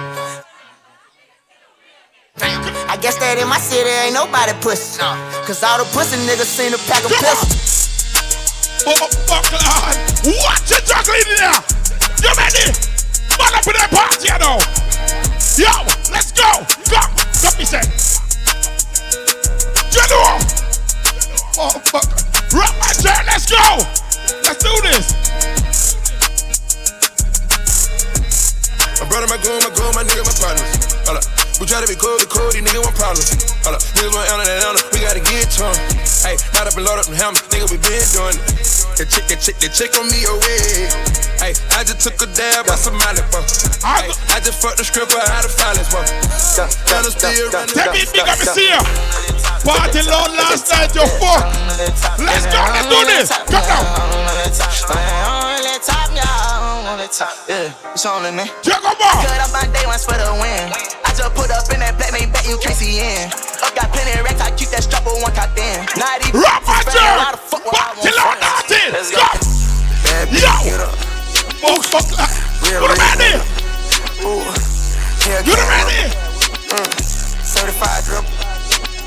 [2.39, 5.03] I guess that in my city ain't nobody pussy.
[5.43, 7.67] Cause all the pussy niggas seen a pack of pistols.
[8.87, 8.95] Oh,
[9.27, 9.95] fuck, Lord.
[10.23, 11.59] What you juggling in there?
[12.23, 12.71] You ready?
[13.35, 14.88] Man up in that party, you know.
[15.57, 15.71] Yo,
[16.11, 16.49] let's go.
[16.89, 17.11] Come.
[17.41, 17.81] Come, me say.
[19.91, 20.39] General.
[21.55, 22.19] Motherfucker.
[22.55, 23.19] Rock my chair.
[23.25, 23.83] Let's go.
[24.43, 25.15] Let's do this.
[28.99, 30.95] My brother, my goon, my goon, my nigga, my partners.
[31.07, 31.48] Hold up.
[31.59, 33.35] We try to be cool, be cool, these niggas want problems.
[33.67, 33.83] Hold up.
[33.99, 35.75] Niggas want Anna and Anna, we gotta get to 'em.
[36.23, 38.43] Hey, light up and load up them hammers, nigga, we been doing it.
[38.95, 40.87] That chick, that chick, that chick on me away.
[41.43, 43.43] Hey, I just took a dab by somebody, fuck.
[43.83, 46.07] Hey, I just fucked the stripper out of violence, fuck.
[46.95, 47.75] Anna still running.
[47.75, 48.79] Take me big up, me see ya.
[49.67, 51.43] Party loud last night, you fuck.
[52.23, 53.29] Let's go, let's do this.
[53.35, 53.99] Come down.
[55.79, 56.87] Top, y'all.
[56.91, 57.31] Only top.
[57.47, 58.51] Yeah, it's on in there.
[58.61, 59.23] Check 'em out.
[59.23, 60.98] Cut up my day once for the win.
[61.19, 63.27] Just put up in that black, make bet you can't see in.
[63.59, 65.83] Up got plenty of racks, I keep that strap on one cop in.
[65.99, 66.39] Not even.
[66.39, 68.47] Rock my the fuck would I want Till I'm friends?
[68.47, 68.83] naughty.
[68.95, 69.27] Let's Go.
[70.31, 70.47] Yo.
[71.67, 72.07] Oh, fuck.
[72.63, 73.35] You the ready?
[74.23, 74.47] Mm.
[75.43, 76.07] You the ready?
[77.43, 78.23] Certified drip.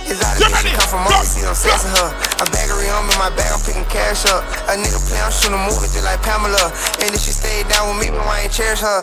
[0.05, 2.13] Is out You of she come from overseas, I'm sexing her.
[2.13, 4.45] A baggery on me, my bag, I'm picking cash up.
[4.69, 6.77] A nigga play, I'm shooting a movie just like Pamela.
[7.01, 9.01] And if she stayed down with me, but I ain't cherish her.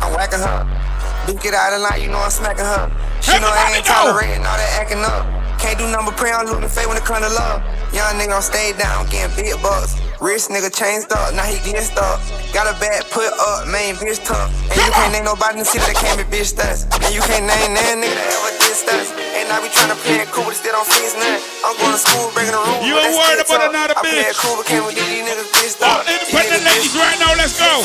[0.00, 0.83] I'm whacking her.
[1.24, 2.92] Duke it out of line, you know I'm smacking her.
[3.24, 5.24] She know I ain't tolerating all that acting up.
[5.56, 7.64] Can't do number pray on looting fake when it come to love.
[7.96, 9.96] Young nigga on stay down, getting big bucks.
[10.20, 12.20] Rich nigga chain stuck, now he getting stuck.
[12.52, 14.52] Got a bad put up, main bitch tuck.
[14.68, 16.84] And you can't name nobody in the city that can't be bitch stunts.
[16.92, 19.08] And you can't name that nigga that ever did stunts.
[19.16, 21.40] And I be tryna play it cool, but still don't fix nothing.
[21.64, 22.84] I'm going to school, breaking the rules.
[22.84, 23.72] You ain't worried about tough.
[23.72, 24.44] another I play it bitch.
[24.44, 26.04] cool, but can't with these niggas bitch stuck.
[26.04, 27.80] Independent ladies right now, let's go.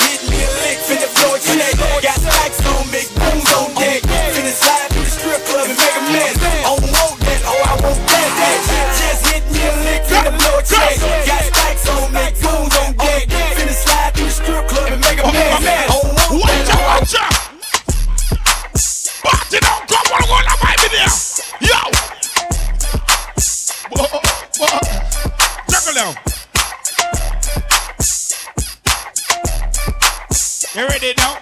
[0.87, 1.75] Finna blow a check.
[2.03, 3.18] Got stacks on, big booms on
[24.59, 24.79] whoa.
[25.71, 26.15] Juggle down.
[30.75, 31.39] You ready now?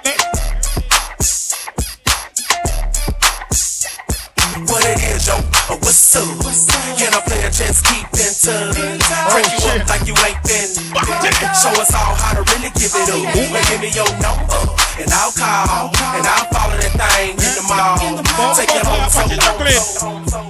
[4.70, 5.36] What it is, yo,
[5.70, 6.26] oh, what's up?
[6.98, 8.78] Can I play a chance, keep in touch?
[9.30, 10.70] Crank you up like you ain't been.
[11.58, 13.22] Show us all how to really give it up.
[13.52, 14.62] But give me your number,
[15.02, 17.98] and I'll call, and I'll follow that thing in the mall.
[18.56, 20.48] Take it home, so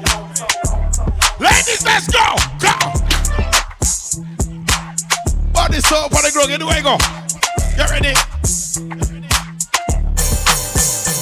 [1.40, 2.57] Ladies, let's go.
[5.68, 5.74] Go.
[5.74, 6.52] Body so up on the ground.
[6.52, 6.96] Anywhere you go.
[7.76, 8.16] Get ready.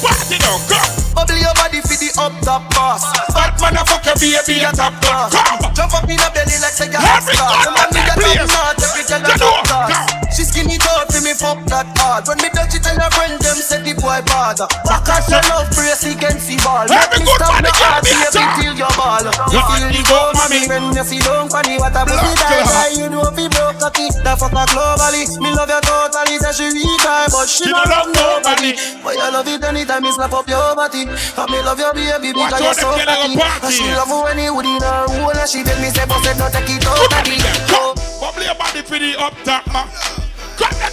[0.06, 0.78] Party down, go.
[1.18, 3.02] Bubble your body for the up top boss.
[3.34, 5.34] Bad motherfucker, baby, a top class.
[5.74, 7.58] Jump up in a belly like say you're Every star.
[7.58, 8.54] gun The man in that me place.
[8.86, 10.38] every girl Get top class.
[10.38, 10.94] She skinny for
[11.26, 12.30] me fuck that hard.
[12.30, 14.62] When me touch it tell her friend them say the boy bad.
[14.86, 16.86] Back at your love brace he can see ball.
[16.86, 19.26] Make me stop the heart a baby till your ball.
[19.50, 20.62] You feel you the go, gold mommy.
[20.70, 22.70] when you see don't funny what a pussy die your die.
[22.70, 22.92] heart.
[22.94, 24.14] You know fi broke cocky.
[24.22, 25.26] That fuck her globally.
[25.42, 26.36] Me love you totally.
[26.38, 27.02] Say she weak
[27.34, 28.78] but she don't love nobody.
[29.02, 31.10] But you love it anytime me slap up your body.
[31.10, 33.36] And me love your baby because you're so girl a go cocky.
[33.42, 33.66] party.
[33.66, 36.22] And she love when he would in her hole and she tell me say but
[36.22, 37.42] said no take it out of me.
[37.66, 37.98] Come.
[38.22, 40.25] Bubble your body the up top, man.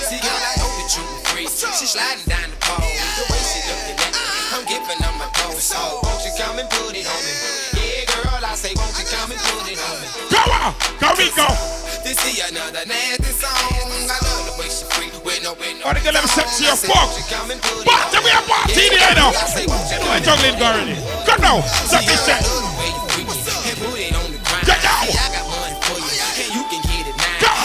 [0.06, 1.46] See, girl, I hope that you were free.
[1.50, 2.78] She sliding down the pole.
[2.78, 4.22] The way she looking at me,
[4.54, 5.58] I'm giving her my dough.
[5.58, 7.34] So, won't you come and put it on me?
[7.74, 10.06] Yeah, girl, I say, won't you come and put it on me?
[10.30, 10.74] Go on.
[11.02, 11.48] Go, go.
[12.04, 13.71] This is another nasty song.
[15.56, 15.90] Freak with no, with no.
[15.90, 17.10] Or the girl them sexy as fuck.
[17.84, 19.32] Party, we are party there now.
[19.32, 20.96] You ain't juggling already.
[21.26, 21.60] Go now.
[21.88, 22.40] Suck this shit.
[24.64, 25.08] Get down.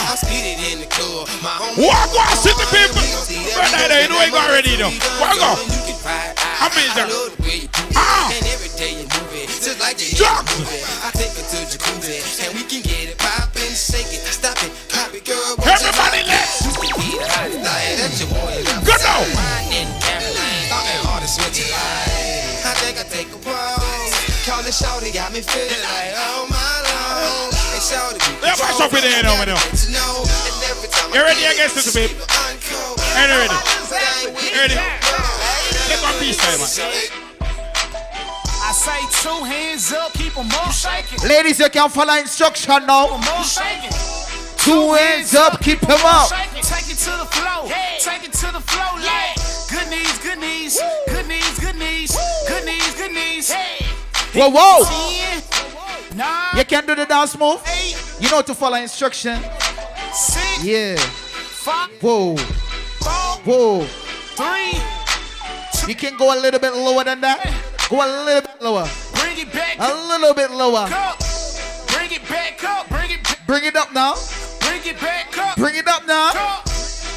[0.08, 1.28] I'll spit it in the club.
[1.44, 1.84] My homie.
[1.84, 3.04] Walk, walk, city people.
[3.60, 4.88] Right there, there, you know you go already though.
[4.88, 5.52] You go?
[6.58, 7.08] I'm in there.
[7.94, 8.32] Ah.
[8.32, 10.44] And every day you move it, just like you Drop.
[10.56, 10.80] move it.
[11.04, 12.64] I take her to jacuzzi, and we
[24.68, 26.60] Call it shawty, got me feeling like, oh my
[26.92, 27.54] lord.
[27.72, 29.48] Hey, shawty, Yeah, mash up in the air now, man.
[31.08, 32.12] You ready against this, babe?
[32.12, 33.56] Are you ready?
[34.52, 34.76] Ready?
[35.88, 36.60] Let's go peace man.
[38.60, 41.26] I say two hands up, keep them all shaking.
[41.26, 43.06] Ladies, you can follow instruction now.
[44.58, 46.28] Two hands up, keep them up.
[46.28, 47.72] Take it to the flow.
[48.04, 49.00] Take it to the flow.
[49.00, 49.32] Like
[49.72, 52.12] good knees, good knees, good knees, good knees,
[52.46, 53.77] good knees, good knees.
[54.34, 56.14] Whoa, whoa.
[56.14, 57.60] Nine, You can do the dance move.
[58.20, 59.38] You know to follow instruction.
[60.12, 60.96] six, Yeah.
[60.96, 62.36] five, Whoa.
[62.36, 63.86] four, Whoa.
[64.36, 64.80] three.
[65.88, 67.40] You can go a little bit lower than that.
[67.88, 68.88] Go a little bit lower.
[69.14, 70.88] Bring it back A little bit lower.
[70.92, 71.18] up.
[71.88, 72.88] Bring it back up.
[72.88, 73.22] Bring it.
[73.24, 74.14] back- Bring it up now.
[74.60, 75.56] Bring it back up.
[75.56, 76.28] Bring it up now.
[76.30, 76.64] Up.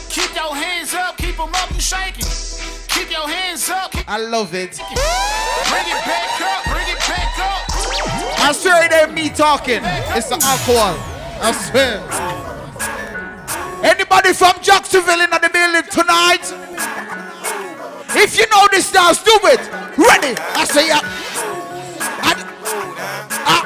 [0.09, 1.17] Keep your hands up.
[1.17, 2.25] Keep them up and shaking.
[2.87, 3.93] Keep your hands up.
[4.07, 4.77] I love it.
[4.77, 6.70] Bring it back up.
[8.43, 9.81] I swear it ain't me talking.
[10.17, 10.97] It's the alcohol.
[11.39, 12.01] I swear.
[13.85, 16.41] Anybody from Jacksonville in the building tonight?
[18.17, 19.59] If you know this dance, do it.
[19.95, 20.35] Ready?
[20.57, 21.01] I say yeah.
[22.25, 22.45] And-
[23.45, 23.63] ah.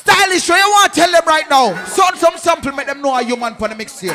[0.00, 1.74] Stylish, so you want to tell them right now.
[1.84, 4.14] Sound some sample, make them know a human for the mix here.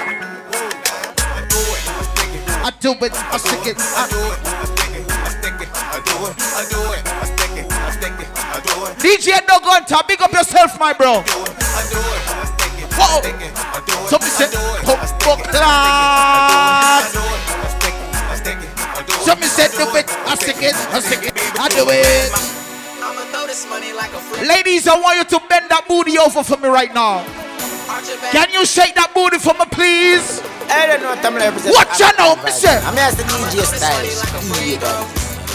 [2.67, 3.77] I do it, I stick it.
[3.77, 6.77] I, do it, I stick it, I do it, I do
[7.11, 7.16] no
[9.67, 11.23] gun top, big up yourself, my bro.
[12.97, 13.21] Whoa.
[14.07, 14.49] Somebody said,
[14.83, 17.13] Pump class.
[19.21, 22.31] Somebody said, do it, I stick it, I stick it, I do it.
[23.03, 24.47] I'ma throw this money like a free.
[24.47, 27.19] Ladies, I want you to bend that booty over for me right now.
[27.89, 28.31] Arch your back.
[28.31, 30.41] Can you shake that booty for me, please?
[30.71, 31.75] I don't know what I'm representing.
[31.75, 32.79] What you know, me say?
[32.83, 34.15] I'm here as the DJ Stylish.
[34.55, 34.79] DJ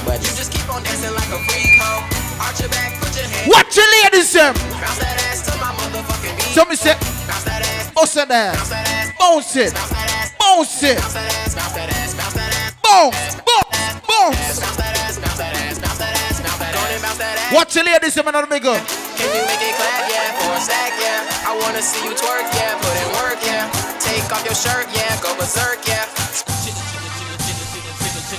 [0.05, 0.21] buddy.
[0.21, 2.22] You just keep on dancing like a freak hoe.
[2.43, 3.49] Arch your back, put your hands.
[3.49, 4.51] What you ladies say?
[4.53, 6.51] Bounce that ass to my motherfucking beat.
[6.55, 6.99] Somebody said,
[7.31, 7.95] Bounce that ass.
[7.95, 11.55] bounce that ass, bounce it, bounce it, Bounce that ass.
[11.55, 12.15] Bounce that ass.
[12.19, 12.75] Bounce that ass.
[12.83, 14.59] bounce, bounce, bounce.
[14.59, 15.17] Bounce that ass.
[15.23, 15.79] Bounce that ass.
[15.79, 16.41] Bounce that ass.
[16.43, 17.03] Bounce that ass.
[17.03, 17.55] Bounce that ass.
[17.55, 18.75] Watch you ladies, I'm another bigger.
[18.75, 21.47] Can you make it clap, yeah, for a sack, yeah?
[21.47, 23.71] I wanna see you twerk, yeah, put in work, yeah.
[24.03, 26.52] Take off your shirt, yeah, go berserk, yeah.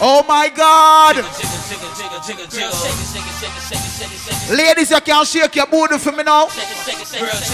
[0.01, 1.17] Oh my God.
[4.49, 6.45] Ladies, you can't shake your booty for me now.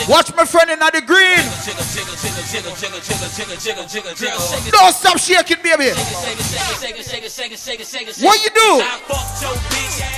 [0.08, 1.44] Watch my friend in the green.
[4.72, 5.92] Don't stop shaking, baby.
[8.22, 8.84] What you do?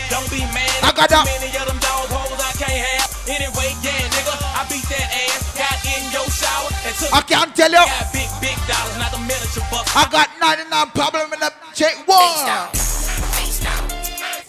[0.10, 0.84] Don't be mad.
[0.84, 1.26] I got that.
[1.26, 3.12] Many of them dog holes I can't have.
[3.30, 5.58] Anyway, yeah, nigga, I beat that ass.
[5.58, 7.10] Got in your shower and took.
[7.10, 7.82] I can't tell you.
[7.82, 9.90] Got big, big dollars, not the miniature bucks.
[9.98, 12.70] I got 99 problem in the check one.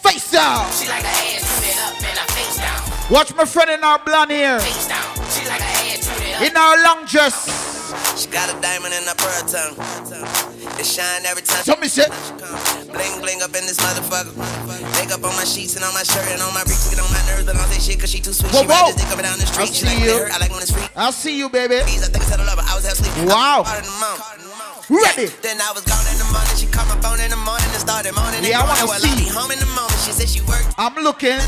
[0.05, 0.69] Face down.
[0.69, 3.09] She like her ass tooted up and her face down.
[3.09, 4.59] Watch my friend in our blonde here.
[4.59, 5.22] Face down.
[6.41, 7.45] In our long dress.
[8.17, 9.77] She got a diamond in her pearl tongue.
[10.79, 11.61] It shine every time.
[11.61, 12.09] Somebody said.
[12.89, 14.33] Bling bling up in this motherfucker.
[14.97, 16.89] Makeup on my sheets and on my shirt and on my bricks.
[16.89, 18.51] Get on my nerves, but I don't say shit cause she too sweet.
[18.51, 18.91] Whoa, she ride whoa.
[18.93, 19.67] this dick up and down the street.
[19.67, 20.17] She see like you.
[20.17, 20.31] hurt.
[20.33, 20.87] I like when it's free.
[20.95, 21.77] I'll see you, baby.
[21.77, 22.65] I think I said I love her.
[22.65, 23.29] I was half asleep.
[23.29, 23.63] Wow.
[24.89, 25.15] I was caught in the moment.
[25.15, 25.27] Ready.
[25.41, 26.55] Then I was gone in the morning.
[26.59, 28.43] She called my phone in the morning and started moaning.
[28.43, 29.09] Yeah, I wanna Well, see.
[29.09, 29.95] I'll be home in the moment.
[30.03, 30.67] She said she worked.
[30.77, 31.39] I'm looking.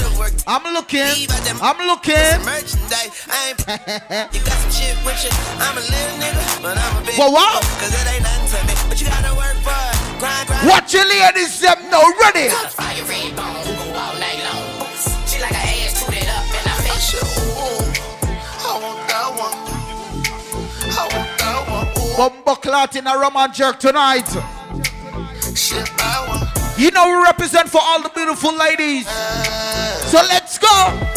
[0.47, 1.27] I'm looking.
[1.59, 2.37] I'm looking.
[2.47, 3.27] Merchandise.
[3.27, 3.59] I ain't.
[4.35, 5.31] you got some shit with you.
[5.59, 7.17] I'm a little nigga, but I'm a big.
[7.19, 7.59] Well, what?
[7.83, 8.73] Cause it ain't nothing to me.
[8.87, 9.97] But you gotta work for it.
[10.19, 10.63] Grind, grind.
[10.69, 12.07] Watch your ladies them now.
[12.21, 12.47] Ready.
[12.71, 14.87] Fire red bone, who go all night long.
[15.27, 17.19] She like her ass tooted up and her face.
[17.19, 19.53] I want that one.
[20.87, 21.24] I want that one.
[22.17, 24.27] Bumbo clot in a rum and jerk tonight.
[25.55, 26.47] Shit, that one.
[26.77, 29.07] You know we represent for all the beautiful ladies.
[30.11, 31.11] So let's go.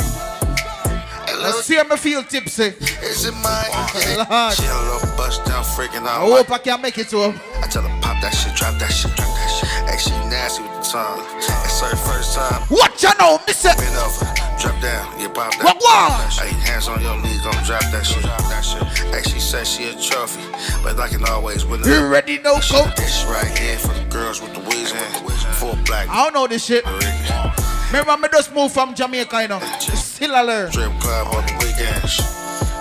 [1.41, 2.75] Let's see me feel tipsy.
[3.03, 3.71] Is it mine?
[4.31, 4.55] Lord.
[4.55, 6.23] She a little bust down freaking out.
[6.23, 7.41] I hope I can make it to him.
[7.63, 9.15] I tell her pop that shit, drop that shit,
[9.99, 10.13] shit.
[10.13, 11.25] Hey, she nasty with the tongue.
[11.39, 12.63] It's her first time.
[12.69, 13.71] What you know, mister?
[13.77, 14.25] Bend over,
[14.59, 15.65] drop down, you pop that.
[15.65, 16.33] What, what?
[16.33, 18.23] Hey, hands on your knees, don't drop that shit.
[18.23, 18.83] Drop that shit.
[19.13, 20.43] Hey, she says she a trophy,
[20.83, 21.83] but I can always win.
[21.85, 22.97] You ready, no coach?
[22.97, 25.29] This right here for the girls with the whiz in.
[25.59, 26.09] Full black.
[26.09, 26.85] I don't know this shit.
[27.91, 29.61] Remember, me just moved from Jamaica, you know.
[29.81, 30.71] Still a learn.
[30.71, 32.21] Strip club on the weekends.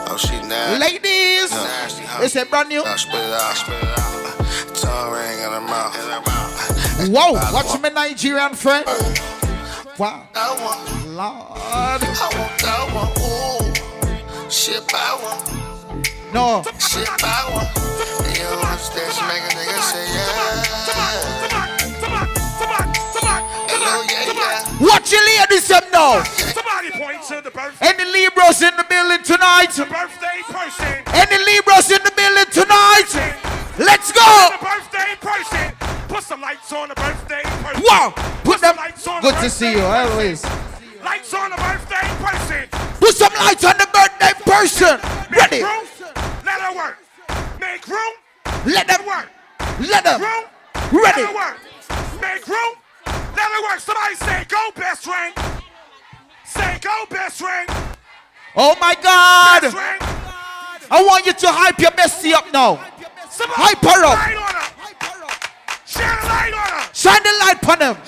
[0.09, 0.79] Oh, she nasty.
[0.79, 2.23] Ladies, huh?
[2.23, 2.83] it's a brand new.
[2.83, 4.75] Now spit it out, spit it out.
[4.75, 6.56] Tongue ring in her mouth.
[6.99, 7.33] In her mouth.
[7.33, 8.85] Whoa, watch my Nigerian friend.
[9.97, 10.27] Wow.
[11.05, 11.17] Lord.
[11.17, 13.11] I want that one.
[13.17, 14.49] Ooh.
[14.49, 15.41] Shit, I want.
[16.33, 16.63] No.
[16.79, 17.69] Shit, I want.
[18.37, 19.13] You don't understand.
[19.13, 21.77] She make a nigga say yeah.
[23.69, 24.85] Hello, yeah, yeah.
[24.85, 26.23] Watch your ladies them now.
[26.23, 29.73] Somebody point to the birthday, Any Libras in the building tonight?
[29.75, 31.03] birthday person.
[31.13, 33.09] Any Libras in the building tonight?
[33.79, 34.49] Let's The go.
[34.61, 35.73] birthday person.
[36.17, 37.83] Put some lights on the birthday person.
[37.85, 38.11] Wow.
[38.43, 38.75] Put them.
[38.75, 40.43] lights on Good to see you, always.
[41.05, 42.67] Lights on the birthday person.
[42.99, 44.99] Put some lights on the birthday person.
[45.29, 45.61] Make Ready?
[45.61, 45.85] room.
[46.43, 46.97] Let her work.
[47.59, 48.13] Make room.
[48.65, 49.29] Let them Work.
[49.79, 50.19] Let them.
[50.19, 50.45] Room.
[50.91, 51.21] Ready?
[51.21, 51.57] Let her work.
[52.19, 52.73] Make room.
[53.05, 53.79] Let her work.
[53.79, 55.35] Somebody say go, best friend.
[56.45, 57.69] Say go, best friend.
[58.55, 59.61] Oh my Best God.
[59.71, 60.01] friend.
[60.89, 62.77] I want you to hype your bestie up now.
[63.29, 64.77] Hype her up.
[65.87, 66.93] Shine the light on him.
[66.93, 68.03] Shine the light on them.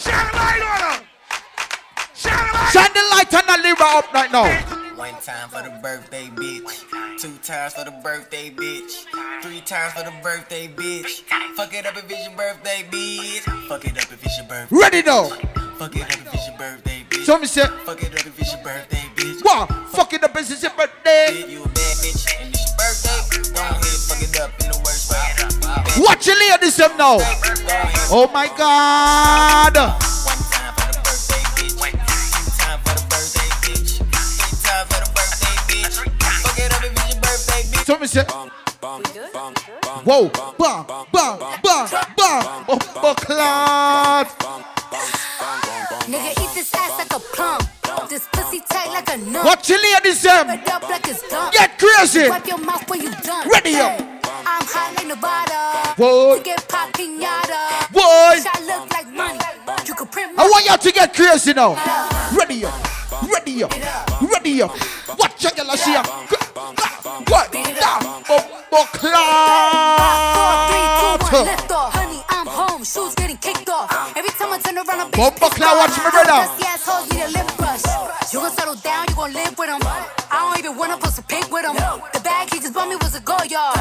[2.73, 4.49] Shine the Lyra up right now.
[4.95, 6.83] One time for the birthday bitch.
[7.19, 9.05] Two times for the birthday bitch.
[9.41, 11.23] Three times for the birthday bitch.
[11.55, 13.67] Fuck it up if it's your birthday bitch.
[13.69, 14.75] Fuck it up if it's your birthday.
[14.75, 15.29] Ready now.
[15.77, 17.23] Fuck it up if it's your birthday bitch.
[17.25, 19.45] So me say, Fuck it up if it's your birthday bitch.
[19.45, 21.45] wow, fuck it up, it's your birthday.
[21.47, 23.53] You a bad bitch and it's your birthday.
[23.53, 25.38] Go ahead, fuck it up in the worst way.
[25.97, 27.17] Watch your ladies them now.
[28.11, 29.75] Oh my God.
[37.85, 38.23] So me say,
[40.03, 42.43] whoa, bang, bang, bang, bang, bang,
[43.01, 44.25] bang, bang,
[46.09, 47.59] Nigga, eat this ass like a plum.
[48.09, 49.45] This pussy tight like a nut.
[49.45, 50.47] Watch your ladies them.
[51.51, 52.29] Get crazy.
[52.29, 53.47] Wipe your mouth when you done.
[53.49, 54.18] Ready up.
[54.49, 55.93] I'm hot like Nevada.
[56.01, 56.37] What?
[56.37, 57.61] To get pop pinata.
[57.93, 58.41] What?
[58.41, 59.39] I look like money.
[59.85, 61.77] You could print I want y'all to get crazy now.
[62.33, 62.73] Ready up,
[63.29, 63.71] ready up,
[64.21, 64.71] ready up.
[65.17, 66.03] Watch your girl, see ya.
[67.29, 67.51] What?
[67.51, 69.11] Down, oh, oh, Three,
[70.99, 71.45] two, one, clot.
[71.45, 71.93] lift off.
[71.93, 72.83] Honey, I'm home.
[72.83, 73.91] Shoes getting kicked off.
[74.17, 75.17] Every time I turn around, a bitch.
[75.17, 75.89] Bumper pissed cloud, off.
[75.89, 76.41] watch me, brother.
[76.43, 77.85] Dusty assholes need a lip brush.
[78.33, 79.81] You gon' settle down, you gon' live with him.
[79.83, 81.75] I don't even wanna post a pic with him.
[82.13, 83.77] The bag he just bought me was a go yard.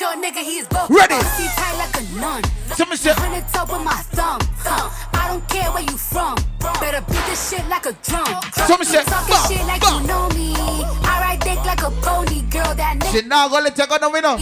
[0.00, 0.90] Ain't your nigga, he is broke.
[0.90, 1.14] Ready.
[1.14, 2.42] Pussy tight like a nun.
[2.76, 4.38] So me say- Hundred top with my thumb.
[4.58, 4.90] Huh.
[5.14, 6.36] I don't care where you from.
[6.80, 8.24] Better beat this shit like a drum.
[8.24, 10.00] Say, Talking bah, shit like bah.
[10.00, 10.54] you know me.
[11.02, 12.74] I ride dick like a pony, girl.
[12.74, 13.12] That nigga.
[13.12, 14.36] She now gonna take on the winner.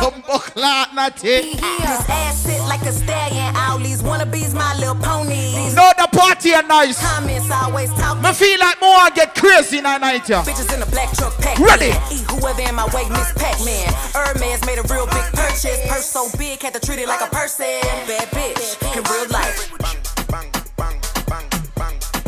[0.00, 1.60] Bumper clot, not it.
[1.60, 3.54] This ass sit like a stallion.
[3.54, 5.74] Owlies wannabes, my little ponies.
[5.74, 7.00] No, the party are nice.
[7.00, 8.20] Comments always talk.
[8.22, 10.42] Me feel like more I get crazy in night, yeah.
[10.42, 11.58] Bitches in a black truck pack.
[11.58, 11.92] Ready.
[12.12, 13.92] Eat whoever in my way, Miss Pac-Man.
[14.14, 15.80] Hermes made a real big purchase.
[15.88, 17.80] Purse so big, had to treat it like a person.
[18.06, 19.72] Bad bitch in real life.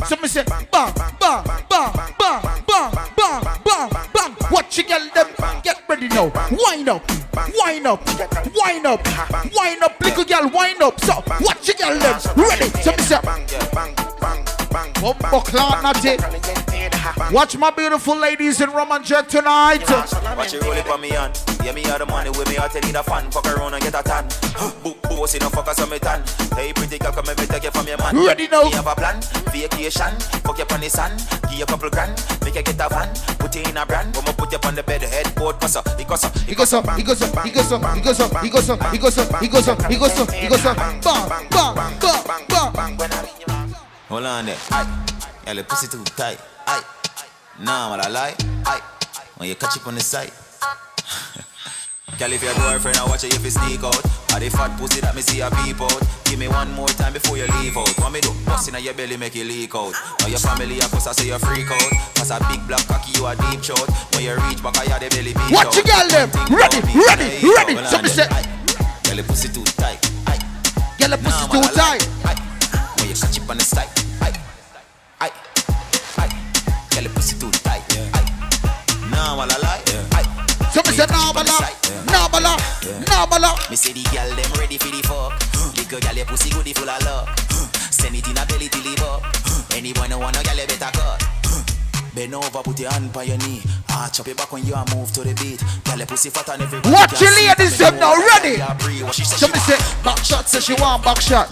[0.09, 4.37] So me say, bang, bang, bang, bang, bang, bang, bang, bang.
[4.51, 5.29] Watch you them.
[5.63, 6.31] Get ready now.
[6.51, 7.11] Wind up,
[7.57, 8.07] wind up,
[8.55, 9.01] wind up,
[9.55, 11.01] wind up, little girl, wind up.
[11.01, 12.21] So watch you girl them.
[12.37, 12.69] Ready.
[13.03, 14.04] So me
[15.05, 16.21] say, bumper clot, not it.
[17.33, 19.89] Watch my beautiful ladies in Rum N Jerk tonight.
[20.37, 21.33] Watch it roll it on me on.
[21.65, 23.31] Yeah, me the money with me, I tell you the fan.
[23.31, 24.29] Fuck around and get a tan.
[24.83, 26.23] Book boss, you know, fuck us on me tan.
[26.55, 28.17] Hey, pretty girl, come and take it from your man.
[28.17, 28.65] Ready now.
[28.65, 29.21] Me have a plan,
[29.53, 30.15] vacation.
[30.45, 31.13] Fuck you on the sun.
[31.49, 32.13] Give you a couple grand.
[32.43, 33.09] Make you get a van.
[33.39, 34.15] Put you in a brand.
[34.15, 36.37] Put you on the bed, headboard, cause up, it goes up.
[36.41, 38.93] He goes up, he goes up, he goes up, he goes up, he goes up,
[38.93, 40.77] he goes up, he goes up, he goes up, he goes up.
[40.77, 41.49] Bang, bang,
[42.75, 43.54] bang, bang.
[44.15, 44.55] Hold on there.
[44.71, 44.87] Aye.
[45.45, 46.39] Yeah, the pussy too tight.
[46.69, 46.87] Aye.
[47.59, 48.35] Nah, what I lie.
[48.63, 48.79] Aye.
[49.39, 50.31] When you catch it on the side.
[52.23, 53.99] Girl, if your boyfriend, I watch it if you sneak out.
[54.31, 55.99] Or the fat pussy that me see a peep out.
[56.31, 57.91] Give me one more time before you leave out.
[57.99, 58.31] What me do?
[58.31, 59.91] In your belly, make you leak out.
[60.23, 61.91] Now your family, a I say you freak out.
[62.15, 63.83] Cause a big black cocky, you a deep shot.
[64.15, 66.31] When you reach back, I the belly beat Watch you girl them.
[66.55, 67.75] Ready, ready, ready.
[67.91, 69.99] Somebody say, Girl, the pussy too tight.
[71.03, 72.07] Girl, the pussy too tight.
[73.03, 74.04] When you catch up on the side.
[79.35, 79.83] While I lie.
[80.15, 80.45] Aye.
[80.71, 81.59] Somebody say, nah, bala,
[82.07, 82.57] nah, bala,
[83.09, 83.51] nah, bala.
[83.71, 85.35] Me say the girl them ready for the fuck.
[85.77, 87.29] Little girl your pussy goody full of love.
[87.91, 89.23] Send it in a belly till it up.
[89.75, 91.23] Anyone who wanna girl you better cut.
[92.15, 93.63] Bend over, put your hand on your knee.
[93.91, 95.59] Ah, chop it back when you a move to the beat.
[95.85, 98.63] Girl your pussy fat and everybody Watch your ladies them now, ready.
[98.83, 99.03] breathe.
[99.03, 99.51] What say
[100.03, 101.51] back shot, say she want back shot.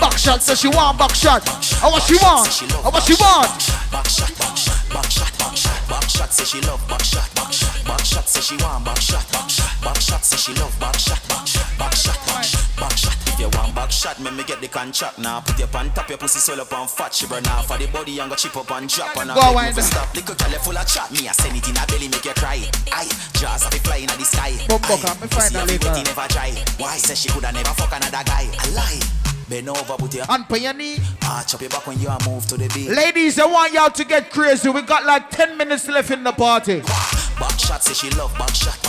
[0.00, 1.40] Back shot, say she want back shot.
[1.80, 2.48] How what she want?
[2.84, 3.48] How what she want?
[3.92, 5.81] Back shot, back shot, back shot, back shot,
[6.12, 6.32] shot.
[6.32, 8.28] Say she love back shot, back shot, back shot.
[8.28, 10.24] Say she want back shot, back shot, back shot.
[10.24, 13.16] Say she love back shot, back shot, back shot, back shot, back shot.
[13.32, 15.40] If you want back shot, me me get the contract now.
[15.40, 17.14] Put your pan top, your pussy swell up and fat.
[17.14, 19.16] She burn off for the body and go chip up and drop.
[19.16, 19.84] And I Go wind up.
[19.84, 20.14] stop.
[20.14, 21.10] Little girl full of chat.
[21.12, 22.60] Me I send it in a belly, make you cry.
[22.92, 23.08] Aye,
[23.40, 24.52] jaws have it flying at the sky.
[24.68, 25.88] Bumbo Aye, clap, me pussy have a it little.
[25.90, 26.50] wet, he never try.
[26.78, 28.44] Why say she coulda never fuck another guy?
[28.64, 29.31] A lie.
[29.52, 30.96] Bend over, put your And pay your knee.
[31.24, 32.88] Ah, chop it back when you move to the beat.
[32.88, 34.70] Ladies, I want y'all to get crazy.
[34.70, 36.80] We got like 10 minutes left in the party.
[36.80, 38.80] Back shot say she love back shot.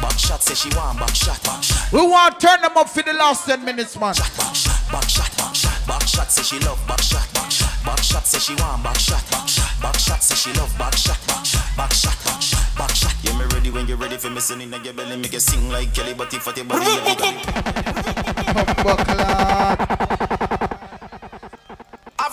[0.00, 1.38] Back shot say she want back shot.
[1.92, 4.14] We want to turn them up for the last 10 minutes, man.
[4.14, 5.86] Back shot, back shot, back shot.
[5.86, 7.28] Back shot say she love back shot.
[7.84, 9.22] Back shot say she want back shot.
[9.82, 11.18] Back shot say she love back shot.
[11.76, 13.14] Back shot, back shot, back shot.
[13.22, 15.16] Yeah, me ready when you ready for me singing in your belly.
[15.16, 16.86] Make you sing like Kelly, but if at your body,
[20.00, 20.00] you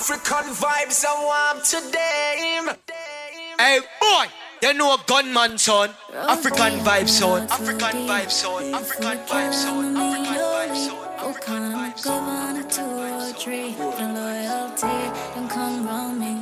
[0.03, 2.59] Afrikan Vybz I want today.
[3.57, 4.25] Hey, boy!
[4.61, 5.91] You know a gunman, son.
[6.27, 7.47] Afrikan Vybz, son.
[7.47, 8.73] Afrikan Vybz, son.
[8.73, 9.95] Afrikan Vybz, son.
[9.95, 11.07] Afrikan Vybz, son.
[11.23, 12.19] Afrikan Vybz, son.
[12.19, 14.13] Afrikan Vybz, son.
[14.13, 14.95] loyalty,
[15.39, 16.35] and come round me.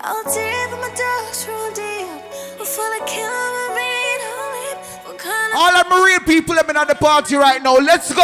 [0.00, 2.08] I'll take my dogs real deep.
[2.58, 3.52] I'm full of killer.
[5.54, 7.76] All the marine people have been at the party right now.
[7.76, 8.22] Let's go.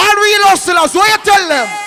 [0.00, 1.83] All real hustlers, what you tell them?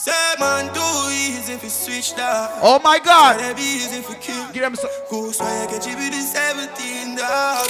[0.00, 2.56] Say man too easy if you switch that.
[2.62, 3.36] Oh my God.
[3.36, 4.48] Try to be easy if you kill.
[4.50, 4.88] Give them some.
[5.10, 7.68] Goose why you get you with the 17 dog.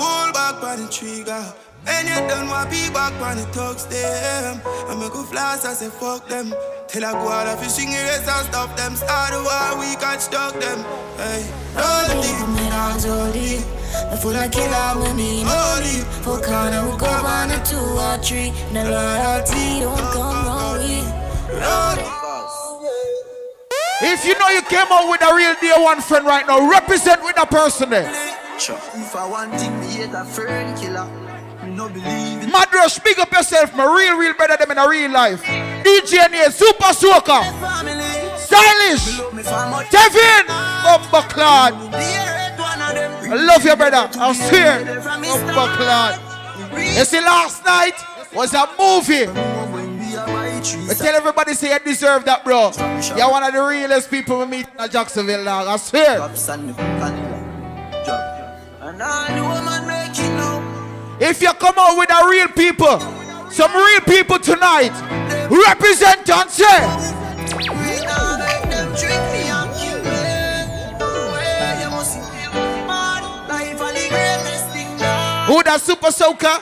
[0.00, 1.44] Pull back on the trigger.
[1.84, 4.56] When you done what be back on the thugs them.
[4.88, 6.54] I make a flash I say fuck them.
[6.88, 8.96] Till I go out of fishing race and stop them.
[8.96, 10.80] Start a war we can stop them.
[11.20, 11.44] Hey,
[11.76, 13.60] don't leave me down so deep.
[14.08, 16.08] The full of killer with me, no leave.
[16.24, 18.48] For corner, we go one or two or three.
[18.72, 21.25] The loyalty don't come wrong with.
[24.02, 27.22] If you know you came out with a real dear one friend right now, represent
[27.24, 28.10] with a person there.
[28.56, 31.06] If I want thing, me hate a friend killer.
[31.64, 35.10] Me no believe Madrush, big up yourself, my real, real brother them in a real
[35.10, 35.42] life.
[35.42, 37.42] DJ Nia, Super Soaker,
[38.36, 39.18] Stylish,
[39.90, 40.46] Devin,
[40.84, 41.74] Bumba Clad.
[43.28, 44.08] I love you, brother.
[44.18, 46.20] I swear, Bumba Clad.
[46.96, 47.94] You see, last night
[48.34, 49.55] was a movie.
[50.74, 52.72] I tell everybody say you deserve that, bro.
[53.16, 55.68] You're one of the realest people we meet in Jacksonville, dog.
[55.68, 56.20] I swear.
[58.80, 61.16] And I know man make it now.
[61.20, 62.98] If you come out with a real people,
[63.50, 64.90] some real people tonight,
[65.50, 66.78] represent and say,
[67.70, 70.98] We now make them trick me and kill me.
[70.98, 72.46] No way, you must see
[72.86, 73.22] man.
[73.48, 75.46] Life are the greatest thing now.
[75.46, 76.58] who that super soaker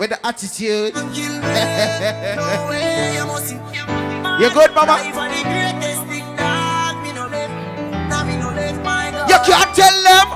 [0.00, 0.94] with the attitude.
[4.40, 4.92] You must good, mama?
[4.92, 7.50] Life are the greatest thing that me no live.
[8.08, 9.30] Now me no live my God.
[9.30, 10.28] You can't tell them.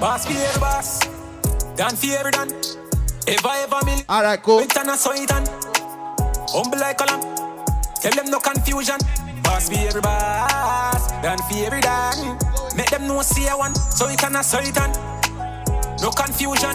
[0.00, 1.00] Boss for every boss,
[1.76, 2.50] done for every done.
[3.28, 4.02] Ever ever me.
[4.08, 4.58] All right, cool.
[4.58, 5.44] Wait and I saw it on.
[6.48, 7.20] Humble like a lamb.
[8.00, 8.96] Tell them no confusion.
[9.42, 12.38] Boss for every boss, done for every done.
[12.80, 14.88] Make them know see I one, so it and I saw it on.
[16.00, 16.72] No confusion.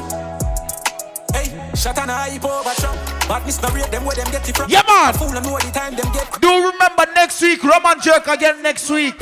[1.34, 3.01] Hey, shot and I hype over Trump.
[3.25, 4.69] But miss no rate them where them get it from.
[4.69, 5.17] Yeah, man.
[5.17, 6.30] Fool them know the time them get.
[6.38, 9.17] Do remember next week, Rum N Jerk again next week.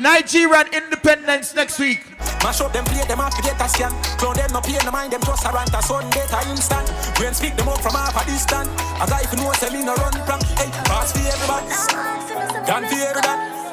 [0.00, 2.00] Nigerian independence next week.
[2.40, 3.92] Mash up them play them off to get a scan.
[4.16, 6.88] Clown them no pay no mind them just a rant a son data instant.
[7.20, 8.72] Brain speak them up from half a distance.
[8.96, 10.40] A guy if you know say me no run from.
[10.56, 12.64] Hey, pass for everybody.
[12.64, 13.65] Done for everybody.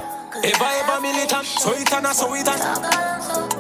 [0.44, 2.60] Ever ever militant, so it and a so it and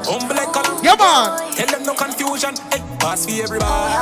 [0.04, 3.96] Humble like column Yeah man Tell them no confusion Hey, pass for everybody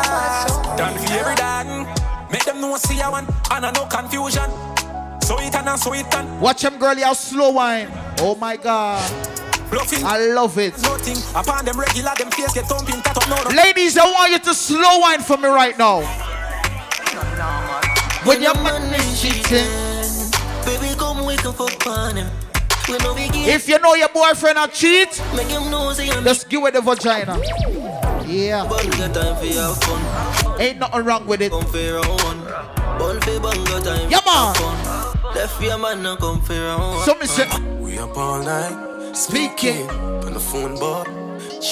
[0.77, 1.85] Done for every done
[2.31, 4.49] Make them know see a one And a no confusion
[5.21, 7.87] So it and a so it and Watch them girl, you slow wine.
[8.17, 8.97] Oh my god.
[9.69, 10.03] Bluffing.
[10.03, 10.73] I love it.
[10.81, 14.39] Nothing upon them regular Them face get thumping Tat no no Ladies, I want you
[14.39, 16.01] to slow wine for me right now.
[18.25, 20.31] When your man is cheating.
[20.65, 22.40] Baby, come wake up fuck on him.
[22.93, 26.73] If you know your boyfriend a cheat, Make him know say I'm just give it
[26.73, 27.39] the vagina.
[28.27, 28.65] Yeah.
[28.65, 30.59] Bunga time for your fun.
[30.59, 31.51] Ain't nothing wrong with it.
[31.51, 32.39] Come for round one.
[32.99, 34.09] Bun for bunga time.
[34.09, 34.55] Yeah, man.
[34.55, 35.35] Fun.
[35.35, 37.05] Left your man now come for round one.
[37.05, 37.47] So me say,
[37.79, 39.15] We up all night.
[39.15, 39.89] Speaking.
[39.89, 41.03] On the phone, boy.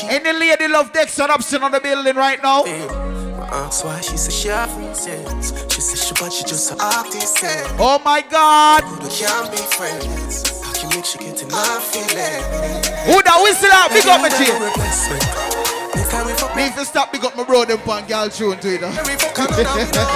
[0.03, 2.65] any lady love Dexta Daps on the building right now?
[2.65, 5.53] Ask why she said she have sense.
[5.73, 7.39] She said she but she just an artist.
[7.79, 8.83] Oh my God.
[9.01, 10.58] We can't be friends.
[10.89, 12.87] How can get in my feelings?
[13.05, 13.93] Who that whistle out?
[13.93, 14.57] Big up my Every team.
[14.57, 15.21] night replacement.
[15.95, 18.27] Me can we fuck Me if you stop, big up my bro, them pan girl
[18.29, 18.81] tune to it.
[18.81, 20.09] fuck another me know.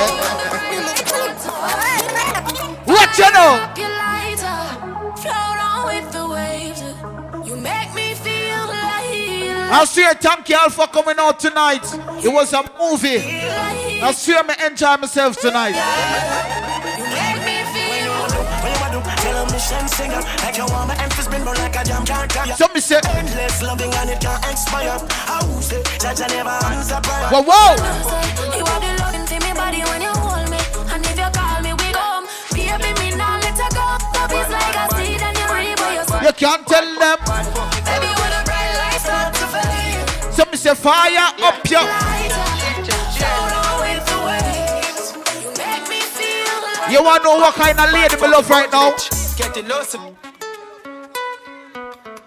[2.89, 3.53] What you know?
[3.77, 4.61] You lighter,
[5.21, 6.81] float on with the waves.
[7.47, 8.65] You make me feel
[9.75, 11.83] I swear, thank you all for coming out tonight.
[12.23, 13.21] It was a movie.
[13.21, 15.75] I swear, me enjoy myself tonight.
[19.69, 20.21] Tell 'em mission singer.
[20.43, 22.55] Like you want my emphasis been burn like a jam can't tire.
[22.55, 24.97] Somebody say, Endless loving and it can't expire.
[25.27, 27.29] I will say, Judge I never answer prayer.
[27.31, 27.75] whoa, whoa.
[28.57, 30.59] You are the loving to me body when you hold me.
[30.93, 32.25] And if you call me, we come.
[32.51, 33.87] Baby, me not let you go.
[34.15, 36.19] Love is like a seed and you reap what you sow.
[36.21, 37.17] You can't tell them.
[37.87, 40.33] Baby, when the bright lights start to fade.
[40.33, 41.87] Somebody say, fire up your.
[43.17, 45.05] Float on with the waves.
[45.43, 48.49] You make me feel like You want to know what kind of lady me love
[48.49, 48.95] right now?
[49.35, 49.95] Get it lost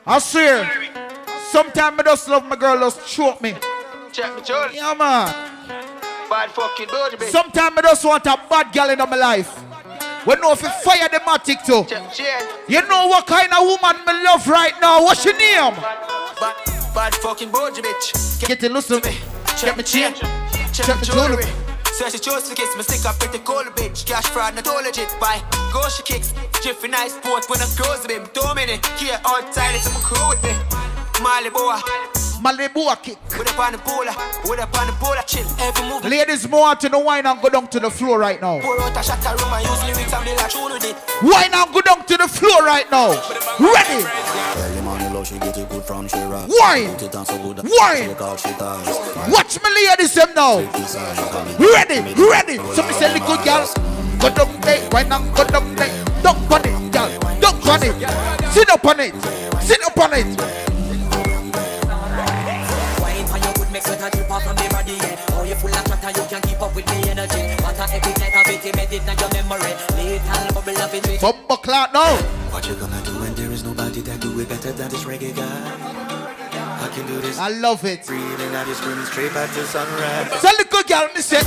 [0.05, 0.71] I swear.
[1.51, 3.55] Sometimes I just love my girl just choke me.
[4.13, 5.29] Check me, Joel Yeah, man.
[6.29, 7.31] Bad fucking booty bitch.
[7.31, 9.63] Sometimes I just want a bad girl in my life.
[10.27, 11.87] We know if you fire the matic too.
[12.67, 15.03] You know what kind of woman me love right now?
[15.03, 15.75] What's your name?
[16.41, 16.57] Bad,
[16.93, 18.47] bad fucking booty bitch.
[18.49, 19.17] Get it, listen to me.
[19.57, 20.13] Check me chain.
[20.73, 21.66] Check me jewelry.
[21.97, 24.05] Says she chose to kiss me, stick up pretty cold bitch.
[24.05, 25.09] Cash fraud, not all legit.
[25.19, 25.43] Buy,
[25.73, 26.35] go she kicks.
[26.63, 28.35] Jiffy nice sport when I close a bit.
[28.35, 30.53] Two minute, here outside, it's my crew with me.
[31.23, 31.73] Molly boy.
[31.73, 32.26] Ah.
[32.43, 33.19] Malibu a kick.
[33.39, 34.13] With up on the polar,
[34.45, 35.47] with up on the polar, chill.
[35.61, 36.05] Every move.
[36.05, 38.61] Ladies, more to the wine and go down to the floor right now.
[38.61, 40.97] Pour out a shot of rum and use lyrics and build a tune with it.
[41.23, 43.09] Wine and go down to the floor right now.
[43.59, 44.05] Ready?
[44.05, 46.49] Early morning love, she get it good from she rock.
[46.61, 46.93] Wine.
[46.93, 48.09] Put it on so good Wine.
[48.09, 49.33] she call she ties.
[49.33, 50.59] Watch me ladies them now.
[51.59, 52.01] Ready?
[52.15, 52.57] Ready?
[52.75, 53.67] So me say little girl.
[54.21, 56.05] Go down there, wine and go down there.
[56.23, 57.11] Dunk on it, girl.
[57.41, 58.53] Dunk on it.
[58.53, 59.15] Sit up on it.
[59.63, 60.67] Sit up on it.
[63.77, 65.37] Make sweat a drip off from the body, yeah.
[65.37, 67.43] Oh, you full of chatter, you can keep up with the energy.
[67.61, 69.73] What a epic night of it, embedded in your memory.
[70.01, 71.21] Little bubble of it.
[71.21, 72.17] Bumper clock now.
[72.53, 75.37] What you gonna do when there is nobody that do it better than this reggae
[75.37, 75.45] guy?
[75.45, 77.39] I can do this.
[77.39, 78.07] I love it.
[78.07, 80.41] Breathing out this screaming straight back to sunrise.
[80.41, 81.43] So little girl, me say.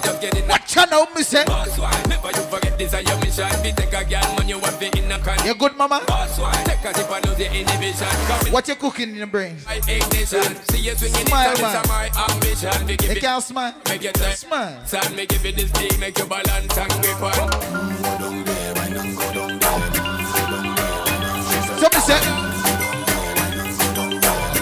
[0.00, 1.44] Watch her now, me say.
[1.44, 3.62] Never you forget this is your mission.
[3.62, 5.46] Be take a girl man, you want to in a can.
[5.46, 6.00] You good, mama?
[6.06, 8.52] Take a sip and lose your inhibition.
[8.52, 9.56] What you cooking in your brain?
[9.66, 10.42] my ignition.
[10.70, 11.82] See you swinging Smile, it, man.
[11.88, 12.86] my ambition.
[12.86, 13.74] Give it, can't smile.
[13.88, 14.32] make turn.
[14.36, 14.82] Smile.
[15.28, 17.50] Give it this thing, make you balance and grip on.
[21.78, 22.49] So me say.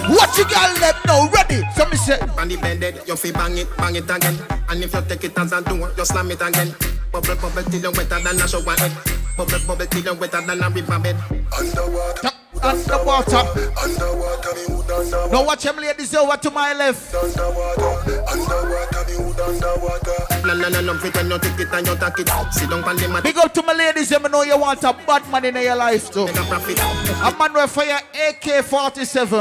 [0.08, 1.28] What you got left now?
[1.28, 1.62] Ready?
[1.76, 2.18] So me say.
[2.38, 4.38] On the bended, you fi bang it, bang it again.
[4.68, 6.74] And if you take it as a door, you slam it again.
[7.12, 8.92] Bubble, bubble till you wetter than a shower head.
[9.36, 11.16] Bubble, bubble till you wetter than a river bed.
[11.56, 12.30] Underwater,
[12.62, 13.36] underwater,
[13.82, 15.32] underwater, me wood underwater.
[15.32, 17.14] Now watch them ladies over to my left.
[17.14, 20.46] Underwater, underwater, me wood underwater.
[20.46, 22.28] No, no, no, no, pretend you take it and you take it.
[22.52, 23.22] Sit down on the mat.
[23.22, 26.10] Big up to my ladies, you know you want a bad man in your life
[26.10, 26.26] too.
[26.26, 29.32] A man will fire AK-47.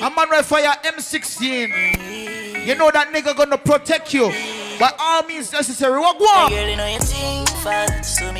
[0.00, 2.66] A man will fire M16.
[2.66, 4.30] You know that nigga gonna protect you.
[4.78, 5.98] By all means necessary.
[5.98, 6.52] What go on?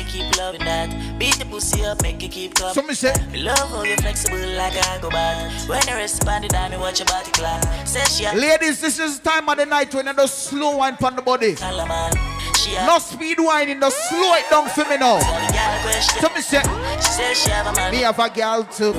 [0.09, 0.89] Keep loving that.
[1.19, 2.73] Beat the pussy up, make you keep coming.
[2.73, 5.51] So me say, Me love how you flexible like I go back.
[5.69, 7.63] When you respond that, me watch your body clap.
[7.87, 10.77] Say she a Ladies, this is the time of the night when you do slow
[10.77, 11.55] wine on the body.
[11.55, 12.11] color man.
[12.57, 15.17] She a No speed whining, just slow it down for me now.
[15.19, 16.21] the girl question.
[16.21, 16.61] So me say,
[16.97, 17.91] She say she have a man.
[17.91, 18.93] me have a girl too.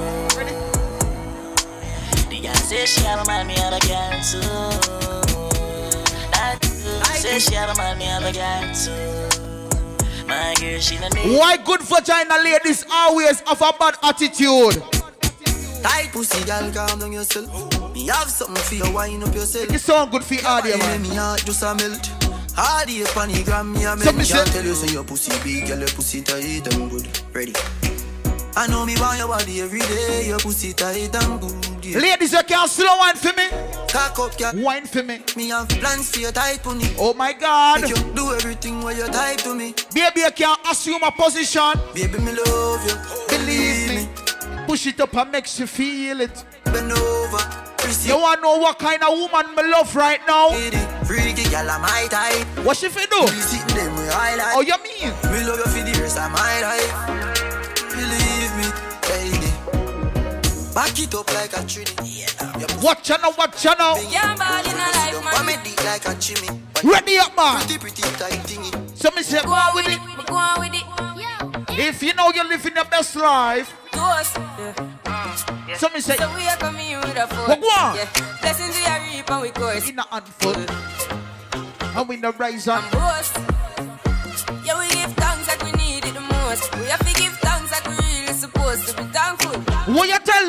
[2.30, 4.40] The girl say she have a man, me have a girl too.
[6.32, 7.18] That too.
[7.18, 9.29] Say she have a man, me have a girl too.
[10.30, 11.08] My girl, she no.
[11.38, 14.82] Why good vagina ladies always have a bad attitude?
[15.82, 17.48] Tight pussy, girl, calm down yourself.
[17.94, 19.70] Me have something for you, wind up yourself.
[19.72, 21.02] You sound good for your audio, man.
[21.02, 22.10] Me heart just a melt.
[22.54, 25.04] Pan the gram, me a So make me me say- can't tell you say your
[25.04, 27.08] pussy big, girl, your pussy tight and good.
[27.32, 27.54] Ready?
[28.56, 31.84] I know me want your body every day, your pussy tight and good.
[31.84, 31.98] Yeah.
[31.98, 33.48] Ladies, you can slow wine for me.
[33.90, 34.52] Cock up, girl.
[34.62, 35.20] Wine for me.
[35.36, 36.86] Me have plans for your tight pony.
[36.96, 37.80] Oh my God.
[37.80, 39.74] Make you do everything where you type to me.
[39.92, 41.72] Baby, you can assume a position.
[41.92, 42.96] Baby, me love you.
[43.28, 44.08] Believe me.
[44.66, 46.44] Push it up and makes you feel it.
[46.64, 47.66] Bend over.
[48.04, 50.50] You wanna know what kind of woman me love right now?
[51.04, 52.46] Freaky girl, I'm my type.
[52.64, 53.22] What she fi do?
[53.22, 54.54] We sitting them with highlight.
[54.54, 55.10] Oh, you mean?
[55.32, 57.19] Me love you for the rest of my life.
[60.74, 62.22] Back it up like a trinity.
[62.22, 62.80] Yeah.
[62.80, 63.32] What channel?
[63.32, 63.96] What channel?
[64.10, 65.46] Yeah, bad in a life, man.
[65.46, 66.60] me like a chimney.
[66.84, 67.56] Ready up, man.
[67.66, 68.96] Pretty, pretty tight thingy.
[68.96, 69.98] So me say, go on with it.
[70.26, 70.84] Go on with it.
[71.78, 74.34] If you know you're living your best life, Toast.
[75.80, 77.48] so me say, So we are coming here with a force.
[77.48, 77.96] What go on?
[77.96, 78.08] Yeah.
[78.40, 79.88] Blessings we are reap and we course.
[79.88, 80.54] in a handful,
[81.96, 82.82] and we the rise on.
[82.90, 83.36] Boast.
[84.64, 84.89] Yeah, we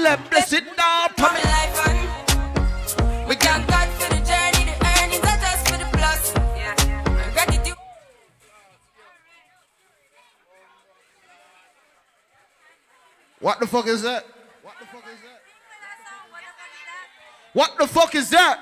[0.02, 0.28] What them?
[0.32, 5.70] Bless it a life and we thank God for the journey, the earnings are just
[5.70, 6.34] for the plus.
[6.58, 6.74] Yeah.
[7.34, 7.78] Gratitude.
[13.40, 14.26] What the fuck is that?
[17.54, 18.60] What the fuck is that?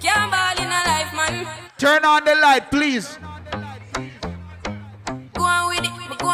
[0.00, 1.46] Can't ball in a life, man.
[1.78, 3.18] Turn on the light, please.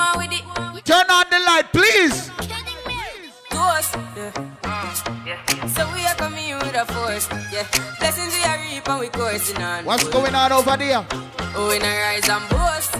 [0.00, 0.44] On with it.
[0.84, 2.30] Turn on the light, please.
[3.50, 3.96] Toast.
[5.26, 5.66] Yeah.
[5.76, 7.28] So we are coming with a force.
[7.52, 7.66] Yeah.
[7.98, 9.84] Blessings we are reap we coursing on.
[9.84, 11.04] What's going on over there?
[11.54, 12.94] Oh, in a rise and boast.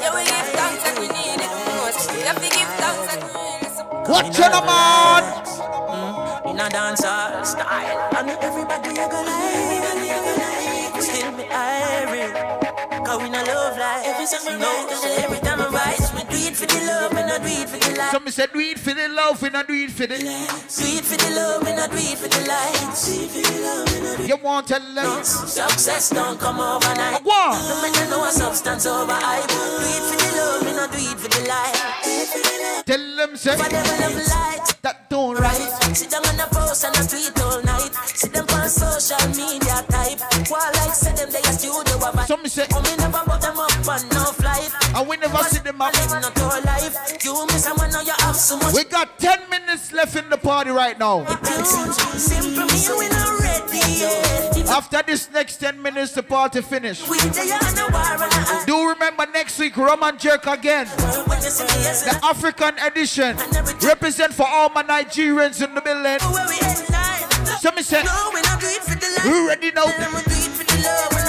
[0.00, 2.10] Yeah, we give thanks and we need it most.
[2.12, 4.08] We give thanks and we need it.
[4.08, 5.24] Watch it, man.
[6.48, 9.30] In a dancehall style, and everybody you gonna
[10.40, 12.67] like, still me irie.
[13.08, 16.36] Cause we no love like every we write, and every time I rise, we do
[16.44, 18.12] it for the love, we not do it for the light.
[18.12, 20.18] Somebody said, do it for the love, we not do it for the.
[20.18, 23.08] Do it for the love, we not do it for the lights.
[23.08, 25.24] Do it for the love, we not do it You want to tell them?
[25.24, 27.24] Success don't come overnight.
[27.24, 27.56] On.
[27.56, 29.48] No matter know a substance over hype.
[29.48, 31.80] Do it for the love, we not do it for the light.
[32.04, 32.84] Do it for the love.
[32.84, 34.82] Tell them, say, For them I love light.
[34.82, 35.96] that don't right.
[35.96, 37.88] Sit down on the post and a tweet all night.
[38.04, 40.20] Sit them on social media type.
[40.52, 40.92] While like
[41.68, 42.26] say them they a studio a vibe.
[42.26, 44.70] Somebody say, Oh me never put them up on no flight.
[44.96, 45.92] and we never see them up.
[45.94, 47.24] Not your life.
[47.24, 48.74] You miss someone now you have so much.
[48.74, 51.24] We got 10 minutes left in the party right now.
[51.24, 54.68] Simple me we not ready yet.
[54.68, 57.06] After this next 10 minutes, the party finish.
[57.08, 60.86] We tell you no war and I Do remember next week, Rum N Jerk again.
[60.86, 63.36] when you see me as The African edition.
[63.82, 66.18] Represent for all my Nigerians in the building.
[66.32, 67.46] where we headline.
[67.60, 69.24] So me say, No, we not do it for the life.
[69.24, 71.27] we ready now.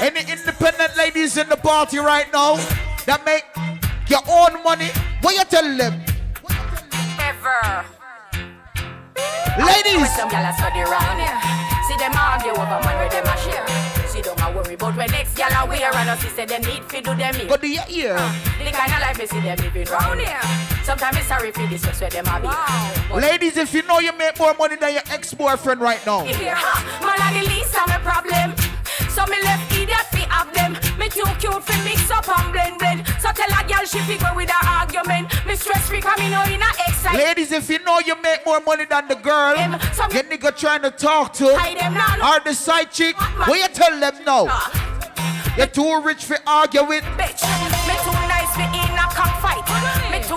[0.00, 2.56] Any independent ladies in the party right now
[3.06, 3.44] that make
[4.08, 4.90] your own money,
[5.22, 6.04] what you tell them?
[7.18, 7.84] Ever.
[9.58, 11.40] Ladies, some gyal study round here,
[11.88, 13.87] see them argue over man where them a share.
[14.68, 17.14] See worry about when next gyal a wear and us say them need fi do
[17.14, 17.48] them here.
[17.48, 18.16] go to your ear.
[18.18, 20.40] Uh, the kind of life we see them living round here.
[20.84, 22.48] Sometimes it's sorry for this just where them a be.
[23.08, 26.54] But Ladies, if you know you make more money than your ex-boyfriend right now, here,
[26.56, 28.57] ha, man a the least of my problem.
[29.18, 30.74] So me left idiot fi have them.
[30.96, 33.02] Me too cute fi mix up and blend blend.
[33.18, 35.26] So tell a gyal she fi go with her argument.
[35.44, 37.26] Me stress free 'cause me know in a excitement.
[37.26, 39.56] ladies, if you know you make more money than the girl,
[39.92, 43.16] some- your nigga trying to talk to, Hide them or the side chick,
[43.48, 44.48] what you tell them no?
[45.56, 47.02] You're too rich for argue with.
[47.18, 47.42] Bitch,
[47.88, 49.64] me too nice fi in a cockfight.
[50.12, 50.36] Me too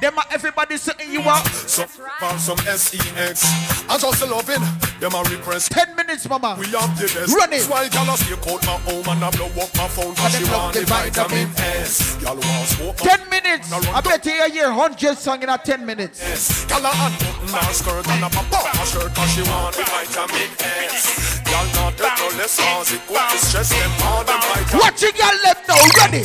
[0.00, 1.44] Them are everybody saying you are.
[1.68, 3.44] So, from some SEX.
[3.88, 4.64] I just loving
[4.98, 5.72] them a request.
[5.72, 6.56] 10 minutes, mama.
[6.58, 7.36] We have the best.
[7.36, 7.64] Run it.
[7.68, 10.72] Why y'all stay out my home and I blow up my phone cause she want
[10.72, 11.48] the the vitamin
[11.84, 12.16] S.
[12.22, 12.96] Y'all want smoke.
[12.96, 13.72] 10 minutes.
[13.72, 16.64] I bet you hear 100 song in a 10 minutes.
[16.70, 19.84] Y'all a unbutton her skirt and a pop up her shirt cause she want the
[19.84, 20.48] vitamin
[20.88, 21.40] S.
[21.50, 22.92] Y'all not take no lessons.
[22.92, 25.76] It could be stress them all them vitamin Watch it, y'all left now.
[26.00, 26.24] Ready.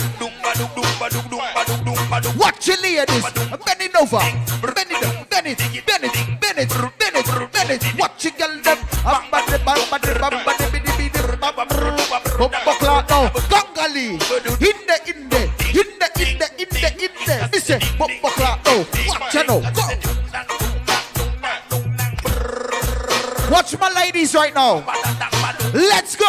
[2.38, 3.24] Watch it, ladies.
[3.66, 4.20] Bend it over.
[4.20, 7.84] Bend it, bend it, bend it, bend it, bend it, bend it.
[8.00, 8.84] Watch it, y'all left.
[9.04, 13.30] Bamba, bamba, bamba, bidi, bidi, bamba, bamba, clock now.
[13.52, 14.08] Gangali.
[14.16, 15.42] In the, in the,
[15.76, 17.36] in the, in the, in the, in the.
[17.52, 18.78] Me say, bamba, clock now.
[19.08, 19.60] Watch now.
[19.72, 19.84] Go.
[23.52, 24.84] Watch my ladies right now.
[25.74, 26.28] Let's go.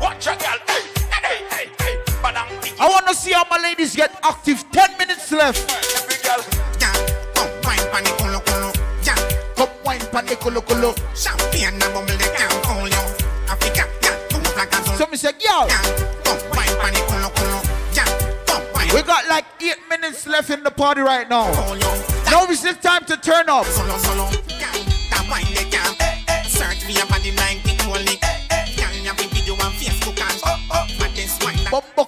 [0.00, 0.65] Watch a girl,
[3.06, 4.64] want to see how my ladies get active.
[4.72, 5.70] 10 minutes left.
[10.26, 10.92] the the up.
[14.96, 15.46] So me say, the
[18.94, 21.50] we got like 8 minutes left in the party right now.
[22.30, 23.66] Now the time to turn up.
[23.66, 24.30] Solo solo.
[25.10, 25.44] That wine.
[26.44, 27.65] Search your body like it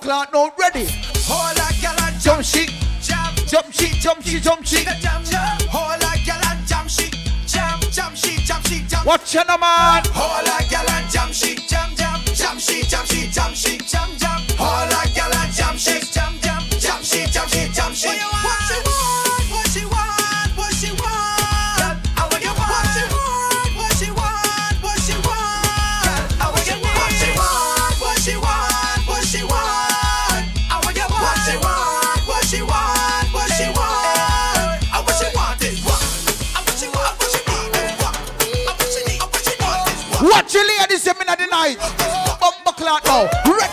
[0.08, 0.86] clock now ready.
[1.28, 2.72] Hold a gal and Jump shit,
[3.02, 3.34] jam.
[3.46, 4.86] jump shit, jump shit, jump shit.
[5.04, 5.22] Jam.
[5.68, 7.14] Hold a gal and jam shit.
[7.46, 9.04] Jam jam shit, jam shit, jam.
[9.04, 10.02] Watch out, man.
[10.14, 10.67] Hold a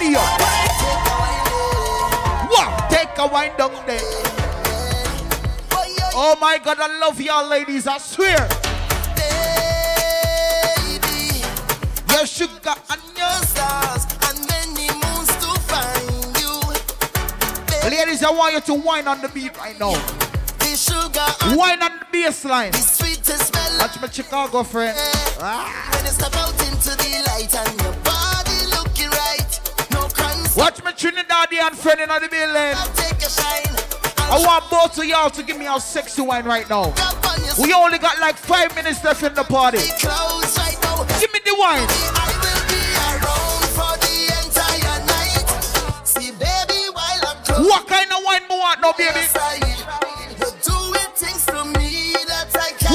[0.06, 0.40] Ready up.
[2.52, 4.00] Wow, take a wind down there.
[6.18, 8.48] Oh my God, I love y'all ladies, I swear.
[12.12, 16.54] Your sugar and your stars and many moons to find you.
[17.90, 19.94] Ladies, I want you to whine on the beat right now.
[20.60, 21.26] The sugar
[21.58, 22.72] Whine on the bass line.
[22.74, 23.80] the sweetest smell.
[23.80, 24.96] Watch my Chicago friend.
[25.42, 25.90] Ah.
[25.96, 27.95] When you step out into the light and your
[30.56, 32.78] Watch me Trinidadian friend in the building.
[34.28, 36.94] I want both of y'all to give me our sexy wine right now.
[37.62, 39.80] We only got like five minutes left in the party.
[41.20, 41.88] Give me the wine.
[47.68, 49.28] What kind of wine you want now, baby?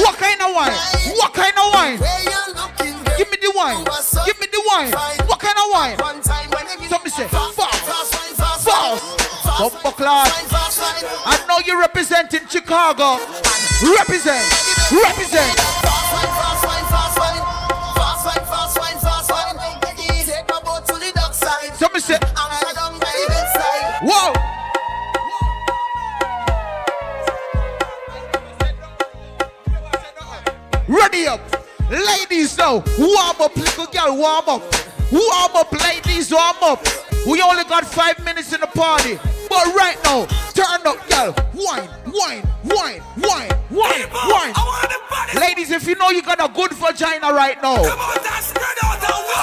[0.01, 0.73] What kind of wine?
[1.15, 2.40] What kind of wine?
[3.41, 3.83] Give me the wine.
[4.25, 4.91] Give me the wine.
[5.27, 5.97] What kind of wine?
[6.89, 7.55] Somebody say, fast.
[8.63, 9.17] Fast.
[9.59, 10.29] Bumper class.
[11.25, 13.17] I know you representing Chicago.
[13.97, 14.45] Represent.
[14.91, 15.57] Represent.
[21.79, 22.19] Somebody say,
[24.03, 24.33] whoa.
[30.87, 31.60] Ready up.
[31.91, 34.63] Ladies now, warm up, little girl, warm up.
[35.11, 36.85] Warm up, ladies, warm up.
[37.27, 39.19] We only got five minutes in the party.
[39.49, 41.35] But right now, turn up, girl.
[41.53, 44.53] Wine, wine, wine, wine, wine, wine.
[45.35, 47.83] Ladies, if you know you got a good vagina right now.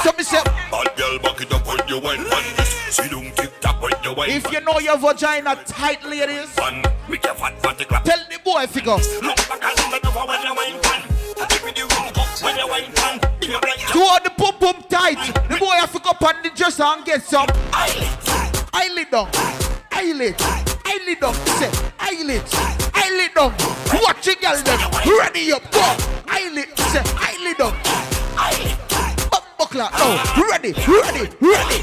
[0.02, 2.68] Somebody say, Bad girl, back it up when you wine on this.
[2.96, 4.30] See don't tick tock when you wine.
[4.30, 8.04] if you know your vagina tight, ladies, Fun, make your fat body clap.
[8.04, 8.92] tell the boy figure.
[8.96, 11.17] Look back and look over when you wine pan.
[11.48, 12.08] Give me the up
[14.38, 15.18] pum pum tight.
[15.48, 17.46] The boy have to go up on the dresser and get some.
[17.72, 18.08] Eyelid
[18.72, 19.28] Eyelid down.
[19.92, 20.34] Eyelid.
[20.84, 21.34] Eyelid down.
[21.58, 22.42] Say, eyelid.
[22.94, 23.52] Eyelid down.
[24.02, 24.78] Watch your girl then.
[25.18, 25.70] Ready up.
[25.72, 25.96] Go.
[26.28, 26.78] Eyelid.
[26.78, 27.74] Say, eyelid down.
[29.58, 29.88] Buckler.
[29.92, 30.72] Oh, ready.
[30.86, 31.28] Ready.
[31.40, 31.78] Ready.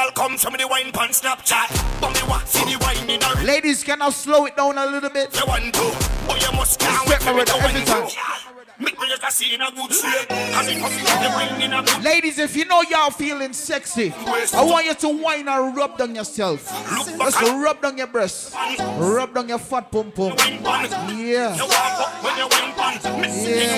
[0.00, 2.00] Girl come of the wine pan Snapchat.
[2.00, 3.44] But me want see the wine in her.
[3.44, 5.36] Ladies, can I slow it down a little bit?
[5.38, 8.08] You want to, you must can't Step my it every time.
[8.78, 10.30] Make me just a see in a good shape.
[10.30, 14.14] And come see the wine in a good Ladies, if you know y'all feeling sexy,
[14.54, 16.72] I want you to whine and rub down yourself.
[17.18, 18.54] Let's rub down your breasts.
[18.96, 20.34] Rub down your fat pum pum.
[21.18, 21.56] Yeah.
[23.36, 23.76] Yeah.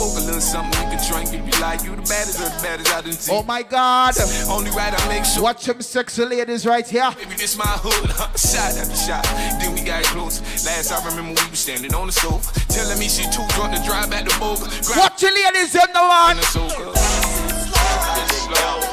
[0.00, 1.84] smoke a little something, you can drink if you like.
[1.84, 3.36] You the baddest of the baddest I done seen.
[3.36, 4.14] Oh my God.
[4.48, 5.42] Only right I make sure.
[5.42, 7.10] Watch them sexy ladies right here.
[7.16, 9.24] Baby, this my hood, shot after shot.
[9.60, 10.40] Then we got close.
[10.64, 13.82] Last I remember we was standing on the sofa, telling me she too drunk to
[13.84, 14.64] drive back to Boca.
[14.96, 16.40] Watch the ladies in the one.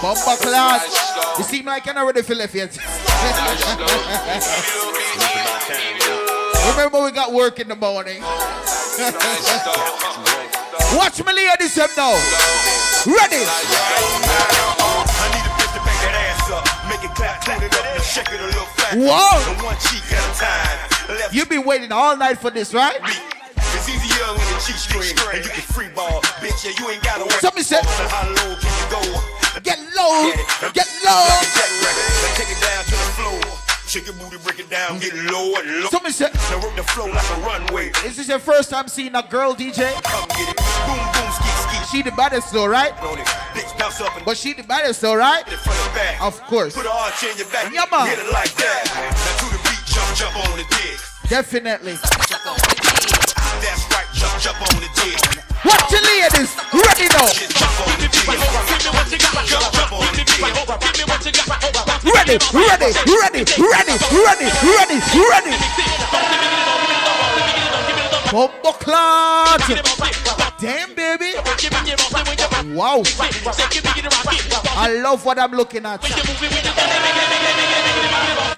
[0.02, 0.84] Bumper class.
[1.38, 2.78] You seem like you're not ready for left yet.
[6.76, 8.22] Remember we got work in the morning.
[10.96, 12.14] Watch me ladies them now.
[13.06, 13.44] Ready.
[16.88, 18.96] Make it clap, clean it up, and shake it a little fast.
[18.98, 19.66] Whoa.
[19.66, 21.30] One cheek at a time.
[21.34, 22.96] You've been waiting all night for this, right?
[23.04, 25.04] It's easier when the cheek string
[25.36, 26.22] and you can free ball.
[26.40, 27.34] Bitch, yeah, you ain't gotta work.
[27.34, 29.02] Somebody said- how low can you go?
[29.62, 30.32] Get low.
[30.74, 31.28] Get low.
[31.56, 33.47] Jack record, then take it down to the floor.
[33.88, 35.88] Shake your booty, break it down, get low and low.
[35.90, 37.88] Somebody said- Now work the flow like a runway.
[38.06, 39.94] Is this your first time seeing a girl DJ?
[40.04, 40.58] Come get it.
[40.58, 41.78] Boom, boom, ski, ski.
[41.98, 42.94] She the baddest though, right?
[42.98, 45.48] Bitch, bounce up and But she the baddest though, right?
[45.48, 46.22] front and back.
[46.22, 46.76] Of course.
[46.76, 47.72] Put an arch in your back.
[47.72, 48.08] Yeah, man.
[48.08, 48.84] Hit it like that.
[48.94, 51.00] Now to the beat, jump, jump on the dick.
[51.30, 51.94] Definitely.
[53.64, 54.77] That's right, jump, jump on
[56.18, 56.52] ladies.
[56.74, 57.30] Ready now.
[62.04, 64.98] Ready, ready, ready, ready, ready, ready,
[65.30, 65.54] ready.
[68.32, 69.62] Bumbo clot.
[70.60, 71.34] Damn, baby.
[72.76, 73.04] Wow.
[74.76, 76.02] I love what I'm looking at.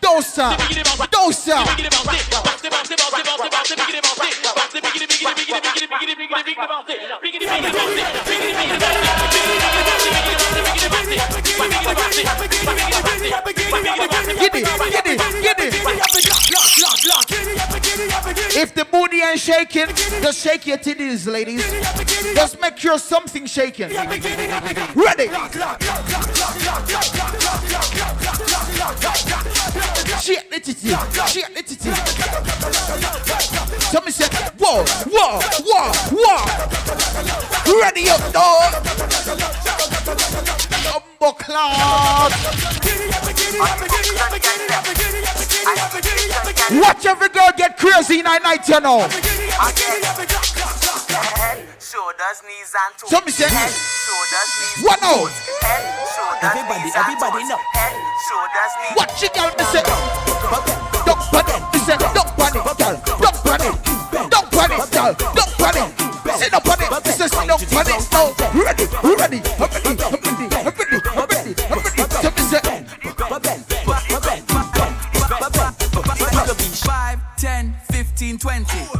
[0.02, 0.60] Don't stop.
[1.12, 1.68] Don't stop.
[18.52, 19.88] If the booty ain't shaking,
[20.22, 21.64] just shake your titties, ladies.
[22.34, 23.90] Just make sure something's shaking.
[24.96, 25.30] Ready?
[30.22, 30.96] Shake the titty,
[31.28, 31.92] shake the titty.
[33.92, 34.28] Somebody say,
[34.58, 37.82] whoa, whoa, whoa, whoa.
[37.82, 38.74] Ready up, dog.
[41.20, 42.32] Umbo cloud.
[46.82, 49.10] Watch every girl get crazy in night, you know.
[51.90, 53.10] Head, shoulders, knees and toes.
[53.10, 55.26] So me say, Head, shoulders, knees What now?
[55.66, 55.82] Head,
[56.14, 57.50] shoulders, Everybody, knees and everybody toes.
[57.50, 57.58] know.
[57.74, 57.98] Head,
[58.30, 58.94] shoulders, knees.
[58.94, 59.50] Watch it, girl.
[59.58, 59.82] Me say,
[61.02, 61.62] don't panic.
[61.74, 62.94] Me say, don't panic, girl.
[63.18, 63.74] Don't panic.
[64.30, 65.14] Don't panic, girl.
[65.34, 65.90] Don't panic.
[66.38, 66.90] Sit up on it.
[66.94, 67.98] Me say, don't panic.
[68.14, 68.22] No,
[68.54, 69.49] ready, ready, ready,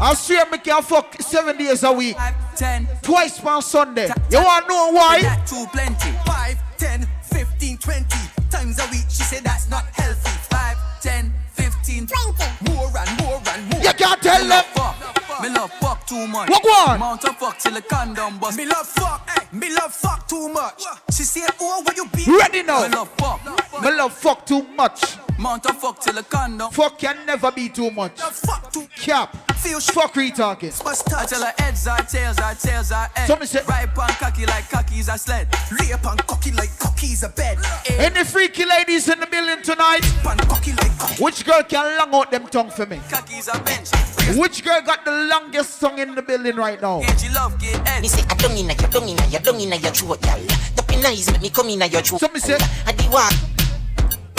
[0.02, 2.16] I swear me can fuck seven days a week,
[2.56, 2.88] 10.
[3.02, 4.10] twice on Sunday.
[4.32, 5.22] You want to know why?
[5.22, 6.12] That too plenty.
[6.26, 8.06] 5, 10, 15, 20
[8.50, 9.04] times a week.
[9.10, 10.32] She said that's not healthy.
[10.56, 12.74] 5, 10, 15, 20.
[12.74, 13.82] More and more and more.
[13.82, 14.64] You can't tell them.
[14.74, 15.42] Fuck.
[15.42, 16.50] Me love fuck too much.
[16.50, 17.00] What go on?
[17.00, 18.58] Mount of fuck till the condom bust.
[18.58, 20.84] Me love fuck, me love fuck too much.
[21.12, 22.26] She said, oh, what you be?
[22.26, 22.88] Ready now.
[22.88, 23.44] Me love fuck.
[23.82, 25.18] Me love fuck too much.
[25.38, 26.72] Mount of fuck till the condom.
[26.72, 28.20] Fuck can never be too much.
[28.20, 28.88] Fuck too.
[28.96, 29.49] Cap.
[29.60, 30.84] Feel sh- Fuck retalking.
[30.86, 31.30] must I touch.
[31.32, 33.28] tell her heads are tails are tails are head.
[33.28, 35.48] So me say- Ripe and cocky like cocky's a sled.
[35.80, 37.58] Lay up and cocky like cocky's a bed.
[37.90, 40.02] Any freaky ladies in the building tonight?
[40.24, 41.22] Cocky like cocky.
[41.24, 43.02] Which girl can long out them tongue for me?
[43.10, 43.90] Cocky's a bench.
[44.38, 47.02] Which girl got the longest tongue in the building right now?
[47.02, 48.02] Ain't you love get head?
[48.02, 50.46] Me say I don't inna your, don't inna your, don't inna your throat, y'all.
[50.76, 52.22] Top in eyes make me come inna your throat.
[52.22, 52.58] So me say-
[52.88, 53.34] I di walk.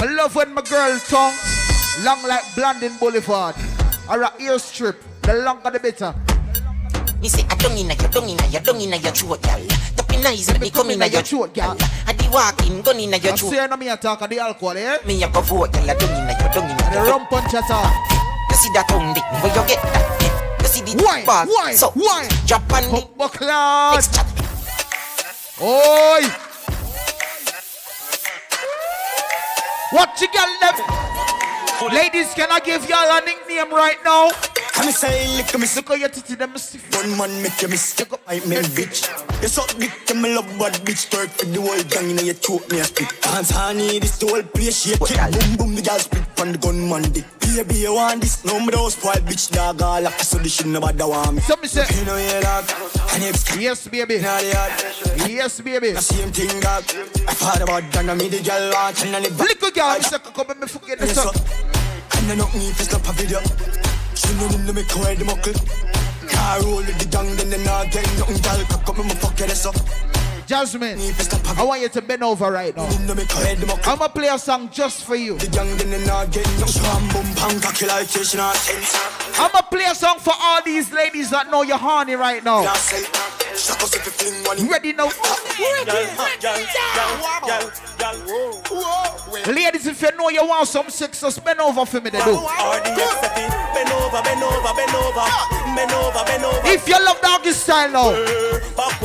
[0.00, 1.34] I love when my girl tongue
[2.04, 3.54] long like Blandin Boulevard
[4.08, 5.04] or a ear strip.
[5.22, 6.14] The longer the better.
[7.20, 9.66] Me say I don't inna your, don't inna your, don't inna your throat, y'all.
[9.96, 11.76] Top in eyes make me come inna your throat, y'all.
[12.06, 13.50] I di walk in, gun inna your I throat.
[13.52, 14.98] say no me attack of the alcohol, eh?
[15.06, 15.86] Me a go vote, y'all.
[15.86, 17.92] Don't inna your, don't inna The rum punch attack.
[18.48, 20.58] You see that tongue dick, where you get that?
[20.62, 21.24] You see the Why?
[21.24, 21.72] ball, Why?
[21.74, 22.26] so Why?
[22.46, 24.08] drop on the Buckland.
[25.60, 26.24] Oi!
[29.92, 31.92] What you got left?
[31.92, 34.30] Ladies, can I give y'all a nickname right now?
[34.80, 36.80] Come and say, lick me Look how your titty them stiff.
[36.96, 39.04] One man make you miss I me bitch
[39.42, 42.32] You suck dick and me love bad bitch Twerk for the whole gang inna you
[42.32, 45.82] throat me a spit Dance honey this the whole place shake it Boom boom the
[45.82, 49.50] girl spit from the gunman dick Baby you want this No me don't spoil bitch
[49.52, 52.40] dog all up So this shit nobody want me So me say, You know you
[52.40, 52.64] dog
[53.12, 54.18] And if yes, baby.
[54.20, 55.92] Now the yard Yes, baby.
[55.92, 56.84] The same thing dog
[57.28, 60.16] I thought about done me the girl want And the back Little girl, me say,
[60.20, 61.36] come and me forget this Yes, up.
[61.36, 62.20] sir.
[62.22, 63.99] And I knock me if it's not a video.
[64.28, 65.54] Know them to make her the muckle.
[66.28, 68.40] Car roll the gang, then they not get nothing.
[68.42, 69.72] Girl, cock up me, fuck it, so.
[70.50, 72.84] Jasmine, Me if it's not a I want you to bend over right now.
[72.86, 73.92] Them to make her the muckle.
[73.92, 75.38] I'ma play a song just for you.
[75.38, 76.82] The gang, then they not get nothing.
[76.82, 78.98] Slam, boom, bang, cocky like fish, not sense.
[79.38, 82.64] I'ma play a song for all these ladies that know you're horny right now.
[82.64, 83.06] Not say,
[83.54, 84.68] suck us if you fling one.
[84.68, 85.06] Ready now?
[89.46, 92.10] Ladies, if you know you want some sex, just bend over for me.
[92.10, 95.26] Bend over, bend over, bend over.
[95.76, 96.66] Bend over, bend over.
[96.66, 98.10] If you love doggy style now,
[98.76, 99.00] Back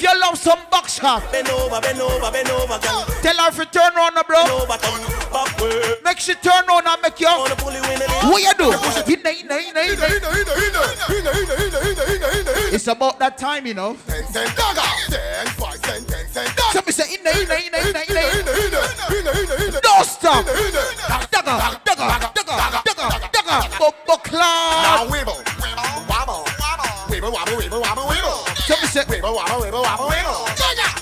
[0.00, 0.36] way, girl, I wanna pull it.
[0.36, 3.04] if you love some box shot, Bend over, bend over, bend over, girl.
[3.22, 4.40] tell her if you turn on, bro.
[4.40, 5.00] Over, turn
[5.32, 5.94] back way.
[6.04, 7.26] Make she turn on and make you.
[7.26, 8.72] Wanna pull it when it What you do?
[9.12, 10.06] Inna, inna, inna, inna.
[12.72, 13.96] It's about that time, you know.
[16.72, 18.52] So me say inna, inna, inna, inna,
[19.64, 19.80] inna.
[19.80, 20.44] Don't stop.
[20.44, 20.74] Dagger,
[21.30, 22.70] dagger, dagger, dagger,
[23.32, 23.60] dagger.
[23.78, 25.08] Bumbo cloud.
[25.10, 25.40] wibble,
[26.08, 26.44] wobble,
[27.08, 28.55] wibble, wobble, wibble, wobble, wibble.
[28.66, 30.42] So me say, Wibble, wobble, wibble, wobble, wibble.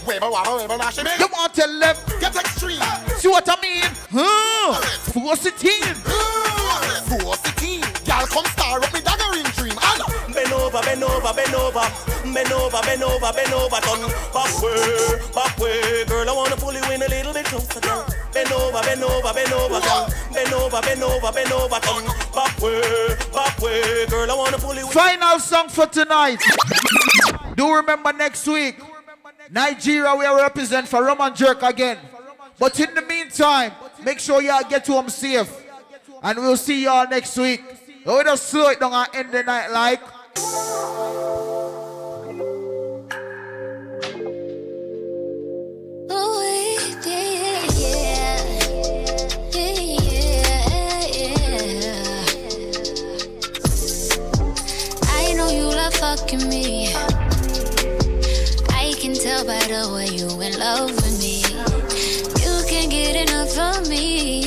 [0.05, 1.97] Wibble, wobble, wibble, now she make you want to tell them?
[2.20, 2.78] Get extreme.
[3.17, 3.89] See what I mean?
[4.12, 4.75] Huh?
[5.17, 5.94] Force it in.
[7.09, 7.81] Force the team.
[8.05, 9.73] Y'all come star up me daggering dream.
[9.81, 11.89] And Bend over, bend over, bend over,
[12.34, 16.28] bend over, bend over, bend over, turn back way, back way, girl.
[16.28, 18.05] I wanna pull you in a little bit closer, girl.
[18.34, 20.08] Bend over, bend over, bend over, girl.
[20.32, 22.04] Bend over, bend over, bend over, turn
[22.34, 24.30] back way, back way, girl.
[24.30, 24.86] I wanna pull you.
[24.88, 26.42] Final song for tonight.
[27.54, 28.76] Do remember next week,
[29.50, 31.98] Nigeria will represent for Rum N Jerk again.
[32.58, 33.72] But in the meantime,
[34.02, 35.48] make sure y'all get home safe.
[36.22, 37.62] And we'll see y'all next week.
[38.04, 40.00] We'll just slow it down and end the night like.
[46.10, 46.53] Oh,
[56.05, 56.89] fucking me.
[58.83, 61.41] I can tell by the way you in love with me.
[62.44, 64.43] You can't get enough of me,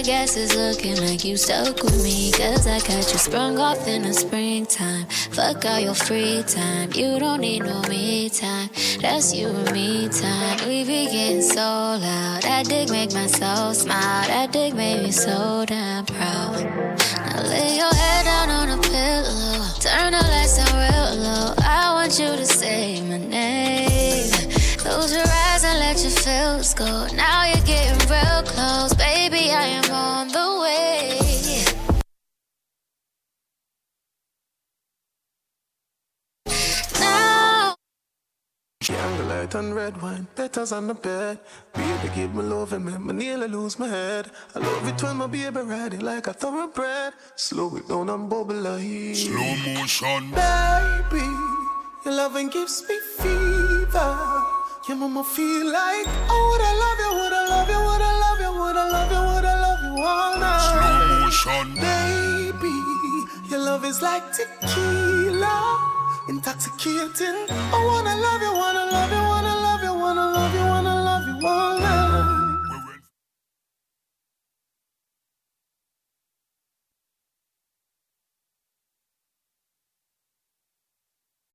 [0.00, 2.32] I guess it's looking like you stuck with me.
[2.32, 5.04] Cause I got you sprung off in the springtime.
[5.32, 6.90] Fuck all your free time.
[6.94, 8.70] You don't need no me time.
[9.02, 10.56] That's you and me time.
[10.66, 12.40] We be getting so loud.
[12.44, 14.26] That dick make my soul smile.
[14.26, 16.64] That dick made me so damn proud.
[16.64, 19.66] Now lay your head down on a pillow.
[19.80, 21.54] Turn the lights down real low.
[21.58, 24.30] I want you to say my name.
[24.78, 27.06] Close your eyes and let your feels go.
[27.14, 27.59] Now you're
[39.10, 41.40] Candlelight and red wine, letters on the bed.
[41.74, 44.30] Baby, give me love and make me nearly lose my head.
[44.54, 47.14] I love it when my baby ride it like a thoroughbred.
[47.34, 50.30] Slow it down and bubble like Slow motion.
[50.30, 51.26] Baby,
[52.04, 54.16] your loving gives me fever.
[54.88, 58.12] Your mama feel like, oh, would I love you, would I love you, would I
[58.24, 60.70] love you, would I love you, would I love you all night.
[60.70, 61.66] Slow motion.
[61.82, 62.76] Baby,
[63.50, 65.56] your love is like tequila,
[66.30, 67.36] intoxicating.
[67.50, 71.26] I wanna love you, wanna love you, wanna love you, wanna love you, wanna love
[71.28, 72.09] you, wanna love you.